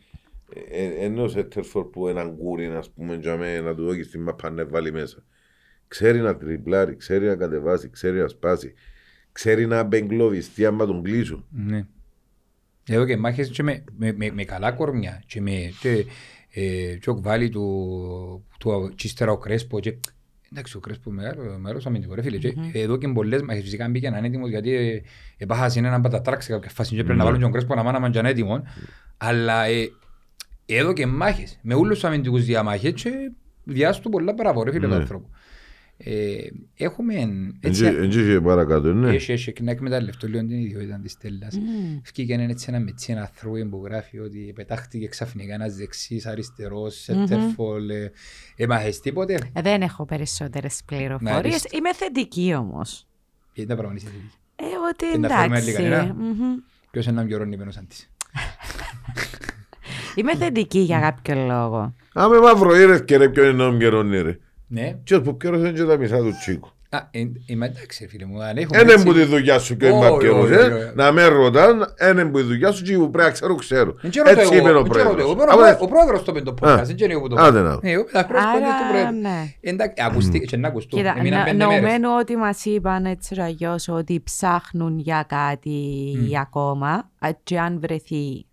ε, 0.71 0.85
ε, 0.85 1.05
Ενώ 1.05 1.29
σε 1.29 1.43
τερφόρ 1.43 1.85
που 1.91 2.09
έναν 2.09 2.37
κούρι, 2.37 2.67
ας 2.67 2.91
πούμε, 2.91 3.15
για 3.21 3.37
μέ, 3.37 3.61
να 3.61 3.75
του 3.75 3.85
δώσει 3.85 4.01
την 4.01 4.23
μάπα 4.23 4.51
να 4.51 4.67
βάλει 4.67 4.93
μέσα. 4.93 5.25
Ξέρει 5.89 6.19
να 6.21 6.37
τριπλάρει, 6.37 6.97
ξέρει 6.97 7.27
να 7.27 7.35
κατεβάσει, 7.37 7.89
ξέρει 7.91 8.19
να 8.19 8.29
σπάσει. 8.29 8.73
Ξέρει 9.33 9.67
να 9.67 9.83
μπεγκλωβιστεί 9.83 10.65
άμα 10.67 10.87
τον 10.87 11.03
κλείσουν. 11.03 11.45
Ναι. 11.51 11.87
Εδώ 12.89 13.07
και 13.07 13.17
μάχες 13.17 13.49
και 13.49 13.63
με, 13.63 13.85
με, 13.97 14.13
με, 14.17 14.31
με 14.31 14.45
καλά 14.45 14.73
κορμιά 14.73 15.23
και 15.27 15.41
με 15.41 15.73
και, 15.81 16.05
ε, 16.51 16.95
και 17.01 17.11
ο 17.11 17.15
κβάλι 17.15 17.49
του, 17.49 18.45
του 18.59 18.93
και 18.95 19.07
ύστερα 19.07 19.33
ο 19.33 19.39
Κρέσπο 19.39 19.81
και 19.81 19.95
εντάξει 20.53 20.77
ο 20.77 20.81
Κρέσπο 20.81 21.11
μεγάλο, 21.11 21.59
μεγάλος 21.59 21.87
αμυντικός 21.87 22.15
ρε 22.15 22.23
φίλε 22.23 22.37
και 22.37 22.55
εδώ 22.73 22.97
και 22.97 23.09
πολλές 23.09 23.43
μάχες 23.43 23.63
φυσικά 23.63 23.89
μπήκε 23.89 24.07
έναν 24.07 24.25
έτοιμος 24.25 24.49
γιατί 24.51 24.75
ε, 24.75 25.03
επάχασαν 25.37 25.85
έναν 25.85 26.01
πατατράξ 26.03 26.45
σε 26.45 26.53
κάποια 26.53 26.71
φάση 26.71 26.95
και 26.95 27.03
πρέπει 27.05 27.19
να 27.19 27.25
βάλουν 27.25 27.39
και 27.39 27.45
τον 27.45 27.53
Κρέσπο 27.53 27.75
να 27.75 27.83
μάνα 27.83 27.99
μαντζαν 28.01 28.27
έτοιμο 28.27 28.63
αλλά 29.17 29.65
ε, 29.65 29.89
εδώ 30.67 30.93
και 30.93 31.07
μάχες 31.07 31.59
με 31.63 31.75
όλους 31.75 31.95
τους 31.95 32.05
αμυντικούς 32.05 32.45
διαμάχες 32.45 32.93
και 32.93 33.11
διάστου 33.65 34.09
πολλά 34.11 34.35
παραπορ 34.35 34.65
ρε 34.65 34.73
φίλε 34.73 34.87
του 34.87 34.93
Ναι. 34.93 34.99
ανθρώπου. 34.99 35.29
Ε, 36.05 36.37
έχουμε 36.75 37.15
έτσι, 37.61 37.85
Έτσι 37.85 38.21
είχε 38.21 38.41
παρακάτω, 38.41 38.93
ναι. 38.93 39.15
έχει, 39.15 39.33
έχει 39.33 39.53
και 39.53 39.63
να 39.63 39.71
εκμεταλλευτώ 39.71 40.27
λίγο 40.29 40.47
την 40.47 40.59
ιδιότητα 40.59 41.01
της 41.03 41.13
Στέλλας. 41.13 41.57
Μμμ. 41.59 42.01
Βγήκε 42.15 42.33
ένα 42.33 42.43
έτσι 42.43 42.67
ένα 42.69 42.81
μετσί, 42.81 43.13
ένα 43.13 43.31
θρούι 43.35 43.65
που 43.65 43.83
γράφει 43.85 44.19
ότι 44.19 44.53
πετάχτηκε 44.55 45.07
ξαφνικά 45.07 45.55
ένας 45.55 45.75
δεξής, 45.77 46.27
αριστερός, 46.27 47.09
Μμμ. 47.09 47.25
σέντερφολ. 47.27 47.91
ε, 47.91 48.13
Έμαθες 48.57 49.01
τίποτε; 49.01 49.39
Ε, 49.53 49.61
Δεν 49.63 49.83
έχω 49.83 50.05
περισσότερες 50.05 50.81
πληροφορίες. 50.87 51.33
Μάλιστα. 51.43 51.69
Είμαι 51.77 51.95
θετική 51.95 52.55
όμως. 52.59 53.07
Γιατί 53.53 53.71
τα 53.71 53.77
πράγματα 53.77 54.01
είσαι 54.01 54.11
θετική. 54.11 54.37
Ε, 54.57 54.65
ότι 54.93 55.13
Ε, 55.15 55.19
να 55.19 55.29
φέρουμε 55.37 55.57
άλλη 55.57 55.71
εντάξει. 55.71 55.91
κανένα. 55.91 56.15
μμμ. 56.15 56.55
Ποιος 56.91 57.07
είναι 57.07 57.15
να 57.17 57.23
μοιωρώνει 57.25 57.57
πένος 57.57 57.79
της. 57.89 58.11
Είμαι 60.15 60.37
θετική 60.37 60.79
για 60.79 61.01
κάποιο 61.01 61.35
λόγο. 61.47 61.95
Άμε 62.13 62.39
μαύρο 62.39 62.77
ήρες 62.77 63.05
και 63.05 63.17
ρε 63.17 63.29
ποιον 63.29 63.49
είναι 63.51 63.65
ο 63.65 63.77
καιρόν 63.77 64.11
ρε. 64.11 64.39
Ναι. 64.75 64.97
Και 65.05 65.19
που 65.19 65.37
καιρός 65.37 65.59
είναι 65.61 65.71
και 65.71 65.85
τα 65.85 65.97
μισά 65.97 66.17
του 66.19 66.35
τσίκου. 66.41 66.69
Α, 66.95 66.99
ε, 67.11 67.21
είμαι 67.47 67.67
εντάξει 67.67 68.07
φίλε 68.09 68.25
μου. 68.25 68.43
αν 68.43 68.57
έχουμε 68.57 68.79
Ένα 68.81 68.93
έτσι- 68.93 69.05
που 69.05 69.13
τη 69.13 69.25
δουλειά 69.25 69.59
σου 69.59 69.77
και 69.77 69.87
ο 69.91 69.97
Όχι, 69.99 70.11
μαπκερός, 70.11 70.45
όχι, 70.45 70.55
όχι. 70.55 70.71
ε. 70.71 70.93
Να 70.95 71.13
με 71.13 71.25
ρωτάν, 71.27 71.95
ένα 71.97 72.31
που 72.31 72.37
τη 72.39 72.43
δουλειά 72.45 72.73
σου 72.73 72.83
και 72.85 72.97
που 72.97 73.11
πρέπει 73.11 73.27
να 73.29 73.33
ξέρω, 73.33 73.55
ξέρω. 73.55 73.95
Δεν 74.01 74.11
ξέρω 74.11 74.25
το 74.35 74.41
Έτσι 74.41 74.55
εγώ, 74.55 74.69
είπε 74.69 74.71
ο 74.79 74.83
δεν 74.83 74.91
ξέρω 74.93 75.15
το 75.15 75.21
εγώ. 75.21 75.35
πρόεδρος. 75.35 75.55
Ο 75.57 75.61
Άμα- 75.61 75.77
πρό- 75.77 75.83
Ο 75.83 75.87
πρόεδρος 75.93 76.23
το 76.25 76.33
είπε 76.37 76.41
το 76.41 76.55
podcast, 76.61 76.83
δεν 76.85 76.95
ξέρω 76.97 77.11
εγώ 77.13 77.21
που 77.21 77.29
το 77.29 77.37
Άντε 77.39 77.59
πω. 77.59 77.65
να. 77.65 77.79
Ε, 77.83 77.91
εγώ 77.93 78.05
τα 78.13 78.27
πρόσφατα 78.27 78.59
του 78.59 78.65
Άρα, 78.65 78.89
πρόεδρου. 78.93 79.21
ναι. 79.21 79.55
Εντάξει, 79.61 80.03
ακουστεί 80.07 80.41
και 80.41 80.57
να 80.57 80.69
ακουστούν. 80.69 80.99
Κοίτα, 80.99 81.15
Έμειναν 81.19 81.39
νο- 81.39 81.45
πέντε 81.45 81.65
μέρες. 81.67 81.83
νομμένου 81.83 82.09
ότι 82.21 82.37
μας 82.37 82.65
είπαν 82.65 83.05
έτσι 83.05 83.35
ραγιώς 83.35 83.89
ότι 83.89 84.21
ψάχνουν 84.25 84.99
για 84.99 85.27
κάτι 85.29 85.97
ακόμα 86.41 87.11
α, 87.19 87.29
και 87.45 87.59
αν 87.59 87.81
βρεθεί 87.81 88.47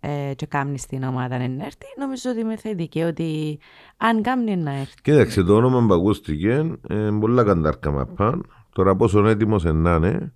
ε, 0.00 0.34
και 0.34 0.46
κάμνει 0.46 0.78
στην 0.78 1.02
ομάδα 1.02 1.38
να 1.38 1.44
έρθει, 1.44 1.86
νομίζω 1.98 2.30
ότι 2.30 2.40
είμαι 2.40 2.56
θετική 2.56 3.00
ότι 3.00 3.58
αν 3.96 4.22
κάμνει 4.22 4.56
να 4.56 4.70
έρθει. 4.70 4.94
Κοίταξε, 5.02 5.42
το 5.42 5.54
όνομα 5.54 5.86
που 5.86 5.94
ακούστηκε, 5.94 6.78
ε, 6.88 7.08
πολλά 7.20 7.44
καντάρκα 7.44 7.90
μαπάν. 7.90 8.46
Τώρα 8.72 8.96
πόσο 8.96 9.26
έτοιμος 9.26 9.64
να 9.64 9.94
είναι. 9.94 10.32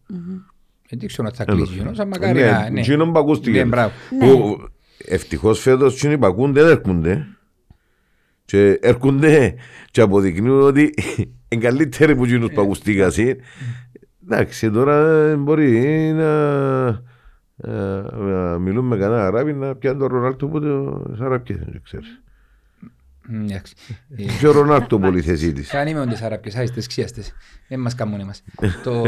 Δεν 0.88 1.08
ξέρω 1.08 1.28
αν 1.28 1.34
θα 1.34 1.44
κλείσει. 1.44 1.74
γενός, 1.74 1.98
αλλά 1.98 2.08
μακάρι 2.08 2.40
Ναι, 2.40 2.50
να... 2.50 2.70
ναι. 2.70 2.80
εκείνον 2.80 3.12
που 3.12 3.18
ακούστηκε. 3.18 3.58
Ναι, 3.58 3.64
μπράβο. 3.64 3.92
Που 4.18 4.58
ευτυχώς 4.98 5.60
φέτος 5.60 5.94
εκείνοι 5.94 6.18
που 6.18 6.26
ακούνται 6.26 6.62
δεν 6.62 6.70
έρχονται. 6.70 7.26
Και 8.44 8.78
έρχονται 8.82 9.54
και 9.90 10.00
αποδεικνύουν 10.00 10.62
ότι 10.62 10.94
είναι 11.48 11.62
καλύτεροι 11.62 12.16
που 12.16 12.24
εκείνους 12.24 12.50
που 12.52 12.60
ακουστήκαν. 12.60 13.12
Εντάξει, 14.24 14.70
τώρα 14.70 15.28
ε, 15.30 15.36
μπορεί 15.36 15.80
να, 16.12 16.24
ε, 16.24 17.02
να 17.56 18.58
μιλούν 18.58 18.86
με 18.86 18.96
κανένα 18.96 19.26
Αράβι 19.26 19.52
να 19.52 19.76
πιάνουν 19.76 20.00
τον 20.00 20.08
Ρονάλτο 20.08 20.48
που 20.48 20.60
τις 21.10 21.20
Αραβικές, 21.20 21.56
δεν 21.56 21.82
ξέρεις. 21.82 22.22
Μ, 23.28 23.44
εντάξει. 23.44 23.74
Ε, 24.16 24.24
Και 24.40 24.46
ο 24.48 24.52
Ρονάλτο 24.52 24.98
πολύ 24.98 25.20
θέση 25.22 25.52
της. 25.52 25.68
Κάνει 25.68 25.94
με 25.94 26.06
τις 26.06 26.22
αραπιές, 26.22 26.56
άιστες, 26.56 26.86
ξίαστες. 26.86 27.32
Δεν 27.68 27.80
μας 27.80 27.94
κάνουν 27.94 28.20
εμάς. 28.20 28.42
το, 28.82 29.02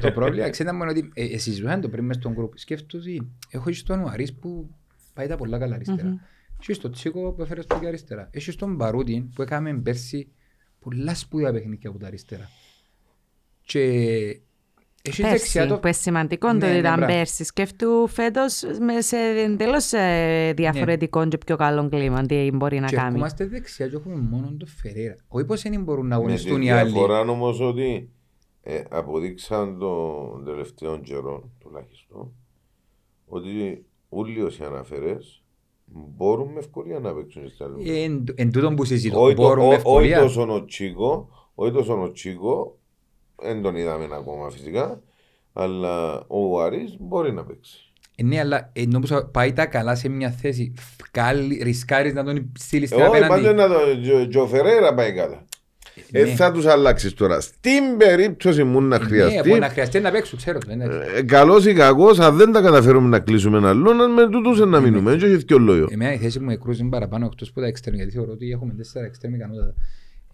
το 0.00 0.12
πρόβλημα, 0.12 0.50
ξέρετε 0.50 0.76
μόνο 0.76 0.90
ότι 0.90 1.10
ε, 1.14 1.24
εσείς 1.24 1.56
ζούσαν 1.56 1.80
το 1.80 1.88
πριν 1.88 2.04
μες 2.04 2.16
στον 2.16 2.32
γκρουπ. 2.32 2.58
Σκέφτομαι 2.58 3.02
ότι 3.02 3.30
έχω 3.50 3.70
και 3.70 3.82
τον 3.86 4.00
Ουαρίς 4.00 4.34
που 4.34 4.70
πάει 5.14 5.26
τα 5.26 5.36
πολλά 5.36 5.58
καλά 5.58 5.74
αριστερά. 5.74 6.20
Έχει 6.60 6.72
στο 6.72 6.90
Τσίκο 6.90 7.32
που 7.32 7.42
έφερε 7.42 7.60
στο 7.62 7.78
και 7.78 7.86
αριστερά. 7.86 8.28
Έχει 8.30 8.50
στον 8.50 8.74
Μπαρούτιν 8.74 9.32
που 9.32 9.42
έκαμε 9.42 9.74
πέρσι 9.74 10.28
πολλά 10.80 11.14
σπουδαία 11.14 11.52
παιχνίδια 11.52 11.90
από 11.90 11.98
τα 11.98 12.06
αριστερά. 12.06 12.48
Και 13.62 14.40
έχει 15.02 15.22
δεξιά 15.22 15.60
Πέρσι, 15.60 15.74
το... 15.74 15.78
που 15.80 15.86
είναι 15.86 15.96
σημαντικό 15.96 16.46
το 16.48 16.52
Ναι, 16.54 16.64
ότι 16.64 16.72
ναι, 16.72 16.78
ήταν 16.78 16.96
μπράβο. 16.96 17.12
πέρσι. 17.12 17.44
Σκέφτου 17.44 18.06
φέτος 18.08 18.62
με 18.80 19.00
σε 19.00 19.16
εντελώς 19.16 19.92
ε, 19.92 20.52
διαφορετικό 20.56 21.28
και 21.28 21.38
πιο 21.38 21.56
καλό 21.56 21.88
κλίμα 21.88 22.22
τι 22.26 22.50
μπορεί 22.54 22.80
να 22.80 22.86
Και 22.86 22.96
κάνει. 22.96 23.06
ερχόμαστε 23.08 23.46
δεξιά 23.46 23.88
και 23.88 23.96
έχουμε 23.96 24.14
μόνο 24.16 24.54
τον 24.58 24.68
Φερέρα. 24.68 25.16
Όχι 25.28 25.44
πως 25.46 25.62
δεν 25.62 25.82
μπορούν 25.82 26.06
να 26.06 26.16
Με 26.16 26.20
τη 26.20 26.26
αγωνιστούν 26.26 26.62
οι 26.62 26.70
άλλοι. 26.72 26.90
διαφορά 26.90 27.20
όμως 27.20 27.60
ότι 27.60 28.10
ε, 28.62 28.82
αποδείξαν 28.90 29.78
τον 29.78 30.44
τελευταίο 30.44 30.98
καιρό 31.00 31.50
τουλάχιστον 31.58 32.32
ότι 33.26 33.84
όλοι 34.08 34.42
όσοι 34.42 34.64
αναφέρες 34.64 35.42
μπορούν 35.92 36.52
με 36.52 36.58
ευκολία 36.58 36.98
να 36.98 37.14
παίξουν 37.14 37.48
στα 37.48 37.64
άλλη. 37.64 37.90
Ε, 37.90 38.02
Εν, 38.02 38.24
εν 38.34 38.52
τούτον 38.52 38.74
που 38.76 38.84
συζητώ, 38.84 39.22
Όχι 39.22 39.34
το- 39.34 39.42
μπορούν 39.42 39.58
με 39.58 39.64
ό- 39.64 39.68
όχι 39.68 39.76
ευκολία. 39.76 40.20
τόσο 40.20 40.54
ο 40.54 40.64
Τσίκο, 40.64 41.28
όχι 41.54 41.72
τόσο 41.72 42.02
ο 42.02 42.10
Τσίκο, 42.12 42.78
δεν 43.42 43.62
τον 43.62 43.76
είδαμε 43.76 44.04
ακόμα 44.12 44.50
φυσικά, 44.50 45.00
αλλά 45.52 46.24
ο 46.26 46.62
Άρης 46.62 46.96
μπορεί 46.98 47.32
να 47.32 47.44
παίξει. 47.44 47.84
Ε, 48.16 48.22
Ναι, 48.22 48.38
αλλά 48.38 48.70
ενώ 48.72 48.98
που 49.00 49.28
πάει 49.32 49.52
τα 49.52 49.66
καλά 49.66 49.94
σε 49.94 50.08
μια 50.08 50.30
θέση, 50.30 50.72
βγάλει- 51.14 51.62
ρισκάρεις 51.62 52.14
να 52.14 52.24
τον 52.24 52.52
στείλεις 52.58 52.88
στην 52.88 53.00
Όχι, 53.00 53.08
απέναντι. 53.08 53.42
πάντως 53.42 53.54
να 53.54 53.68
το, 53.68 54.00
Τζο- 54.02 54.28
Τζο 54.28 54.46
Φερέρα 54.46 54.94
πάει 54.94 55.12
καλά. 55.12 55.44
Ναι. 56.10 56.18
Ε, 56.20 56.26
θα 56.26 56.52
τους 56.52 56.66
αλλάξεις 56.66 57.14
τώρα. 57.14 57.40
Στην 57.40 57.96
περίπτωση 57.98 58.64
μου 58.64 58.80
να 58.80 58.98
Ναι, 58.98 59.04
χρειαστεί, 59.04 59.48
μπορεί 59.48 59.60
να 59.60 59.68
χρειαστεί 59.68 60.00
να 60.00 60.10
παίξουν, 60.10 60.38
ξέρω 60.38 60.58
το. 60.58 60.70
εντάξει. 60.72 60.98
ε, 61.16 61.22
καλός 61.22 61.66
ή 61.66 61.72
κακός, 61.74 62.18
αν 62.18 62.36
δεν 62.36 62.52
τα 62.52 62.60
καταφέρουμε 62.60 63.08
να 63.08 63.18
κλείσουμε 63.18 63.58
ένα 63.58 63.68
άλλον, 63.68 64.12
με 64.12 64.28
τούτους 64.28 64.58
να 64.58 64.80
μείνουμε. 64.80 65.12
Έτσι 65.12 65.26
έχει 65.26 65.36
δυο 65.36 65.58
λόγιο. 65.58 65.88
Εμένα 65.90 66.12
η 66.12 66.16
θέση 66.18 66.40
μου 66.40 66.50
εκρούζει 66.50 66.84
παραπάνω 66.84 67.26
εκτός 67.26 67.52
που 67.52 67.60
τα 67.60 67.66
εξτέρμι, 67.66 67.98
γιατί 67.98 68.14
θεωρώ 68.14 68.32
ότι 68.32 68.50
έχουμε 68.50 68.72
τέσσερα 68.72 69.06
εξτέρμι 69.06 69.36
ικανότατα. 69.36 69.74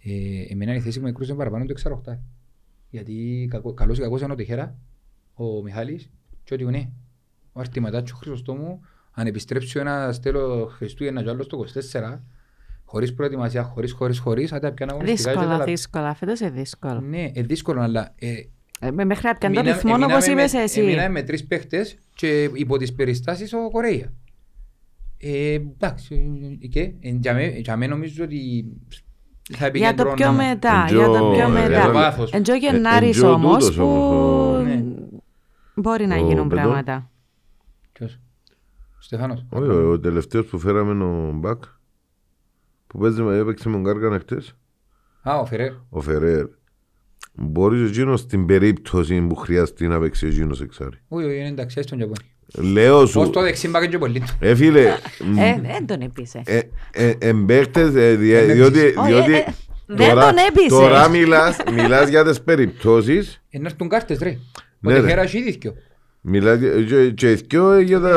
Ε, 0.04 0.52
εμένα 0.52 0.74
η 0.74 0.80
θέση 0.80 1.00
μου 1.00 1.06
εκρούζει 1.06 1.34
παραπάνω 1.34 1.64
το 1.64 1.70
εξαροχτάρι. 1.72 2.20
Γιατί 2.96 3.46
κακό- 3.50 3.74
καλός 3.74 3.98
ή 3.98 4.00
κακός 4.00 4.20
είναι 4.20 4.32
ο 4.32 4.36
Τεχέρα, 4.36 4.76
ο 5.34 5.62
Μιχάλης 5.62 6.10
και 6.44 6.54
ότι 6.54 6.64
ναι. 6.64 6.88
Ο 7.52 7.60
Αρτηματάτσο 7.60 8.14
ο 8.16 8.18
Χρυσοστόμου, 8.18 8.80
αν 9.12 9.26
επιστρέψει 9.26 9.78
ο 9.78 9.80
ένας 9.80 10.20
τέλος 10.20 10.72
Χριστούγεννα 10.72 11.22
και 11.22 11.28
ο 11.28 11.30
άλλος 11.30 11.46
το 11.46 11.56
24, 11.58 12.22
χωρίς 12.84 13.14
προετοιμασία, 13.14 13.62
χωρίς, 13.62 13.92
χωρίς, 13.92 14.18
χωρίς, 14.18 14.52
άντε 14.52 14.70
πια 14.72 14.86
να 14.86 14.92
αγωνιστικά 14.92 15.30
και 15.32 15.38
Δύσκολα, 15.38 15.58
τα- 15.58 15.64
δύσκολα. 15.64 16.14
Φέτος 16.14 16.40
είναι 16.40 16.50
δύσκολο. 16.50 17.00
Ναι, 17.00 17.20
είναι 17.22 17.42
δύσκολο, 17.42 17.80
αλλά 17.80 18.12
ε, 18.18 18.34
Ε, 18.80 18.90
με- 18.90 19.04
Μέχρι 19.04 19.26
να 19.26 19.34
πιάνει 19.36 19.54
το 19.54 19.60
Εμείναμε- 19.60 19.82
ρυθμό 19.82 20.04
όπως 20.04 20.24
εμείναμε 20.26 20.40
είπες 20.42 20.52
με- 20.52 20.60
εσύ. 20.62 20.80
Εμείναμε 20.80 21.08
με 21.08 21.22
τρεις 21.22 21.46
παίχτες 21.46 21.96
και 22.14 22.50
υπό 22.54 22.76
τις 22.76 22.92
περιστάσεις 22.94 23.52
ο 23.52 23.70
Κορέια. 23.70 24.12
Ε, 25.18 25.52
εντάξει, 25.52 26.30
ε, 26.62 26.66
και 26.66 26.80
ε, 26.80 27.10
για 27.20 27.34
μέ- 27.34 27.58
για 27.58 27.76
μέ 27.76 27.86
νομίζω 27.86 28.24
ότι 28.24 28.64
θα 29.52 29.68
Για 29.74 29.94
το 29.94 30.02
πιο 30.02 30.10
επικεντρώνω- 30.12 30.36
μετά, 30.48 30.84
Εντζο- 30.88 30.96
για 30.96 31.06
το 31.18 31.30
πιο 31.34 31.44
ε, 31.46 31.48
μετά. 31.48 31.68
για 31.68 31.90
βάθος. 31.92 32.30
Εντζο 32.32 32.52
Ε, 32.52 32.56
Γενάρης 32.56 33.08
εντζο 33.16 33.32
όμως 33.32 33.58
τούτος 33.58 33.76
που 33.76 33.84
όμως, 33.84 34.64
ναι. 34.64 34.82
μπορεί 35.74 36.06
να 36.06 36.14
Ο 36.16 36.26
γίνουν 36.26 36.46
Μπεντό. 36.46 36.60
πράγματα. 36.62 37.10
Ποιος; 37.92 38.18
Στεφάνος. 38.98 39.44
Όχι, 39.50 39.68
ο, 39.70 39.90
ο 39.90 40.00
τελευταίος 40.00 40.46
που 40.46 40.58
φέραμε 40.58 41.04
ο 41.04 41.32
Μπακ, 41.32 41.62
που 42.86 42.98
παίζει, 42.98 43.22
με- 43.22 43.36
έπαιξε 43.36 43.68
με 43.68 43.74
τον 43.74 43.84
Κάργανα 43.84 44.18
χτες, 44.18 44.56
Α, 45.22 45.38
ο 45.38 45.44
Φερέρ. 45.46 45.72
ο 45.88 46.00
Φερέρ. 46.00 46.46
Μπορείς 47.38 47.82
ο 47.82 47.92
Γίνος 47.92 48.20
στην 48.20 48.46
περίπτωση 48.46 49.20
που 49.26 49.34
χρειαστεί 49.34 49.86
να 49.86 49.98
παίξει 50.00 50.26
ο 50.26 50.28
Γίνος 50.28 50.60
εξάρι. 50.60 50.96
Όχι, 51.08 51.26
όχι, 51.26 51.36
είναι 51.36 51.48
εντάξει, 51.48 51.82
στον 51.82 51.98
Ιαπώνι. 51.98 52.16
Λέω 52.54 53.00
Ως 53.00 53.10
σου, 53.10 53.30
το 53.30 53.40
δεξί 53.42 53.68
μπακ 53.68 53.88
και 53.88 53.98
πολύ 53.98 54.20
του. 54.20 54.26
ε 54.40 54.54
φίλε, 54.54 54.94
μ, 55.24 55.38
Ε, 55.38 55.60
δεν 55.62 55.86
τον 55.86 56.00
έπεισε. 56.00 56.42
ε, 56.44 56.60
ε, 56.92 57.12
εμπαίχτες, 57.18 57.94
ε, 57.94 58.14
δι- 58.14 58.32
Δεν 58.46 58.54
διότι, 58.54 58.78
Όχι, 58.78 59.06
διότι 59.12 59.32
ε, 59.32 59.36
ε, 59.36 59.44
δεν 59.86 60.08
τώρα- 60.08 60.20
τον 60.26 60.36
έπεισε. 60.48 60.68
Τώρα 60.68 61.08
μιλάς, 61.08 61.56
μιλάς 61.74 62.08
για 62.08 62.24
τις 62.24 62.40
περιπτώσεις 62.42 63.42
Ε, 63.50 63.58
να 63.58 63.66
έρθουν 63.68 63.88
κάρτες 63.88 64.18
ρε. 64.18 64.30
Ο 64.30 64.58
Ναι, 64.80 64.94
ρε. 64.94 65.00
Τεχέρα 65.00 65.22
έχει 65.22 65.42
δίκιο. 65.42 65.74
Μιλάτε 66.20 66.82
και- 66.82 67.10
και 67.10 67.30
ηθκιό 67.30 67.80
για 67.80 68.00
τα... 68.00 68.14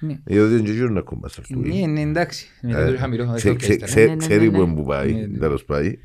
Ναι. 0.00 0.18
Γιατί 0.26 0.48
δεν 0.54 0.64
ξέρουν 0.64 0.92
να 0.92 1.00
κόμμα 1.00 1.28
σε 1.28 1.40
αυτό. 1.40 1.58
Ναι, 1.58 1.86
ναι, 1.86 2.00
εντάξει. 2.00 2.46
Μετά 2.62 2.86
το 2.92 2.96
χαμηλό 2.98 3.24
θα 3.24 3.34
Ξε- 3.34 3.52
το 3.52 3.58
ξε- 3.58 3.80
orchestra. 3.80 3.84
ξε- 3.84 4.06
Ναι, 4.08 4.10
ναι, 4.10 4.16
Ξέρει 4.16 4.50
ναι, 4.50 4.58
που 4.58 4.66
ναι. 4.66 4.74
που 4.74 4.84
πάει, 4.84 5.12
Ναι, 5.12 5.26
ναι. 5.26 5.38
τέλος 5.38 5.64
πάει. 5.64 5.98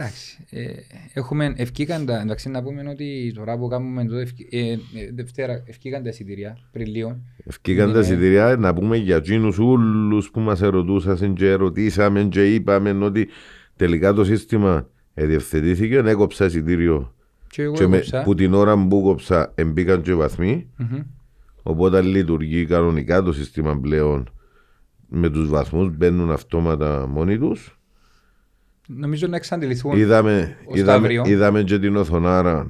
Εντάξει. 0.00 0.44
ε, 0.50 0.66
Έχουμε, 1.12 1.52
ευκήκαν 1.56 2.06
τα, 2.06 2.20
εντάξει 2.20 2.48
να 2.48 2.62
πούμε 2.62 2.88
ότι 2.90 3.32
τώρα 3.34 3.58
που 3.58 3.68
κάνουμε 3.68 4.02
εδώ, 4.02 4.18
ευκ- 4.18 4.54
ε, 4.54 4.70
ε, 4.72 4.78
Δευτέρα, 5.14 5.62
ευκήκαν 5.66 6.02
τα 6.02 6.08
εισιτήρια 6.08 6.58
πριν 6.72 6.86
λίγο. 6.86 7.18
Ευκήκαν 7.44 7.92
τα 7.92 7.98
Ναι. 7.98 8.04
εισιτηριά 8.04 8.56
να 8.58 8.74
πούμε 8.74 8.96
για 8.96 9.16
εκείνους 9.16 9.58
όλους 9.58 10.30
που 10.30 10.40
μας 10.40 10.62
ερωτούσαν 10.62 11.34
και 11.34 11.52
ρωτήσαμε 11.52 12.22
και 12.24 12.54
είπαμε 12.54 12.90
ότι 13.04 13.28
τελικά 13.76 14.12
το 14.12 14.24
σύστημα 14.24 14.88
διευθετήθηκε, 15.14 15.96
έκοψα 15.96 16.44
εισιτήριο 16.44 17.14
Και 17.48 17.62
εγώ 17.62 17.74
και 17.74 17.86
με, 17.86 17.96
έκοψα. 17.96 18.22
που 18.22 18.34
την 18.34 18.54
ώρα 18.54 18.86
που 18.88 19.02
κόψα 19.02 19.52
εμπήκαν 19.54 20.02
και 20.02 20.14
βαθμοί 20.14 20.66
Μμμ. 20.76 20.98
οπότε 21.62 22.00
λειτουργεί 22.02 22.64
κανονικά 22.66 23.22
το 23.22 23.32
σύστημα 23.32 23.78
πλέον 23.80 24.30
με 25.08 25.30
τους 25.30 25.48
βαθμούς 25.48 25.96
μπαίνουν 25.96 26.30
αυτόματα 26.30 27.06
μόνοι 27.06 27.38
τους 27.38 27.77
Νομίζω 28.96 29.26
να 29.26 29.36
εξαντληθούν. 29.36 29.96
είδαμε, 29.96 30.56
Ο 30.66 30.72
είδαμε, 30.76 30.92
Σταύριο. 30.98 31.22
είδαμε 31.26 31.62
και 31.62 31.78
την 31.78 31.96
οθονάρα 31.96 32.66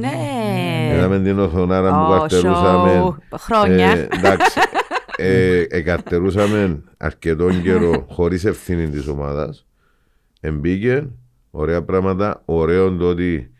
Ναι. 0.00 0.92
είδαμε 0.96 1.20
την 1.20 1.38
οθονάρα 1.38 1.90
που 1.90 2.12
Ω, 2.12 2.18
καρτερούσαμε 2.18 3.02
show. 3.30 3.36
Χρόνια. 3.38 3.86
Ε, 3.90 4.08
εντάξει. 4.18 4.60
Ε, 5.16 5.64
εκαρτερούσαμε 5.68 6.82
αρκετόν 6.96 7.62
καιρό 7.62 8.06
χωρίς 8.10 8.44
ευθύνη 8.44 8.88
της 8.88 9.06
ομάδας. 9.08 9.66
Εμπήκε, 10.40 11.06
ωραία 11.50 11.82
πράγματα. 11.82 12.42
Ωραίο 12.44 12.96
το 12.96 13.08
ότι 13.08 13.50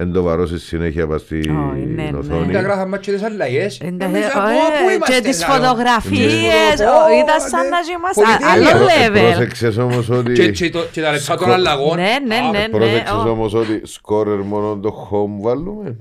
δεν 0.00 0.12
το 0.12 0.22
βαρώσει 0.22 0.58
συνέχεια 0.58 1.06
πας 1.06 1.20
στην 1.20 1.50
Ω, 1.56 1.72
ναι, 1.94 2.02
ναι. 2.02 2.18
οθόνη. 2.18 2.52
Τα 2.52 2.60
γράφαμε 2.60 2.98
και 2.98 3.12
τις 3.12 3.22
αλλαγές. 3.22 3.80
Εντάξει, 3.80 4.16
Εμείς 4.16 4.34
από 4.34 4.48
ε, 4.48 4.52
πού 4.82 4.90
είμαστε, 4.90 5.14
Και 5.14 5.20
τις 5.28 5.40
λαλό. 5.40 5.54
φωτογραφίες, 5.54 6.78
Ναι. 6.78 6.86
ω, 6.86 7.20
ήταν 7.22 7.40
σαν 7.50 7.68
να 7.68 7.78
είμαστε 7.96 8.22
Πολιτεία. 8.22 8.70
άλλο 8.72 8.86
Ε, 8.86 9.08
level. 9.08 9.30
Πρόσεξες 9.32 9.76
όμως 9.76 10.06
Και- 10.06 10.12
ότι. 10.14 10.50
και 10.50 10.70
το- 10.70 10.86
Και 10.92 11.00
τα 11.02 11.10
λεπτά 11.12 11.34
των 11.34 11.42
Σκο- 11.44 11.52
αλλαγών. 11.52 11.96
Ναι, 11.96 12.14
ναι, 12.26 12.34
Α, 12.36 12.50
ναι, 12.50 12.58
ναι. 12.58 12.68
Πρόσεξες 12.68 13.10
ω. 13.26 13.28
όμως 13.30 13.54
ότι 13.54 13.80
σκόρερ 13.84 14.40
μόνο 14.42 14.76
το 14.78 15.08
home 15.10 15.42
βάλουμε; 15.42 15.96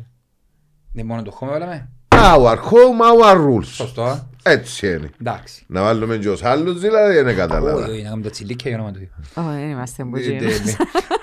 Ναι, 0.93 1.03
μόνο 1.03 1.21
το 1.21 1.31
χώμα 1.31 1.51
βάλαμε. 1.51 1.89
Our 2.15 2.55
home, 2.55 3.23
our 3.23 3.35
rules. 3.35 3.65
Σωστό. 3.65 4.27
Α. 4.47 4.51
Έτσι 4.51 4.87
είναι. 4.87 5.09
Εντάξει. 5.21 5.63
Να 5.67 5.81
βάλουμε 5.81 6.17
και 6.17 6.29
ως 6.29 6.43
άλλους 6.43 6.79
δηλαδή 6.79 7.21
δεν 7.21 7.35
κατάλαβα. 7.35 7.73
Όχι, 7.73 7.89
όχι, 7.89 7.97
να 8.01 8.03
κάνουμε 8.03 8.23
τα 8.23 8.29
τσιλίκια 8.29 8.69
για 8.69 8.79
όνομα 8.79 8.93
του 8.93 8.99
Θεού. 8.99 9.45
Ω, 9.45 9.51
δεν 9.51 9.69
είμαστε 9.69 10.03
Ναι, 10.03 10.09
μπουζίνοι. 10.09 10.39
ναι, 10.39 10.45
ναι. 10.45 10.73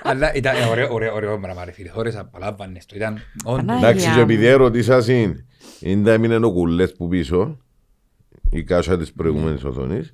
Αλλά 0.03 0.33
ήταν 0.33 0.55
ε, 0.55 0.65
ωραίο, 0.65 0.93
ωραίο, 0.93 1.13
ωραίο 1.13 1.39
πράγμα 1.39 1.65
ρε 1.65 1.71
φίλε. 1.71 1.91
Ώρες 1.93 2.15
απολάμβανες 2.15 2.85
το. 2.85 2.95
Ήταν 2.95 3.19
όντως. 3.43 3.65
Πανάγια. 3.65 3.87
Εντάξει 3.89 4.11
και 4.13 4.19
επειδή 4.19 4.45
ερωτήσα 4.45 5.01
συν, 5.01 5.45
είναι 5.79 6.11
έμεινε 6.11 6.35
ο 6.35 6.51
κουλές 6.51 6.93
που 6.95 7.07
πίσω, 7.07 7.57
η 8.49 8.63
κάσα 8.63 8.97
της 8.97 9.13
προηγούμενης 9.13 9.63
οθόνης, 9.63 10.13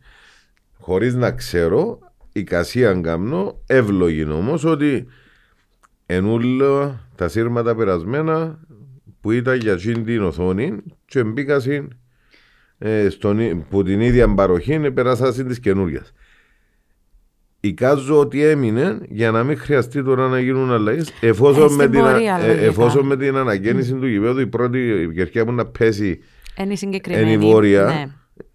χωρίς 0.80 1.16
να 1.16 1.32
ξέρω, 1.32 2.00
η 2.32 2.44
κασία 2.44 2.94
κάνω, 2.94 3.62
εύλογη 3.66 4.24
όμως 4.24 4.64
ότι 4.64 5.08
ενούλα 6.06 7.00
τα 7.16 7.28
σύρματα 7.28 7.76
περασμένα 7.76 8.60
που 9.22 9.32
ήταν 9.32 9.58
για 9.60 9.74
εκείνη 9.74 10.02
την 10.04 10.24
οθόνη 10.24 10.76
και 11.06 11.24
μπήκα 11.24 11.60
συν, 11.60 11.88
ε, 12.84 13.10
στον, 13.10 13.40
ί- 13.40 13.66
που 13.70 13.84
την 13.84 14.02
ίδια 14.02 14.34
παροχή 14.34 14.80
περάσα 14.92 15.34
συν 15.34 15.48
της 15.48 15.60
καινούριας. 15.60 16.14
Εικάζω 17.60 18.20
ότι 18.20 18.44
έμεινε 18.44 18.98
για 19.10 19.32
να 19.32 19.44
μην 19.44 19.58
χρειαστεί 19.58 20.04
τώρα 20.04 20.28
να 20.28 20.40
γίνουν 20.40 20.72
αλλαγές 20.72 21.10
Ε, 21.22 21.28
εφόσον, 21.28 21.70
στην 21.70 21.78
με 21.78 21.88
την, 21.90 22.00
α- 22.06 22.12
πορεία, 22.12 22.38
ε, 22.44 22.48
λογικά. 22.48 22.66
εφόσον 22.66 23.06
με 23.06 23.18
την 23.18 23.36
αναγέννηση 23.36 23.94
του 23.94 24.08
γηπέδου 24.08 24.40
η 24.40 24.48
πρώτη 24.48 25.10
κερκιά 25.16 25.46
που 25.46 25.52
να 25.52 25.66
πέσει 25.66 26.20
Είναι 26.60 26.74
η 26.74 26.76
συγκεκριμένη. 26.76 27.32
Είναι 27.34 27.46
η 27.46 27.50
βόρεια. 27.52 27.84
Ναι, 27.86 28.06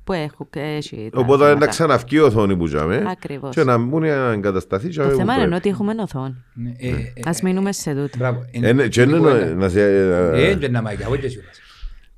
που 0.05 0.13
έχουν 0.13 0.47
και 0.51 0.61
έχει 0.61 1.09
τα 1.13 1.21
οπότε 1.21 1.43
να 1.43 1.49
θέματα. 1.49 1.67
ξαναυκεί 1.67 2.15
η 2.17 2.19
οθόνη 2.19 2.57
που 2.57 2.67
τζάμε 2.67 3.05
Ακριβώς. 3.09 3.55
και 3.55 3.65
να 3.65 3.79
μπουν 3.79 4.01
να 4.03 4.33
εγκατασταθεί 4.33 4.89
Το 4.95 5.03
θέμα 5.09 5.35
είναι 5.43 5.55
ότι 5.55 5.69
έχουμε 5.69 5.95
οθόνη. 6.01 6.35
Ναι, 6.55 6.73
ε, 6.79 6.89
ε, 6.89 6.95
Ας 7.25 7.43
μείνουμε 7.43 7.73
σε 7.73 7.91
τούτο. 7.95 8.19
Μπράβο. 8.19 8.45
Ε, 8.61 8.73
ναι, 8.73 8.89
και 8.89 9.03
είναι 9.03 9.17
κουβέντα. 9.17 9.45
να- 9.47 9.55
να 9.55 9.69
σε... 9.69 9.81
Ε, 9.83 10.51
ε, 10.51 10.55
και 10.55 10.69
να 10.69 10.83
μαγικά, 10.83 11.09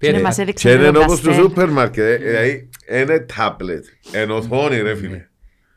όχι 0.00 0.12
και 0.12 0.12
σίγουρας. 0.12 0.12
Ναι, 0.12 0.12
Πέρε, 0.12 0.20
μας 0.22 0.38
ε, 0.38 0.42
έδειξε 0.42 0.68
Και 0.68 0.74
είναι 0.74 0.90
το 0.90 1.00
όπως 1.02 1.18
στο 1.18 1.26
καστέλ. 1.26 1.44
σούπερ 1.44 1.68
μάρκετ 1.70 2.04
ε, 2.04 2.16
δηλαδή 2.16 2.68
είναι 2.90 3.18
τάπλετ 3.36 3.84
εν 4.12 4.30
οθόνη 4.30 4.80
ρε 4.80 4.94
φίλε 4.94 5.26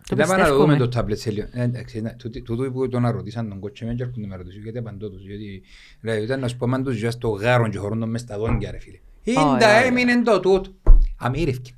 Το 0.07 0.15
Ήταν 0.15 0.27
πάνω 0.30 0.41
να 0.43 0.49
δούμε 0.49 0.57
πιστεύουμε. 0.57 0.77
το 0.77 0.88
τάμπλετ 0.89 1.18
σε 1.18 1.31
λίγο. 1.31 1.48
Ε, 1.52 1.61
εντάξει, 1.64 2.02
να- 2.02 2.15
τούτοι- 2.15 2.43
Τούτο 2.43 2.72
που 2.72 2.89
τον 2.89 3.07
ρωτήσαν 3.10 3.49
τον 3.49 3.60
κότσο 3.60 3.85
με 3.85 3.93
και 3.93 4.03
έρχονται 4.03 4.22
να 4.22 4.27
με 4.27 4.35
ρωτήσουν 4.35 4.61
γιατί 4.64 4.77
απαντώ 4.77 5.10
τους. 5.10 5.26
Γιατί 5.26 5.61
ρε, 6.03 6.15
ήταν 6.22 6.39
να 6.39 6.48
σου 6.48 6.57
πω 6.57 6.68
αν 6.73 6.84
τους 6.84 6.95
ζεις 6.95 7.14
στο 7.14 7.30
γάρο 7.30 7.68
και 7.68 7.77
χωρούν 7.77 7.99
τον 7.99 8.10
μες 8.10 8.22
στα 8.22 8.38
δόντια 8.38 8.72
ρε 8.72 8.80
φίλε. 8.80 8.98
Ήντα 9.23 9.49
Ωραία. 9.53 9.69
έμεινε 9.85 10.22
το 10.22 10.39
τούτο. 10.39 10.69
Αμύρευκε. 11.18 11.72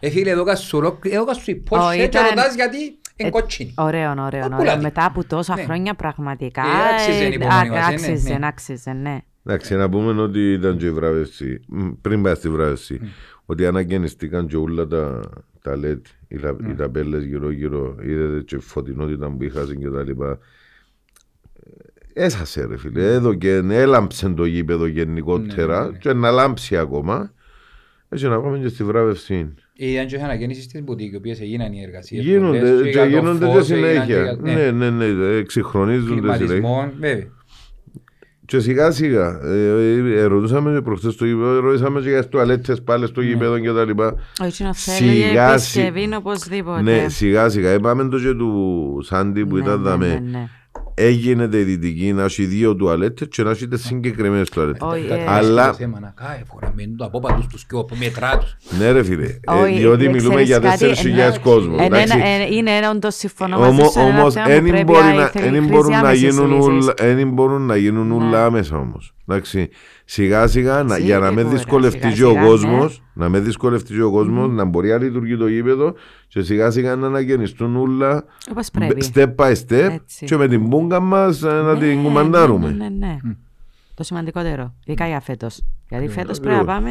Ε 0.00 0.10
φίλε 0.10 0.30
εδώ 0.30 0.44
κασου 0.44 0.80
ροκ- 0.80 1.06
εδώ 1.06 1.24
κασου 1.24 1.40
Ω, 1.46 1.50
υπόσχε 1.52 1.96
και 1.96 2.02
ήταν- 2.02 2.28
ρωτάς 2.28 2.54
γιατί 2.54 2.84
Ε, 2.84 2.90
είναι 3.16 3.30
κότσινη. 3.30 3.74
Ωραίο, 3.76 4.10
ωραίο, 4.10 4.24
Ακούλατε. 4.24 4.54
ωραίο. 4.70 4.80
Μετά 4.82 5.04
από 5.04 5.24
τόσα 5.24 5.54
Ναι. 5.54 5.62
χρόνια 5.62 5.94
πραγματικά. 5.94 6.62
Ε, 6.62 6.94
άξιζε 6.94 7.22
η 7.22 7.26
ε, 7.26 7.28
υπομονή 7.28 7.68
μας, 7.70 7.78
α- 7.86 8.90
ε, 8.90 8.92
ναι, 8.92 9.18
Άξιζε, 9.46 9.50
ναι. 9.50 9.54
άξιζε, 9.54 9.74
ναι. 9.76 9.82
Εντάξει 9.82 10.00
να 10.02 10.10
πούμε 10.10 10.22
ότι 10.22 10.52
ήταν 10.52 10.76
και 10.76 10.86
η 10.86 10.90
βράβευση 10.90 11.60
μ, 11.68 11.88
πριν 12.00 12.22
πάει 12.22 12.34
στη 12.34 12.48
βράβευση 12.48 13.00
ότι 13.44 13.66
αναγεννηστήκαν 13.66 14.46
και 14.46 14.56
όλα 14.56 14.86
τα, 14.86 15.20
τα 15.62 15.78
LED 15.82 16.00
οι, 16.28 16.38
τα, 16.38 16.56
οι 16.70 16.74
ταπέλες 16.74 17.24
γύρω 17.24 17.50
γύρω 17.50 17.96
είδατε 18.02 18.40
και 18.42 18.58
φωτεινότητα 18.58 19.30
που 19.30 19.44
είχαν 19.44 19.78
και 19.78 19.88
τα 19.88 20.02
λοιπά 20.02 20.38
Έσασε 22.16 22.64
ρε 22.66 22.76
φίλε, 22.78 23.12
εδώ 23.12 23.34
και 23.34 23.50
έλαμψε 23.70 24.28
το 24.28 24.44
γήπεδο 24.44 24.86
γενικότερα 24.86 25.78
Ναι, 25.80 25.84
ναι, 25.86 25.90
ναι. 25.92 25.98
και 25.98 26.12
να 26.12 26.30
λάμψει 26.30 26.76
ακόμα 26.76 27.32
έτσι 28.08 28.28
να 28.28 28.40
πάμε 28.40 28.58
και 28.58 28.68
στη 28.68 28.84
βράβευση 28.84 29.54
Ήταν 29.76 30.06
και 30.06 30.16
αναγέννησης 30.16 30.66
της 30.66 30.82
μπουτίκ, 30.82 31.12
οι 31.12 31.16
οποίες 31.16 31.40
έγιναν 31.40 31.72
οι 31.72 31.82
εργασίες. 31.82 32.24
Γίνονται 32.24 32.58
πολλές, 32.58 32.82
και 32.82 32.88
για 32.88 33.02
το 33.02 33.08
γίνονται 33.08 33.46
και 33.46 33.52
φως, 33.52 33.70
έγιναν 33.70 33.90
συνέχεια. 33.92 34.22
για- 34.22 34.38
Ναι, 34.54 34.70
ναι, 34.70 34.90
ναι, 34.90 35.26
εξυγχρονίζονται 35.36 36.10
συνέχεια. 36.10 36.36
Κλιματισμό, 36.46 36.90
βέβαια. 37.00 37.26
Και 38.54 38.60
σιγά 38.60 38.90
σιγά, 38.90 39.40
ε, 39.44 39.66
ε, 39.68 40.18
ε, 40.18 40.22
ρωτούσαμε 40.24 40.72
και 40.74 40.80
προχθές 40.80 41.12
στο 41.12 41.24
γήπεδο, 41.24 41.60
ρωτήσαμε 41.60 42.00
και 42.00 42.08
για 42.08 42.18
τις 42.18 42.28
τουαλέτες 42.28 42.82
πάλι 42.82 43.06
στο 43.06 43.20
γήπεδο 43.20 43.58
και 43.58 43.70
τα 43.72 43.84
λοιπά. 43.84 44.14
Όχι 44.42 44.62
να 44.62 44.72
Σιγά, 44.72 44.96
θέλει 45.48 45.60
σι- 45.60 45.76
επισκευή 45.76 46.14
οπωσδήποτε. 46.16 46.82
Ναι, 46.82 47.06
σιγά 47.08 47.48
σιγά. 47.48 47.72
Είπαμε 47.72 48.08
το 48.08 48.18
και 48.20 48.32
του 48.34 48.98
Σάντι 49.04 49.46
που 49.46 49.56
Ναι, 49.56 49.62
ήταν 49.62 49.80
ναι, 49.80 49.88
δαμέ. 49.88 50.22
Ναι, 50.96 51.02
ναι. 51.04 51.08
Έγινε 51.08 51.48
η 51.52 51.62
δυτική 51.62 52.12
να 52.12 52.22
έχει 52.24 52.44
δύο 52.44 52.74
τουαλέτες 52.76 53.28
και 53.30 53.42
να 53.42 53.50
έχει 53.50 53.68
τις 53.68 53.84
συγκεκριμένες 53.84 54.48
τουαλέτες. 54.50 54.80
Όχι, 54.88 55.06
Κάτι 55.08 55.20
ε, 55.20 55.24
Αλλά- 55.28 55.66
το 55.70 55.74
θέμα, 55.74 56.00
να 56.00 56.12
κάει, 56.16 56.38
φοραμένουν 56.52 56.96
το 56.96 57.04
απόπατους 57.04 57.46
τους 57.46 57.64
και 57.66 57.74
όπου 57.74 57.96
μετρά 57.98 58.38
τους. 58.38 58.56
Ναι 58.78 58.90
ρε 58.90 59.02
φίλε, 59.04 59.24
ε, 59.24 59.38
Όχι, 59.62 59.78
διότι 59.78 60.04
ε, 60.04 60.08
μιλούμε 60.08 60.42
ξέρεις 60.42 60.48
για 60.48 60.58
κάτι, 60.58 60.84
4.000 60.84 61.34
ε, 61.34 61.38
κόσμος. 61.42 61.80
Ε, 61.80 61.84
εντάξει. 61.84 62.16
ναι, 62.16 62.22
ε, 62.22 62.54
Είναι 62.54 62.70
ένα 62.70 62.90
όντως 62.90 63.14
συμφωνώ 63.14 63.58
μαζί 63.58 63.80
Όμω, 63.80 63.90
σου, 63.90 64.00
είναι 64.00 64.08
ένα 64.08 64.20
όμως, 64.20 64.32
θέμα 64.34 64.46
που 64.46 64.52
δεν 64.52 64.62
πρέπει 64.64 64.84
μπορεί 64.84 65.04
να 65.04 65.12
να- 65.14 65.26
θέλει 65.26 65.46
εν 65.46 65.52
χρήση 65.54 65.68
μπορούν 65.72 65.90
να 65.90 65.98
άμεσης 65.98 66.20
γίνουν 66.22 66.50
λύσης. 66.56 66.66
ούλα- 66.66 66.94
εν 66.96 67.28
μπορούν 67.28 67.62
να 67.66 67.76
γίνουν 67.76 68.06
Ναι. 68.06 68.14
ούλα 68.14 68.44
άμεσα 68.44 68.76
όμως. 68.76 69.13
Εντάξει, 69.28 69.68
σιγά 70.04 70.46
σιγά 70.46 70.82
να- 70.82 70.98
για 70.98 71.18
να 71.18 71.30
με 71.32 71.36
Σίγουρα, 71.40 71.56
δυσκολευτεί 71.56 71.98
σιγά 71.98 72.14
και 72.14 72.24
ο 72.24 72.28
σιγά, 72.28 72.40
ναι. 72.40 72.46
κόσμος, 72.46 73.02
να 73.14 73.28
με 73.28 73.40
δυσκολευτεί 73.40 73.94
και 73.94 74.02
ο 74.02 74.10
κόσμος, 74.10 74.50
να 74.50 74.64
μπορεί 74.64 74.88
να 74.88 74.96
λειτουργεί 74.98 75.36
το 75.36 75.46
γήπεδο 75.46 75.94
και 76.28 76.42
σιγά 76.42 76.70
σιγά 76.70 76.96
να 76.96 77.06
αναγεννηστούν 77.06 77.76
ούλα 77.76 78.24
Όπως 78.50 78.70
πρέπει. 78.70 79.10
step 79.14 79.34
by 79.34 79.52
step 79.68 79.90
Έτσι. 79.92 80.24
και 80.26 80.36
με 80.36 80.48
την 80.48 80.66
μπούγκα 80.66 81.00
μας 81.00 81.42
ε, 81.42 81.46
να 81.46 81.72
Ναι, 81.72 81.78
την 81.78 81.96
Ναι, 81.96 82.02
κουμαντάρουμε. 82.02 82.70
ναι, 82.70 82.88
ναι. 82.88 83.18
Το 83.94 84.02
σημαντικότερο, 84.02 84.74
ειδικά 84.84 85.06
για 85.06 85.20
φέτος. 85.20 85.64
Γιατί 85.88 86.08
φέτος 86.08 86.38
ακριβώς. 86.38 86.38
πρέπει 86.40 86.56
να 86.56 86.64
πάμε 86.64 86.90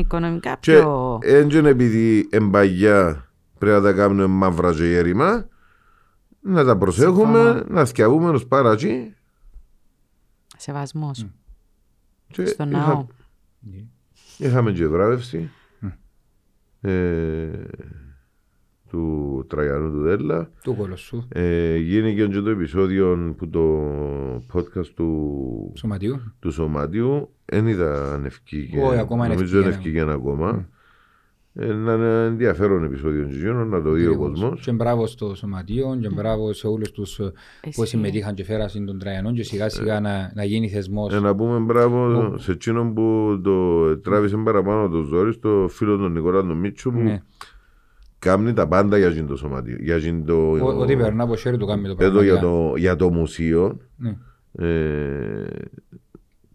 οικονομικά 0.00 0.56
Και 0.60 0.72
πιο... 0.72 1.18
έντζεν 1.22 1.66
επειδή 1.66 2.28
εμπαγιά 2.30 3.28
πρέπει 3.58 3.76
να 3.76 3.82
τα 3.82 3.92
κάνουμε 3.92 4.26
μαύρα 4.26 4.72
και 4.74 4.84
γέρημα, 4.84 5.48
να 6.40 6.64
τα 6.64 6.76
προσέχουμε, 6.76 7.38
Συμφωνώ. 7.42 7.62
να 7.68 7.84
θυκιαβούμε 7.84 8.30
ως 8.30 8.46
παρατσί 8.46 9.14
Σεβασμός. 10.56 11.26
Και 12.32 12.46
Στο 12.46 12.64
είχα- 12.68 12.78
ναό. 12.86 13.06
Είχαμε 14.38 14.72
και 14.72 14.86
βράβευση 14.86 15.50
ε, 16.80 17.48
του 18.88 19.44
Τραγιανού 19.48 19.90
του 19.90 20.00
Δέλλα. 20.00 20.50
Του 20.62 20.74
κολοσσού, 20.76 21.24
Ε, 21.28 21.76
γίνηκε 21.76 22.26
και 22.26 22.40
το 22.40 22.50
επεισόδιο 22.50 23.34
που 23.38 23.48
το 23.48 23.82
podcast 24.52 24.86
του, 24.94 25.72
σωματιού. 25.76 26.20
του 26.40 26.50
Σωματιού 26.52 27.30
δεν 27.44 27.66
είδα 27.66 28.12
αν 28.14 28.24
ευκήγε. 28.24 28.82
Όχι, 28.82 28.98
ακόμα 28.98 29.26
δεν 29.26 29.32
Νομίζω 29.34 29.60
δεν 29.60 29.68
ευκήγε, 29.68 29.98
ευκήγε 30.00 30.14
ακόμα. 30.14 30.68
Ε, 31.60 31.72
να 31.72 31.92
είναι 31.92 32.24
ενδιαφέρον 32.24 32.84
επεισόδιο 32.84 33.24
και 33.24 33.34
εκείνο, 33.34 33.64
να 33.64 33.82
το 33.82 33.90
δει 33.90 34.06
ο 34.06 34.10
Ακριβώς. 34.10 34.40
κόσμος. 34.40 34.60
Και 34.60 34.72
μπράβο 34.72 35.06
στο 35.06 35.34
σωματείο 35.34 35.98
και 36.00 36.08
μπράβο 36.08 36.52
σε 36.52 36.66
όλους 36.66 36.90
τους 36.90 37.18
ε, 37.18 37.22
που 37.60 37.68
Ισχύει. 37.68 37.86
συμμετείχαν 37.86 38.34
και 38.34 38.44
φέρασαν 38.44 38.86
τον 38.86 38.98
Τραγιανό 38.98 39.32
και 39.32 39.42
σιγά 39.42 39.68
σιγά 39.68 40.00
να, 40.00 40.32
να 40.34 40.44
γίνει 40.44 40.68
θεσμός. 40.68 41.14
Ε, 41.14 41.20
να 41.20 41.34
πούμε 41.34 41.58
μπράβο 41.58 42.34
σε 42.38 42.52
εκείνον 42.52 42.94
που 42.94 43.40
το 43.44 43.96
τράβησε 43.98 44.36
παραπάνω 44.36 44.88
το 44.88 45.02
ζόρι, 45.02 45.32
στο 45.32 45.66
φίλο 45.70 45.96
του 45.96 46.08
Νικόλα 46.08 46.40
τον 46.40 46.56
Μίτσου 46.56 46.90
που 46.92 46.98
Ναι. 47.00 47.22
κάνει 48.18 48.52
τα 48.52 48.68
πάντα 48.68 48.98
για 48.98 49.06
εκείνο 49.06 49.26
το 49.26 49.36
σωματείο. 49.36 49.76
Για 49.80 49.94
εκείνο 49.94 50.22
το, 50.26 50.34
Ο- 50.50 50.80
Ό,τι 50.80 50.96
περνά 50.96 51.22
από 51.22 51.36
χέρι 51.36 51.56
του 51.56 51.66
κάνει 51.66 51.82
το 51.82 51.88
εδώ 51.88 51.96
πράγμα. 51.98 52.22
για 52.22 52.32
για- 52.32 52.40
το, 52.42 52.72
για 52.76 52.96
το 52.96 53.10
μουσείο. 53.10 53.78
Ναι. 53.96 54.16
Ε, 54.52 55.46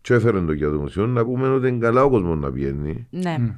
και 0.02 0.14
έφερε 0.14 0.42
το 0.42 0.52
για 0.54 0.70
το 0.70 0.80
μουσείο 0.80 1.06
να 1.08 1.26
πούμε 1.26 1.48
ότι 1.48 1.68
είναι 1.68 1.78
καλά 1.78 2.04
ο 2.04 2.10
κόσμος 2.10 2.40
να 2.40 2.52
πηγαίνει. 2.52 3.08
Ναι. 3.10 3.36
Μμ. 3.40 3.50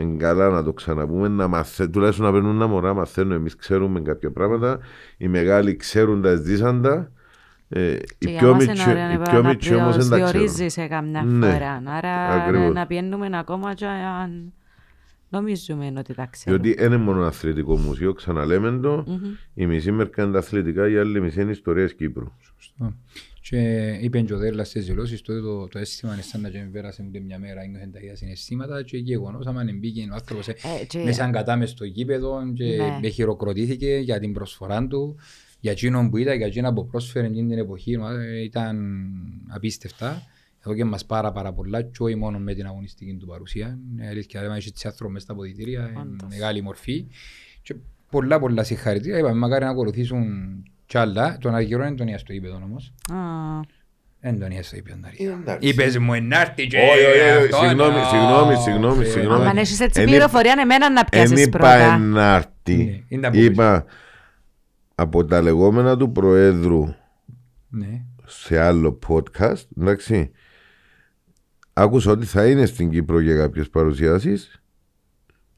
Είναι 0.00 0.16
καλά 0.16 0.48
να 0.48 0.62
το 0.64 0.72
ξαναπούμε, 0.72 1.28
να 1.28 1.48
μαθε... 1.48 1.88
τουλάχιστον 1.88 2.26
να 2.26 2.32
παίρνουν 2.32 2.58
τα 2.58 2.66
μωρά, 2.66 2.94
μαθαίνουν, 2.94 3.32
εμείς 3.32 3.56
ξέρουμε 3.56 4.00
κάποια 4.00 4.30
πράγματα, 4.30 4.78
οι 5.16 5.28
μεγάλοι 5.28 5.76
ξέρουν 5.76 6.22
τα 6.22 6.34
ζήσαντα, 6.36 7.12
ε, 7.68 7.92
οι 7.92 7.98
Και 8.18 8.28
για 8.30 8.38
πιο 8.38 8.52
μας 8.54 8.62
είναι 8.62 8.72
μίτσι 8.72 8.90
ωραίο 8.90 9.10
οι 9.10 9.16
να 9.16 9.22
πιο 9.22 9.44
μίτσι 9.44 9.74
όμως 9.74 9.96
δεν 9.96 10.08
τα 10.08 10.14
ξέρουν. 10.24 10.30
προσδιορίζει 10.32 10.68
σε 10.68 10.86
καμιά 10.86 11.22
Ναι, 11.22 11.50
φορά. 11.52 11.82
Άρα 11.86 12.10
ακριβώς. 12.28 12.66
να- 12.66 12.72
να 12.72 12.86
πιένουμε 12.86 13.28
ακόμα 13.32 13.74
και 13.74 13.86
αν 13.86 14.52
νομίζουμε 15.28 15.92
ότι 15.98 16.14
τα 16.14 16.26
ξέρουμε. 16.30 16.62
Διότι 16.62 16.78
δεν 16.80 16.92
είναι 16.92 17.02
μόνο 17.02 17.22
αθλητικό 17.24 17.76
μουσείο, 17.76 18.12
ξαναλέμε 18.12 18.78
το, 18.78 19.04
Μμμ. 19.06 19.16
η 19.54 19.66
μισή 19.66 19.92
μερικά 19.92 20.22
είναι 20.22 20.32
τα 20.32 20.38
αθλητικά, 20.38 20.88
η 20.88 20.96
άλλη 20.98 21.20
μισή 21.20 21.40
είναι 21.40 21.50
ιστορίες 21.50 21.94
Κύπρου. 21.94 22.32
Σωστό. 22.56 22.94
Και 23.42 23.88
είπε 24.00 24.20
και 24.20 24.34
ο 24.34 24.38
Δέλλας 24.38 24.68
στις 24.68 24.86
δηλώσεις 24.86 25.20
του 25.20 25.42
το, 25.42 25.68
το 25.68 25.78
αίσθημα 25.78 26.12
είναι 26.12 26.22
σαν 26.22 26.40
να 26.40 26.48
και 26.48 26.58
με 26.58 26.64
πέρασε 26.72 27.04
ούτε 27.08 27.20
μια 27.20 27.38
μέρα 27.38 27.62
ένιωθε 27.62 27.86
τα 27.92 27.98
ίδια 27.98 28.16
συναισθήματα 28.16 28.82
και 28.82 28.96
γεγονός 28.96 29.46
άμα 29.46 29.64
μπήκε 29.78 30.08
ο 30.10 30.14
άνθρωπος 30.14 30.48
ε, 30.48 30.50
Ε, 30.80 30.84
και- 30.84 30.98
μέσα 30.98 31.24
αγκατά 31.24 31.56
μες 31.56 31.70
στο 31.70 31.84
γήπεδο 31.84 32.52
και 32.54 32.64
Ναι. 32.64 32.98
με 33.02 33.08
χειροκροτήθηκε 33.08 33.96
για 33.96 34.18
την 34.20 34.32
προσφορά 34.32 34.86
του 34.86 35.16
για 35.60 35.70
εκείνον 35.72 36.10
που 36.10 36.16
ήταν, 36.16 36.36
για 36.36 36.46
εκείνα 36.46 36.72
που 36.72 36.86
πρόσφερε 36.86 37.26
εκείνη 37.26 37.48
την 37.48 37.58
εποχή 37.58 37.92
ε, 37.92 38.42
ήταν 38.42 38.78
απίστευτα 39.48 40.22
εδώ 40.64 40.74
και 40.74 40.84
μας 40.84 41.04
πάρα 41.06 41.32
πάρα 41.32 41.52
πολλά 41.52 41.82
και 41.82 41.96
όχι 42.02 42.14
μόνο 42.14 42.38
με 42.38 42.54
την 42.54 42.66
αγωνιστική 42.66 43.16
του 43.20 43.26
παρουσία 43.26 43.78
είναι 43.92 44.08
αλήθεια 44.08 44.40
δεν 44.40 44.50
έχεις 44.50 44.66
έτσι 44.66 44.86
άνθρωπο 44.86 45.12
μες 45.12 45.22
στα 45.22 45.34
ποδητήρια 45.34 45.88
είναι 45.90 46.00
Όντως. 46.00 46.28
μεγάλη 46.28 46.62
μορφή 46.62 47.06
και 47.62 47.74
πολλά 48.10 48.38
πολλά 48.38 48.62
συγχαρητήρια 48.62 49.18
είπαμε 49.18 49.38
μακάρι 49.38 49.64
να 49.64 49.70
ακολουθήσουν 49.70 50.24
κι 50.90 50.98
άλλα 50.98 51.36
τον 51.40 51.54
αργυρό 51.54 51.84
είναι 51.84 51.94
τον 51.96 52.08
Ία 52.08 52.18
στο 52.18 52.32
γήπεδο 52.32 52.60
όμως 52.64 52.92
Α, 53.12 53.16
δεν 54.20 54.38
τον 54.40 54.50
Ία 54.50 54.62
στο 54.62 54.74
γήπεδο 54.76 54.94
τον 54.96 55.04
Αργυρό. 55.04 55.32
εντάξει. 55.40 55.68
Είπες 55.68 55.98
μου 55.98 56.14
ενάρτη 56.14 56.66
και 56.66 56.76
Όχι, 56.76 57.04
όχι, 57.04 57.20
όχι, 57.20 57.44
αυτό, 57.44 57.56
συγγνώμη, 57.66 57.94
ναι, 57.94 58.04
συγγνώμη, 58.04 58.54
ω, 58.54 58.60
συγγνώμη, 58.60 58.96
φίλε, 59.04 59.10
συγγνώμη. 59.10 59.46
Αν 59.46 59.56
έχεις 59.56 59.80
έτσι 59.80 60.00
Εν 60.00 60.06
είπ- 60.06 60.12
πληροφορία, 60.12 60.54
εμένα 60.60 60.90
να 60.90 61.00
Εν 61.00 61.06
πιάσεις 61.10 61.44
είπα 61.46 61.58
πρώτα. 61.58 61.74
ενάρτη. 61.94 62.74
Ναι, 62.76 63.04
είναι 63.08 63.22
τα 63.22 63.28
μπορείς. 63.30 63.46
Είπα 63.46 63.84
από 64.94 65.24
τα 65.24 65.40
λεγόμενα 65.42 65.96
του 65.96 66.12
Προέδρου 66.12 66.94
Ναι. 67.68 68.02
σε 68.26 68.58
άλλο 68.60 68.98
podcast, 69.08 69.62
εντάξει, 69.80 70.30
άκουσα 71.72 72.10
ότι 72.10 72.26
θα 72.26 72.46
είναι 72.46 72.66
στην 72.66 72.90
Κύπρο 72.90 73.20
για 73.20 73.36
κάποιες 73.36 73.68
παρουσιάσεις 73.70 74.59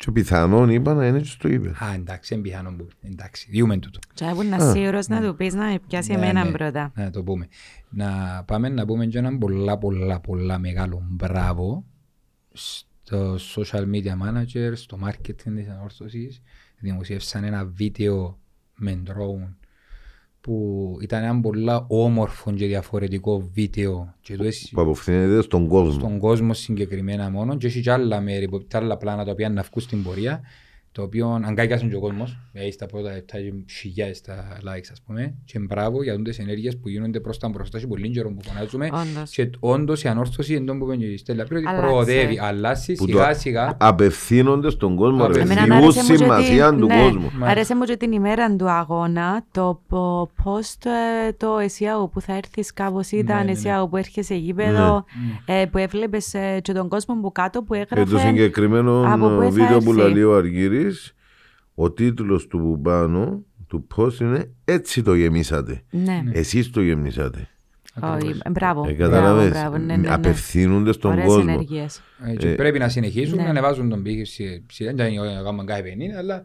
και 0.05 0.11
πιθανόν 0.11 0.69
είπα 0.69 0.95
να 0.95 1.07
είναι 1.07 1.19
και 1.19 1.24
στο 1.24 1.49
είπε. 1.49 1.69
Α, 1.69 1.95
εντάξει, 1.95 2.35
είναι 2.35 2.43
πιθανό 2.43 2.77
που. 2.77 2.89
Εντάξει, 3.01 3.47
διούμε 3.51 3.79
τούτο. 3.79 3.99
Και 4.15 4.24
ήμουν 4.24 4.73
σίγουρος 4.73 5.09
να 5.09 5.20
του 5.20 5.37
πεις 5.37 5.55
να 5.55 5.79
πιάσει 5.89 6.12
Ναι, 6.12 6.16
εμένα 6.16 6.45
ναι. 6.45 6.51
πρώτα. 6.51 6.93
Να 6.95 7.11
το 7.11 7.23
πούμε. 7.23 7.49
Να 7.89 8.43
πάμε 8.47 8.69
να 8.69 8.85
πούμε 8.85 9.07
και 9.07 9.19
έναν 9.19 9.39
πολλά 9.39 9.79
πολλά 9.79 10.20
πολλά 10.20 10.59
μεγάλο 10.59 11.03
μπράβο 11.09 11.85
στο 12.53 13.35
social 13.57 13.85
media 13.95 14.12
manager, 14.23 14.73
στο 14.74 14.99
marketing 15.05 15.53
της 15.55 15.69
ανόρθωσης. 15.69 16.43
Δημοσίευσαν 16.79 17.45
ένα 17.45 17.65
βίντεο 17.65 18.39
με 18.74 19.03
drone 19.07 19.55
που 20.43 20.97
ήταν 21.02 21.23
ένα 21.23 21.40
πολλά 21.40 21.85
όμορφο 21.89 22.52
και 22.52 22.66
διαφορετικό 22.66 23.51
βίντεο 23.55 24.14
και 24.20 24.36
το 24.36 24.44
έσυ- 24.44 24.73
Που 24.74 24.81
αποφθύνεται 24.81 25.43
στον 25.43 25.66
κόσμο. 25.69 25.93
στον 25.93 26.19
κόσμο 26.19 26.55
συγκεκριμένα 26.55 27.31
μόνο 27.31 27.56
και 27.56 27.66
έχει 27.66 27.81
και 27.81 27.90
άλλα 27.90 28.20
μέρη, 28.20 28.48
που- 28.48 28.66
και 28.66 28.77
άλλα 28.77 28.97
πλάνα 28.97 29.24
τα 29.24 29.31
οποία 29.31 29.48
να 29.48 29.62
βγουν 29.62 29.82
στην 29.82 30.02
πορεία 30.02 30.40
το 30.93 31.02
οποίο 31.02 31.40
αγκάγιασαν 31.44 31.89
και 31.89 31.97
ο 31.97 32.01
κόσμος, 32.01 32.39
δηλαδή 32.52 32.73
στα 32.73 32.86
πρώτα 32.86 33.12
λεπτά 33.12 33.39
έχει 33.39 33.64
χιλιάδες 33.70 34.20
τα 34.20 34.44
likes 34.60 34.89
ας 34.93 35.01
πούμε 35.06 35.35
και 35.44 35.59
μπράβο 35.59 36.02
για 36.02 36.23
τις 36.23 36.39
ενέργειες 36.39 36.78
που 36.78 36.89
γίνονται 36.89 37.20
προς 37.20 37.39
τα 37.39 37.48
μπροστά 37.48 37.78
και 37.78 37.86
πολύ 37.86 38.10
καιρό 38.10 38.28
που 38.32 38.40
φωνάζουμε 38.48 38.86
Όντως. 38.93 39.31
και 39.31 39.51
όντως 39.60 40.02
η 40.02 40.09
ανόρθωση 40.09 40.55
είναι 40.55 40.64
το 40.64 40.74
που 40.77 40.85
είπε 40.85 40.97
και 40.97 41.05
η 41.05 41.16
Στέλλα 41.16 41.44
πριν 41.44 41.59
ότι 41.59 41.66
Αλλάξε. 41.69 41.86
προοδεύει, 41.86 42.39
αλλάζει 42.39 42.93
Που 42.94 43.05
σιγά 43.06 43.28
το 43.32 43.39
σιγά 43.39 43.77
απευθύνονται 43.81 44.70
στον 44.70 44.97
κόσμο, 44.97 45.27
ρε. 45.27 45.40
Εμένα 45.40 45.60
Εμένα 45.62 45.81
Διούς 45.81 45.97
άρεσε 45.97 46.12
μου 46.12 46.19
και 46.19 46.23
σημασία 46.24 46.69
την- 46.70 46.78
του 46.81 46.86
ναι, 46.86 47.02
κόσμου. 47.02 47.31
Άρεσε 47.40 47.77
μου 47.77 47.82
και 47.85 47.97
την 47.97 48.12
ημέρα 48.12 48.56
του 48.56 48.70
αγώνα 48.70 49.44
το 49.52 49.81
πο- 49.89 50.31
πώς 50.43 50.77
το, 50.78 50.90
το 51.36 51.59
Εσιάου 51.59 52.10
που 52.12 52.20
θα 52.20 52.36
έρθεις 52.36 52.73
κάπως 52.73 53.10
ήταν 53.10 53.36
ναι, 53.36 53.43
ναι. 53.44 53.51
Εσιάου 53.51 53.89
που 53.89 53.97
έρχεσαι 53.97 54.35
γήπεδο 54.35 55.05
ε, 55.44 55.64
που 55.70 55.78
έβλεπες 55.78 56.35
ε, 56.35 56.59
και 56.62 56.73
τον 56.73 56.89
κόσμο 56.89 57.20
που 57.20 57.32
κάτω 57.32 57.62
που 57.62 57.73
Και 57.74 57.78
έγραφε 57.90 58.10
το 58.10 58.19
συγκεκριμένο 58.19 59.12
από 59.12 59.28
πού 59.28 59.40
ε, 59.40 59.44
θα 59.44 59.51
βίντεο 59.51 59.78
που 59.78 59.93
έρθει. 59.93 60.12
λέει 60.14 60.23
ο 60.23 60.36
Αργύρης, 60.36 60.82
ο 61.75 61.93
τίτλος 61.93 62.47
του 62.47 62.59
που 62.59 62.81
πάνω, 62.83 63.43
του 63.67 63.87
post 63.97 64.21
είναι 64.21 64.51
«Έτσι 64.65 65.03
το 65.03 65.15
γεμίσατε». 65.15 65.83
Ναι, 65.91 66.23
Εσείς 66.33 66.71
το 66.71 66.83
γεμίσατε. 66.83 67.49
Όχι, 68.01 68.41
μπράβο. 68.51 68.89
Ε, 68.89 68.93
μπράβο, 68.93 68.95
καταλαβες. 68.99 69.51
μπράβο, 69.51 69.77
ναι, 69.79 69.85
ναι, 69.85 69.97
ναι. 69.97 70.13
Απευθύνονται 70.15 70.93
στον 70.93 71.11
Ωραίες 71.13 71.27
κόσμο. 71.27 71.45
ενέργειες. 71.49 72.03
Ε, 72.27 72.35
και 72.37 72.47
πρέπει 72.55 72.79
να 72.79 72.89
συνεχίσουν 72.89 73.37
Ναι. 73.37 73.43
να 73.43 73.49
ανεβάζουν 73.49 73.89
τον 73.89 74.03
πύχη 74.03 74.25
σι- 74.25 74.71
σιγά, 74.73 74.93
δεν 74.95 75.13
είναι 75.13 75.33
να 75.35 75.43
κάνουμε 75.43 75.65
κάτι 75.65 75.83
50, 75.83 76.19
αλλά 76.19 76.43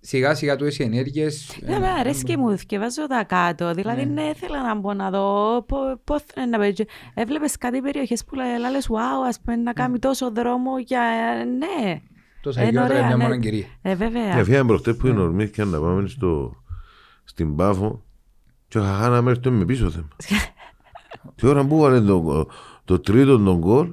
σιγά 0.00 0.34
σιγά 0.34 0.56
του 0.56 0.64
οι 0.64 0.74
ενέργειες 0.78 1.58
Ναι, 1.66 1.78
με 1.78 1.88
αρέσει 1.88 2.24
και 2.24 2.36
μου 2.36 2.56
θυκευάζω 2.56 3.06
τα 3.06 3.24
κάτω. 3.24 3.74
Δηλαδή, 3.74 4.06
ναι, 4.06 4.22
ήθελα 4.22 4.62
να 4.62 4.74
μπω 4.74 4.92
να 4.94 5.10
δω 5.10 5.64
πώς 6.04 6.22
θα 6.34 6.46
να 6.46 6.58
πάει. 6.58 6.72
Έβλεπες 7.14 7.56
κάτι 7.56 7.80
περιοχές 7.80 8.24
που 8.24 8.34
λέ- 8.34 8.70
λες, 8.72 8.88
wow, 8.90 9.26
ας 9.28 9.40
πούμε, 9.40 9.56
να 9.56 9.72
κάνει 9.72 9.98
τόσο 9.98 10.30
δρόμο 10.30 10.78
για... 10.78 11.00
Ναι, 11.58 12.00
τόσα 12.40 12.60
είναι 12.60 12.68
χιλιόμετρα 12.70 12.96
ωραία, 12.96 13.06
μια 13.06 13.16
ναι. 13.16 13.22
μόνο 13.22 13.38
κυρία. 13.40 13.66
ε, 13.82 13.94
βέβαια. 13.94 14.34
Και 14.36 14.44
φύγαμε 14.44 14.66
προχτές 14.68 14.96
που 14.96 15.06
ενορμήθηκαν 15.06 15.68
να 15.68 15.78
πάμε 15.80 16.08
στο, 16.08 16.62
στην 17.24 17.56
Πάφο 17.56 18.04
και 18.68 18.78
χάναμε 18.78 19.30
έρθει 19.30 19.50
με 19.50 19.64
πίσω 19.64 19.90
θέμα. 19.90 20.08
Τη 21.34 21.46
ώρα 21.46 21.64
που 21.66 21.78
βάλε 21.80 22.00
το, 22.00 22.48
το 22.84 22.98
τρίτο 23.00 23.38
τον 23.38 23.60
κόλ, 23.60 23.88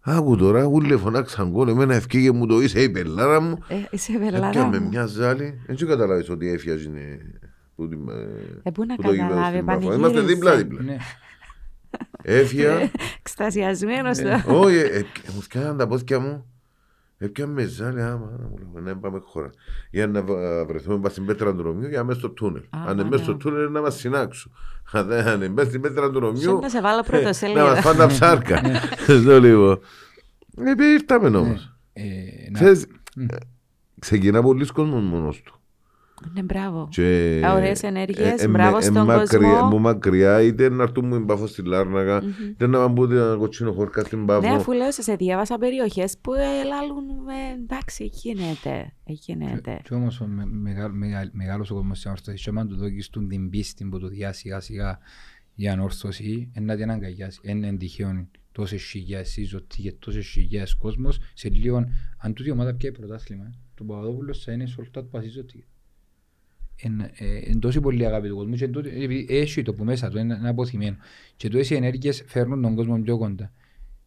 άκου 0.00 0.36
τώρα, 0.36 0.64
ούλε 0.64 0.96
φωνάξαν 0.96 1.52
κόλ, 1.52 1.68
εμένα 1.68 1.94
ευκήγε 1.94 2.32
μου 2.32 2.46
το 2.46 2.60
είσαι 2.60 2.82
η 2.82 2.90
πελάρα 2.90 3.40
μου. 3.40 3.58
Ε, 3.68 3.74
είσαι 3.90 4.18
βελάρα 4.18 4.46
Έπιαμε 4.48 4.78
μου. 4.80 4.88
μια 4.88 5.06
ζάλη, 5.06 5.60
δεν 5.66 5.78
σου 5.78 5.86
καταλάβεις 5.86 6.30
ότι 6.30 6.48
έφυγες 6.48 6.90
που, 7.76 7.88
την, 7.88 8.08
Ε, 8.62 8.70
πού 8.70 8.84
να 8.84 8.94
που 8.94 9.02
το 9.02 9.12
γήπεδο 9.12 9.28
καταλάβει, 9.28 9.54
στην 9.54 9.64
Πάφο. 9.66 9.78
πανηγύρισε. 9.78 9.98
Είμαστε 9.98 10.20
δίπλα-δίπλα. 10.20 10.82
Ναι. 10.82 10.96
Έφυγα, 12.22 12.90
Εξτασιασμένος. 13.20 14.18
Ναι. 14.18 14.42
το- 14.46 14.60
όχι, 14.60 14.76
ε, 14.76 14.80
ε, 14.98 15.04
μου 15.34 15.40
σκάναν 15.42 15.76
τα 15.76 15.86
πόδια 15.86 16.18
μου. 16.20 16.44
Έπιαμε 17.20 17.64
ζάλη, 17.64 18.02
άμα, 18.02 18.36
να 18.38 18.46
μου 18.48 18.56
λέμε, 18.74 18.90
να 18.90 18.96
πάμε 18.98 19.20
χώρα. 19.24 19.50
Για 19.90 20.06
να 20.06 20.22
βα- 20.22 20.64
βρεθούμε 20.66 20.98
πας 20.98 21.12
στην 21.12 21.26
πέτρα 21.26 21.54
του 21.54 21.62
Ρωμιού 21.62 21.88
για 21.88 22.04
μέσα 22.04 22.18
στο 22.18 22.30
τούνελ. 22.30 22.62
Α, 22.62 22.78
Αν 22.86 22.98
είναι 22.98 23.08
μέσα 23.08 23.22
στο 23.22 23.32
ναι. 23.32 23.38
τούνελ 23.38 23.70
να 23.72 23.80
μας 23.80 23.94
συνάξουν. 23.96 24.52
Αν 24.92 25.06
δεν 25.06 25.26
αν 25.28 25.36
είναι 25.36 25.48
μέσα 25.48 25.68
στην 25.68 25.80
πέτρα 25.80 26.10
του 26.10 26.18
Ρωμιού, 26.20 26.40
Σου 26.40 26.58
να 26.62 26.68
σε 26.68 26.80
βάλω 26.80 27.02
πρώτο 27.02 27.22
να 27.22 27.26
μας 27.28 27.36
σελίδα. 27.36 27.74
φάνε 27.76 27.98
τα 27.98 28.06
ψάρκα. 28.06 28.60
Στο 29.20 29.40
λίγο. 29.40 29.80
Ε, 30.56 30.84
ήρθαμε 30.92 31.36
όμως. 31.36 31.72
Ε, 31.92 32.02
να- 32.50 32.58
Ξέρεις, 32.58 32.82
ε, 33.16 33.36
ξεκινά 33.98 34.42
πολλοί 34.42 34.66
κόσμος 34.66 35.02
μόνος 35.02 35.42
του. 35.42 35.57
Ναι, 36.34 36.42
μπράβο. 36.42 36.88
Και, 36.90 37.40
Ωραίες 37.54 37.82
ενέργειες, 37.82 38.40
ε, 38.40 38.44
ε, 38.44 38.48
μπράβο 38.48 38.76
ε, 38.76 38.80
στον 38.80 39.04
μακριά- 39.04 39.38
κόσμο. 39.50 39.68
Μου 39.68 39.78
μακριά, 39.78 40.42
είτε 40.42 40.68
να 40.68 40.82
έρθουν 40.82 41.06
μου 41.06 41.14
στην 41.14 41.26
Πάφο 41.26 41.46
στη 41.46 41.62
Λάρνακα, 41.62 42.22
είτε 42.50 42.66
να 42.66 42.78
πάνε 42.78 42.84
από 42.84 43.06
την 43.06 43.38
κοτσίνο 43.38 43.72
χορκά 43.72 44.04
στην 44.04 44.18
Ναι, 44.18 44.24
Πάφο. 44.24 44.54
αφού 44.54 44.72
λέω 44.72 44.92
σε 44.92 45.14
διάβασα 45.14 45.58
περιοχές 45.58 46.14
που 46.20 46.32
ελάλουν, 46.34 47.04
ε, 47.08 47.62
εντάξει, 47.62 48.04
γίνεται, 48.12 48.92
γίνεται. 49.06 49.80
Και 49.84 49.94
όμως 49.94 50.20
ο 50.20 50.26
με- 50.26 50.46
μεγα- 50.46 50.88
μεγα- 50.88 51.30
μεγάλος 51.32 51.70
ο 51.70 51.74
κόσμος 51.74 51.98
στην 51.98 52.10
ορθώση 52.10 52.42
και 52.44 52.50
άμα 52.50 52.66
του 52.66 52.76
δώκεις 52.76 53.08
του 53.10 53.26
την 53.26 53.50
πίστη 53.50 53.84
που 53.84 53.98
του 53.98 54.08
διά 54.08 54.32
σιγά 54.32 54.60
σιγά 54.60 54.98
η 55.54 55.68
ανόρθωση 55.68 56.50
είναι 56.56 56.64
να 56.66 56.76
την 56.76 56.90
αγκαγιάσει. 56.90 57.40
Είναι 57.42 57.76
τυχαίο 57.76 58.28
τόσες 58.52 58.82
χιλιάδες 58.82 59.28
σύζωτοι 59.30 59.82
και 59.82 59.92
τόσες 59.98 60.26
χιλιάδες 60.26 60.74
κόσμος 60.74 61.18
σε 61.34 61.48
λίγο 61.48 61.84
αν 62.18 62.32
τούτη 62.34 62.48
η 62.48 62.52
ομάδα 62.52 62.74
πιάει 62.74 62.92
πρωτάθλημα 62.92 63.50
το 63.74 63.84
Παπαδόπουλος 63.84 64.42
θα 64.44 64.52
είναι 64.52 64.66
σολτά 64.66 65.02
του 65.02 65.08
πασίζωτη. 65.08 65.66
Είναι 66.82 67.10
ε, 67.14 67.36
εν 67.36 67.58
τόσο 67.58 67.80
πολύ 67.80 68.06
αγάπη 68.06 68.28
του 68.28 68.36
κόσμου 68.36 68.54
και 68.54 68.64
εν 68.64 68.72
τούτη- 68.72 68.88
επειδή 68.88 69.26
έχει 69.28 69.62
το 69.62 69.74
που 69.74 69.84
μέσα 69.84 70.10
του, 70.10 70.18
είναι 70.18 70.34
ένα 70.34 70.48
αποθυμένο. 70.48 70.96
Και 71.36 71.48
τόσες 71.48 71.70
οι 71.70 71.74
ενέργειες 71.74 72.24
φέρνουν 72.26 72.62
τον 72.62 72.74
κόσμο 72.74 73.00
πιο 73.00 73.18
κοντά. 73.18 73.52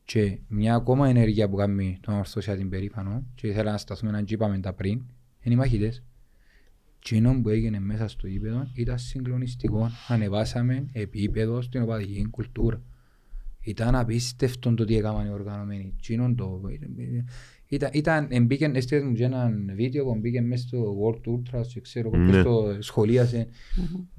Και 0.06 0.40
μια 0.48 0.76
ακόμα 0.76 1.08
ενέργεια 1.08 1.50
που 1.50 1.56
κάνει 1.56 1.98
τον 2.02 2.14
Ορθώσια 2.14 2.58
την 2.58 2.70
περήφανο 2.70 3.24
και 3.36 3.48
ήθελα 3.48 3.72
να 3.72 3.78
σταθούμε 3.78 4.12
να 4.12 4.24
είπαμε 4.26 4.60
τα 4.60 4.74
πριν 4.74 5.02
είναι 5.42 5.54
οι 5.54 5.58
μαχητές. 5.58 6.04
Εκείνο 6.98 7.42
που 7.42 7.50
έγινε 7.50 7.80
μέσα 7.80 8.08
στο 8.08 8.28
γήπεδο 8.28 8.68
ήταν 8.74 9.00
συγκλονιστικό. 9.00 9.90
Ανεβάσαμε 10.08 10.86
επίπεδο 10.92 11.62
στην 11.62 11.82
οπαδική 11.82 12.28
κουλτούρα. 12.30 12.82
Ήταν 13.62 13.96
απίστευτο 13.96 14.74
το 14.74 14.86
τι 14.86 14.98
έκαναν 14.98 15.28
οι 15.28 15.30
οργανωμένοι. 15.30 15.94
Εκείνο 15.98 16.36
το... 16.36 16.62
Ήταν, 17.74 17.90
ήταν, 17.94 18.28
εμπήκε, 18.30 18.72
έστειλε 18.74 19.04
μου 19.04 19.14
και 19.14 19.24
ένα 19.24 19.52
βίντεο 19.76 20.04
που 20.04 20.16
μπήκε 20.20 20.42
μέσα 20.42 20.68
στο 20.68 20.96
World 21.02 21.30
Ultras 21.30 21.66
και 21.74 21.82
ξέρω 21.82 22.10
Ναι. 22.14 22.32
ναι. 22.32 22.44
το 22.44 22.76
σχολίασε. 22.80 23.48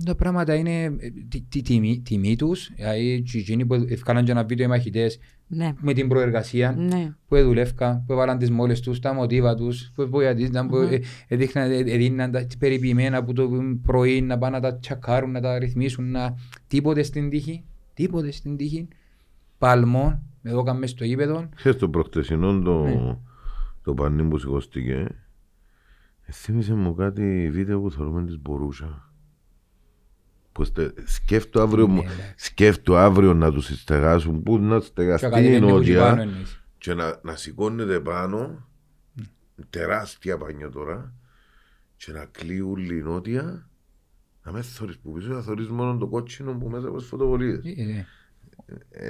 Τα 0.05 0.15
πράγματα 0.15 0.55
είναι 0.55 0.83
ε, 0.85 1.11
τη, 1.29 1.41
τη, 1.41 1.63
τιμή, 1.63 2.03
τιμή 2.05 2.37
τους. 2.37 2.71
Δηλαδή, 2.77 3.23
και 3.23 3.39
εκείνοι 3.39 3.67
που 3.67 3.75
ευκάλαν 3.89 4.25
και 4.25 4.31
ένα 4.31 4.45
βίντεο 4.45 4.67
οι 4.67 4.69
μαχητές 4.69 5.19
Ναι, 5.47 5.73
με 5.81 5.93
την 5.93 6.09
προεργασία 6.09 6.75
ναι. 6.79 7.15
που 7.29 7.37
δουλεύκαν, 7.43 8.05
που 8.07 8.13
έβαλαν 8.13 8.39
τις 8.39 8.51
μόλες 8.51 8.81
τους, 8.81 8.99
τα 8.99 9.15
μοτίβα 9.15 9.55
τους, 9.55 9.93
που 9.95 10.09
βοηθήσαν, 10.09 10.69
που 10.69 10.77
ε, 10.77 11.01
έδειχναν, 11.29 11.71
ε, 11.71 11.77
έδιναν 11.77 12.31
τα 12.31 12.47
περιποιημένα 12.59 13.25
που 13.25 13.33
το 13.33 13.51
πρωί 13.83 14.21
να 14.21 14.39
πάνε 14.39 14.57
να 14.57 14.63
τα 14.63 14.79
τσακάρουν, 14.79 15.31
να 15.31 15.41
τα 15.41 15.59
ρυθμίσουν, 15.59 16.11
να... 16.11 16.35
τίποτε 16.67 17.03
στην 17.03 17.31
τύχη, 17.31 17.65
τίποτε 17.95 18.31
στην 18.31 18.57
τύχη. 18.57 18.89
Παλμό, 19.59 20.23
εδώ 20.43 20.63
κάμες 20.63 20.91
στο 20.91 21.05
γήπεδο. 21.05 21.49
Ξέρεις 21.55 21.79
το 21.79 21.89
προχτεσινό 21.89 22.61
το, 22.63 22.83
Ναι. 22.83 23.17
Το 23.83 23.95
πανί 23.95 24.23
που 24.29 24.39
σηκώστηκε. 24.39 25.07
ε, 26.25 26.33
Θύμισε 26.33 26.75
μου 26.75 26.95
κάτι 26.95 27.51
βίντεο 27.53 27.81
που 27.81 27.91
θεωρούμε 27.91 28.25
της 28.25 28.39
Μπορούσα. 28.41 29.13
Πως 30.53 30.73
τε, 30.73 30.91
σκέφτο 31.05 31.61
αύριο, 31.63 31.89
μου- 31.89 32.03
Ναι, 32.03 32.13
εντάξει. 32.13 32.35
σκέφτο 32.37 32.97
αύριο 32.97 33.35
να 33.35 33.53
τους 33.53 33.67
στεγάσουν, 33.81 34.43
πού 34.43 34.59
να 34.59 34.79
Και 34.79 34.85
στεγαστεί 34.85 35.29
κάτι 35.29 35.41
η 35.45 35.51
δεν 35.51 35.63
είναι 35.63 35.71
που 35.73 35.79
εκεί 35.79 35.95
πάνω 35.95 36.09
νότια 36.09 36.23
εννοείς. 36.23 36.65
και 36.79 36.95
να, 36.95 37.21
να 37.23 37.37
σηκώνεται 37.37 38.01
πάνω, 38.01 38.67
τεράστια 39.71 40.39
πανιά 40.39 40.69
τώρα, 40.71 41.15
και 41.97 42.13
να 42.13 42.25
κλείουν 42.25 42.91
η 42.91 43.01
νότια, 43.03 43.69
να 44.45 44.53
με 44.53 44.63
θωρείς 44.63 44.99
που 44.99 45.13
πίσω, 45.13 45.33
θα 45.33 45.43
θωρείς 45.43 45.69
μόνο 45.69 45.97
το 45.99 46.07
κότσινο 46.07 46.53
που 46.55 46.69
μέσα 46.69 46.89
από 46.89 46.97
τις 46.99 47.07
φωτοβολίες. 47.07 47.65
Ε, 47.65 47.69
ε, 47.77 47.83
Ε, 47.99 48.07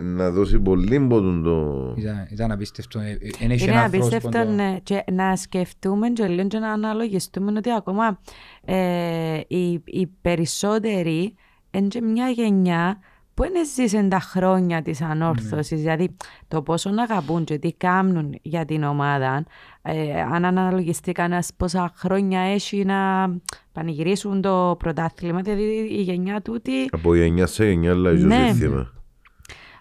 να 0.03 0.31
δώσει 0.31 0.61
πολύ 0.61 0.99
μποτον 0.99 1.43
το... 1.43 1.95
Ήταν, 1.97 2.27
ήταν 2.31 2.51
απίστευτο. 2.51 2.99
Ε, 2.99 3.11
ε, 3.11 3.45
εν 3.45 3.51
έχει 3.51 3.63
Είναι 3.63 3.73
ένα 3.73 3.83
άνθρωπο 3.83 4.07
απίστευτο 4.07 4.45
που 4.45 4.53
ναι, 4.53 4.79
και 4.83 5.05
να 5.13 5.37
σκεφτούμε 5.37 6.11
και 6.11 6.27
λίγο 6.27 6.49
και 6.49 6.59
να 6.59 6.73
αναλογιστούμε 6.73 7.53
ότι 7.57 7.73
ακόμα 7.73 8.21
ε, 8.65 9.41
οι, 9.47 9.83
οι 9.85 10.07
περισσότεροι 10.21 11.35
είναι 11.71 11.89
και 11.89 12.01
μια 12.01 12.29
γενιά 12.29 12.99
που 13.35 13.45
είναι 13.45 13.65
ζήσαν 13.75 14.09
τα 14.09 14.21
χρόνια 14.21 14.83
της 14.83 15.03
ανόρθωσης, 15.03 15.81
δηλαδή 15.81 16.17
το 16.49 16.63
πόσο 16.63 16.91
να 16.91 17.03
αγαπούν 17.03 17.45
και 17.45 17.59
τι 17.59 17.73
κάνουν 17.73 18.39
για 18.43 18.65
την 18.65 18.83
ομάδα, 18.83 19.45
ε, 19.83 20.21
αν 20.21 20.45
αναλογιστεί 20.45 21.13
κανένας 21.13 21.51
πόσα 21.57 21.93
χρόνια 21.97 22.41
έχει 22.41 22.85
να 22.85 23.31
πανηγυρίσουν 23.73 24.41
το 24.41 24.77
πρωτάθλημα, 24.79 25.41
δηλαδή 25.41 25.89
η 25.91 26.03
γενιά 26.03 26.43
τούτη, 26.43 26.73
Από 26.91 27.15
γενιά 27.15 27.47
σε 27.47 27.65
γενιά 27.67 27.91
αλλάζει 27.91 28.27
Ναι. 28.27 28.39
το 28.39 28.53
σύστημα. 28.53 29.02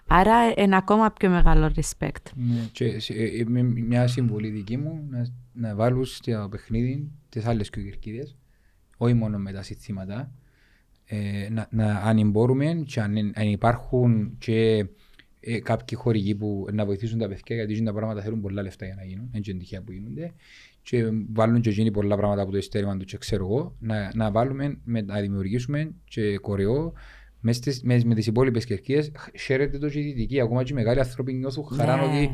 Άρα 0.06 0.52
είναι 0.56 0.76
ακόμα 0.76 1.10
πιο 1.12 1.30
μεγάλο 1.30 1.72
respect. 1.76 2.30
Ναι, 2.34 2.68
και 2.72 2.98
σε- 3.00 3.14
ε, 3.14 3.24
ε, 3.40 3.44
με 3.46 3.62
μια 3.62 4.06
συμβολή 4.06 4.48
δική 4.48 4.76
μου 4.76 5.06
να, 5.10 5.26
να 5.52 5.74
βάλουν 5.74 6.04
στο 6.04 6.48
παιχνίδι 6.50 7.10
τις 7.28 7.46
άλλες 7.46 7.70
κοκκερκίδες, 7.70 8.36
όχι 8.96 9.14
μόνο 9.14 9.38
με 9.38 9.52
τα 9.52 9.62
συστήματα, 9.62 10.32
ε, 11.04 11.48
να, 11.50 11.66
να, 11.70 11.94
αν 11.94 12.30
μπορούμε 12.30 12.82
και 12.86 13.00
αν, 13.00 13.32
αν 13.34 13.48
υπάρχουν 13.48 14.34
και 14.38 14.86
ε, 15.40 15.60
κάποιοι 15.60 15.98
χορηγοί 15.98 16.34
που 16.34 16.66
να 16.72 16.84
βοηθήσουν 16.84 17.18
τα 17.18 17.28
παιδιά 17.28 17.56
γιατί 17.56 17.72
εκείνα 17.72 17.90
τα 17.92 17.96
πράγματα 17.96 18.22
θέλουν 18.22 18.40
πολλά 18.40 18.62
λεφτά 18.62 18.84
για 18.86 18.94
να 18.94 19.04
γίνουν, 19.04 19.28
δεν 19.32 19.42
είναι 19.46 19.58
τυχαία 19.58 19.82
που 19.82 19.92
γίνονται 19.92 20.32
και 20.82 21.04
βάλουν 21.32 21.60
και 21.60 21.68
εκείνοι 21.68 21.90
πολλά 21.90 22.16
πράγματα 22.16 22.42
από 22.42 22.50
το 22.50 22.56
ειστέρημα 22.56 22.96
του 22.96 23.04
και 23.04 23.18
ξέρω 23.18 23.44
εγώ, 23.44 23.76
να, 23.78 24.10
να 24.14 24.30
βάλουμε, 24.30 24.78
με, 24.84 25.00
να 25.00 25.20
δημιουργήσουμε 25.20 25.94
και 26.04 26.38
κορεό 26.38 26.92
μες 27.44 27.56
στις, 27.56 27.82
μες, 27.82 28.04
με 28.04 28.14
τις 28.14 28.26
υπόλοιπες 28.26 28.64
κερκίδες 28.64 29.10
χαίρεται 29.40 29.78
το 29.78 29.88
και 29.88 29.98
η 29.98 30.02
δυτική, 30.02 30.40
ακόμα 30.40 30.62
και 30.62 30.72
οι 30.72 30.74
μεγάλοι 30.74 30.98
άνθρωποι 31.00 31.32
νιώθουν 31.32 31.64
χαρά 31.76 31.96
Ναι. 31.96 32.02
ότι 32.02 32.30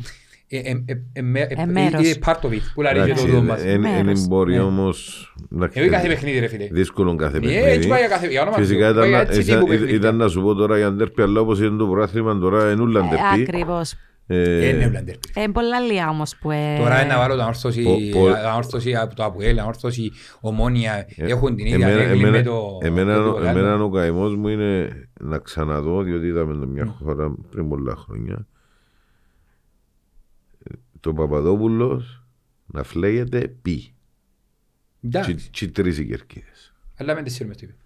ε, 0.51 0.59
ε, 0.59 0.83
ε, 0.87 1.03
ε, 1.13 1.23
με- 1.23 1.41
ε, 1.41 1.55
Ε, 1.63 1.67
μέρος. 1.67 2.07
ε, 2.11 2.15
part 2.25 2.33
of 2.41 2.51
it, 2.51 2.59
που 2.75 2.83
λέει 2.83 2.93
και 2.93 2.99
Εντάξει, 2.99 3.25
το 3.25 3.31
δικό 3.31 3.43
μας. 3.43 3.63
εν- 3.65 3.85
εν 3.85 4.05
Μέρος. 4.05 4.27
μπορεί 4.27 4.53
Ναι. 4.55 4.61
όμως... 4.61 5.33
εντάξει, 5.53 5.81
Εγώ 5.81 5.91
κάθε 5.91 6.07
παιχνίδι 6.09 6.39
ρε 6.39 6.47
φίλε. 6.47 6.69
Δύσκολο 6.71 7.15
κάθε 7.15 7.37
Ε, 7.37 7.41
παιχνίδι. 7.41 7.69
έτσι 7.71 7.89
πάει 7.89 7.99
για 8.01 8.09
κάθε 8.09 8.29
για 8.29 8.41
όνομα 8.43 8.57
του 8.57 8.63
Φυσικά 8.63 8.81
Θεού. 8.85 8.91
ήταν, 8.91 9.03
Πάει 9.03 9.11
να- 9.11 9.21
έτσι 9.21 9.41
ήταν, 9.41 9.55
τύπου 9.59 9.71
παιχνίδια. 9.71 9.95
ήταν 9.95 10.17
να 10.17 10.29
σου 10.29 10.43
πω 10.43 10.55
τώρα 10.55 10.77
για 10.77 10.87
αντέρπια, 10.87 11.25
αλλά 11.25 11.41
όπως 11.41 11.61
είναι 11.61 11.77
το 11.77 11.87
πρωτάθλημα 11.87 12.39
τώρα 12.39 12.73
είναι 12.73 12.83
ούλα 12.83 13.01
Ε, 13.01 13.03
αντέρπι. 13.07 13.43
ακριβώς. 13.51 13.95
Ε, 14.31 14.69
Ε, 14.69 14.73
ναι, 14.73 14.87
ούλα 14.87 15.03
ντέρπι. 15.03 15.29
Ε, 15.35 15.47
πολλά 15.53 15.81
λίγα 15.81 16.09
όμως 16.09 16.37
που... 16.37 16.51
ε, 16.51 16.77
Τώρα 16.79 17.01
είναι 17.03 17.13
να 17.13 17.19
βάλω 17.19 17.37
τα 17.37 17.47
όρθωση, 17.47 17.83
Πο- 17.83 17.99
πο- 18.19 18.31
τα 18.31 18.55
όρθωση 18.57 18.95
από 18.97 19.15
το 19.15 19.25
Αποέλ, 19.25 19.57
τα 19.57 19.65
όρθωση 19.65 20.13
ομόνια, 20.41 21.07
έχουν 21.17 21.57
την 21.57 21.67
ίδια 21.67 21.87
εμένα, 21.89 22.03
ρέγλη 22.03 22.19
εμένα, 22.21 22.37
με 22.37 22.43
το... 22.43 22.79
εμένα, 22.83 23.17
με 23.17 23.23
το 23.25 23.37
άλλο. 23.37 23.47
εμένα 23.49 23.83
ο 23.83 23.91
καημός 23.91 24.37
μου 24.37 24.49
είναι 24.49 24.91
να 25.21 25.39
ξαναδώ, 25.39 26.03
διότι 26.03 26.27
είδαμε 26.27 26.55
το 26.57 26.67
μια 26.67 26.87
χώρα 26.87 27.35
πριν 27.51 27.69
πολλά 27.69 27.97
χρόνια, 27.97 28.47
ε, 30.65 30.75
το 31.01 31.13
Παπαδόπουλος 31.13 32.23
να 32.67 32.83
φλέγεται 32.83 33.49
πι. 33.63 33.95
Εντάξει, 35.05 35.35
Και- 35.35 35.49
Και 35.51 35.69
τρεις 35.69 35.99
οι 35.99 36.07
κερκίδες. 36.07 36.75
αλλά 36.97 37.15
με 37.15 37.23
τεσσέρι 37.23 37.49
μες 37.49 37.57
το 37.59 37.67
είπε. 37.67 37.75
Ε, 37.75 37.78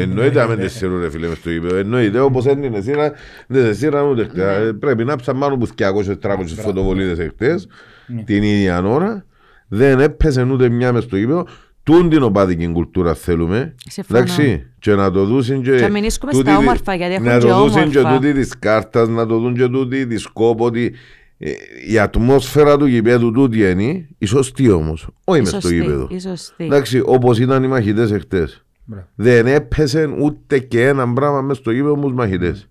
Εννοείται 0.00 0.38
να 0.38 0.46
με 0.48 0.56
τεσσερού 0.56 0.98
ρε 0.98 1.10
φίλε 1.10 1.28
μες 1.28 1.36
στο 1.36 1.50
γήπεδο. 1.50 1.76
Εννοείται 1.76 2.18
όπως 2.20 2.44
είναι 2.44 2.80
σειρά, 2.80 3.12
δεν 3.46 3.64
σε 3.64 3.74
σειρά 3.74 4.02
ούτε 4.02 4.24
χτες. 4.24 4.42
Ε, 4.68 4.72
Πρέπει 4.72 5.04
να 5.04 5.16
ψαμάνω 5.16 5.56
που 5.56 5.66
200-300 5.78 6.60
φωτοβολίδες 6.60 7.18
εχθές 7.18 7.66
Ναι. 8.06 8.22
την 8.22 8.42
ίδια 8.42 8.82
ώρα. 8.82 9.24
Δεν 9.68 10.00
έπεσε 10.00 10.42
ούτε 10.50 10.68
μια 10.68 10.92
μες 10.92 11.02
στο 11.04 11.16
γήπεδο. 11.16 11.46
Τούν 11.82 12.08
την 12.08 12.22
οπαδική 12.22 12.66
κουλτούρα 12.72 13.14
θέλουμε. 13.14 13.74
Συμφωνώ. 13.88 14.18
Εντάξει. 14.18 14.66
Και 14.78 14.94
να 14.94 15.10
το 15.10 15.24
δούσουν 15.24 15.62
και... 15.62 15.70
Και 15.76 15.82
να 15.82 15.88
μην 15.88 16.04
ίσκουμε 16.04 16.32
τούτη 16.32 16.44
στα 16.48 16.56
τη- 16.58 16.64
όμορφα, 16.64 16.94
γιατί 16.94 17.12
έχουν 17.14 17.26
Να 17.26 17.38
και 17.38 17.46
το 17.46 17.56
δούσουν 17.62 17.90
και 17.90 17.98
όμορφα. 17.98 18.16
τούτη 18.18 18.32
της 18.32 18.58
κάρτας, 18.58 19.08
να 19.08 19.26
το 19.26 19.38
δουν 19.38 19.54
και 19.54 19.66
τούτη 19.68 20.06
της 20.06 20.26
κόπο, 20.26 20.64
ότι 20.64 20.92
ε, 21.38 21.50
η 21.88 21.98
ατμόσφαιρα 21.98 22.76
του 22.76 22.86
γηπέδου 22.86 23.30
τούτη 23.32 23.70
είναι 23.70 24.08
η 24.18 24.26
σωστή 24.26 24.70
όμως. 24.70 25.08
Όχι 25.24 25.38
Η 25.38 25.40
μες 25.42 25.50
στο 25.50 25.60
σωστή, 25.60 25.76
γήπεδο. 25.76 26.08
η 26.10 26.18
σωστή. 26.20 26.64
Εντάξει, 26.64 27.02
όπως 27.04 27.38
ήταν 27.38 27.62
οι 27.62 27.66
μαχητές 27.68 28.10
εχθές. 28.12 28.64
Μπράβο. 28.86 29.06
Δεν 29.14 29.46
έπεσε 29.46 30.06
ούτε 30.18 30.58
και 30.58 30.86
ένα 30.86 31.12
πράγμα 31.12 31.40
μέσα 31.40 31.60
στο 31.60 31.70
γήπεδο 31.70 31.96
μου 31.96 32.12
μαχητές. 32.12 32.68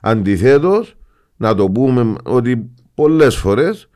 Αντιθέτως, 0.00 0.96
να 1.36 1.54
το 1.54 1.70
πούμε 1.70 2.14
ότι 2.22 2.70
πολλές 2.94 3.36
φορές, 3.36 3.88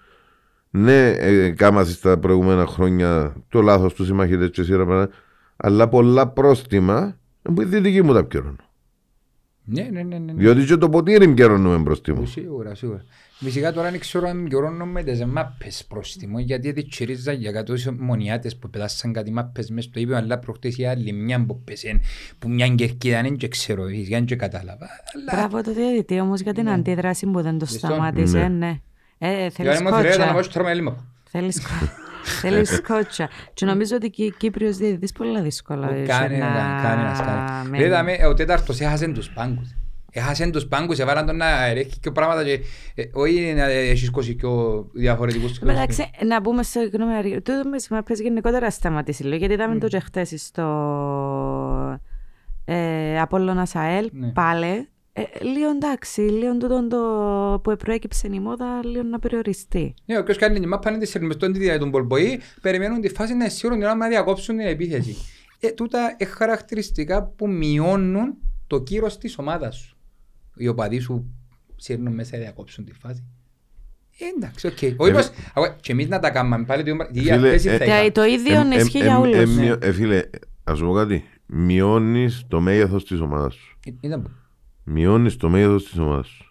ναι, 0.70 1.08
ε, 1.10 1.50
κάμασαι 1.50 1.92
στα 1.92 2.18
προηγούμενα 2.18 2.66
χρόνια 2.66 3.34
το 3.48 3.62
λάθος 3.62 3.94
τους 3.94 4.08
οι 4.08 4.12
μαχητές 4.12 4.50
και 4.50 4.62
σειρά, 4.62 5.08
αλλά 5.56 5.88
πολλά 5.88 6.28
πρόστιμα 6.28 7.16
που 7.42 7.62
η 7.62 7.64
δυτική 7.64 8.02
μου 8.02 8.12
τα 8.12 8.24
πιέρωνω. 8.24 8.56
Ναι, 9.64 9.82
ναι, 9.82 10.02
ναι, 10.02 10.18
ναι. 10.18 10.32
ναι. 10.32 10.42
Διότι 10.42 10.64
και 10.64 10.76
το 10.76 10.88
ποτήρι 10.88 11.28
πιέρωνουμε 11.28 11.82
πρόστιμο. 11.82 12.26
Σίγουρα, 12.26 12.74
σίγουρα. 12.74 13.04
Φυσικά 13.38 13.72
τώρα 13.72 13.90
δεν 13.90 14.00
ξέρω 14.00 14.28
αν 14.28 14.46
γιορώνω 14.46 14.86
με 14.86 15.02
τις 15.02 15.24
μάπες 15.24 15.84
πρόστιμο, 15.88 16.38
γιατί 16.38 16.72
δεν 16.72 16.88
τσιρίζα 16.88 17.32
για 17.32 17.52
κάτω 17.52 17.74
οι 17.74 17.82
μονιάτες 17.98 18.56
που 18.56 18.70
πετάσαν 18.70 19.12
κάτι 19.12 19.30
μάπες 19.30 19.70
μες 19.70 19.84
στο 19.84 20.00
ύπιο, 20.00 20.16
αλλά 20.16 20.38
προχτές 20.38 20.76
η 20.78 20.86
άλλη 20.86 21.12
μια 21.12 21.44
που 21.46 21.60
πέσεν, 21.64 22.00
που 22.38 22.48
μια 22.48 22.68
κερκίδα 22.68 23.22
δεν 23.22 23.36
και 23.36 23.48
ξέρω, 23.48 23.84
δεν 24.08 24.24
και 24.24 24.36
κατάλαβα. 24.36 24.86
Αλλά 25.14 25.32
Μπράβο 25.48 25.62
το 25.62 25.72
διαιτητή 25.72 26.20
όμως 26.20 26.40
για 26.40 26.52
την 26.54 26.68
αντίδραση 26.68 27.26
που 27.26 27.42
δεν 27.42 27.58
το 27.58 27.64
Ευχαριστώ. 27.64 27.86
σταμάτησε, 27.86 28.38
Ναι. 28.38 28.48
ναι. 28.48 28.80
Ε, 29.18 29.36
για 29.40 29.50
θέλεις 29.50 29.80
να 29.80 29.90
μου 29.90 29.96
θέλετε 29.96 30.16
να 30.18 30.24
κότσα. 30.24 30.32
πάω 30.32 30.42
τρώμε 30.52 30.70
έλλειμμα. 30.70 31.04
Θέλεις 31.30 31.60
κο- 31.62 31.88
Θέλεις 32.40 32.80
κότσα. 32.88 33.28
Και 33.54 33.64
νομίζω 33.64 33.96
ότι 33.96 34.10
και 34.10 34.24
η 34.24 34.34
Κύπριος 34.38 34.76
διαιτητής 34.76 35.12
πολλά 35.12 35.42
δύσκολα. 35.42 35.94
έχει 35.94 36.06
Κανένα, 36.06 36.48
να 36.76 36.82
κανένας, 36.82 37.20
κανένας. 37.20 37.68
μένει. 37.68 37.84
Είδαμε, 37.84 38.16
ο 38.26 38.34
τέταρτος 38.34 38.80
έχασε 38.80 39.08
τους 39.08 39.30
πάγκους. 39.30 39.74
Έχασε 40.18 40.50
τους 40.50 40.66
πάγκους, 40.66 40.98
έβαλαν 40.98 41.26
τον 41.26 41.36
να 41.36 41.72
ρέχει 41.72 41.98
και 42.00 42.10
πράγματα 42.10 42.44
και 42.44 42.60
ε, 42.94 43.04
όχι 43.12 43.52
να 43.56 43.64
έχεις 43.64 44.10
κόσει 44.10 44.34
και 44.34 44.46
διαφορετικούς 44.92 45.58
Εντάξει, 45.58 46.10
να 46.26 46.40
πούμε 46.40 46.62
σε 46.62 46.80
γνώμη 46.92 47.14
Αρή, 47.14 47.30
τούτο 47.30 47.68
με 47.70 47.76
τις 47.76 47.88
μάπες 47.88 48.20
γενικότερα 48.20 48.70
σταματήσει 48.70 49.22
λίγο, 49.22 49.36
γιατί 49.36 49.54
είδαμε 49.54 49.78
το 49.78 49.86
και 49.86 49.98
χτες 49.98 50.32
στο 50.36 52.00
ε, 52.64 53.20
Απόλλωνα 53.20 53.66
ΣΑΕΛ, 53.66 54.08
Ναι. 54.12 54.28
πάλι, 54.28 54.88
ε, 55.12 55.22
λίγο 55.42 55.68
εντάξει, 55.68 56.20
λίγο 56.20 56.56
τούτο 56.56 56.86
το 56.88 57.60
που 57.60 57.76
προέκυψε 57.76 58.28
η 58.32 58.40
μόδα, 58.40 58.84
λίγο 58.84 59.02
να 59.02 59.18
περιοριστεί. 59.18 59.94
Ναι, 60.04 60.18
όποιος 60.18 60.36
κάνει 60.36 60.60
την 60.60 60.68
μάπα 60.68 60.90
είναι 60.90 60.98
της 60.98 61.10
σερμιστόν 61.10 61.52
τη 61.52 61.58
διάρκεια 61.58 61.80
των 61.80 61.90
πολποή, 61.90 62.40
περιμένουν 62.60 63.00
τη 63.00 63.08
φάση 63.08 63.34
να 63.34 63.44
είναι 63.44 63.48
σίγουροι 63.48 63.78
να 63.78 64.08
διακόψουν 64.08 64.56
την 64.56 64.66
επίθεση. 64.66 65.16
Ε, 65.60 65.70
τούτα 65.70 66.16
είναι 66.18 66.30
χαρακτηριστικά 66.30 67.22
που 67.22 67.48
μειώνουν 67.48 68.34
το 68.66 68.82
κύρος 68.82 69.18
της 69.18 69.38
ομάδας 69.38 69.76
σου. 69.76 69.95
Οι 70.56 70.68
οπαδοί 70.68 70.98
σου 70.98 71.34
σύρνουν 71.76 72.14
μέσα 72.14 72.36
να 72.36 72.42
διακόψουν 72.42 72.84
τη 72.84 72.92
φάση. 72.92 73.24
Ε, 74.18 74.24
εντάξει, 74.36 74.66
οκ. 74.66 75.00
Όχι 75.00 75.12
πως, 75.12 75.30
αγώ, 75.54 75.76
και 75.80 75.92
εμείς 75.92 76.08
να 76.08 76.18
τα 76.18 76.30
κάνουμε 76.30 76.64
πάλι 76.64 76.82
το 76.82 76.90
ίδιο- 76.90 77.08
η 77.12 77.18
ίδια 77.20 77.34
Φίλε, 77.34 77.50
θέση 77.50 77.68
ε, 77.68 77.76
θα 77.76 77.84
Και 77.84 77.90
είχαμε. 77.90 78.10
το 78.10 78.24
ίδιο 78.24 78.60
Εμ- 78.60 78.72
ισχύει 78.72 78.98
εμ- 78.98 79.04
για 79.06 79.14
εμ- 79.14 79.22
όλους. 79.22 79.36
εμ- 79.36 79.58
ναι. 79.58 79.86
ε, 79.86 79.92
φίλε, 79.92 80.22
ας 80.64 80.78
σου 80.78 80.84
πω 80.86 80.92
κάτι. 80.92 81.24
Μειώνεις 81.46 82.44
το 82.48 82.60
μέγεθος 82.60 83.04
της 83.04 83.20
ομάδας 83.20 83.54
σου. 83.54 83.78
Ε, 83.86 83.90
Ήταν 84.00 84.22
που. 84.22 84.30
Μειώνεις 84.84 85.36
το 85.36 85.48
μέγεθος 85.48 85.84
της 85.84 85.98
ομάδας 85.98 86.26
σου. 86.26 86.44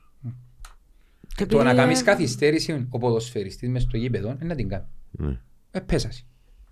Και 1.35 1.45
Το 1.45 1.55
να 1.57 1.61
επειδή- 1.63 1.77
κάνεις 1.77 2.03
καθυστέρηση 2.03 2.87
ο 2.89 2.97
ποδοσφαιριστής 2.97 3.69
μες 3.69 3.81
στο 3.81 3.97
γήπεδο, 3.97 4.29
είναι 4.29 4.37
να 4.45 4.55
την 4.55 4.69
κάνει. 4.69 4.85
Ναι. 5.11 5.39
Ε, 5.71 5.79
πέσασαι. 5.79 6.25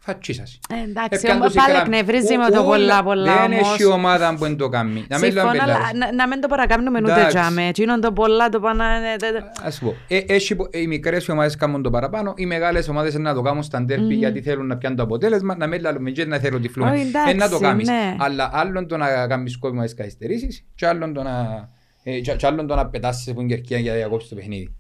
Φατσίσασαι. 0.06 0.60
Ε, 0.70 0.90
εντάξει, 0.90 1.10
Έπιαν 1.22 1.36
όμως 1.36 1.46
τους 1.46 1.56
η 1.56 1.58
πάλι 1.66 1.72
κράμ. 1.74 1.84
εκνευρίζει 1.94 2.38
με 2.38 2.46
Ου- 2.46 2.54
το 2.54 2.60
ούλα- 2.60 2.68
πολλά 2.70 3.04
πολλά 3.04 3.34
Δεν 3.48 3.52
όμως. 3.52 3.74
έχει 3.74 3.86
ομάδα 3.86 4.30
που 4.34 4.38
δεν 4.44 4.58
το 4.58 4.70
κάνει. 4.70 5.06
Να 5.10 5.20
μην 5.20 5.32
Συμφωνώ, 5.32 5.52
λέμε 5.52 5.64
αλλά 5.64 5.74
πελάρες. 5.74 5.98
να- 6.00 6.14
να 6.14 6.28
μην 6.28 6.42
το 6.42 6.48
παρακάμνουμε 6.48 7.00
ούτε 7.02 7.12
Εντάξει. 7.12 7.38
τζάμε. 7.38 7.68
Εκείνον 7.68 8.02
το 8.02 8.12
πολλά 8.12 8.50
το 8.50 8.60
πάνε... 8.60 8.84
ε, 9.14 9.16
τε- 9.18 9.32
τε- 9.34 9.44
Ας 9.64 9.80
πω, 9.80 9.96
ε, 10.08 10.18
έχει, 10.28 10.56
πο- 10.56 10.68
οι 10.72 10.88
μικρές 10.88 11.30
ομάδες 11.30 11.56
κάνουν 11.56 11.82
το 11.84 11.90
παραπάνω, 11.90 12.34
οι 12.36 12.46
μεγάλες 12.46 12.88
ομάδες 12.88 13.14
να 13.16 13.34
το 13.34 13.42
κάνουν 13.42 13.64
στα 13.64 13.82
ντέρπι 13.82 14.14
γιατί 14.14 14.42
θέλουν 14.42 14.68
να 14.68 14.78
πιάνουν 14.78 14.98
το 14.98 15.04
αποτέλεσμα, 15.04 15.56
να 15.58 15.68
μην 15.68 15.82
λαλούμε 15.82 16.12
και 16.12 16.26
να 16.26 16.38
θέλουν 16.40 16.62
τυφλούμε. 16.62 16.92
Όχι, 16.92 17.02
εντάξει, 17.02 17.32
Ε, 17.32 17.34
να 17.34 17.50
το 17.50 17.60
κάνεις. 17.60 17.88
ναι. 17.88 18.16
Αλλά 18.20 18.50
άλλον 18.54 18.88
το 18.88 18.98
να 18.98 19.28
κάνεις 19.28 19.58
κόβημα 19.58 19.84
τις 19.84 19.94
καθυστερήσεις 19.94 20.66
και 20.76 20.88
άλλον 20.88 21.14
το 21.14 21.24
να, 21.24 21.70
ε, 22.04 22.20
και- 22.20 22.36
και 22.36 22.46
άλλον 22.46 22.68
το 22.68 22.76
να 22.76 22.88
πετάσεις 22.88 23.28
από 23.28 23.40
την 23.40 23.48
κερκία 23.48 23.78
για 23.80 23.92
να 23.92 23.98
διακόψεις 23.98 24.30
το 24.30 24.36
παιχνίδι. 24.36 24.76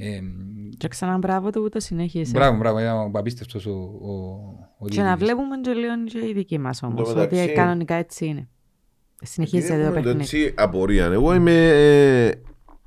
Ε, 0.00 0.20
Και 0.76 0.88
ξανά 0.88 1.18
μπράβο 1.18 1.50
του 1.50 1.60
που 1.62 1.68
το 1.68 1.80
συνέχισε. 1.80 2.30
μπράβο, 2.34 2.58
μπράβο, 2.58 2.78
ήταν 2.80 3.10
απίστευτος 3.16 3.66
ο, 3.66 3.70
ο, 3.70 4.12
ο 4.78 4.88
Και 4.88 5.00
να 5.00 5.04
διαιτητής. 5.04 5.24
βλέπουμε 5.26 5.60
και 5.60 5.72
λίγο 5.72 6.04
και 6.04 6.28
οι 6.28 6.32
δικοί 6.32 6.58
μας 6.58 6.82
όμως, 6.82 7.08
Εν 7.08 7.14
τω 7.14 7.20
μεταξύ- 7.20 7.42
ότι 7.44 7.52
κανονικά 7.52 7.94
έτσι 7.94 8.26
είναι. 8.26 8.48
Συνεχίζεται 9.22 9.74
το 9.74 9.80
Έχουμε 9.80 9.94
παιχνίδι. 9.94 10.18
έτσι 10.20 10.54
απορία. 10.56 11.04
Εγώ 11.04 11.34
είμαι 11.34 11.68
ε, 12.22 12.30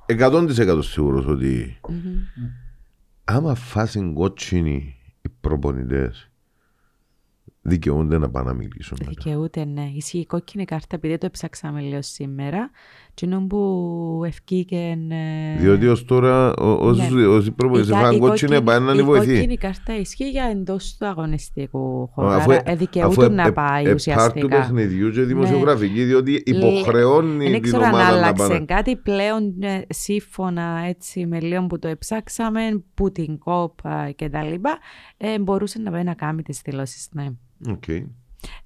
100% 0.06 0.80
σίγουρος 0.82 1.26
ότι 1.26 1.80
άμα 3.24 3.56
φάσουν 3.56 4.14
κότσινοι 4.14 4.96
οι 5.22 5.30
προπονητές 5.42 6.32
δικαιούνται 7.62 8.18
να 8.18 8.30
πάνε 8.30 8.48
να 8.48 8.54
μιλήσουν. 8.54 8.98
μετά. 9.00 9.12
Δικαιούται, 9.16 9.66
ναι. 9.66 9.92
Ισχύει 9.96 10.20
η 10.20 10.26
κόκκινη 10.26 10.66
κάρτα, 10.66 10.96
επειδή 10.96 11.18
το 11.18 11.30
ψάξαμε 11.30 11.82
λίγο 11.82 12.02
σήμερα. 12.02 12.70
Τι 13.28 13.46
που 13.48 14.22
ευκήκε. 14.26 14.98
ε, 15.10 15.60
Διότι 15.60 15.88
ως 15.88 16.06
τώρα 16.06 16.54
ο- 16.54 16.88
όσοι 16.88 17.14
Ναι. 17.14 17.26
όσοι 17.26 17.52
προπονητές 17.52 17.90
η 17.90 17.92
κα- 17.94 18.00
φάνε 18.00 18.16
η 18.16 18.20
κότσινοι 18.20 18.52
κόκκινη- 18.52 18.72
πάνε 18.72 18.86
να 18.86 18.92
είναι 18.92 19.02
Η 19.02 19.06
βοηθοί. 19.06 19.34
κόκκινη 19.34 19.58
κάρτα 19.58 19.98
ισχύει 19.98 20.30
για 20.30 20.44
εντός 20.44 20.96
του 21.00 21.06
αγωνιστικού 21.06 22.08
χώρου. 22.14 22.28
Αφού- 22.30 22.52
Άρα 22.52 22.62
ε, 22.66 22.76
δικαιούται 22.76 23.24
αφού 23.26 23.34
να 23.34 23.44
ε- 23.48 23.52
πάει 23.52 23.84
ε- 23.84 23.84
πάρ' 23.84 23.84
του 23.88 23.94
ουσιαστικά. 23.94 24.48
παιχνιδιού 24.48 25.10
και 25.12 25.22
δημοσιογραφική, 25.22 26.04
διότι 26.04 26.36
Ε, 26.36 26.42
υποχρεώνει 26.46 27.44
Δεν 27.44 27.52
την 27.54 27.62
ξέρω 27.62 27.84
αν 27.84 27.94
ομάδα 27.94 28.10
να 28.10 28.16
άλλαξε 28.16 28.48
πάνε. 28.48 28.66
κάτι 28.66 28.96
πλέον 28.96 29.54
ε, 29.62 29.82
σύμφωνα 29.90 30.84
έτσι 30.88 31.26
με 31.26 31.40
λίγο 31.40 31.66
που 31.66 31.80
το 31.80 31.88
εψάξαμε, 31.88 32.60
που 32.94 33.12
την 33.12 33.38
κόπα 33.38 34.12
και 34.16 34.30
τα 34.30 34.44
λοιπά, 34.44 34.78
ε, 35.18 35.40
μπορούσε 35.40 35.80
να 35.80 35.92
πάει 35.92 36.04
να 36.04 36.14
κάνει 36.14 36.42
τις 36.42 36.62
δηλώσεις, 36.66 37.08
ναι. 37.12 37.28
Οκ. 37.70 37.84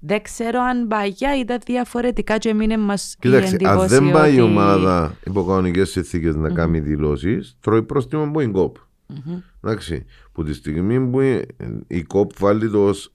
Δεν 0.00 0.22
ξέρω 0.22 0.60
αν 0.60 0.86
παγιά 0.88 1.38
ήταν 1.38 1.58
διαφορετικά 1.66 2.38
και 2.38 2.48
έμεινε 2.48 2.78
μας 2.78 3.12
η 3.12 3.16
Κοίταξε, 3.20 3.48
αν 3.48 3.54
εντύπωση 3.54 3.88
δεν 3.88 4.10
πάει 4.10 4.34
η 4.34 4.40
ότι- 4.40 4.50
ομάδα 4.50 5.16
υπό 5.26 5.44
κανονικές 5.44 5.84
συνθήκες 5.84 6.36
να 6.36 6.50
κάνει 6.50 6.80
δηλώσεις, 6.80 7.56
τρώει 7.60 7.82
πρόστιμο 7.82 8.22
από 8.22 8.38
την 8.38 8.52
ΚΟΠ. 8.52 8.76
Μμμ. 9.06 9.38
Εντάξει. 9.64 10.04
Που 10.32 10.44
τη 10.44 10.52
στιγμή 10.52 11.00
που 11.10 11.20
η- 11.20 11.46
η 11.86 12.02
ΚΟΠ 12.02 12.30
βάλει 12.38 12.70
το 12.70 12.84
ως 12.86 13.14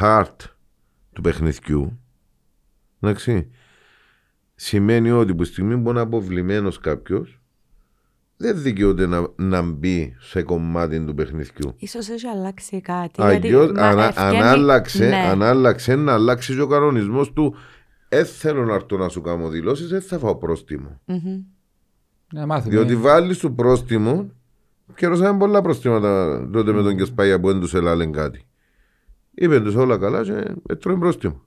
part 0.00 0.36
του 1.12 1.20
παιχνιδιού, 1.20 2.00
εντάξει, 3.00 3.50
σημαίνει 4.54 5.10
ότι 5.10 5.34
που 5.34 5.42
τη 5.42 5.48
στιγμή 5.48 5.78
που 5.78 5.90
είναι 5.90 6.00
αποβλημένος 6.00 6.78
κάποιος, 6.78 7.40
δεν 8.42 8.62
δικαιούται 8.62 9.06
να, 9.06 9.28
να 9.36 9.62
μπει 9.62 10.16
σε 10.20 10.42
κομμάτι 10.42 11.04
του 11.04 11.14
παιχνιδιού. 11.14 11.74
Ίσως 11.76 12.08
έχει 12.08 12.26
αλλάξει 12.26 12.80
κάτι. 12.80 13.22
Αγιώς, 13.22 13.64
γιατί, 13.64 13.80
μα, 13.80 13.86
αν, 13.88 13.98
αν, 13.98 14.08
ευκαινεί- 14.08 14.42
άλλαξε, 14.42 15.08
ναι. 15.08 15.16
αν 15.16 15.42
άλλαξε, 15.42 15.94
να 15.94 16.12
αλλάξει 16.12 16.54
και 16.54 16.60
ο 16.60 16.66
κανονισμός 16.66 17.32
του. 17.32 17.54
Δεν 18.08 18.26
θέλω 18.26 18.64
να 18.64 18.74
έρθω 18.74 18.96
να 18.96 19.08
σου 19.08 19.20
κάνω 19.20 19.48
δηλώσεις, 19.48 19.88
δεν 19.88 20.02
θα 20.02 20.18
φάω 20.18 20.36
πρόστιμο. 20.36 21.00
Μμμ. 21.04 21.42
Να 22.32 22.46
μάθουμε. 22.46 22.74
Διότι 22.74 22.96
βάλεις 22.96 23.38
του 23.38 23.54
πρόστιμο 23.54 24.30
και 24.94 25.06
ρώσαμε 25.06 25.38
πολλά 25.38 25.62
πρόστιματα 25.62 26.48
τότε 26.52 26.72
με 26.72 26.82
τον 26.82 26.96
Κεσπάγια 26.96 27.40
που 27.40 27.46
δεν 27.48 27.60
τους 27.60 27.74
έλαλε 27.74 28.06
κάτι. 28.06 28.46
Είπε 29.34 29.60
τους 29.60 29.74
όλα 29.74 29.98
καλά 29.98 30.22
και 30.22 30.54
έτρωε 30.68 30.96
πρόστιμο. 30.96 31.42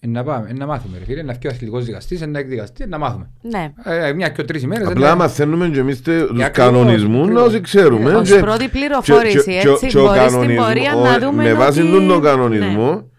Ε, 0.00 0.06
να 0.06 0.22
πάμε, 0.24 0.48
ε, 0.50 0.52
να 0.52 0.66
μάθουμε 0.66 0.98
ρε 0.98 1.04
φίλε, 1.04 1.22
να 1.22 1.32
βγει 1.32 1.46
ο 1.46 1.50
αθλητικός 1.50 1.84
δικαστής, 1.84 2.20
ε, 2.22 2.26
να 2.26 2.38
εκδικαστεί, 2.38 2.86
να 2.88 2.98
μάθουμε. 2.98 3.30
Ναι. 3.42 3.72
Ε, 3.84 4.12
μια 4.12 4.28
και 4.28 4.42
τρεις 4.42 4.62
ημέρες. 4.62 4.86
Απλά 4.88 5.10
ε, 5.10 5.14
μαθαίνουμε 5.14 5.68
και 5.68 5.78
εμείς 5.78 6.02
τους 6.02 6.14
ακριβώς, 6.22 6.50
κανονισμούς 6.50 7.16
να 7.16 7.22
ακριβώς. 7.22 7.46
όσοι 7.46 7.60
ξέρουμε. 7.60 8.14
Ως 8.14 8.30
και- 8.30 8.38
πρώτη 8.38 8.64
και- 8.64 8.68
πληροφόρηση, 8.68 9.36
και- 9.36 9.60
και- 9.60 9.68
έτσι, 9.68 9.86
και 9.86 9.98
ο 9.98 10.02
μπορείς 10.04 10.20
στην 10.20 10.32
κανονισμός- 10.32 10.66
πορεία 10.66 10.94
ο- 10.96 11.02
να 11.04 11.18
δούμε 11.18 11.42
Με 11.42 11.52
βάση 11.54 11.80
ότι- 11.80 11.90
τον 11.90 12.08
τον 12.08 12.20
ναι. 12.22 12.28
κανονισμό, 12.28 13.10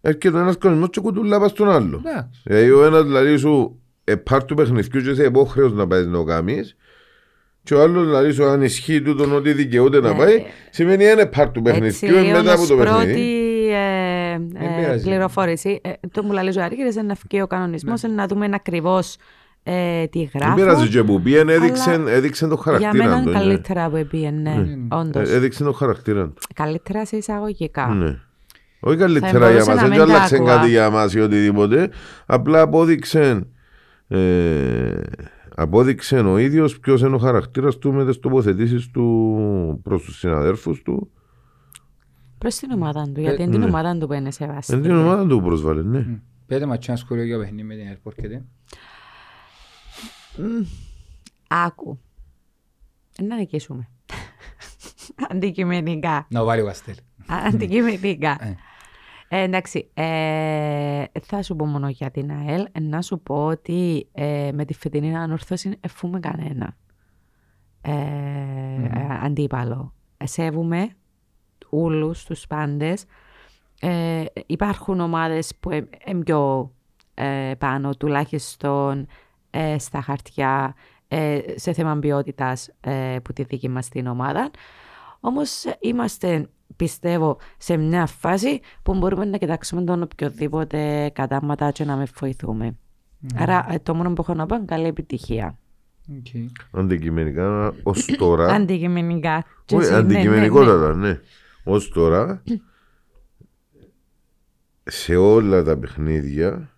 έρχεται 0.00 0.38
ένας 0.38 0.58
κανονισμός 0.58 0.90
και 0.90 1.00
κουτουλά 1.00 1.40
πας 1.40 1.50
στον 1.50 1.70
άλλο. 1.70 2.02
εντάξει. 2.06 2.40
Δηλαδή 2.44 2.70
ο 2.70 2.84
ένας 2.84 3.02
δηλαδή 3.02 3.36
σου 3.36 3.80
ε, 4.04 4.14
πάρ' 4.14 4.44
του 4.44 4.54
παιχνιδιού 4.54 5.00
και 5.02 5.10
είσαι 5.10 5.24
υπόχρεος 5.24 5.72
να 5.72 5.86
πάεις 5.86 6.06
να 6.06 6.12
το 6.12 6.24
κάνεις 6.24 6.76
και 7.62 7.74
ο 7.74 7.82
άλλος 7.82 8.04
δηλαδή 8.06 8.30
σου 8.32 8.44
αν 8.44 8.62
ισχύει 8.62 9.02
τούτον 9.02 9.34
ότι 9.34 9.52
δικαιούται 9.52 10.00
να 10.00 10.08
Ναι. 10.12 10.18
πάει 10.18 10.42
σημαίνει 10.70 11.04
είναι 11.04 11.26
πάρ' 11.26 11.50
του 11.50 11.62
Έτσι, 11.66 11.80
παιχνιδιού 11.80 12.16
ε, 12.16 12.20
μετά 12.32 12.38
λίγο 12.40 12.52
από 12.52 12.62
ως 12.62 12.68
το 12.68 12.76
πρώτη 12.76 12.96
παιχνίδι. 13.06 13.20
Ε, 13.70 14.32
ε, 14.32 14.80
πειράζει. 14.80 15.04
πληροφόρηση. 15.04 15.80
Ε, 15.82 15.90
το 16.12 16.22
μου 16.22 16.32
λέει 16.32 16.58
ο 16.58 16.62
Άργυρης 16.62 16.94
είναι 16.94 17.04
να 17.06 17.16
βγει 17.28 17.42
ο 17.42 17.46
κανονισμός, 17.46 18.02
Ναι. 18.02 18.08
είναι 18.08 18.20
να 18.20 18.26
δούμε 18.26 18.48
ακριβώς 18.52 19.16
ε, 19.62 20.06
τι 20.06 20.18
Δεν 20.18 20.30
γράφουν. 20.34 20.54
πειράζει 20.56 20.88
και 20.88 21.02
που 21.02 21.20
πήγαινε 21.22 21.52
έδειξε, 21.52 21.90
αλλά 21.90 22.10
έδειξε 22.10 22.46
το 22.46 22.54
Για 22.54 22.62
χαρακτήρα 22.62 22.92
μένα 23.04 23.22
του. 23.22 23.28
είναι 23.28 23.38
ναι. 23.38 23.44
καλύτερα 23.44 23.88
που 23.90 23.96
επήγαινε, 23.96 24.54
ναι, 24.54 24.96
όντως. 24.96 25.30
Ε, 25.30 25.34
Έδειξε 25.34 25.64
το 25.64 25.72
χαρακτήρα 25.72 26.24
του. 26.24 26.34
Καλύτερα 26.54 27.06
σε 27.06 27.16
εισαγωγικά. 27.16 27.86
Ναι. 27.86 28.18
Όχι 28.80 28.96
καλύτερα 28.96 29.38
για 29.38 29.48
μπορούσε 29.48 29.70
μας, 29.70 29.76
να 29.76 29.88
δεν 29.88 29.90
μην 29.90 29.98
τα 29.98 30.04
άλλαξε 30.14 30.34
άκουγα. 30.36 30.54
κάτι 30.54 30.68
για 30.68 30.90
μας 30.90 31.14
ή 31.14 31.20
οτιδήποτε. 31.20 31.90
Απλά 32.26 32.60
απόδειξε, 32.60 33.46
ε, 34.08 35.00
απόδειξε 35.56 36.18
ο 36.18 36.38
ίδιος 36.38 36.78
ποιος 36.78 37.00
είναι 37.00 37.14
ο 37.14 37.18
χαρακτήρας 37.18 37.78
του 37.78 37.92
με 37.92 38.04
τις 38.04 38.18
τοποθετήσεις 38.18 38.90
του 38.90 39.80
προς 39.82 40.02
τους 40.02 40.18
συναδέρφους 40.18 40.82
του. 40.82 41.10
Προς 42.38 42.54
την 42.54 42.70
ομάδα 42.70 43.10
του, 43.14 43.20
γιατί 43.20 43.42
είναι 43.42 43.50
την 43.50 43.60
ναι. 43.60 43.66
ομάδα 43.66 43.98
του 43.98 44.06
που 44.06 44.12
είναι 44.12 44.30
σεβαστή. 44.30 44.72
Είναι 44.72 44.82
την 44.82 44.96
ομάδα 44.96 45.26
του 45.26 45.38
που 45.38 45.46
προσβάλλει, 45.46 45.84
ναι. 45.84 46.20
Πέτε 46.46 46.66
μας 46.66 46.78
και 46.78 46.84
ένα 46.88 46.96
σχόλιο 46.96 47.24
για 47.24 47.38
παιχνίδι 47.38 47.62
με 47.62 47.74
την 47.74 47.86
Ερπόρκετε. 47.86 48.44
Άκου. 51.48 51.98
Ε, 53.18 53.22
Να 53.22 53.36
νικήσουμε. 53.36 53.88
Αντικειμενικά. 55.30 56.26
Να 56.30 56.44
βάλει 56.44 56.60
ο 56.60 56.68
Αστέλ. 56.68 56.94
Αντικειμενικά. 57.26 58.36
Ε. 58.40 58.56
Ε, 59.28 59.42
εντάξει, 59.42 59.90
ε, 59.94 61.04
θα 61.22 61.42
σου 61.42 61.56
πω 61.56 61.66
μόνο 61.66 61.88
για 61.88 62.10
την 62.10 62.30
ΑΕΛ. 62.30 62.66
Ε, 62.72 62.80
Να 62.80 63.02
σου 63.02 63.20
πω 63.20 63.46
ότι 63.46 64.08
ε, 64.12 64.50
με 64.54 64.64
τη 64.64 64.74
φετινή 64.74 65.16
ανορθώση 65.16 65.76
εφούμε 65.80 66.20
κανένα 66.20 66.76
ε, 67.80 67.92
ε, 67.92 69.18
αντίπαλο. 69.22 69.94
Ε, 70.16 70.26
Σέβουμε 70.26 70.88
όλους 71.70 72.24
τους 72.24 72.46
πάντες. 72.46 73.04
Ε, 73.80 74.24
υπάρχουν 74.46 75.00
ομάδες 75.00 75.52
που 75.60 75.70
είναι 75.70 76.22
πιο 76.24 76.70
ε, 77.14 77.52
πάνω 77.58 77.94
τουλάχιστον 77.94 79.06
ε, 79.50 79.78
στα 79.78 80.00
χαρτιά 80.00 80.74
ε, 81.08 81.38
σε 81.54 81.72
θέμα 81.72 81.96
ποιότητας 81.96 82.70
ε, 82.80 83.16
που 83.22 83.32
τη 83.32 83.42
δική 83.42 83.68
μας 83.68 83.88
την 83.88 84.06
ομάδα. 84.06 84.50
Όμως 85.20 85.64
ε, 85.64 85.76
είμαστε, 85.80 86.48
πιστεύω, 86.76 87.36
σε 87.58 87.76
μια 87.76 88.06
φάση 88.06 88.60
που 88.82 88.94
μπορούμε 88.94 89.24
να 89.24 89.36
κοιτάξουμε 89.36 89.82
τον 89.82 90.02
οποιοδήποτε 90.02 91.10
κατάματα 91.14 91.70
και 91.70 91.84
να 91.84 91.96
μεν 91.96 92.06
φοηθούμε. 92.14 92.76
Άρα 93.36 93.66
ε, 93.70 93.78
το 93.78 93.94
μόνο 93.94 94.12
που 94.12 94.22
έχω 94.22 94.34
να 94.34 94.46
πω 94.46 94.54
είναι 94.54 94.64
καλή 94.64 94.86
επιτυχία. 94.86 95.58
Οκ. 96.18 96.26
Αντικειμενικά 96.80 97.74
ως 97.82 98.04
τώρα. 98.18 98.46
Αντικειμενικά. 98.46 99.44
Και 99.64 99.76
Όχι, 99.76 99.84
εσύ, 99.84 100.02
ναι, 100.02 100.22
ναι, 100.22 100.94
ναι. 100.94 101.20
Αντικειμενικότατα, 101.64 101.72
ναι. 101.72 101.76
Ως 101.76 101.88
τώρα, 101.88 102.42
σε 104.84 105.16
όλα 105.16 105.62
τα 105.62 105.76
παιχνίδια, 105.78 106.70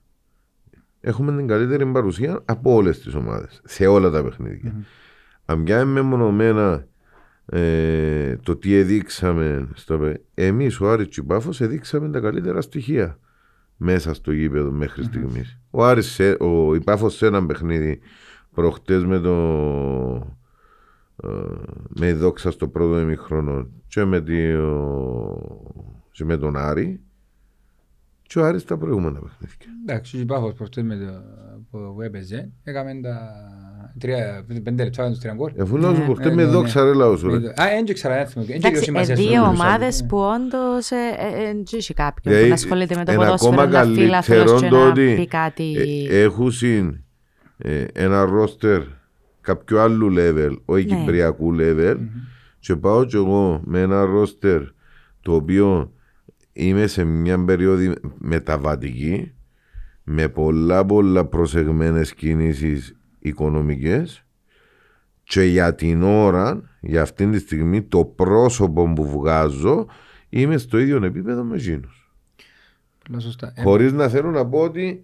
έχουμε 1.01 1.36
την 1.36 1.47
καλύτερη 1.47 1.86
παρουσία 1.86 2.43
από 2.44 2.74
όλες 2.74 3.01
τις 3.01 3.15
ομάδες. 3.15 3.61
Σε 3.65 3.86
όλα 3.86 4.11
τα 4.11 4.23
παιχνίδια. 4.23 4.74
Αν 5.44 5.62
πιάμε 5.65 5.93
μεμονωμένα 5.93 6.86
ε, 7.47 8.36
το 8.36 8.57
τι 8.57 8.74
εδείξαμε 8.74 9.69
στο 9.74 9.98
παι- 9.98 10.20
εμείς 10.35 10.81
ο 10.81 10.90
Άρης 10.90 11.09
και 11.09 11.20
ο 11.20 11.24
Πάφος 11.24 11.61
εδείξαμε 11.61 12.11
τα 12.11 12.20
καλύτερα 12.20 12.61
στοιχεία 12.61 13.19
μέσα 13.77 14.15
στο 14.15 14.32
γήπεδο 14.32 14.70
μέχρι 14.70 15.02
στιγμής. 15.05 15.59
Ο 15.70 15.85
Άρης, 15.85 16.07
σε, 16.07 16.31
ο, 16.40 16.74
η 16.74 16.81
Πάφος 16.81 17.15
σε 17.15 17.27
ένα 17.27 17.47
παιχνίδι 17.47 18.01
προχτές 18.55 19.05
με 19.05 19.19
το 19.19 19.35
ε, 20.16 20.39
με 21.88 22.06
η 22.06 22.12
δόξα 22.12 22.51
στο 22.51 22.68
πρώτο 22.68 23.01
ημιχρόνο 23.01 23.66
και 23.88 24.05
με, 24.05 24.20
τη, 24.20 24.36
και 26.10 26.24
με 26.24 26.36
τον 26.36 26.56
Άρη 26.56 27.01
και 28.22 28.38
ο 28.38 28.44
Άρης 28.44 28.64
τα 28.64 28.78
προηγούμενα 28.78 29.20
παιχνίδια. 29.20 29.66
Εντάξει, 29.86 30.20
ο 30.20 30.24
Πάφος 30.26 30.52
προχτές 30.52 30.82
με 30.84 30.97
το 30.97 31.12
που 31.70 32.02
έπαιζε, 32.02 32.51
έκαμε 32.64 32.90
τα 33.02 33.18
τρία, 33.98 34.44
πέντε 34.62 34.84
λεπτά 34.84 35.09
τους 35.09 35.18
τρία 35.18 35.34
γκολ. 35.34 35.52
Αφού 35.60 35.76
λέω 35.76 35.94
σου 35.94 35.98
Ναι. 36.01 36.05
προχτές 36.05 36.30
Ε, 36.30 36.34
με 36.34 36.44
ναι, 36.44 36.51
δόξα 36.51 36.82
ναι. 36.82 36.90
ρε 36.90 36.94
λαός 36.97 37.18
σου 37.20 37.26
Με 37.26 37.32
ρε. 37.32 37.40
το- 37.40 37.62
Α, 37.62 37.66
δεν 37.84 37.94
ξέρω, 37.94 38.14
δεν 38.14 38.26
θυμάμαι. 38.26 38.48
Δεν 38.51 38.59
ξέρω 38.59 38.68
Εντάξει, 38.68 38.80
ε, 38.80 38.84
σημασία 38.84 39.16
στους 39.16 39.28
δύο 39.28 39.44
άλλους. 39.44 39.60
ομάδες 39.60 40.01
Ναι. 40.02 40.09
που 40.09 40.18
όντως 40.18 40.90
ε, 40.90 40.97
ε, 40.97 41.42
ε, 41.42 41.44
δεν 41.44 41.62
έχει 41.72 41.94
κάποιον 41.94 42.14
που 42.22 42.28
Δηλαδή, 42.30 42.48
να 42.48 42.55
ασχολείται 42.55 42.97
με 42.97 43.05
το 43.05 43.12
είναι 43.12 43.24
ποδόσφαιρο, 43.24 43.52
ακόμα 43.52 43.66
να 43.66 43.84
φίλαθλος 43.94 44.26
καλύτερο 44.36 44.60
και 44.60 44.68
το 44.68 44.76
να 44.76 44.86
ότι 44.88 45.14
πει 45.16 45.26
κάτι... 45.26 45.72
ε, 46.10 46.20
έχουν 46.22 46.51
συν, 46.51 47.05
ε, 47.59 47.84
ένα 47.92 48.24
ρόστερ 48.24 48.82
κάποιο 49.40 49.80
άλλου 49.80 50.14
level, 50.18 50.56
όχι 50.64 50.86
Ναι. 50.86 50.96
κυπριακού 51.00 51.54
level 51.58 51.96
και 52.58 52.76
πάω 52.76 53.04
και 53.04 53.16
εγώ 53.16 53.60
με 53.64 53.80
ένα 53.80 54.04
ρόστερ 54.04 54.62
το 55.20 55.34
οποίο 55.34 55.92
είμαι 56.52 56.86
σε 56.86 57.04
μια 57.04 57.44
περίοδο 57.44 57.92
μεταβατική 58.18 59.32
με 60.04 60.28
πολλά 60.28 60.84
πολλά 60.84 61.24
προσεγμένες 61.24 62.14
κινήσεις 62.14 62.96
οικονομικές 63.18 64.24
και 65.22 65.42
για 65.42 65.74
την 65.74 66.02
ώρα, 66.02 66.62
για 66.80 67.02
αυτήν 67.02 67.30
τη 67.32 67.38
στιγμή, 67.38 67.82
το 67.82 68.04
πρόσωπο 68.04 68.92
που 68.92 69.10
βγάζω 69.10 69.86
είμαι 70.28 70.56
στο 70.56 70.78
ίδιο 70.78 71.04
επίπεδο 71.04 71.44
με 71.44 71.56
εκείνους. 71.56 72.12
Πολλά 73.06 73.20
σωστά. 73.20 73.52
Ε, 73.56 73.62
Χωρίς 73.62 73.92
να 73.92 74.08
θέλω 74.08 74.30
να 74.30 74.46
πω 74.46 74.58
ότι 74.58 75.00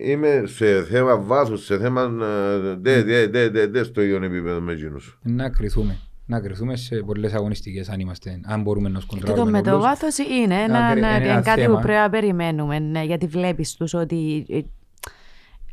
είμαι 0.00 0.42
σε 0.46 0.82
θέμα 0.84 1.16
βάσους, 1.20 1.64
σε 1.64 1.78
θέμα 1.78 2.02
ε, 2.02 2.74
δε, 2.80 3.02
δε, 3.02 3.26
δε, 3.26 3.48
δε, 3.48 3.66
δε, 3.66 3.82
στο 3.82 4.02
ίδιο 4.02 4.16
επίπεδο 4.24 4.60
με 4.60 4.72
εκείνους. 4.72 5.18
Να 5.22 5.48
κρυθούμε. 5.48 5.98
Να 6.26 6.40
κρυθούμε 6.40 6.76
σε 6.76 6.96
πολλές 6.96 7.32
αγωνιστικές 7.34 7.88
αν 7.88 8.00
είμαστε, 8.00 8.40
αν 8.44 8.62
μπορούμε 8.62 8.88
να 8.88 8.98
Και 8.98 9.04
το 9.08 9.16
σκοντράρουμε 9.16 9.50
με 9.50 9.62
το 9.62 9.70
όλους. 9.70 9.84
βάθο 9.84 10.06
είναι 10.42 10.54
ένα, 10.54 10.62
Ένα- 10.62 10.90
ένα- 10.90 11.16
είναι 11.16 11.28
ένα 11.28 11.40
κάτι 11.40 11.60
θέμα. 11.60 11.74
που 11.74 11.80
πρέπει 11.82 11.98
να 12.00 12.10
περιμένουμε. 12.10 12.78
ναι, 12.78 13.02
γιατί 13.02 13.26
βλέπεις 13.26 13.74
τους 13.74 13.94
ότι. 13.94 14.44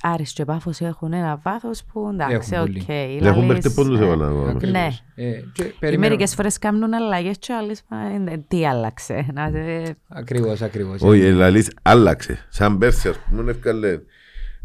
Ε, 0.04 0.08
Άρης 0.10 0.34
και 0.34 0.46
Πάφος 0.46 0.82
έχουν 0.82 1.14
ένα 1.14 1.40
βάθος 1.44 1.84
που 1.84 2.10
εντάξει, 2.14 2.50
Έχουν 2.54 2.68
οκ. 2.68 2.86
πολύ. 2.86 3.14
η 3.14 3.18
Δεν 3.20 3.28
έχουν 3.28 3.46
Λαλής, 3.46 3.54
παίχτε 3.64 3.70
πόντους 3.70 4.00
ε, 4.00 4.04
έβαλαν 4.04 4.32
όμως. 4.32 4.50
Ακριβώς. 4.50 4.72
Ναι. 4.72 4.88
Ε, 5.16 5.32
και 5.32 5.64
Και 5.64 5.74
περιμένω- 5.80 6.10
μερικές 6.12 6.36
φορές 6.36 6.60
κάνουν 6.60 6.94
αλλαγές 6.94 7.38
και 7.38 7.54
άλλες 7.54 7.84
μα, 7.90 7.98
ε, 8.32 8.44
τι 8.48 8.68
άλλαξε. 8.68 9.26
Να, 9.34 9.44
ε, 9.44 9.96
Ακριβώς, 10.08 10.62
ακριβώς. 10.62 11.02
Όχι, 11.02 11.22
η 11.22 11.32
Λαλής 11.32 11.72
άλλαξε. 11.82 12.46
Σαν 12.50 12.78
πέρσι, 12.78 13.10
ας 13.10 13.20
πούμε, 13.30 13.52
έφκαλε 13.52 14.00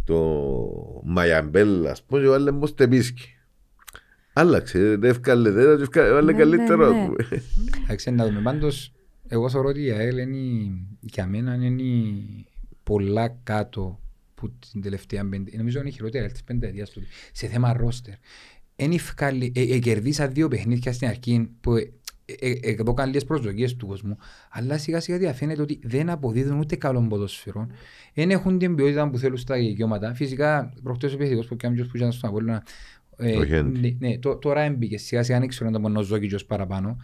το 0.04 0.16
Μαϊαμπέλα, 1.04 1.90
ας 1.90 2.02
πούμε, 2.02 2.20
και 2.20 2.28
βάλε 2.28 2.50
μου 2.50 2.66
στεπίσκι. 2.66 3.28
Άλλαξε, 4.32 4.78
δεν 4.96 5.10
έφκαλε, 5.10 5.50
δεν 5.50 5.80
έφκαλε, 5.80 6.12
βάλε 6.12 6.32
Ναι, 6.32 6.38
καλύτερο. 6.38 6.76
ναι, 6.92 6.96
ας 6.96 7.00
ναι. 7.00 7.06
πούμε. 7.06 7.42
Εντάξει, 7.84 8.10
να 8.10 8.24
δούμε. 8.26 8.40
Πάντως, 8.40 8.92
εγώ 9.28 9.48
θεωρώ 9.48 9.68
ότι 9.68 9.82
η 9.84 9.90
ΑΕΛ 9.90 10.18
είναι, 10.18 10.70
για 11.00 11.26
μένα 11.26 11.54
είναι 11.54 12.14
πολλά 12.82 13.28
κάτω 13.42 13.98
που 14.48 14.58
την 14.72 14.82
τελευταία 14.82 15.28
πέντε, 15.28 15.56
νομίζω 15.56 15.80
είναι 15.80 15.88
η 15.88 15.92
χειρότερη 15.92 16.32
της 16.32 16.44
πενταετίας 16.44 16.90
του, 16.90 17.02
σε 17.32 17.46
θέμα 17.46 17.72
ρόστερ. 17.72 18.14
Εν 18.76 18.92
ευκάλλει, 18.92 19.52
ε, 19.54 19.60
ε, 19.60 19.78
κερδίσα 19.78 20.28
δύο 20.28 20.48
παιχνίδια 20.48 20.92
στην 20.92 21.08
αρχή 21.08 21.48
που 21.60 21.76
ε, 21.76 21.92
ε, 22.24 22.50
ε, 22.50 22.58
εκδόκαν 22.62 23.06
λίγες 23.06 23.24
προσδοκίες 23.24 23.76
του 23.76 23.86
κόσμου, 23.86 24.16
αλλά 24.50 24.78
σιγά 24.78 25.00
σιγά 25.00 25.18
διαφαίνεται 25.18 25.62
ότι 25.62 25.80
δεν 25.82 26.10
αποδίδουν 26.10 26.58
ούτε 26.58 26.76
καλό 26.76 27.06
ποδοσφαιρό. 27.08 27.66
Δεν 28.14 28.30
έχουν 28.30 28.58
την 28.58 28.74
ποιότητα 28.74 29.10
που 29.10 29.18
θέλουν 29.18 29.36
στα 29.36 29.56
δικαιώματα. 29.56 30.14
Φυσικά, 30.14 30.72
προχτές 30.82 31.10
ο 31.10 31.14
επιθετικός 31.14 31.46
που 31.46 31.56
κάνει 31.56 31.84
που 31.86 31.96
ήταν 31.96 32.12
στον 32.12 32.30
Απόλλωνα, 32.30 32.62
ε, 33.16 33.32
Το 33.34 33.46
Χέντι. 33.46 33.96
ναι, 34.00 34.08
ναι, 34.08 34.18
τω- 34.18 34.36
τώρα 34.36 34.60
έμπηκε 34.60 34.98
σιγά 34.98 35.22
σιγά 35.22 35.38
δεν 35.38 35.48
ξέρω 35.48 35.66
αν 35.66 35.70
ήταν 35.74 35.82
μόνο 35.82 36.02
Ζόκητζος 36.02 36.44
παραπάνω. 36.44 36.96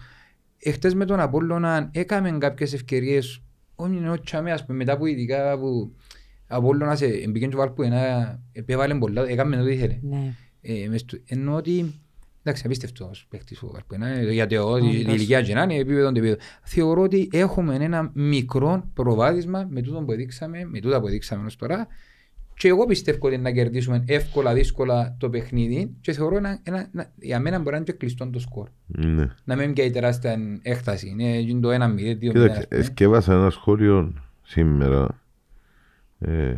Εχθές 0.58 0.94
με 0.94 1.04
τον 1.04 1.20
Απόλλωνα 1.20 1.90
έκαμε 1.92 2.30
κάποιες 2.38 2.72
ευκαιρίες 2.72 3.42
όχι 3.74 3.96
ενώ 3.96 4.20
τσάμε, 4.20 4.52
ας 4.52 4.64
πούμε, 4.64 4.76
μετά 4.78 4.96
που 4.98 5.06
ειδικά 5.06 5.58
που 5.58 5.94
Απόλλωνας 6.50 7.00
ε, 7.02 7.24
μπήκε 7.28 7.46
και 7.46 7.56
βάλπου 7.56 7.82
ένα 7.82 8.38
επέβαλε 8.52 8.94
πολλά, 8.94 9.28
έκαμε 9.28 9.60
ό,τι 9.60 9.72
ήθελε. 9.72 9.98
ναι. 10.02 10.34
Ε, 10.62 10.88
μες 10.88 11.04
του- 11.04 11.22
Ενώ 11.26 11.54
ότι 11.54 11.94
εντάξει 12.42 12.62
απίστευτος 12.66 13.26
παίχτης 13.30 13.62
ο 13.62 13.70
Βαλπουενά, 13.72 14.06
ε, 14.08 14.32
γιατί 14.32 14.56
ο- 14.56 14.60
η 14.76 14.80
Όντως. 14.80 14.94
η 14.94 15.04
ηλικία 15.08 15.42
και 15.42 15.54
να 15.54 15.62
είναι 15.62 15.74
επίπεδο 15.74 16.02
το 16.02 16.08
επίπεδο. 16.08 16.36
Θεωρώ 16.62 17.02
ότι 17.02 17.28
έχουμε 17.32 17.74
ένα 17.74 18.10
μικρό 18.14 18.90
προβάδισμα 18.94 19.66
με 19.70 19.80
τούτο 19.82 20.00
που 20.02 20.12
δείξαμε, 20.12 20.64
με 20.64 20.80
τούτα 20.80 21.00
που 21.00 21.08
δείξαμε 21.08 21.46
ως 21.46 21.56
τώρα 21.56 21.86
και 22.54 22.68
εγώ 22.68 22.86
πιστεύω 22.86 23.26
ότι 23.26 23.38
να 23.38 23.50
κερδίσουμε 23.50 24.04
εύκολα, 24.06 24.54
δύσκολα 24.54 25.16
το 25.18 25.30
παιχνίδι 25.30 25.94
και 26.00 26.12
θεωρώ 26.12 26.36
ένα, 26.36 26.58
ένα, 26.62 26.88
ένα- 26.94 27.12
για 27.20 27.40
μένα 27.40 27.56
μπορεί 27.58 27.70
να 27.70 27.76
είναι 27.76 27.84
και 27.84 27.92
κλειστό 27.92 28.30
το 28.30 28.38
σκορ. 28.38 28.68
Ναι. 28.86 29.26
Να 29.44 29.56
μην 29.56 29.72
πιάει 29.72 29.90
τεράστια 29.90 30.38
έκταση. 30.62 31.08
Είναι 31.08 31.38
γίνει 31.38 31.60
το 31.60 31.70
1-0, 31.70 32.14
2-0. 32.14 32.32
Κοίταξε, 32.32 32.58
ας 32.60 32.66
πούμε. 32.68 32.80
εσκεύασα 32.80 33.32
ένα 33.32 33.50
σχόλιο 33.50 34.14
σήμερα 34.42 35.19
ε, 36.20 36.54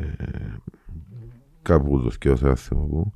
κάπου 1.63 2.01
το 2.03 2.11
σκέφασα 2.11 2.47
ένα 2.47 2.57
θέμα 2.57 2.87
που 2.87 3.13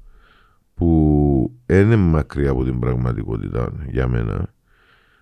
που 0.75 1.59
είναι 1.67 1.97
μακριά 1.97 2.51
από 2.51 2.65
την 2.65 2.79
πραγματικότητα 2.79 3.73
για 3.89 4.09
μένα 4.09 4.55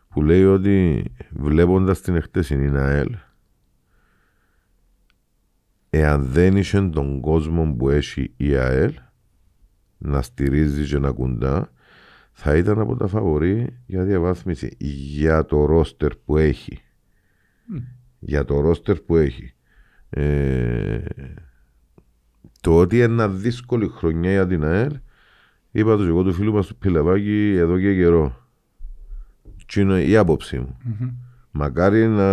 που 0.09 0.22
λέει 0.22 0.44
ότι 0.44 1.05
βλέποντας 1.30 2.01
την 2.01 2.14
εχτεσινή 2.14 2.78
ΑΕΛ 2.78 3.16
εάν 5.90 6.22
δεν 6.22 6.56
είχε 6.56 6.88
τον 6.88 7.20
κόσμο 7.20 7.74
που 7.74 7.90
έχει 7.90 8.32
η 8.36 8.56
ΑΕΛ 8.56 8.94
να 9.98 10.22
στηρίζεις 10.22 10.88
και 10.88 10.98
να 10.98 11.10
κουντά 11.10 11.72
θα 12.32 12.56
ήταν 12.56 12.80
από 12.80 12.96
τα 12.96 13.06
φαβορή 13.06 13.82
για 13.86 14.05
διαβάθμιση 14.05 14.76
για 14.78 15.44
το 15.44 15.64
ρόστερ 15.64 16.16
που 16.16 16.36
έχει. 16.36 16.78
Για 18.18 18.44
το 18.44 18.60
ρόστερ 18.60 19.01
που 19.01 19.16
έχει 19.16 19.55
ε, 20.16 20.98
το 22.60 22.78
ότι 22.78 22.96
είναι 22.96 23.04
ένα 23.04 23.28
δύσκολη 23.28 23.88
χρονιά 23.88 24.30
για 24.30 24.46
την 24.46 24.64
ΑΕΛ 24.64 24.98
είπα 25.70 25.96
το 25.96 26.02
και 26.02 26.08
εγώ 26.08 26.22
του 26.22 26.32
φίλου 26.32 26.52
μας 26.52 26.66
του 26.66 26.76
Πιλαβάκη 26.76 27.54
εδώ 27.56 27.78
και 27.78 27.94
καιρό 27.94 28.36
Τι 29.66 29.80
είναι 29.80 30.02
η 30.02 30.16
άποψή 30.16 30.58
μου 30.58 30.76
Μμμ. 30.82 31.10
μακάρι 31.50 32.06
να 32.08 32.28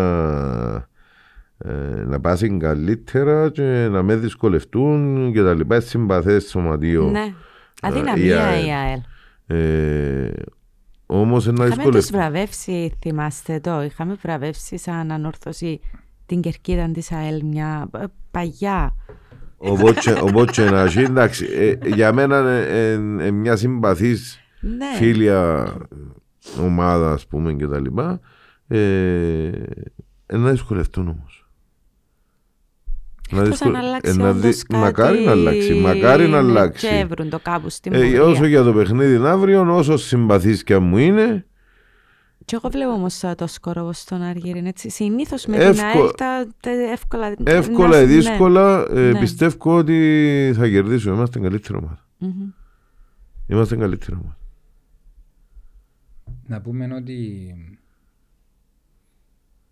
ε, 1.57 2.03
να 2.05 2.19
πάσει 2.19 2.57
καλύτερα 2.57 3.49
και 3.49 3.87
να 3.91 4.03
με 4.03 4.15
δυσκολευτούν 4.15 5.31
και 5.33 5.41
τα 5.41 5.53
λοιπά 5.53 5.79
συμπαθές 5.79 6.43
σωματείο 6.43 7.09
ναι. 7.09 7.19
η 7.19 7.33
Αδυναμία 7.81 8.47
ΑΕΛ. 8.47 8.65
η 8.65 8.71
ΑΕΛ. 8.71 8.99
ε, 9.47 10.31
όμως 11.05 11.45
να 11.45 11.51
Είχαμε 11.51 11.69
τους 11.69 11.75
δυσκολευτούν 11.75 12.19
βραβεύσεις, 12.19 12.91
θυμάστε 12.99 13.59
το, 13.59 13.83
είχαμε 13.83 14.17
βραβεύσεις 14.21 14.81
σαν 14.81 15.11
ανόρθωση 15.11 15.79
την 16.31 16.41
κερκίδα 16.41 16.91
της 16.93 17.11
ΑΕΛ 17.11 17.41
μια 17.45 17.89
ε, 17.97 18.03
παγιά. 18.31 18.95
Οπότε, 19.57 20.19
οπότε 20.23 20.69
να 20.69 20.81
έχει, 20.81 20.99
εντάξει, 20.99 21.45
ε, 21.51 21.73
για 21.85 22.13
μένα 22.13 22.39
είναι 22.93 23.31
μια 23.31 23.55
συμπαθής 23.55 24.39
Ναι. 24.61 24.85
φίλια 24.97 25.73
ομάδα, 26.61 27.11
ας 27.11 27.27
πούμε, 27.27 27.53
και 27.53 27.67
τα 27.67 27.79
λοιπά. 27.79 28.19
Ε, 28.67 29.45
ε, 30.25 30.37
να 30.37 30.51
δυσκολευτούν 30.51 31.07
όμως. 31.07 31.49
Να 33.31 33.37
Εκτός 33.41 33.49
δυσκολ- 33.57 33.75
αν 33.75 33.81
αλλάξει 33.81 34.11
ε, 34.11 34.13
να 34.21 34.29
όντως 34.29 34.41
δει- 34.41 34.73
Μακάρι 34.75 35.13
κάτι, 35.15 35.25
να 35.25 35.31
αλλάξει, 35.31 35.73
μακάρι 35.73 36.23
να 36.27 36.29
ναι, 36.41 36.49
αλλάξει. 36.49 36.87
Και 36.87 36.95
έβρουν 36.95 37.29
το 37.29 37.39
κάπου 37.39 37.69
στην 37.69 37.93
Ε, 37.93 37.97
πορεία. 37.97 38.23
όσο 38.23 38.45
για 38.45 38.63
το 38.63 38.73
παιχνίδι 38.73 39.25
αύριο, 39.27 39.75
όσο 39.75 39.97
συμπαθής 39.97 40.63
και 40.63 40.73
αν 40.73 40.83
μου 40.83 40.97
είναι, 40.97 41.45
Και 42.51 42.57
εγώ 42.57 42.69
βλέπω 42.69 42.91
όμως 42.91 43.19
το 43.35 43.47
σκορ 43.47 43.77
όπως 43.77 43.99
στον 43.99 44.21
Αργύριν, 44.21 44.65
έτσι. 44.65 44.89
Συνήθως 44.89 45.45
με 45.45 45.55
Εύκολα- 45.57 45.73
την 45.73 45.83
ΑΕΛ 46.01 46.11
τα, 46.17 46.47
τα 46.59 46.69
εύκολα... 46.69 47.33
εύκολα 47.43 47.87
να- 47.89 47.97
ή 48.01 48.05
ναι. 48.05 48.13
δύσκολα, 48.13 48.85
ε, 48.89 49.11
Ναι. 49.11 49.19
πιστεύω 49.19 49.77
ότι 49.77 50.51
θα 50.55 50.67
κερδίσουμε. 50.69 51.15
Είμαστε 51.15 51.39
καλύτερη 51.39 51.77
ομάδα. 51.77 52.05
Μμμ. 52.17 52.49
Είμαστε 53.47 53.75
καλύτερη 53.75 54.13
ομάδα. 54.21 54.37
Να 56.47 56.61
πούμε 56.61 56.93
ότι... 56.95 57.15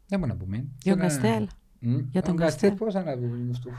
Δεν 0.07 0.19
μπορούμε 0.19 0.37
να 0.39 0.45
πούμε. 0.45 0.65
Για 0.83 0.97
τον 0.97 1.01
Τώρα- 1.01 1.19
Καστέλ. 1.21 1.47
Μμ, 1.79 1.97
Για 2.11 2.21
τον 2.21 2.35
τον 2.35 2.35
Καστέλ 2.35 2.69
Καστέλ. 2.69 2.73
πώς 2.87 2.93
θα 2.93 3.03
να 3.03 3.17
πούμε 3.17 3.49
αυτό. 3.51 3.69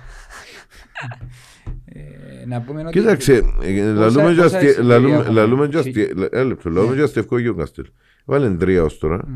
Ε, 1.84 2.46
Να 2.46 2.60
πούμε 2.62 2.80
ότι... 2.84 2.98
Κοίταξε, 2.98 3.34
ε, 3.62 3.92
λαλούμε 3.92 4.22
πόσα 4.22 4.34
και 4.34 4.40
αστι- 4.42 4.62
εισιτήρια 4.62 4.82
λαλούμε- 4.88 5.18
έχουμε. 5.18 5.32
λαλούμε 5.34 5.68
και 5.68 5.78
Συ- 5.82 5.86
αστι- 5.98 6.16
λα- 6.16 6.28
ένα 6.32 6.44
λεπτό, 6.44 6.70
λαλούμε 6.70 6.94
και 6.94 7.02
αστευκό 7.02 7.38
για 7.38 7.50
ο 7.50 7.54
Καστέλ. 7.54 7.86
Βάλε 8.24 8.50
τρία 8.50 8.82
ως 8.82 8.98
τώρα. 8.98 9.20
Μμ. 9.26 9.34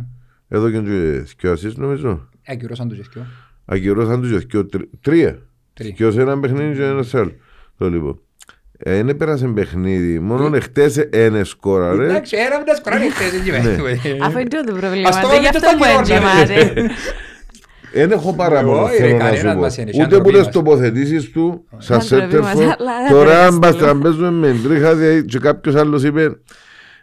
Εδώ 0.49 0.71
και 0.71 0.79
δυο 0.79 1.53
ασίστ 1.53 1.77
νομίζω. 1.79 2.29
Ακυρώσαν 2.47 2.89
το 2.89 2.95
γευκό. 2.95 3.27
Ακυρώσαν 3.65 4.21
τους 4.21 4.31
και 4.31 4.47
δυο, 4.51 4.67
τρι- 4.67 4.89
τρία. 5.01 5.39
Τρία. 5.75 5.91
Και 5.91 6.07
ως 6.07 6.17
ένα 6.17 6.41
παιχνίδι 6.41 6.77
και 6.77 6.83
ένας 6.85 7.07
σε 7.09 7.19
άλλο. 7.19 7.33
Το 7.79 7.91
λοιπόν. 7.91 8.19
Ε, 8.79 9.03
Δεν 9.03 9.17
πέρασε 9.17 9.47
παιχνίδι, 9.47 10.19
μόνο 10.19 10.57
εχθές 10.57 10.97
ένα 10.97 11.45
σκόρα 11.45 11.95
ρε. 11.97 12.05
Εντάξει, 12.05 12.37
ένα 12.37 12.59
με 12.59 12.65
τα 12.65 12.75
σκοράρια 12.75 13.11
χτες, 13.11 13.31
δεν 13.31 13.41
Ναι. 13.41 13.91
γίνεται. 13.91 14.17
Αφού 14.25 14.39
είναι 14.39 14.49
το 14.49 14.75
πρόβλημα, 14.77 15.09
Ας 15.09 15.21
το 15.21 15.29
δεν 15.29 15.31
βάλουμε 15.31 15.35
γι' 15.37 15.41
και 15.41 15.49
αυτό 15.49 15.59
στα 15.59 15.77
που 15.77 15.85
γυρόνα, 15.85 16.41
έντυπα, 16.41 16.75
ρε. 16.75 16.87
Δεν 17.93 18.11
έχω 18.11 18.35
παράπονο 18.35 18.83
Όχι, 18.83 18.97
ρε, 18.97 18.99
θέλω 18.99 19.13
να 19.13 19.19
κανένας 19.19 19.39
σου 19.49 19.55
πω. 19.55 19.61
μας 19.61 19.77
είναι, 19.77 19.91
Ούτε 19.95 20.01
σαν 20.01 20.09
που 20.09 20.15
ντροπή 20.15 20.31
τις 20.33 20.45
μας. 20.45 20.51
τοποθετήσεις 20.55 21.31
του 21.31 21.65
σαν 21.79 22.01
Σαν 22.03 22.19
ντροπή 22.19 22.37
μας, 22.37 22.49
σέντερφο. 22.51 22.75
αλλά 22.79 22.93
δεν 23.03 23.13
Τώρα 23.17 23.33
θα 23.33 23.47
αν 23.47 23.59
πας 23.59 23.75
στείλω. 23.75 23.93
να 23.95 24.01
παίζουμε 24.01 24.31
με 24.31 24.57
τρίχα 24.69 24.95
δηλαδή, 24.95 25.25
και 25.25 25.39
κάποιος 25.39 25.75
άλλος 25.75 26.05
είπε 26.05 26.37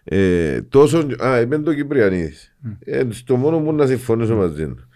ε, 0.03 0.61
τόσο, 0.61 1.07
α, 1.23 1.39
είπε 1.39 1.57
το 1.57 1.73
Κυπριανίδης. 1.73 2.55
Ε, 2.79 3.01
στο 3.09 3.35
μόνο 3.35 3.59
που 3.59 3.73
να 3.73 3.85
συμφωνήσω 3.85 4.35
μαζί 4.35 4.65
του. 4.67 4.87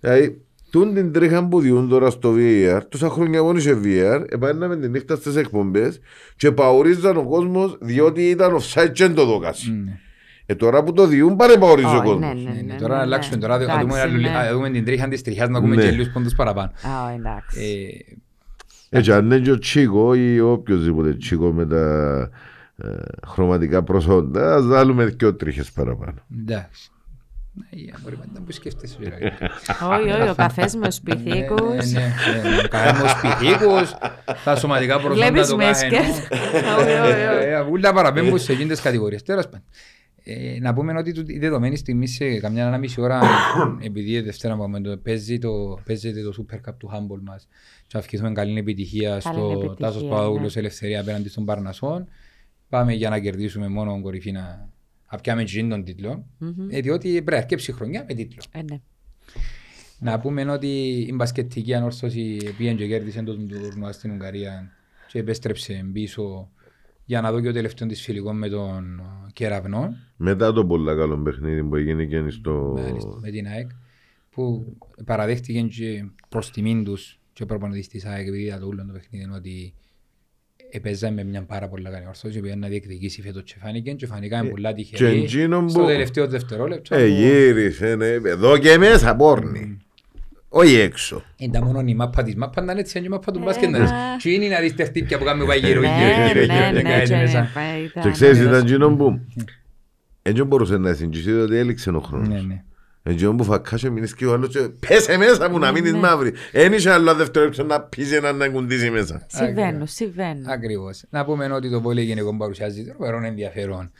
Δηλαδή, 0.00 0.40
τούν 0.70 0.94
την 0.94 1.12
τρίχα 1.12 1.48
που 1.48 1.60
διούν 1.60 1.88
τώρα 1.88 2.10
στο 2.10 2.34
VAR, 2.36 2.80
τόσα 2.88 3.08
χρόνια 3.08 3.42
μόνο 3.42 3.58
είχε 3.58 3.78
VAR, 3.84 4.24
επάναμε 4.28 4.76
τη 4.76 4.88
νύχτα 4.88 5.16
στις 5.16 5.36
εκπομπές 5.36 6.00
και 6.36 6.52
παουρίζαν 6.52 7.16
ο 7.16 7.24
κόσμος 7.24 7.78
διότι 7.80 8.22
ήταν 8.28 8.56
offside 8.56 8.90
και 8.92 9.04
δεν 9.06 9.14
το 9.14 9.24
δώκασε. 9.24 9.70
Ναι. 9.70 9.98
Ε, 10.46 10.54
τώρα 10.54 10.82
που 10.82 10.92
το 10.92 11.06
διούν 11.06 11.36
πάρε 11.36 11.56
παουρίζει 11.58 11.86
ο 11.86 11.90
Όχι, 11.90 12.02
κόσμος. 12.06 12.20
ναι, 12.34 12.40
ναι, 12.42 12.50
Ναι, 12.50 12.56
ναι, 12.62 12.72
ναι, 12.72 12.78
Τώρα 12.80 12.88
να 12.92 12.96
ναι, 12.96 13.02
αλλάξουμε, 13.02 13.36
ναι. 13.36 13.42
τώρα 13.42 13.58
να 13.58 13.64
δούμε 13.64 13.80
Εντάξει, 13.80 14.00
αλλου- 14.00 14.20
ναι. 14.22 14.28
να 14.30 14.52
δούμε 14.52 14.70
την 14.70 14.84
τρίχα 14.84 15.08
της 15.08 15.22
τριχάς, 15.22 15.48
να 15.48 15.58
ακούμε 15.58 15.74
Ναι. 15.76 15.82
και 15.82 15.90
λίγους 15.90 16.08
πόντους 16.12 16.34
παραπάνω. 16.34 16.70
Α, 16.82 17.12
εντάξει. 17.16 17.58
Ε, 18.90 18.98
Έτσι, 18.98 19.12
αν 19.12 19.24
είναι 19.24 19.38
και 19.38 19.50
ο 19.50 19.58
Τσίκο 19.58 20.14
ή 20.14 20.40
οποιοδήποτε 20.40 21.14
Τσίκο 21.14 21.52
με 21.52 21.66
τα 21.66 21.76
ε, 22.20 22.28
χρωματικά 23.26 23.82
προσόντα, 23.82 24.54
ας 24.54 24.66
βάλουμε 24.66 25.10
και 25.10 25.32
τρίχες 25.32 25.70
παραπάνω. 25.72 26.18
Εντάξει. 26.40 26.90
Ναι, 27.54 27.80
για 27.80 27.98
μπορεί 28.02 28.18
να 28.34 28.40
που 28.40 28.52
σκέφτεσαι. 28.52 28.96
ρε. 29.00 29.08
Όχι, 29.92 30.10
όχι, 30.20 30.28
ο 30.30 30.34
καφές 30.34 30.74
με 30.74 30.86
τους 30.86 31.00
Ναι, 31.02 31.14
ναι, 31.14 31.22
πυθίκους. 31.22 31.92
ναι, 31.92 32.00
ναι. 32.00 32.68
Κάνουμε 32.68 33.04
ως 33.04 33.20
πυθίκους, 33.20 33.94
τα 34.44 34.56
σωματικά 34.56 35.00
προσόντα 35.00 35.26
Βλέπεις 35.30 35.48
του 35.48 35.56
με 35.56 35.64
καθενός. 35.64 35.98
σκέφτεσαι. 36.04 36.28
Όχι, 36.78 36.90
όχι, 36.90 37.10
όχι. 37.36 37.46
Ε, 37.46 37.60
Ούλα 37.70 37.92
παραπέμπουν 37.92 38.38
σε 38.38 38.52
εκείνες 38.52 38.80
κατηγορίες. 38.80 39.22
Τέλος 39.22 39.44
πάντων. 39.44 39.62
Ε, 40.24 40.58
να 40.60 40.74
πούμε 40.74 40.92
ότι 40.98 41.12
τούτη- 41.12 41.34
η 41.34 41.38
δεδομένη 41.38 41.76
στιγμή 41.76 42.06
σε 42.06 42.38
καμιά 42.38 42.66
ένα 42.66 42.78
μισή 42.78 43.00
ώρα 43.00 43.20
επειδή 43.86 44.10
η 44.10 44.20
Δευτέρα 44.20 44.56
μου 44.56 44.80
το 44.80 44.96
παίζει 44.96 45.38
το, 45.38 45.78
παίζεται 45.84 46.22
το 46.22 46.32
Super 46.38 46.54
Cup 46.54 46.74
του 46.78 46.90
Humble 46.94 47.20
μας 47.24 47.48
και 47.86 47.98
ευχηθούμε 47.98 48.32
καλή 48.32 48.58
επιτυχία 48.58 49.20
στο 49.20 49.50
επιτυχία, 49.52 49.76
Τάσος 49.78 50.02
ναι. 50.02 50.08
Παδόγλος 50.08 50.56
Ελευθερία 50.56 51.00
απέναντι 51.00 51.28
στον 51.28 51.44
Παρνασσόν 51.44 52.08
πάμε 52.70 52.92
για 52.92 53.10
να 53.10 53.18
κερδίσουμε 53.18 53.68
μόνο 53.68 54.00
κορυφή 54.00 54.32
να 54.32 54.68
απιάμε 55.06 55.44
και 55.44 55.64
τον 55.64 55.84
τίτλο 55.84 56.26
Μμμ. 56.38 56.68
ε, 56.70 56.80
διότι 56.80 57.10
πρέπει 57.10 57.30
να 57.30 57.36
αρκέψει 57.36 57.70
η 57.70 57.74
χρονιά 57.74 58.04
με 58.08 58.14
τίτλο. 58.14 58.42
Ε, 58.52 58.62
ναι. 58.62 58.80
Να 59.98 60.20
πούμε 60.20 60.50
ότι 60.50 60.68
η 61.08 61.12
μπασκετική 61.14 61.74
ανόρθωση 61.74 62.38
πήγαινε 62.56 62.76
και 62.76 62.86
κέρδισε 62.86 63.22
τον 63.22 63.48
τουρνουά 63.48 63.92
στην 63.92 64.10
Ουγγαρία 64.10 64.72
και 65.08 65.18
επέστρεψε 65.18 65.90
πίσω 65.92 66.50
για 67.04 67.20
να 67.20 67.32
δω 67.32 67.40
και 67.40 67.48
ο 67.48 67.52
τελευταίο 67.52 67.88
της 67.88 68.02
φιλικό 68.02 68.32
με 68.32 68.48
τον 68.48 68.98
ε, 68.98 69.30
Κεραυνό. 69.32 69.96
Μετά 70.16 70.52
το 70.52 70.66
πολύ 70.66 70.84
καλό 70.84 71.18
παιχνίδι 71.18 71.64
που 71.64 71.76
έγινε 71.76 72.04
και 72.04 72.30
στο... 72.30 72.74
Μάλιστα, 72.76 73.18
με 73.20 73.30
την 73.30 73.46
ΑΕΚ 73.46 73.70
που 74.30 74.76
παραδέχτηκε 75.04 75.60
και 75.60 76.04
προς 76.28 76.50
τιμήν 76.50 76.84
τους 76.84 77.20
και 77.32 77.42
ο 77.42 77.46
προπονητής 77.46 77.88
της 77.88 78.04
ΑΕΚ 78.04 78.26
επειδή 78.26 78.42
είδα 78.42 78.58
το 78.58 78.66
όλο 78.66 78.84
το 78.86 78.92
παιχνίδι 78.92 79.30
ότι 79.34 79.74
έπαιζα 80.70 81.10
με 81.10 81.24
μια 81.24 81.42
πάρα 81.42 81.68
πολλά 81.68 81.90
καλή 81.90 82.04
ορθώση 82.08 82.40
που 82.40 82.48
να 82.58 82.68
διεκδικήσει 82.68 83.22
φέτος 83.22 83.42
και 83.42 83.54
φάνηκε 83.62 83.92
και 83.92 84.06
φανικά 84.06 84.38
είναι 84.38 84.48
πολλά 84.48 84.72
Και 84.72 84.82
τυχερή 84.82 85.18
εκείνο 85.22 85.68
στο 85.68 85.80
που... 85.80 85.86
τελευταίο 85.86 86.26
δευτερόλεπτο 86.28 86.94
Ε, 86.96 86.98
που- 87.06 87.12
γύρισε, 87.14 87.94
ναι, 87.94 88.06
εδώ 88.06 88.58
και 88.58 88.78
μέσα 88.78 89.16
πόρνη. 89.16 89.76
Όχι 90.48 90.74
έξω. 90.74 91.22
Είναι 91.36 91.52
τα 91.58 91.64
μόνο 91.64 91.80
η 91.86 91.94
μάπα 91.94 92.22
της 92.22 92.34
μάπα 92.34 92.62
να 92.62 92.72
είναι 92.72 92.80
έτσι, 92.80 92.98
είναι 92.98 93.06
η 93.06 93.10
μάπα 93.10 93.32
του 93.32 93.38
Ε, 93.38 93.44
μπάσκετ 93.44 93.70
να 93.70 93.78
δεις. 93.78 93.90
μα- 93.90 93.96
Και 94.18 94.30
είναι 94.30 94.46
να 94.46 94.60
δεις 94.60 94.74
τα 94.76 94.84
χτύπια 94.84 95.18
που 95.18 95.24
κάνουμε 95.24 95.46
πάει 95.46 95.58
γύρω 95.58 95.80
γύρω 95.80 95.80
Ναι, 95.80 96.32
γύρω 96.32 96.46
ναι, 96.46 96.54
γύρω 96.54 96.70
ναι, 96.70 96.82
και 96.82 96.82
κάνει 96.82 97.22
μέσα. 97.22 97.50
και 97.54 97.82
ήταν- 97.84 98.02
Και 98.02 98.10
ξέρεις, 98.10 98.38
ναι, 98.38 98.42
ήταν 98.44 98.56
ναι. 98.64 98.70
εκείνο 98.70 98.96
που... 98.96 99.20
Έτσι 100.22 100.42
μπορούσε 100.42 100.76
να 100.76 100.92
συγκριθεί 100.94 101.30
ότι 101.32 101.56
έληξε 101.56 101.88
ο 101.90 101.92
Ναι, 101.92 102.00
χρόνος. 102.02 102.46
Ναι. 103.02 103.12
Έτσι 103.12 103.34
που 103.34 103.44
φακάσε 103.44 103.90
μείνεις 103.90 104.14
και 104.14 104.26
ο 104.26 104.32
άλλος 104.32 104.48
και 104.48 104.68
πέσε 104.86 105.16
μέσα 105.16 105.50
μου 105.50 105.58
να 105.58 105.72
μείνεις 105.72 105.92
μαύρη. 105.92 106.32
Εν 106.52 106.72
είχε 106.72 106.90
άλλο 106.90 107.14
δευτερόλεπτο 107.14 107.64
να 107.64 107.80
πεις 107.80 108.12
έναν 108.12 108.36
να 108.36 108.48
κουντήσει 108.48 108.90
μέσα. 108.90 109.26
Συμβαίνουν, 109.28 109.86
συμβαίνουν. 109.86 110.48
Ακριβώς. 110.48 111.04
Να 111.10 111.24
πούμε 111.24 111.52
ότι 111.52 111.70
το 111.70 111.80
πολύ 111.80 112.02
γυναικών 112.02 112.38
παρουσιάζει 112.38 112.84
τρομερό 112.84 113.24
ενδιαφέρον 113.24 113.90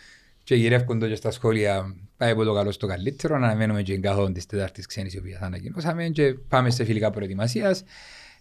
και 0.44 0.54
γυρεύκονται 0.54 1.08
και 1.08 1.14
στα 1.14 1.30
σχόλια 1.30 1.94
πάει 2.16 2.30
από 2.30 2.44
το 2.44 2.54
καλό 2.54 2.70
στο 2.70 2.86
καλύτερο. 2.86 3.34
Αναμένουμε 3.34 3.82
και 3.82 3.92
εγκαθόν 3.92 4.32
της 4.32 4.46
Τετάρτης 4.46 4.86
ξένης 4.86 5.14
η 5.14 5.18
οποία 5.18 5.38
θα 5.40 5.46
ανακοινώσαμε 5.46 6.08
και 6.08 6.34
πάμε 6.48 6.70
σε 6.70 6.84
φιλικά 6.84 7.10
προετοιμασίας. 7.10 7.84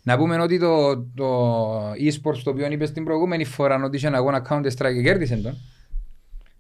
Να 0.04 0.18
πούμε 0.18 0.42
ότι 0.42 0.60
το, 0.60 0.98
το 1.16 1.92
e-sports 1.92 2.42
το 2.44 2.50
οποίο 2.50 2.72
είπες 2.72 2.92
την 2.92 3.04
προηγούμενη 3.04 3.46
φορά 3.46 3.84
ότι 3.84 3.98
είχε 3.98 4.08
ένα 4.08 4.18
αγώνα 4.18 4.46
Counter 4.50 4.72
Strike 4.78 4.94
και 4.94 5.02
κέρδισε 5.02 5.36
τον 5.36 5.58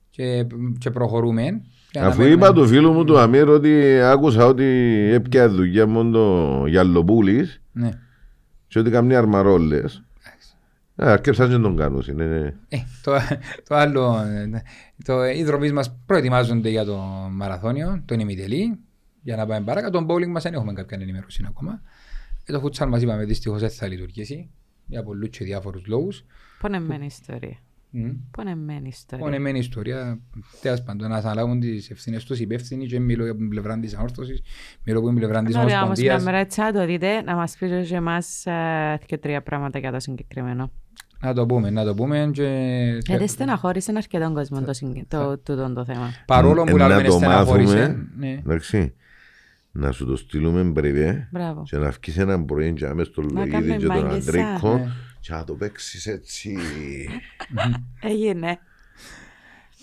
και, 0.09 0.45
και 0.77 0.89
προχωρούμε. 0.89 1.61
Και 1.91 1.99
Αφού 1.99 2.07
αναμένουμε- 2.07 2.35
είπα 2.35 2.53
του 2.53 2.67
φίλου 2.67 2.91
μου 2.91 3.03
του 3.03 3.19
Αμύρ 3.19 3.49
ότι 3.49 3.99
άκουσα 4.01 4.45
ότι 4.45 4.63
έπια 5.13 5.49
δουλειά 5.49 5.87
μόνο 5.87 6.11
το 6.11 6.65
Γιαλλοπούλης 6.67 7.61
Ναι. 7.71 7.89
και 8.67 8.79
ότι 8.79 8.89
καμνή 8.89 9.15
αρμαρόλες. 9.15 10.03
Ε, 10.95 11.09
Αρκέψαν 11.11 11.49
και 11.49 11.57
τον 11.57 11.75
κάνουν. 11.75 12.03
Είναι... 12.09 12.55
Ε, 12.69 12.77
το, 13.03 13.11
το 13.67 13.75
άλλο, 13.75 14.17
ε, 14.21 14.63
το, 15.05 15.25
οι 15.25 15.43
δρομείς 15.43 15.71
μας 15.73 15.95
προετοιμάζονται 16.05 16.69
για 16.69 16.85
το 16.85 16.97
μαραθώνιο, 17.31 18.01
τον 18.05 18.19
ημιτελή, 18.19 18.79
για 19.21 19.35
να 19.35 19.45
πάμε 19.45 19.65
παρακάτω. 19.65 19.91
Τον 20.05 20.07
bowling 20.09 20.27
μας 20.27 20.43
δεν 20.43 20.53
έχουμε 20.53 20.73
κάποια 20.73 20.97
ενημέρωση 21.01 21.45
ακόμα. 21.47 21.81
Και 22.43 22.51
το 22.51 22.61
futsal 22.63 22.87
μας 22.87 23.01
είπαμε 23.01 23.25
δυστυχώς 23.25 23.59
δεν 23.59 23.69
θα 23.69 23.87
λειτουργήσει 23.87 24.49
για 24.85 25.03
πολλούς 25.03 25.29
και 25.29 25.43
διάφορους 25.43 25.85
λόγους. 25.87 26.23
Πονεμένη 26.59 27.05
ιστορία. 27.05 27.57
Μμ. 27.91 28.09
Πονεμένη 28.31 28.87
ιστορία. 28.87 29.25
Πονεμένη 29.25 29.59
ιστορία, 29.59 30.19
τέλος 30.61 30.81
πάντων, 30.83 31.09
να 31.09 31.15
αναλάβουν 31.15 31.59
τις 31.59 31.89
ευθύνες 31.89 32.23
τους 32.23 32.39
οι 32.39 32.41
υπεύθυνοι 32.43 32.85
και 32.85 32.99
μιλώ 32.99 33.23
για 33.23 33.35
την 33.35 33.49
πλευρά 33.49 33.79
της 33.79 33.93
ανόρθωσης, 33.95 34.41
μιλώ 34.83 34.99
από 34.99 35.07
την 35.07 35.17
πλευρά 35.17 35.43
της 35.43 35.53
Είναι 35.55 35.63
ωραία 35.63 35.83
όμως 35.83 35.99
μια 35.99 36.13
Ομοσπονδίας. 36.13 36.23
μέρα 36.23 36.37
έτσι 36.37 36.59
να 36.61 36.71
το 36.71 36.85
δείτε, 36.85 37.21
να 37.21 37.35
μας 37.35 37.55
πείτε 37.59 37.81
και 37.81 37.95
εμάς 37.95 38.45
ε, 38.45 38.99
και 39.05 39.17
τρία 39.17 39.41
πράγματα 39.41 39.79
για 39.79 39.91
το 39.91 39.99
συγκεκριμένο. 39.99 40.71
Να 41.21 41.33
το 41.33 41.45
πούμε, 41.45 41.69
να 41.69 41.83
το 41.85 41.93
πούμε 41.93 42.29
και... 42.33 42.47
Γιατί 43.05 43.27
στεναχώρησε 43.27 43.93
αρκετόν 43.95 44.33
κόσμο 44.33 44.61
το, 44.61 44.73
συγκ- 44.73 45.07
το, 45.07 45.37
τούτον 45.37 45.73
το 45.73 45.85
θέμα. 45.85 46.09
Παρόλο 46.25 46.63
που 46.63 46.75
Ε, 46.75 46.79
να 46.79 46.87
λάβουμε 46.87 47.07
το 47.07 47.13
στεναχώρησε, 47.13 47.77
μάθουμε. 47.77 48.07
ναι. 48.17 48.31
Εντάξει. 48.31 48.93
Να 49.71 49.91
σου 49.91 50.05
το 50.05 50.15
στείλουμε 50.15 50.63
μπριβέ 50.63 51.27
Μπράβο. 51.31 51.63
και 51.63 51.77
να 51.77 51.89
βγεις 51.89 52.17
έναν 52.17 52.45
πρωί 52.45 52.73
και 52.73 52.85
άμεσα 52.85 53.11
στο 53.11 53.21
Να 53.21 53.27
Λογίδη 53.31 53.51
κάνουμε 53.51 53.75
και 53.75 53.85
τον 53.85 53.95
μάγκες 54.01 54.27
Αντρίκο 54.27 54.73
Ναι. 54.77 54.87
Και 55.19 55.33
να 55.33 55.43
το 55.43 55.53
παίξεις 55.53 56.05
έτσι 56.07 56.57
Έγινε. 58.01 58.59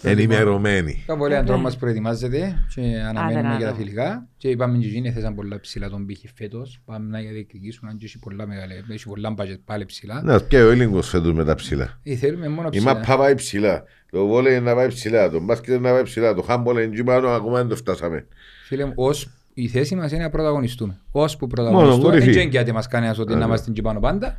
ενημερωμένοι. 0.02 1.04
Το 1.06 1.16
πολύ 1.16 1.34
Ε, 1.34 1.36
αντρό 1.36 1.56
ναι. 1.56 1.62
μας 1.62 1.76
προετοιμάζεται 1.76 2.66
και 2.74 2.80
αναμένουμε 3.08 3.42
να 3.48 3.56
για 3.56 3.66
τα 3.66 3.72
δω. 3.72 3.78
φιλικά 3.78 4.26
και 4.36 4.48
είπαμε 4.48 4.78
και 4.78 4.86
εκείνοι 4.86 5.12
θέσαν 5.12 5.34
πολλά 5.34 5.60
ψηλά 5.60 5.88
τον 5.88 6.06
πύχη 6.06 6.28
φέτος 6.34 6.80
πάμε 6.84 7.08
να 7.08 7.18
διεκδικήσουν 7.30 7.88
αν 7.88 7.96
και 7.96 8.04
έχει 8.04 8.18
πολλά 8.18 8.46
μεγάλα 8.46 8.72
έχει 8.90 9.06
πολλά 9.08 9.30
μπάτζετ 9.30 9.60
πάλι 9.64 9.84
ψηλά 9.84 10.22
Να 10.22 10.40
πιάει 10.40 10.62
ο 10.62 10.70
Έλληνγκος 10.70 11.08
φέτος 11.08 11.32
με 11.32 11.44
τα 11.44 11.54
ψηλά. 11.54 11.98
ή 12.02 12.16
θέλουμε 12.16 12.48
μόνο 12.48 12.68
Η 12.72 12.76
ψηλά 12.76 12.94
μάπα 12.94 13.16
πάει 13.16 13.34
ψηλά. 13.34 13.84
Το 14.10 14.26
βόλεϊ 14.26 14.60
να 14.60 14.74
πάει 14.74 14.88
ψηλά. 14.88 15.30
Το 15.30 15.40
μπάσκετ 15.40 15.80
να 15.80 15.90
πάει 15.90 16.02
ψηλά. 16.02 16.34
Το 16.34 16.42
χάμπολ 16.42 16.76
είναι 16.76 16.92
εκεί 16.92 17.04
πάνω 17.04 17.28
ακόμα 17.28 17.56
δεν 17.56 17.68
το 17.68 17.76
φτάσαμε. 17.76 18.26
φίλε 18.66 18.84
μου 18.84 18.92
ως 18.96 19.28
η 19.54 19.68
θέση 19.68 19.94
μας 19.94 20.12
είναι 20.12 20.22
να 20.22 20.30
πρωταγωνιστούμε 20.30 20.98
ως 21.10 21.36
που 21.36 21.46
πρωταγωνιστούμε 21.46 22.02
κορυφή. 22.02 22.30
δεν 22.32 22.40
εγγυάται 22.42 22.72
μας 22.72 22.86
κανένας 22.86 23.18
ότι 23.18 23.34
να 23.34 23.44
είμαστε 23.44 23.70
εκεί 23.70 23.82
πάνω 23.82 24.00
πάντα 24.00 24.36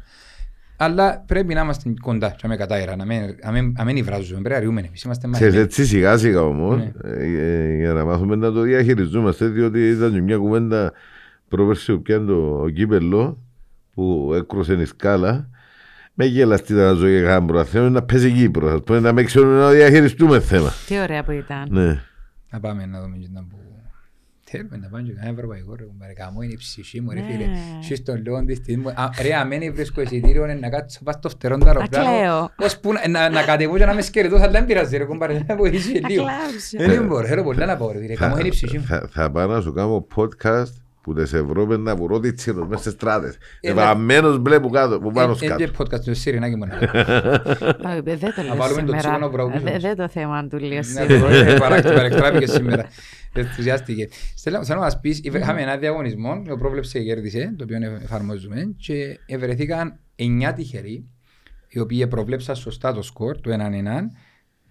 αλλά 0.77 1.23
πρέπει 1.27 1.53
να 1.53 1.61
είμαστε 1.61 1.93
κοντά 2.01 2.29
και 2.37 2.47
με 2.47 2.55
κατάειρα 2.55 2.95
να 2.95 3.05
μην- 3.05 3.35
να 3.43 3.51
μην- 3.51 3.73
να 3.77 3.83
μην 3.83 3.95
υβράζουμε 3.97 4.39
πρέπει 4.41 4.55
να 4.55 4.59
ριούμε 4.59 4.81
εμείς 4.87 5.01
είμαστε 5.03 5.27
Ξέρεις 5.31 5.43
μαθημένοι 5.53 5.67
έτσι 5.69 5.85
σιγά 5.85 6.17
σιγά 6.17 6.41
όμως 6.41 6.77
Ναι. 6.77 6.91
ε, 7.03 7.23
ε, 7.23 7.75
για 7.77 7.93
να 7.93 8.05
μάθουμε 8.05 8.35
να 8.35 8.51
το 8.51 8.61
διαχειριζόμαστε 8.61 9.45
διότι 9.47 9.89
ήταν 9.89 10.13
και 10.13 10.21
μια 10.21 10.37
κουβέντα 10.37 10.91
πρόπερση 11.47 11.93
που 11.93 12.01
πιάνε 12.01 12.25
το 12.25 12.65
κύπελο 12.73 13.37
που 13.93 14.31
έκρουσε 14.35 14.73
η 14.73 14.85
σκάλα 14.85 15.49
με 16.13 16.25
γελαστή 16.25 16.73
να 16.73 16.91
ζωή 16.93 17.11
για 17.19 17.27
κάμπρο 17.27 17.63
θέμα 17.63 17.89
να 17.89 18.03
παίζει 18.03 18.31
Κύπρος 18.31 18.71
ας 18.73 18.81
πούμε, 18.83 18.99
να 18.99 19.13
με 19.13 19.23
ξέρουν 19.23 19.49
να 19.53 19.69
διαχειριστούμε 19.69 20.39
θέμα 20.39 20.71
Τι 20.87 20.99
ωραία 20.99 21.23
που 21.23 21.31
ήταν. 21.31 21.67
ναι. 21.69 22.01
να 22.49 22.59
πάμε 22.59 22.85
να 22.85 23.01
δούμε 23.01 23.17
και 23.17 23.27
να 23.33 23.41
που 23.41 23.57
Θέλουμε 24.49 24.78
να 24.78 24.88
πάμε 24.90 25.03
και 25.07 25.14
κανένα 25.14 25.34
ευρωπαϊκό 25.34 25.76
ρε 25.76 25.84
κουμπάρε 25.84 26.14
καμώ 26.14 26.41
είναι 26.41 26.53
η 26.53 26.57
ψυχή 26.57 27.02
μου 27.02 27.10
ρε 27.14 27.19
Ναι. 27.19 27.26
φίλε 27.32 27.45
Σεις 27.80 28.03
τον 28.03 28.24
λόγο 28.26 28.45
της 28.45 28.57
στιγμής 28.57 28.86
μου 28.86 28.90
Α, 29.02 29.10
Ρε 29.22 29.36
αμένει 29.36 29.72
βρίσκω 29.72 30.02
εισιτήριο 30.02 30.44
είναι 30.44 30.53
να 30.53 30.69
κάτσω 30.69 30.99
πας 31.03 31.15
στο 31.15 31.30
φτερό 31.30 31.57
του 31.57 31.65
κλαίω. 31.65 31.76
αεροπλάνο 32.06 32.52
Ώσπου 32.57 32.94
να- 32.94 33.07
να- 33.07 33.30
να 33.30 33.44
κατεβώ 33.44 33.78
και 33.78 33.86
να 33.86 33.91
είμαι 33.91 34.02
σκελετός 34.02 34.41
αλλά 34.41 34.52
δεν 34.52 34.65
πειράζει 34.65 34.98
ρε 34.98 35.03
κουμπάρε 35.03 35.44
να 35.48 35.56
βοηθήσει 35.56 35.91
και 35.91 36.02
λίγο 36.07 36.24
Ακλάουσε. 36.24 36.78
Ε, 36.80 36.86
Δεν 36.88 37.06
μπορώ, 37.07 37.26
θέλω 37.28 37.44
πολλά 37.44 37.65
να 37.65 37.76
πω 37.78 37.91
ρε 37.91 37.99
φίλε 37.99 38.14
Καμώ 38.14 38.38
είναι 38.38 38.48
η 38.48 38.52
ψυχή 38.52 38.78
μου 38.78 38.84
θα, 38.86 39.07
θα 39.11 39.32
πάω 39.32 39.48
να 39.48 39.61
σου 39.61 39.74
κάνω 39.74 40.07
podcast 40.15 40.72
που 41.02 41.14
τις 41.14 41.34
Ευρώπες 41.34 41.78
να 41.78 41.95
βουρώ 41.95 42.19
τη 42.19 42.34
τσίρος 42.34 42.68
μέσα 42.68 42.82
στις 42.82 42.94
στράτες 42.94 43.38
Ε, 43.61 43.69
Ευαμμένος 43.69 44.38
μπλε 44.40 44.60
που 44.60 44.69
κάτω 44.69 44.99
που 44.99 45.11
πάνω 45.11 45.32
Ε, 45.32 45.45
ε, 45.45 45.48
σκάτω 45.48 45.64
και 45.64 45.72
podcast 45.78 45.99
του 45.99 46.15
Σιρινάκη 46.15 46.56
μου 46.56 46.65
να 46.65 46.76
Ε, 46.76 48.02
Δεν 48.02 48.19
το 48.19 48.32
Να 48.38 48.44
λέω 48.44 48.56
βάλουμε 48.56 48.68
το 48.68 48.74
σήμερα. 48.76 48.98
τσίγωνο 48.98 49.30
μπράβο 49.30 49.49
Ε, 49.49 49.60
πίσω 49.60 49.72
μας. 49.74 49.82
Δεν 49.82 49.95
το 49.95 50.07
θέμα 50.10 50.48
του 50.48 50.57
λέω 50.60 50.69
Ναι, 50.69 50.82
σήμερα. 50.82 51.07
το 51.07 51.18
βρω, 51.19 51.57
παρακ- 51.60 51.94
παρεκτράπηκε 51.94 52.45
σήμερα. 52.45 52.86
Ενθουσιάστηκε. 53.39 54.07
Θέλω 54.35 54.65
θέλω 54.65 54.80
να 54.80 54.85
μας 54.85 54.99
πεις, 54.99 55.19
είπε- 55.23 55.38
είχαμε 55.39 55.61
ένα 55.61 55.77
διαγωνισμό, 55.77 56.41
το 56.47 56.57
πρόβλεψε 56.57 56.99
και 56.99 57.05
κέρδισε, 57.05 57.53
το 57.57 57.64
οποίο 57.64 57.77
εφαρμόζουμε 58.03 58.76
και 58.77 59.19
βρεθήκαν 59.38 59.99
9 60.15 60.53
τυχεροί, 60.55 61.05
οι 61.68 61.80
οποίοι 61.80 62.07
προβλέψαν 62.07 62.55
σωστά 62.55 62.93
το 62.93 63.01
σκορ, 63.01 63.41
το 63.41 63.51
έναν 63.51 63.73
έναν. 63.73 64.11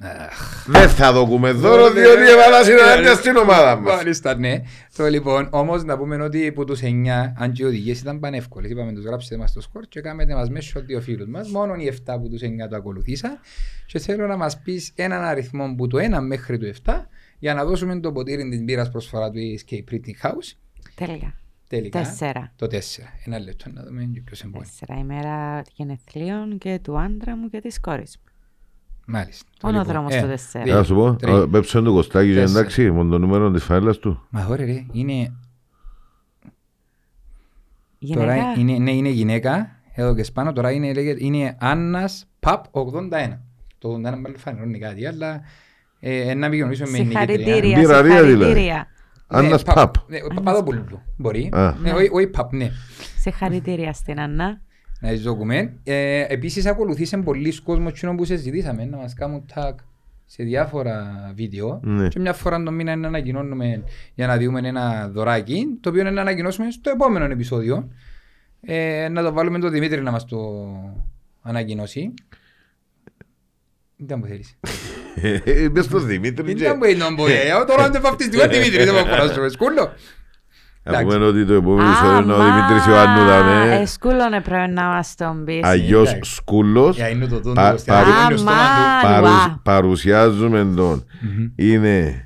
Αχ, 0.01 0.66
Δεν 0.66 0.88
θα 0.88 1.12
δοκούμε 1.12 1.51
δώρο 1.51 1.82
Ωραία. 1.82 2.02
διότι 2.02 2.30
έβαλα 2.30 2.64
συναντία 2.64 3.14
στην 3.14 3.36
ομάδα 3.36 3.76
μας 3.76 3.94
Μάλιστα, 3.94 4.38
ναι. 4.38 4.60
Το 4.97 5.06
λοιπόν, 5.06 5.48
όμως 5.51 5.84
να 5.84 5.98
πούμε 5.98 6.22
ότι 6.22 6.47
από 6.47 6.64
τους 6.64 6.80
9, 6.82 7.32
αν 7.36 7.52
και 7.52 7.62
οι 7.62 7.66
οδηγίες 7.66 8.01
ήταν 8.01 8.20
πανεύκολες, 8.20 8.70
είπαμε 8.70 8.93
τους 8.93 9.05
γράψετε 9.05 9.36
μας 9.36 9.52
το 9.52 9.60
σκορ 9.60 9.84
και 9.88 10.01
κάνετε 10.01 10.34
μας 10.34 10.51
μέσω 10.51 10.80
δύο 10.80 11.01
φίλους 11.01 11.28
μας, 11.28 11.48
μόνο 11.48 11.74
οι 11.74 11.86
7 11.86 12.12
από 12.14 12.28
τους 12.28 12.40
9 12.43 12.68
το 12.68 12.76
ακολουθήσα 12.76 13.40
και 13.86 13.98
θέλω 13.98 14.26
να 14.26 14.36
μας 14.36 14.60
πεις 14.60 14.93
έναν 14.94 15.22
αριθμό 15.22 15.74
που 15.76 15.86
το 15.86 15.98
1 15.98 16.20
μέχρι 16.20 16.59
το 16.59 16.66
7 16.66 17.09
για 17.38 17.54
να 17.54 17.64
δώσουμε 17.64 18.00
το 18.00 18.12
ποτήρι 18.12 18.48
της 18.48 18.62
μπύρας 18.62 18.90
προσφορά 18.90 19.30
του 19.30 19.38
Escape 19.38 19.92
Printing 19.92 20.26
House. 20.28 20.52
Τέλεια. 20.94 21.34
Τελικά, 21.68 21.98
Τέσσερα. 22.02 22.52
το 22.56 22.66
4. 22.66 22.78
Ένα 23.24 23.38
λεπτό 23.38 23.70
να 23.72 23.82
δούμε 23.82 24.04
και 24.14 24.20
ποιος 24.20 24.42
εμπόνει. 24.42 24.64
Τέσσερα 24.64 25.00
ημέρα 25.00 25.62
γενεθλίων 25.74 26.58
και 26.58 26.78
του 26.82 26.98
άντρα 26.98 27.36
μου 27.36 27.48
και 27.48 27.60
της 27.60 27.80
κόρης 27.80 28.16
μου. 28.18 28.32
Μάλιστα. 29.06 29.44
Το 29.58 29.66
Μόνο 29.66 29.78
λοιπόν, 29.78 29.92
δρόμος 29.92 30.12
ένα, 30.12 30.22
το 30.22 30.28
τέσσερα. 30.28 30.64
δύο, 30.64 30.74
Να 30.74 30.82
σου 30.82 30.94
πω, 30.94 31.16
τρία, 31.16 31.34
ο- 31.34 31.48
πέψε 31.48 31.80
το 31.80 31.92
κοστάκι 31.92 32.28
και 32.28 32.34
τέσσερα. 32.34 32.58
εντάξει 32.58 32.90
με 32.90 33.08
το 33.10 33.18
νούμερο 33.18 33.50
της 33.50 33.64
φάιλας 33.64 33.98
του 33.98 34.26
Μα 34.30 34.46
ωραία 34.46 34.66
ρε, 34.66 34.84
είναι 34.92 35.32
Γυναίκα. 37.98 38.26
Τώρα 38.34 38.52
είναι, 38.58 38.78
ναι, 38.78 38.92
είναι 38.92 39.08
γυναίκα, 39.08 39.70
εδώ 39.92 40.14
και 40.14 40.22
σπάνω, 40.22 40.52
τώρα 40.52 40.70
είναι, 40.72 40.92
λέγεται, 40.92 41.24
είναι 41.24 41.56
Άννας 41.60 42.26
Παπ 42.40 42.64
81. 42.72 43.38
Το 43.78 43.92
81 43.94 44.00
μάλλον 44.02 44.36
φανερώνει 44.38 44.78
κάτι, 44.78 45.06
αλλά 45.06 45.34
ε, 45.34 45.40
να 46.36 46.47
επικοινωνήσουμε 46.47 46.90
με 46.90 46.97
την 46.97 47.06
νικήτρια. 47.06 47.36
Συγχαρητήρια. 47.36 47.78
Μπειραρία 47.78 48.23
δηλαδή. 48.23 48.32
Συγχαρητήρια. 48.35 48.86
Άννας 49.27 49.64
Ναι, 49.64 49.73
Παπ 49.74 49.94
Ναι, 50.09 50.18
ο 50.31 50.35
Παπαδόπουλου 50.35 50.85
μπορεί. 51.16 51.48
Α. 51.52 51.74
Ναι, 51.82 51.93
όχι- 51.93 52.09
όχι 52.12 52.27
Παπ, 52.27 52.52
ναι. 52.52 52.70
Συγχαρητήρια 53.18 53.93
στην 53.93 54.20
Αννά. 54.20 54.60
Να 55.01 55.09
τις 55.09 55.23
δοκούμε. 55.23 55.73
Ε, 55.85 56.24
επίσης 56.28 56.66
ακολουθήσαν 56.66 57.24
πολλοί 57.24 57.60
κόσμος 57.62 57.98
κοινό 58.01 58.14
που 58.14 58.24
συζητήσαμε 58.24 58.85
να 58.85 58.97
μας 58.97 59.14
κάνουν 59.14 59.44
tag 59.55 59.73
σε 60.28 60.43
διάφορα 60.43 61.06
βίντεο 61.35 61.81
Ναι. 61.82 62.09
και 62.09 62.18
μια 62.20 62.32
φορά 62.32 62.62
το 62.62 62.70
μήνα 62.70 62.97
να 62.97 63.06
ανακοινώνουμε 63.09 63.82
για 64.14 64.27
να 64.27 64.39
δούμε 64.39 64.60
ένα 64.68 65.09
δωράκι 65.09 65.66
το 65.81 65.89
οποίο 65.89 66.01
είναι 66.01 66.10
να 66.10 66.20
ανακοινώσουμε 66.20 66.70
στο 66.70 66.90
επόμενο 66.90 67.24
επεισόδιο 67.24 67.89
ε, 68.60 69.09
να 69.10 69.23
το 69.23 69.32
βάλουμε 69.32 69.59
το 69.59 69.68
Δημήτρη 69.68 70.01
να 70.02 70.10
μας 70.10 70.24
το 70.24 70.39
ανακοινώσει 71.43 72.14
δεν 73.97 74.18
μου 74.18 74.27
θέλεις 74.27 74.59
Είπες 75.44 75.84
στο 75.84 75.98
Δημήτρη 75.98 76.44
δεν 76.47 76.56
και 76.56 76.72
μου 76.78 76.84
είναι 76.84 77.05
νομπο 77.05 77.24
τώρα 77.66 77.86
είναι 77.86 77.98
βαφτιστικό 77.98 78.47
Δημήτρη 78.48 78.84
δεν 78.84 78.94
μου 78.94 79.06
φοράς 79.06 79.52
σκούλο 79.52 79.93
Να 80.82 80.93
Εντάξει. 80.98 81.16
πούμε 81.16 81.26
ότι 81.26 81.47
το 81.47 81.52
επόμενο 81.55 81.88
επεισόδιο 81.88 82.18
είναι 82.22 82.32
ο 82.32 82.44
Δημήτρης 82.44 82.86
Ιωάννου 82.86 83.24
δαμε. 83.26 83.78
Εσκούλωνε 83.82 84.40
πρέπει 84.40 84.70
να 84.72 84.84
μας 84.84 85.14
τον 85.16 85.44
πεις. 85.44 85.60
Αγιός 85.62 86.10
εντάξει. 86.10 86.34
Σκούλος. 86.34 86.97
Για 86.97 87.09
είναι 87.09 87.26
το 87.26 87.36
τούτο, 87.36 87.52
Πα- 87.52 87.76
στην 87.76 87.93
παρου- 87.93 88.14
αγώνιο 88.14 88.36
στόμα 88.36 88.52
του. 88.52 89.06
Αμάν. 89.06 89.22
Παρουσ- 89.22 89.48
Wow. 89.48 89.60
Παρουσιάζουμε 89.62 90.72
τον. 90.76 91.06
Μμμ. 91.20 91.47
Είναι 91.56 92.20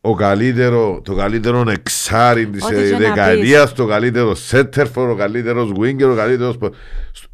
ο 0.00 0.14
καλύτερο, 0.14 1.00
το 1.04 1.14
καλύτερο 1.14 1.64
εξάρι 1.70 2.46
της 2.46 2.64
Ό,τι 2.64 2.74
και 2.74 2.90
να 2.90 2.98
δεκαετίας, 2.98 3.72
το 3.72 3.86
καλύτερο 3.86 4.34
σέτερφορ, 4.34 5.10
ο 5.10 5.14
καλύτερος 5.14 5.72
winger, 5.80 6.10
ο 6.12 6.14
καλύτερος 6.14 6.56
πο- 6.58 6.74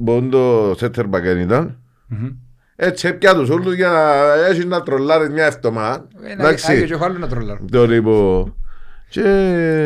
πόντο 0.05 0.75
σέτερ 0.77 1.07
μπακέν 1.07 1.39
ήταν. 1.39 1.82
Μμμ. 2.21 2.29
Έτσι 2.77 3.09
έπια 3.09 3.35
τους 3.35 3.49
όλους 3.49 3.75
για 3.75 3.89
να 3.89 4.35
έχεις 4.51 4.65
να 4.65 4.83
τρολάρεις 4.83 5.29
μια 5.29 5.45
εβδομάδα. 5.45 6.09
Ε, 6.23 6.27
να- 6.27 6.31
Άγιο 6.33 6.43
Εντάξει. 6.45 6.85
και 6.87 6.93
έχω 6.93 7.05
άλλο 7.05 7.19
να 7.19 7.29
τρολάρω. 7.29 7.65
Το 7.71 7.87
λοιπόν. 7.87 8.55
Και 9.09 9.21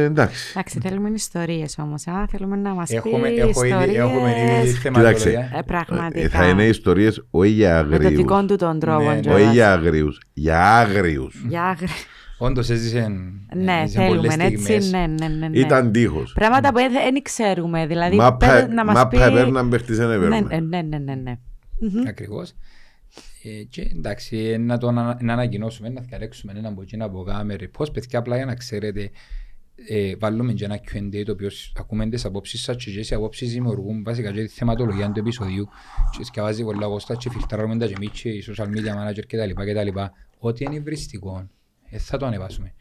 εντάξει. 0.05 0.51
Εντάξει, 0.51 0.81
θέλουμε 0.83 1.11
ιστορίες 1.15 1.79
όμως. 1.79 2.07
Α, 2.07 2.27
θέλουμε 2.31 2.57
να 2.57 2.75
μας 2.75 2.89
πεις 2.89 2.97
Έχουμε, 2.97 3.29
έχω 3.29 3.65
ήδη, 3.65 3.95
έχουμε 3.97 4.31
ήδη 4.31 4.41
ιστορίες. 4.41 4.79
θεματολογία. 4.79 5.41
Ε, 5.41 5.59
Ε, 5.59 5.63
πραγματικά. 5.67 6.29
Θα 6.29 6.49
είναι 6.49 6.65
ιστορίες 6.65 7.27
όχι 7.31 7.51
για 7.51 7.75
Με 7.83 7.89
το 7.89 7.95
αγρίους. 7.95 8.17
δικό 8.21 8.45
του 8.45 8.57
τον 8.57 8.79
τρόπο. 8.79 9.09
Ναι, 9.09 9.15
ναι. 9.15 9.21
κιόλας. 9.21 9.41
Όχι 9.43 9.51
για 9.53 9.73
αγρίους. 9.73 10.21
Για 10.33 10.77
άγριους. 10.79 11.45
Για 11.49 11.65
άγρι- 11.65 11.89
Όντως 12.39 12.71
έζησε 12.71 13.09
Ναι, 13.55 13.81
έζησε 13.83 14.05
πολλές 14.09 14.35
θέλουμε 14.35 14.45
έτσι. 14.55 14.63
στιγμές. 14.63 14.91
Ναι, 14.91 15.07
ναι, 15.07 15.35
ναι. 15.35 15.49
ναι. 15.49 15.59
Ήταν 15.59 15.93
τείχος. 15.93 16.33
Πράγματα 16.33 16.69
που 16.73 16.79
δεν 16.79 17.23
ξέρουμε. 17.23 17.87
Δηλαδή, 17.87 18.17
Μα 18.17 18.37
πέρα 18.37 18.67
να 18.69 18.85
μας 18.85 19.07
πει... 19.09 19.17
έπαιρναν 19.23 19.69
παίχτης 19.69 19.97
δεν 19.97 20.09
Ναι, 20.09 20.15
έπαιρναν. 20.15 20.47
ναι, 20.69 20.81
ναι, 20.83 20.99
ναι, 20.99 21.15
ναι, 21.15 21.35
ναι. 21.79 22.09
Ακριβώς. 22.09 22.53
Ε, 23.43 23.63
και 23.63 23.83
εντάξει, 23.83 24.37
ε, 24.37 24.57
να 24.57 24.79
το 24.79 24.89
ανα- 24.89 25.19
να 25.23 25.33
ανακοινώσουμε, 25.33 25.89
να 25.89 26.01
διαλέξουμε 26.01 26.53
έναν 26.53 26.67
από 26.73 26.83
εκεί 26.83 26.97
να 26.97 27.05
αποκάμε 27.05 27.57
repost. 27.61 27.93
Παιδιά, 27.93 28.19
απλά 28.19 28.37
για 28.37 28.45
να 28.45 28.55
ξέρετε, 28.55 29.11
ε, 29.89 30.17
βάλουμε 30.17 30.53
και 30.53 30.65
ένα 30.65 30.81
Q&A 30.93 31.23
το 31.25 31.33
οποίο 31.33 31.51
σ- 31.51 31.79
ακούμε 31.79 32.09
τις 32.09 32.25
απόψεις 32.25 32.61
σας 32.63 32.77
και 32.85 32.91
οι 32.91 33.07
απόψεις 33.15 33.53
δημιουργούν 33.53 34.03
βασικά 34.05 34.33
και 34.33 34.43
τη 34.43 34.49
θεματολογία 34.49 35.11
του 35.13 35.19
επεισοδίου 35.21 35.69
και 36.19 36.25
σκευάζει 36.25 36.63
πολλά 36.63 36.87
κόστα 36.87 37.15
και 37.15 37.31
φιλτράρουμε 37.31 37.77
τα 37.79 37.87
και 37.87 37.95
εμείς 37.97 38.11
και 38.11 38.29
οι 38.29 38.45
social 38.47 38.65
media 38.67 39.11
manager 39.11 39.23
κτλ. 39.27 39.51
κτλ. 39.71 39.99
Ό,τι 40.39 40.65
είναι 40.65 40.75
υβριστικό, 40.75 41.49
ε, 41.91 41.99
θα 41.99 42.17
το 42.17 42.27
ανεβάσουμε. 42.27 42.75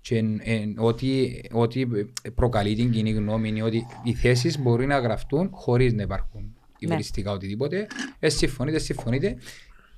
Και 0.00 0.16
εν- 0.18 0.40
εν- 0.44 0.74
ό,τι, 0.78 1.38
ό,τι 1.52 1.86
προκαλεί 2.34 2.74
την 2.74 2.90
κοινή 2.90 3.10
γνώμη 3.10 3.48
είναι 3.48 3.62
ότι 3.62 3.86
οι 4.02 4.12
θέσεις 4.14 4.58
μπορεί 4.58 4.86
να 4.86 4.98
γραφτούν 4.98 5.48
χωρίς 5.52 5.92
να 5.92 6.02
υπάρχουν 6.02 6.55
υβριστικά 6.78 7.32
οτιδήποτε. 7.32 7.86
Ε, 8.18 8.28
συμφωνείτε, 8.28 8.78
συμφωνείτε. 8.78 9.36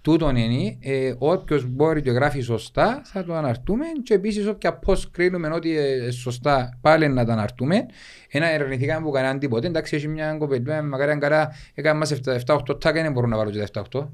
Τούτον 0.02 0.36
είναι, 0.36 0.76
ε, 0.80 1.14
όποιος 1.18 1.64
μπορεί 1.66 2.02
και 2.02 2.10
γράφει 2.10 2.40
σωστά 2.40 3.00
θα 3.04 3.24
το 3.24 3.34
αναρτούμε 3.34 3.84
και 4.02 4.14
επίσης 4.14 4.46
όποια 4.46 4.72
πώς 4.74 5.10
κρίνουμε 5.10 5.48
ότι 5.48 5.76
ε, 5.78 6.10
σωστά 6.10 6.78
πάλι 6.80 7.08
να 7.08 7.24
το 7.24 7.32
αναρτούμε. 7.32 7.86
Ένα 8.28 8.46
ερευνηθήκαμε 8.50 9.04
που 9.04 9.10
κανέναν 9.10 9.38
τίποτε. 9.38 9.66
Εντάξει, 9.66 9.96
έχει 9.96 10.08
μια 10.08 10.36
κοπελούα, 10.38 10.82
μακάρι 10.82 11.10
αν 11.10 11.20
καρά 11.20 11.48
έκανε 11.74 11.98
μας 11.98 12.14
7-8 12.46 12.80
τάκα, 12.80 13.02
δεν 13.02 13.12
μπορούν 13.12 13.30
να 13.30 13.36
βάλω 13.36 13.50
και 13.50 13.58
τα 13.58 13.82
7-8. 13.92 14.08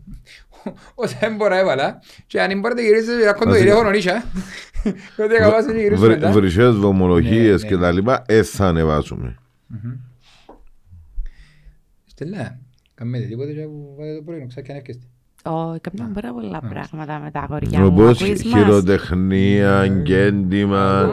Όσα 0.94 1.16
δεν 1.20 1.36
μπορώ 1.36 1.54
έβαλα. 1.54 1.98
Και 2.26 2.40
αν 2.40 2.58
μπορείτε 2.60 2.82
γυρίσετε, 2.82 3.28
ακόμα 3.28 3.44
το 3.44 3.50
Μαζί. 3.50 3.60
τηλέφωνο 3.62 3.90
νίσια. 3.90 4.24
Ότι 5.24 5.34
έκαβα 5.34 5.64
και 5.72 5.72
γυρίσουμε 5.78 6.06
Βρε- 6.06 6.20
μετά. 6.20 6.32
Βρυσές, 6.32 6.74
δομολογίες 6.74 7.62
Ναι, 7.62 7.68
και 7.68 7.74
ναι. 7.74 7.80
τα 7.80 7.92
λοιπά, 7.92 8.22
ε, 8.26 8.42
θα 8.42 8.66
ανεβάσουμε. 8.66 9.36
Στελά, 12.14 12.58
κάνετε 12.94 13.24
τίποτε 13.26 13.52
και 13.52 13.60
που 13.62 13.94
βάλετε 13.98 14.16
το 14.16 14.22
πρωί, 14.22 14.46
ξέρετε 14.46 14.62
και 14.62 14.72
αν 14.72 14.78
έρχεστε. 14.78 15.06
Ω, 15.44 15.72
Έκαναν 15.74 16.12
πάρα 16.12 16.32
πολλά 16.32 16.60
πράγματα 16.60 17.18
με 17.18 17.30
τα 17.30 17.40
αγοριά 17.40 17.80
μου. 17.80 17.86
Όπως 17.86 18.22
Ακούεις 18.22 18.44
μας; 18.44 18.62
χειροτεχνία, 18.62 19.86
γκέντημα, 19.86 21.00
Ω, 21.08 21.12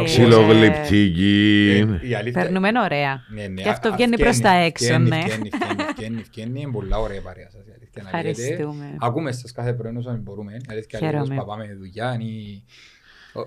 ε, 0.00 0.04
ξυλογλυπτική. 0.04 1.76
Η 2.02 2.14
αλήθεια- 2.14 2.42
Περνούμε 2.42 2.68
ωραία. 2.84 3.20
Ναι, 3.34 3.46
ναι, 3.46 3.62
Και 3.62 3.68
αυτό 3.68 3.88
α- 3.88 3.92
βγαίνει 3.94 4.18
προς 4.18 4.38
τα 4.40 4.50
έξω, 4.50 4.86
βγαίνει, 4.86 5.08
ναι. 5.08 5.16
Βγαίνει, 5.24 5.48
βγαίνει, 5.48 5.84
βγαίνει, 5.96 6.22
βγαίνει, 6.32 6.60
είναι 6.60 6.70
πολλά 6.72 6.98
ωραία 6.98 7.16
η 7.18 7.20
παρέα 7.20 7.50
σας, 7.50 7.60
η 7.66 7.70
αλήθεια 7.76 8.02
να 8.12 8.22
λέγεται. 8.22 8.42
Ευχαριστούμε. 8.42 8.96
Ακούμε 9.00 9.32
σας 9.32 9.52
κάθε 9.52 9.72
πρωί 9.72 9.96
όσο 9.96 10.18
μπορούμε, 10.22 10.52
η 10.52 10.60
αλήθεια 10.70 10.98
Χαίρομαι. 10.98 11.24
λίγο 11.34 11.44
πάμε 11.44 11.74
δουλειά 11.78 12.16
ή, 12.20 12.24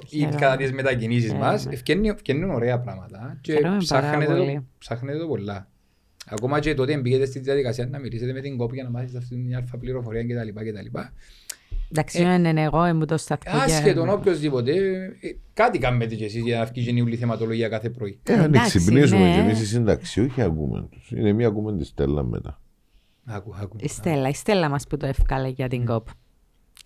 ή 0.10 0.18
Χαίρομαι. 0.18 0.36
κατά 0.40 0.56
τις 0.56 0.72
μετακινήσεις 0.72 1.34
μας, 1.34 1.60
Χαίρομαι. 1.62 1.76
βγαίνει- 1.86 2.18
βγαίνουν 2.18 2.50
ωραία 2.50 2.80
πράγματα 2.80 3.38
και 3.42 3.52
Χαίρομαι 3.52 3.70
πάρα 3.88 4.02
ψάχνετε 4.02 4.34
το, 4.34 4.38
πολύ. 4.40 4.68
ψάχνετε 4.78 5.18
το 5.18 5.28
πολλά. 5.28 5.68
Ακόμα 6.30 6.60
και 6.60 6.74
τότε 6.74 6.98
μπήκετε 6.98 7.26
στη 7.26 7.40
διαδικασία 7.40 7.88
να 7.88 8.00
μιλήσετε 8.00 8.34
με 8.34 8.42
την 8.42 8.58
κόπη 8.58 8.76
για 8.76 8.84
να 8.84 8.90
μάθετε 8.90 9.18
αυτή 9.18 9.36
την 9.36 9.56
αλφα 9.56 9.78
πληροφορία 9.78 10.24
κτλ. 10.24 10.50
κτλ. 10.70 10.98
Εντάξει, 11.92 12.24
ναι, 12.24 12.38
ναι, 12.52 12.62
εγώ 12.64 12.88
ήμουν 12.88 13.08
το 13.08 13.18
σταθμό. 13.18 13.54
για- 13.54 13.64
Άσχετον 13.64 14.10
οποιοσδήποτε, 14.10 14.72
ε, 15.20 15.36
κάτι 15.54 15.78
κάνετε 15.78 16.16
και 16.16 16.26
εσείς 16.26 16.42
για 16.44 16.58
να 16.58 16.66
βγει 16.66 16.82
γεννή 16.82 17.16
θεματολογία 17.16 17.70
κάθε 17.70 17.90
πρωί. 17.90 18.20
Ε, 18.24 18.34
αν 18.34 18.40
Εντάξει, 18.44 18.78
ξυπνήσουμε 18.78 19.22
ναι. 19.28 19.34
και 19.34 19.40
εμείς 19.40 19.62
οι 19.62 19.66
συνταξιούχοι 19.66 20.42
ακούμε 20.42 20.88
τους. 20.92 21.12
Είναι 21.12 21.32
μία 21.34 21.48
ακούμε 21.48 21.78
τη 21.78 21.86
Στέλλα 21.86 22.24
μετά. 22.24 22.62
Άκου, 23.26 23.54
άκου. 23.62 23.76
Η 23.80 23.88
Στέλλα, 23.88 24.30
η 24.30 24.34
Στέλλα 24.34 24.70
μας 24.70 24.88
που 24.88 24.98
το 24.98 25.06
εύκαλε 25.06 25.48
για 25.48 25.68
την 25.68 25.86
κόπ. 25.86 26.08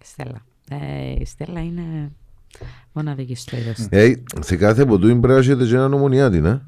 Η 0.01 0.05
Στέλλα. 0.05 0.45
Ε, 0.69 1.11
η 1.19 1.26
Στέλλα 1.26 1.59
είναι 1.63 2.11
μοναδική 2.93 3.35
στο 3.35 3.57
είδος. 3.57 3.76
της. 3.76 3.88
Ε, 3.89 4.23
σε 4.39 4.55
κάθε 4.55 4.85
ποτού 4.85 5.07
πρέπει 5.07 5.27
να 5.27 5.35
έχετε 5.35 5.65
και 5.65 5.76
έναν 5.76 5.93
ομονιάτη, 5.93 6.39
ναι. 6.41 6.59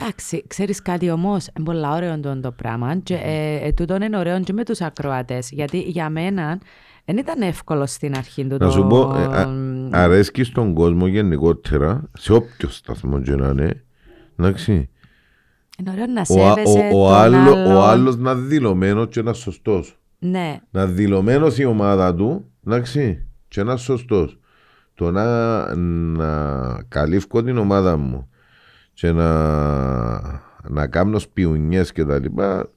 Εντάξει, 0.00 0.44
ξέρεις 0.46 0.82
κάτι 0.82 1.10
όμως, 1.10 1.46
είναι 1.56 1.64
πολύ 1.64 1.86
ωραίο 1.86 2.20
το, 2.20 2.40
το 2.40 2.50
πράγμα 2.52 2.96
και 2.96 3.14
ε, 3.14 3.66
ε, 3.66 3.72
τούτο 3.72 3.94
είναι 4.02 4.18
ωραίο 4.18 4.40
και 4.40 4.52
με 4.52 4.64
τους 4.64 4.80
ακροατές, 4.80 5.50
γιατί 5.50 5.78
για 5.78 6.10
μένα 6.10 6.58
δεν 7.04 7.16
ήταν 7.16 7.42
εύκολο 7.42 7.86
στην 7.86 8.16
αρχή 8.16 8.42
του 8.42 8.48
Να 8.50 8.58
το... 8.58 8.70
σου 8.70 8.86
πω, 8.86 9.14
ε, 9.16 9.24
α- 9.24 9.48
αρέσκει 9.90 10.44
στον 10.44 10.74
κόσμο 10.74 11.06
γενικότερα, 11.06 12.02
σε 12.18 12.32
όποιο 12.32 12.68
σταθμό 12.68 13.20
και 13.20 13.34
να 13.34 13.48
είναι, 13.48 13.84
εντάξει. 14.38 14.88
Είναι 15.78 15.90
ωραίο 15.90 16.06
να 16.06 16.22
Ο, 16.28 16.46
α- 16.46 16.54
σέβεσαι 16.54 16.78
ο, 16.92 17.04
ο, 17.04 17.06
τον 17.08 17.14
άλλο, 17.14 17.36
άλλον. 17.36 17.72
ο 17.76 17.82
άλλος 17.82 18.16
να 18.16 18.34
δηλωμένος 18.34 19.06
και 19.10 19.22
να 19.22 19.32
σωστός. 19.32 19.98
Ναι, 20.18 20.60
Να 20.70 20.86
δηλωμένος 20.86 21.58
η 21.58 21.64
ομάδα 21.64 22.14
του, 22.14 22.44
εντάξει, 22.66 23.26
και 23.48 23.62
να 23.62 23.76
σωστός. 23.76 24.38
Το 24.94 25.10
να, 25.10 25.74
να 25.76 26.82
καλύφω 26.88 27.42
την 27.42 27.58
ομάδα 27.58 27.96
μου 27.96 28.28
και 29.00 29.12
να, 29.12 30.20
να 30.68 30.86
κάνω 30.90 31.18
σπιουνιές 31.18 31.92
και 31.92 32.04
τα 32.04 32.18
λοιπά, 32.18 32.68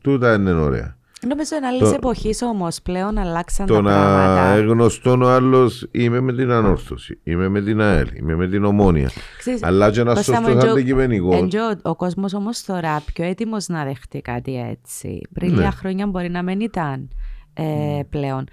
τούτα 0.00 0.34
είναι 0.34 0.52
ωραία. 0.52 0.96
νομίζω 1.28 1.56
είναι 1.56 1.66
άλλη 1.66 1.78
Το- 1.78 1.86
εποχή 1.96 2.30
όμως 2.44 2.82
πλέον 2.82 3.18
αλλάξαν 3.18 3.66
Το 3.66 3.74
τα 3.74 3.80
να 3.80 3.90
πράγματα. 3.90 4.60
γνωστόν 4.72 5.22
ο 5.22 5.28
άλλος 5.28 5.86
είμαι 5.90 6.20
με 6.20 6.32
την 6.32 6.50
ανόρθωση, 6.50 7.20
είμαι 7.22 7.48
με 7.48 7.60
την 7.60 7.80
ΑΕΛ, 7.80 8.08
είμαι 8.16 8.36
με 8.36 8.48
την 8.48 8.64
ομόνια. 8.64 9.10
Ξέρεις, 9.38 9.62
Αλλά 9.62 9.90
και 9.90 10.00
ένας 10.00 10.14
Κώστα 10.14 10.40
μου, 10.40 10.46
σωστό 10.46 10.58
εντζο- 10.60 10.70
αντικειμενικός. 10.72 11.40
εντζο 11.42 11.58
ο, 11.64 11.90
ο 11.90 11.94
κόσμος 11.96 12.34
όμως 12.34 12.64
τώρα 12.64 13.02
πιο 13.12 13.24
έτοιμος 13.24 13.68
να 13.68 13.84
δεχτεί 13.84 14.20
κάτι 14.20 14.68
έτσι. 14.70 15.20
Πριν 15.32 15.50
Ναι. 15.50 15.56
λίγα 15.56 15.70
χρόνια 15.70 16.06
μπορεί 16.06 16.30
να 16.30 16.42
μην 16.42 16.60
ήταν 16.60 17.08
ε, 17.54 18.00
πλέον. 18.10 18.44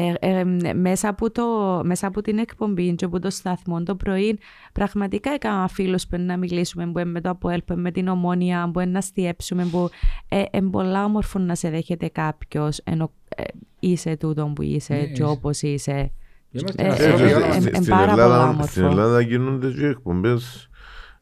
Ε, 0.00 0.14
ε, 0.40 0.44
μέσα, 0.74 1.08
από 1.08 1.30
το, 1.30 1.44
μέσα 1.84 2.06
από 2.06 2.22
την 2.22 2.38
εκπομπή 2.38 2.94
και 2.94 3.04
από 3.04 3.18
το 3.20 3.30
σταθμό 3.30 3.82
το 3.82 3.94
πρωί 3.94 4.38
πραγματικά 4.72 5.30
έκανα 5.30 5.68
φίλους 5.68 6.06
που 6.06 6.16
να 6.20 6.36
μιλήσουμε 6.36 6.86
που 6.86 6.98
είναι 6.98 7.10
με 7.10 7.20
το 7.20 7.28
ΑΠΟΕΛ, 7.30 7.62
που 7.62 7.72
είναι 7.72 7.82
με 7.82 7.90
την 7.90 8.08
ομόνια, 8.08 8.70
που 8.72 8.80
είναι 8.80 8.90
να 8.90 9.00
στιέψουμε 9.00 9.64
που 9.64 9.88
ε, 10.28 10.42
είναι 10.52 10.70
πολλά 10.70 11.04
όμορφο 11.04 11.38
να 11.38 11.54
σε 11.54 11.70
δέχεται 11.70 12.08
κάποιος 12.08 12.80
ενώ 12.84 13.12
ε, 13.36 13.42
είσαι 13.80 14.16
τούτο 14.16 14.52
που 14.54 14.62
είσαι 14.62 14.94
Ναι, 14.94 15.00
και 15.04 15.10
είσαι. 15.12 15.24
όπως 15.24 15.62
είσαι. 15.62 16.12
Είμαστε 16.50 16.82
Ε, 16.82 16.86
ένα 16.86 16.94
ε, 16.94 16.98
σώμα 17.02 17.22
ε, 17.22 17.26
για 17.26 17.36
όλα 17.36 17.46
ε, 17.46 17.48
μας. 17.48 17.66
ε, 17.66 17.74
Στην 17.74 17.86
πάρα 17.86 18.10
πολλά 18.10 18.24
Ελλάδα, 18.24 18.48
όμορφο. 18.48 18.70
στην 18.70 18.84
Ελλάδα 18.84 19.20
γίνονται 19.20 19.70
και 19.70 19.86
εκπομπές 19.86 20.68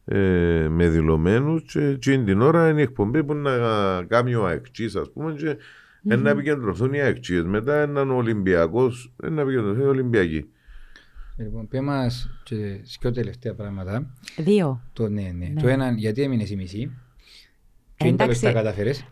ε, 0.05 0.17
με 0.69 0.87
δηλωμένους 0.87 1.63
και 1.71 1.79
εκείνη 1.85 2.23
την 2.23 2.41
ώρα 2.41 2.69
είναι 2.69 2.79
η 2.79 2.83
εκπομπή 2.83 3.23
που 3.23 3.33
να 3.33 3.51
κάνει 4.07 4.35
ο 4.35 4.45
αεξής 4.45 4.95
ας 4.95 5.11
πούμε 5.13 5.33
και 5.33 5.57
mm 6.15 6.17
να 6.19 6.29
επικεντρωθούν 6.29 6.93
οι 6.93 7.01
αεξίες. 7.01 7.43
Μετά 7.43 7.81
έναν 7.81 8.11
Ολυμπιακός, 8.11 9.13
ε, 9.23 9.29
να 9.29 9.41
επικεντρωθούν 9.41 9.81
οι 9.83 9.87
Ολυμπιακοί. 9.87 10.45
Λοιπόν, 11.37 11.67
πέ 11.67 11.81
μας 11.81 12.29
και 12.43 12.55
δυο 13.01 13.11
τελευταία 13.11 13.53
πράγματα. 13.53 14.13
Δύο. 14.37 14.81
Το 14.93 15.07
ναι, 15.09 15.21
ναι. 15.21 15.47
Ναι. 15.53 15.61
Το 15.61 15.67
ένα, 15.67 15.91
γιατί 15.91 16.21
έμεινες 16.21 16.49
η 16.51 16.55
μισή. 16.55 16.91
Και 17.97 18.07
είναι 18.07 18.17
τα 18.17 18.23
Εντάξει. 18.23 18.41
τα 18.41 18.51
καταφέρες. 18.51 19.05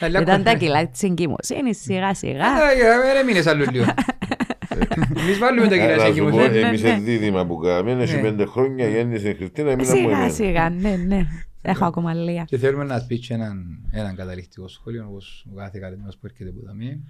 Ήταν 0.22 0.42
τα 0.42 0.54
κιλά 0.54 0.88
της 0.88 1.02
εγκυμοσύνης 1.02 1.80
σιγά 1.82 2.14
σιγά. 2.14 2.54
Δεν 3.02 3.16
έμεινες 3.22 3.46
άλλο 3.46 3.64
λίγο. 3.72 3.84
Εμείς 5.22 5.38
βάλουμε 5.38 5.68
τα 5.68 5.74
Ε, 5.74 5.78
κιλά 5.78 5.96
να 5.96 6.02
σε 6.04 6.12
σου 6.12 6.24
πω, 6.24 6.30
κοιμωθέ. 6.30 6.48
ναι, 6.48 6.58
Εμείς 6.66 6.82
ναι. 6.82 6.88
είναι 6.88 6.98
δίδυμα 7.00 7.46
που 7.46 7.56
κάνουμε, 7.56 8.02
έχει 8.02 8.14
Ναι. 8.14 8.20
πέντε 8.22 8.44
χρόνια 8.46 8.88
γέννησε 8.88 9.28
η 9.28 9.34
Χριστίνα, 9.34 9.70
έμεινα 9.70 9.88
μου 9.94 9.96
Σιγά 9.98 10.10
εμένα. 10.16 10.28
σιγά, 10.32 10.70
ναι, 10.70 10.96
ναι. 11.06 11.26
Έχω 11.62 11.84
ακόμα 11.84 12.14
λίγα. 12.14 12.44
Και 12.44 12.58
θέλουμε 12.58 12.84
να 12.84 13.04
πει 13.06 13.18
και 13.18 13.34
έναν, 13.34 13.84
έναν 13.90 14.14
καταληκτικό 14.16 14.68
σχόλιο, 14.68 15.06
όπως 15.08 15.46
ο 15.52 15.56
κάθε 15.56 15.78
καλεσμένος 15.78 16.16
που 16.16 16.26
έρχεται 16.26 16.50
που 16.50 16.62
δαμε. 16.66 17.00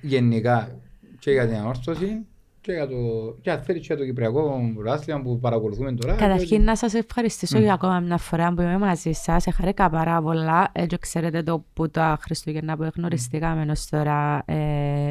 Γενικά, 0.00 0.80
και 1.18 1.30
για 1.30 1.46
την 1.46 1.56
ανόρθωση, 1.56 2.26
και 2.66 2.72
για 2.72 2.88
το, 2.88 2.96
και 3.40 3.50
αν 3.50 3.62
θέλεις 3.62 3.80
και 3.80 3.86
για 3.86 3.96
το 3.96 4.04
Κυπριακό 4.04 4.72
πρωτάθλημα 4.74 5.20
που 5.20 5.38
παρακολουθούμε 5.38 5.92
τώρα. 5.92 6.14
Καταρχήν 6.14 6.62
να 6.62 6.76
σας 6.76 6.94
ευχαριστήσω 6.94 7.58
για 7.58 7.72
ακόμα 7.72 8.00
μια 8.00 8.16
φορά 8.16 8.52
που 8.54 8.60
είμαι 8.60 8.78
μαζί 8.78 9.12
σας. 9.12 9.46
Εχαρήκα 9.46 9.90
πάρα 9.90 10.22
πολλά. 10.22 10.68
Έτσι 10.72 10.98
ξέρετε 10.98 11.42
το 11.42 11.64
που 11.72 11.90
τα 11.90 12.18
Χριστούγεννα 12.20 12.76
που 12.76 12.88
γνωριστήκαμε 12.96 13.70
ως 13.70 13.86
τώρα 13.86 14.42
ε, 14.44 15.10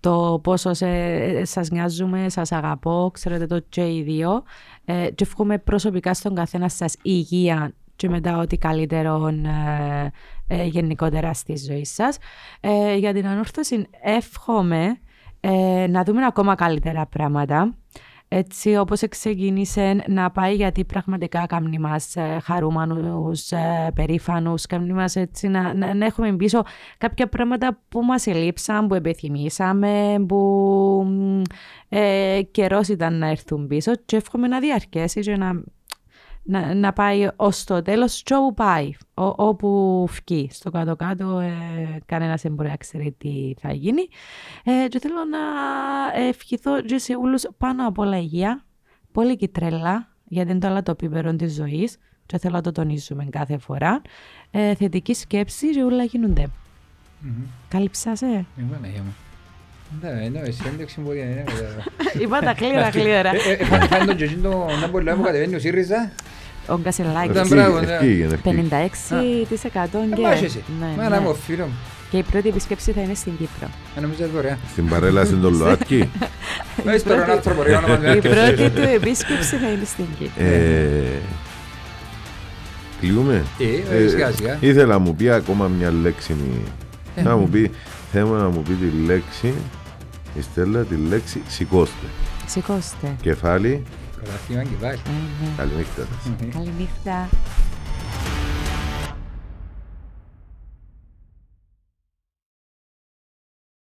το 0.00 0.40
πόσο 0.42 0.74
σε, 0.74 1.44
σας 1.44 1.70
νοιάζουμε, 1.70 2.28
σας 2.28 2.52
αγαπώ, 2.52 3.10
ξέρετε 3.12 3.46
το 3.46 3.58
και 3.68 3.94
οι 3.94 4.02
δύο. 4.02 4.42
Ε, 4.84 5.10
και 5.10 5.24
εύχομαι 5.24 5.58
προσωπικά 5.58 6.14
στον 6.14 6.34
καθένα 6.34 6.68
σας 6.68 6.96
υγεία 7.02 7.72
και 7.96 8.08
μετά 8.08 8.38
ό,τι 8.38 8.56
καλύτερο 8.58 9.26
ε, 9.26 10.10
ε, 10.46 10.64
γενικότερα 10.64 11.32
στη 11.32 11.56
ζωή 11.56 11.84
σας. 11.84 12.16
Ε, 12.60 12.96
για 12.96 13.12
την 13.12 13.26
ανόρθωση 13.26 13.86
εύχομαι 14.02 14.98
ε, 15.40 15.86
να 15.88 16.04
δούμε 16.04 16.26
ακόμα 16.26 16.54
καλύτερα 16.54 17.06
πράγματα 17.06 17.74
έτσι 18.34 18.76
όπως 18.76 19.02
ξεκίνησε 19.08 20.04
να 20.08 20.30
πάει 20.30 20.54
γιατί 20.54 20.84
πραγματικά 20.84 21.46
κάνει 21.46 21.78
μας 21.78 22.16
ε, 22.16 22.38
χαρούμενους, 22.42 23.50
ε, 23.50 23.90
περήφανους, 23.94 24.66
κάνει 24.66 24.92
μας 24.92 25.16
έτσι 25.16 25.48
να, 25.48 25.74
να, 25.74 25.94
να, 25.94 26.06
έχουμε 26.06 26.36
πίσω 26.36 26.62
κάποια 26.98 27.28
πράγματα 27.28 27.78
που 27.88 28.02
μας 28.02 28.26
ελείψαν, 28.26 28.86
που 28.86 28.94
επιθυμήσαμε, 28.94 30.24
που 30.28 31.06
ε, 31.88 32.40
καιρός 32.50 32.88
ήταν 32.88 33.18
να 33.18 33.28
έρθουν 33.28 33.66
πίσω. 33.66 33.92
Και 34.04 34.16
εύχομαι 34.16 34.46
να 34.46 34.60
διαρκέσει 34.60 35.20
και 35.20 35.36
να 35.36 35.62
να, 36.42 36.74
να 36.74 36.92
πάει 36.92 37.28
ως 37.36 37.64
το 37.64 37.82
τέλος, 37.82 38.22
και 38.22 38.34
όπου 38.34 38.54
πάει, 38.54 38.90
ό, 39.14 39.24
όπου 39.36 40.06
φκεί. 40.08 40.48
Στο 40.52 40.70
κάτω-κάτω, 40.70 41.38
ε, 41.38 41.98
κανένας 42.06 42.42
δεν 42.42 42.52
μπορεί 42.52 42.68
να 42.68 42.76
ξέρει 42.76 43.14
τι 43.18 43.54
θα 43.60 43.72
γίνει. 43.72 44.08
Ε, 44.64 44.88
και 44.88 44.98
θέλω 44.98 45.24
να 45.30 45.38
ευχηθώ 46.20 46.80
και 46.80 46.98
σε 46.98 47.14
όλους 47.14 47.44
πάνω 47.58 47.86
από 47.86 48.02
όλα 48.02 48.18
υγεία, 48.18 48.64
πολύ 49.12 49.36
και 49.36 49.48
τρέλα, 49.48 50.08
γιατί 50.24 50.50
είναι 50.50 50.60
το 50.60 50.66
άλλο 50.66 50.82
το 50.82 50.90
επίπεδο 50.90 51.36
της 51.36 51.54
ζωής. 51.54 51.96
Και 52.26 52.38
θέλω 52.38 52.54
να 52.54 52.60
το 52.60 52.72
τονίσουμε 52.72 53.24
κάθε 53.24 53.58
φορά. 53.58 54.02
Ε, 54.50 54.74
θετική 54.74 55.14
σκέψη 55.14 55.70
και 55.70 55.82
όλα 55.82 56.04
γίνονται. 56.04 56.46
Mm-hmm. 56.46 57.46
Κάλυψα 57.68 58.16
σε. 58.16 58.26
Ε, 58.26 58.44
ναι, 58.56 58.90
ναι, 60.00 60.40
εσύ 60.44 60.62
ένταξη 60.72 61.00
μπορεί 61.00 61.18
να 61.18 61.24
είναι. 61.24 61.44
Είπα 62.22 62.40
τα 62.40 62.54
κλείρα, 62.54 62.90
κλείρα. 62.90 63.30
Φάνε 63.88 64.04
τον 64.04 64.16
Τζοζίντο 64.16 64.66
να 64.80 64.88
μπορεί 64.88 65.04
να 65.04 65.14
κατεβαίνει 65.14 65.54
ο 65.54 65.58
ΣΥΡΙΖΑ. 65.58 66.12
Ο 66.66 66.78
Γκασελάκης. 66.78 67.30
Ήταν 67.30 67.48
μπράβο, 67.48 67.80
56% 67.80 67.80
και... 70.14 70.22
Μα 70.96 71.08
να 71.08 71.20
μου 71.20 71.34
φίλο 71.34 71.64
μου. 71.64 71.72
Και 72.10 72.18
η 72.18 72.22
πρώτη 72.22 72.48
επισκέψη 72.48 72.92
θα 72.92 73.00
είναι 73.00 73.14
στην 73.14 73.32
Κύπρο. 73.36 73.68
Νομίζω 74.00 74.28
δωρεά. 74.34 74.58
Στην 74.70 74.88
παρέλαση 74.88 75.34
των 75.34 75.56
ΛΟΑΤΚΙ. 75.56 75.96
Η 78.16 78.20
πρώτη 78.20 78.70
του 78.70 78.80
επίσκεψη 78.94 79.56
θα 79.56 79.68
είναι 79.70 79.84
στην 79.84 80.04
Κύπρο. 80.18 80.44
Κλείουμε. 83.00 83.44
Ήθελα 84.60 84.86
να 84.86 84.98
μου 84.98 85.14
πει 85.14 85.30
ακόμα 85.30 85.68
μια 85.68 85.92
λέξη. 86.02 86.34
Να 87.22 87.36
μου 87.36 87.48
πει, 87.48 87.70
θέλω 88.12 88.28
να 88.28 88.48
μου 88.48 88.62
πει 88.62 88.72
τη 88.72 89.06
λέξη, 89.06 89.54
η 90.34 90.40
Στέλλα, 90.40 90.82
τη 90.82 90.94
λέξη 90.96 91.42
σηκώστε. 91.48 92.06
Σηκώστε. 92.46 93.16
Κεφάλι. 93.20 93.82
Καταρχήν 94.16 94.62
και 94.62 94.84
πάλι. 94.84 94.98
Καληνύχτα. 95.56 96.06
Καληνύχτα. 96.52 97.28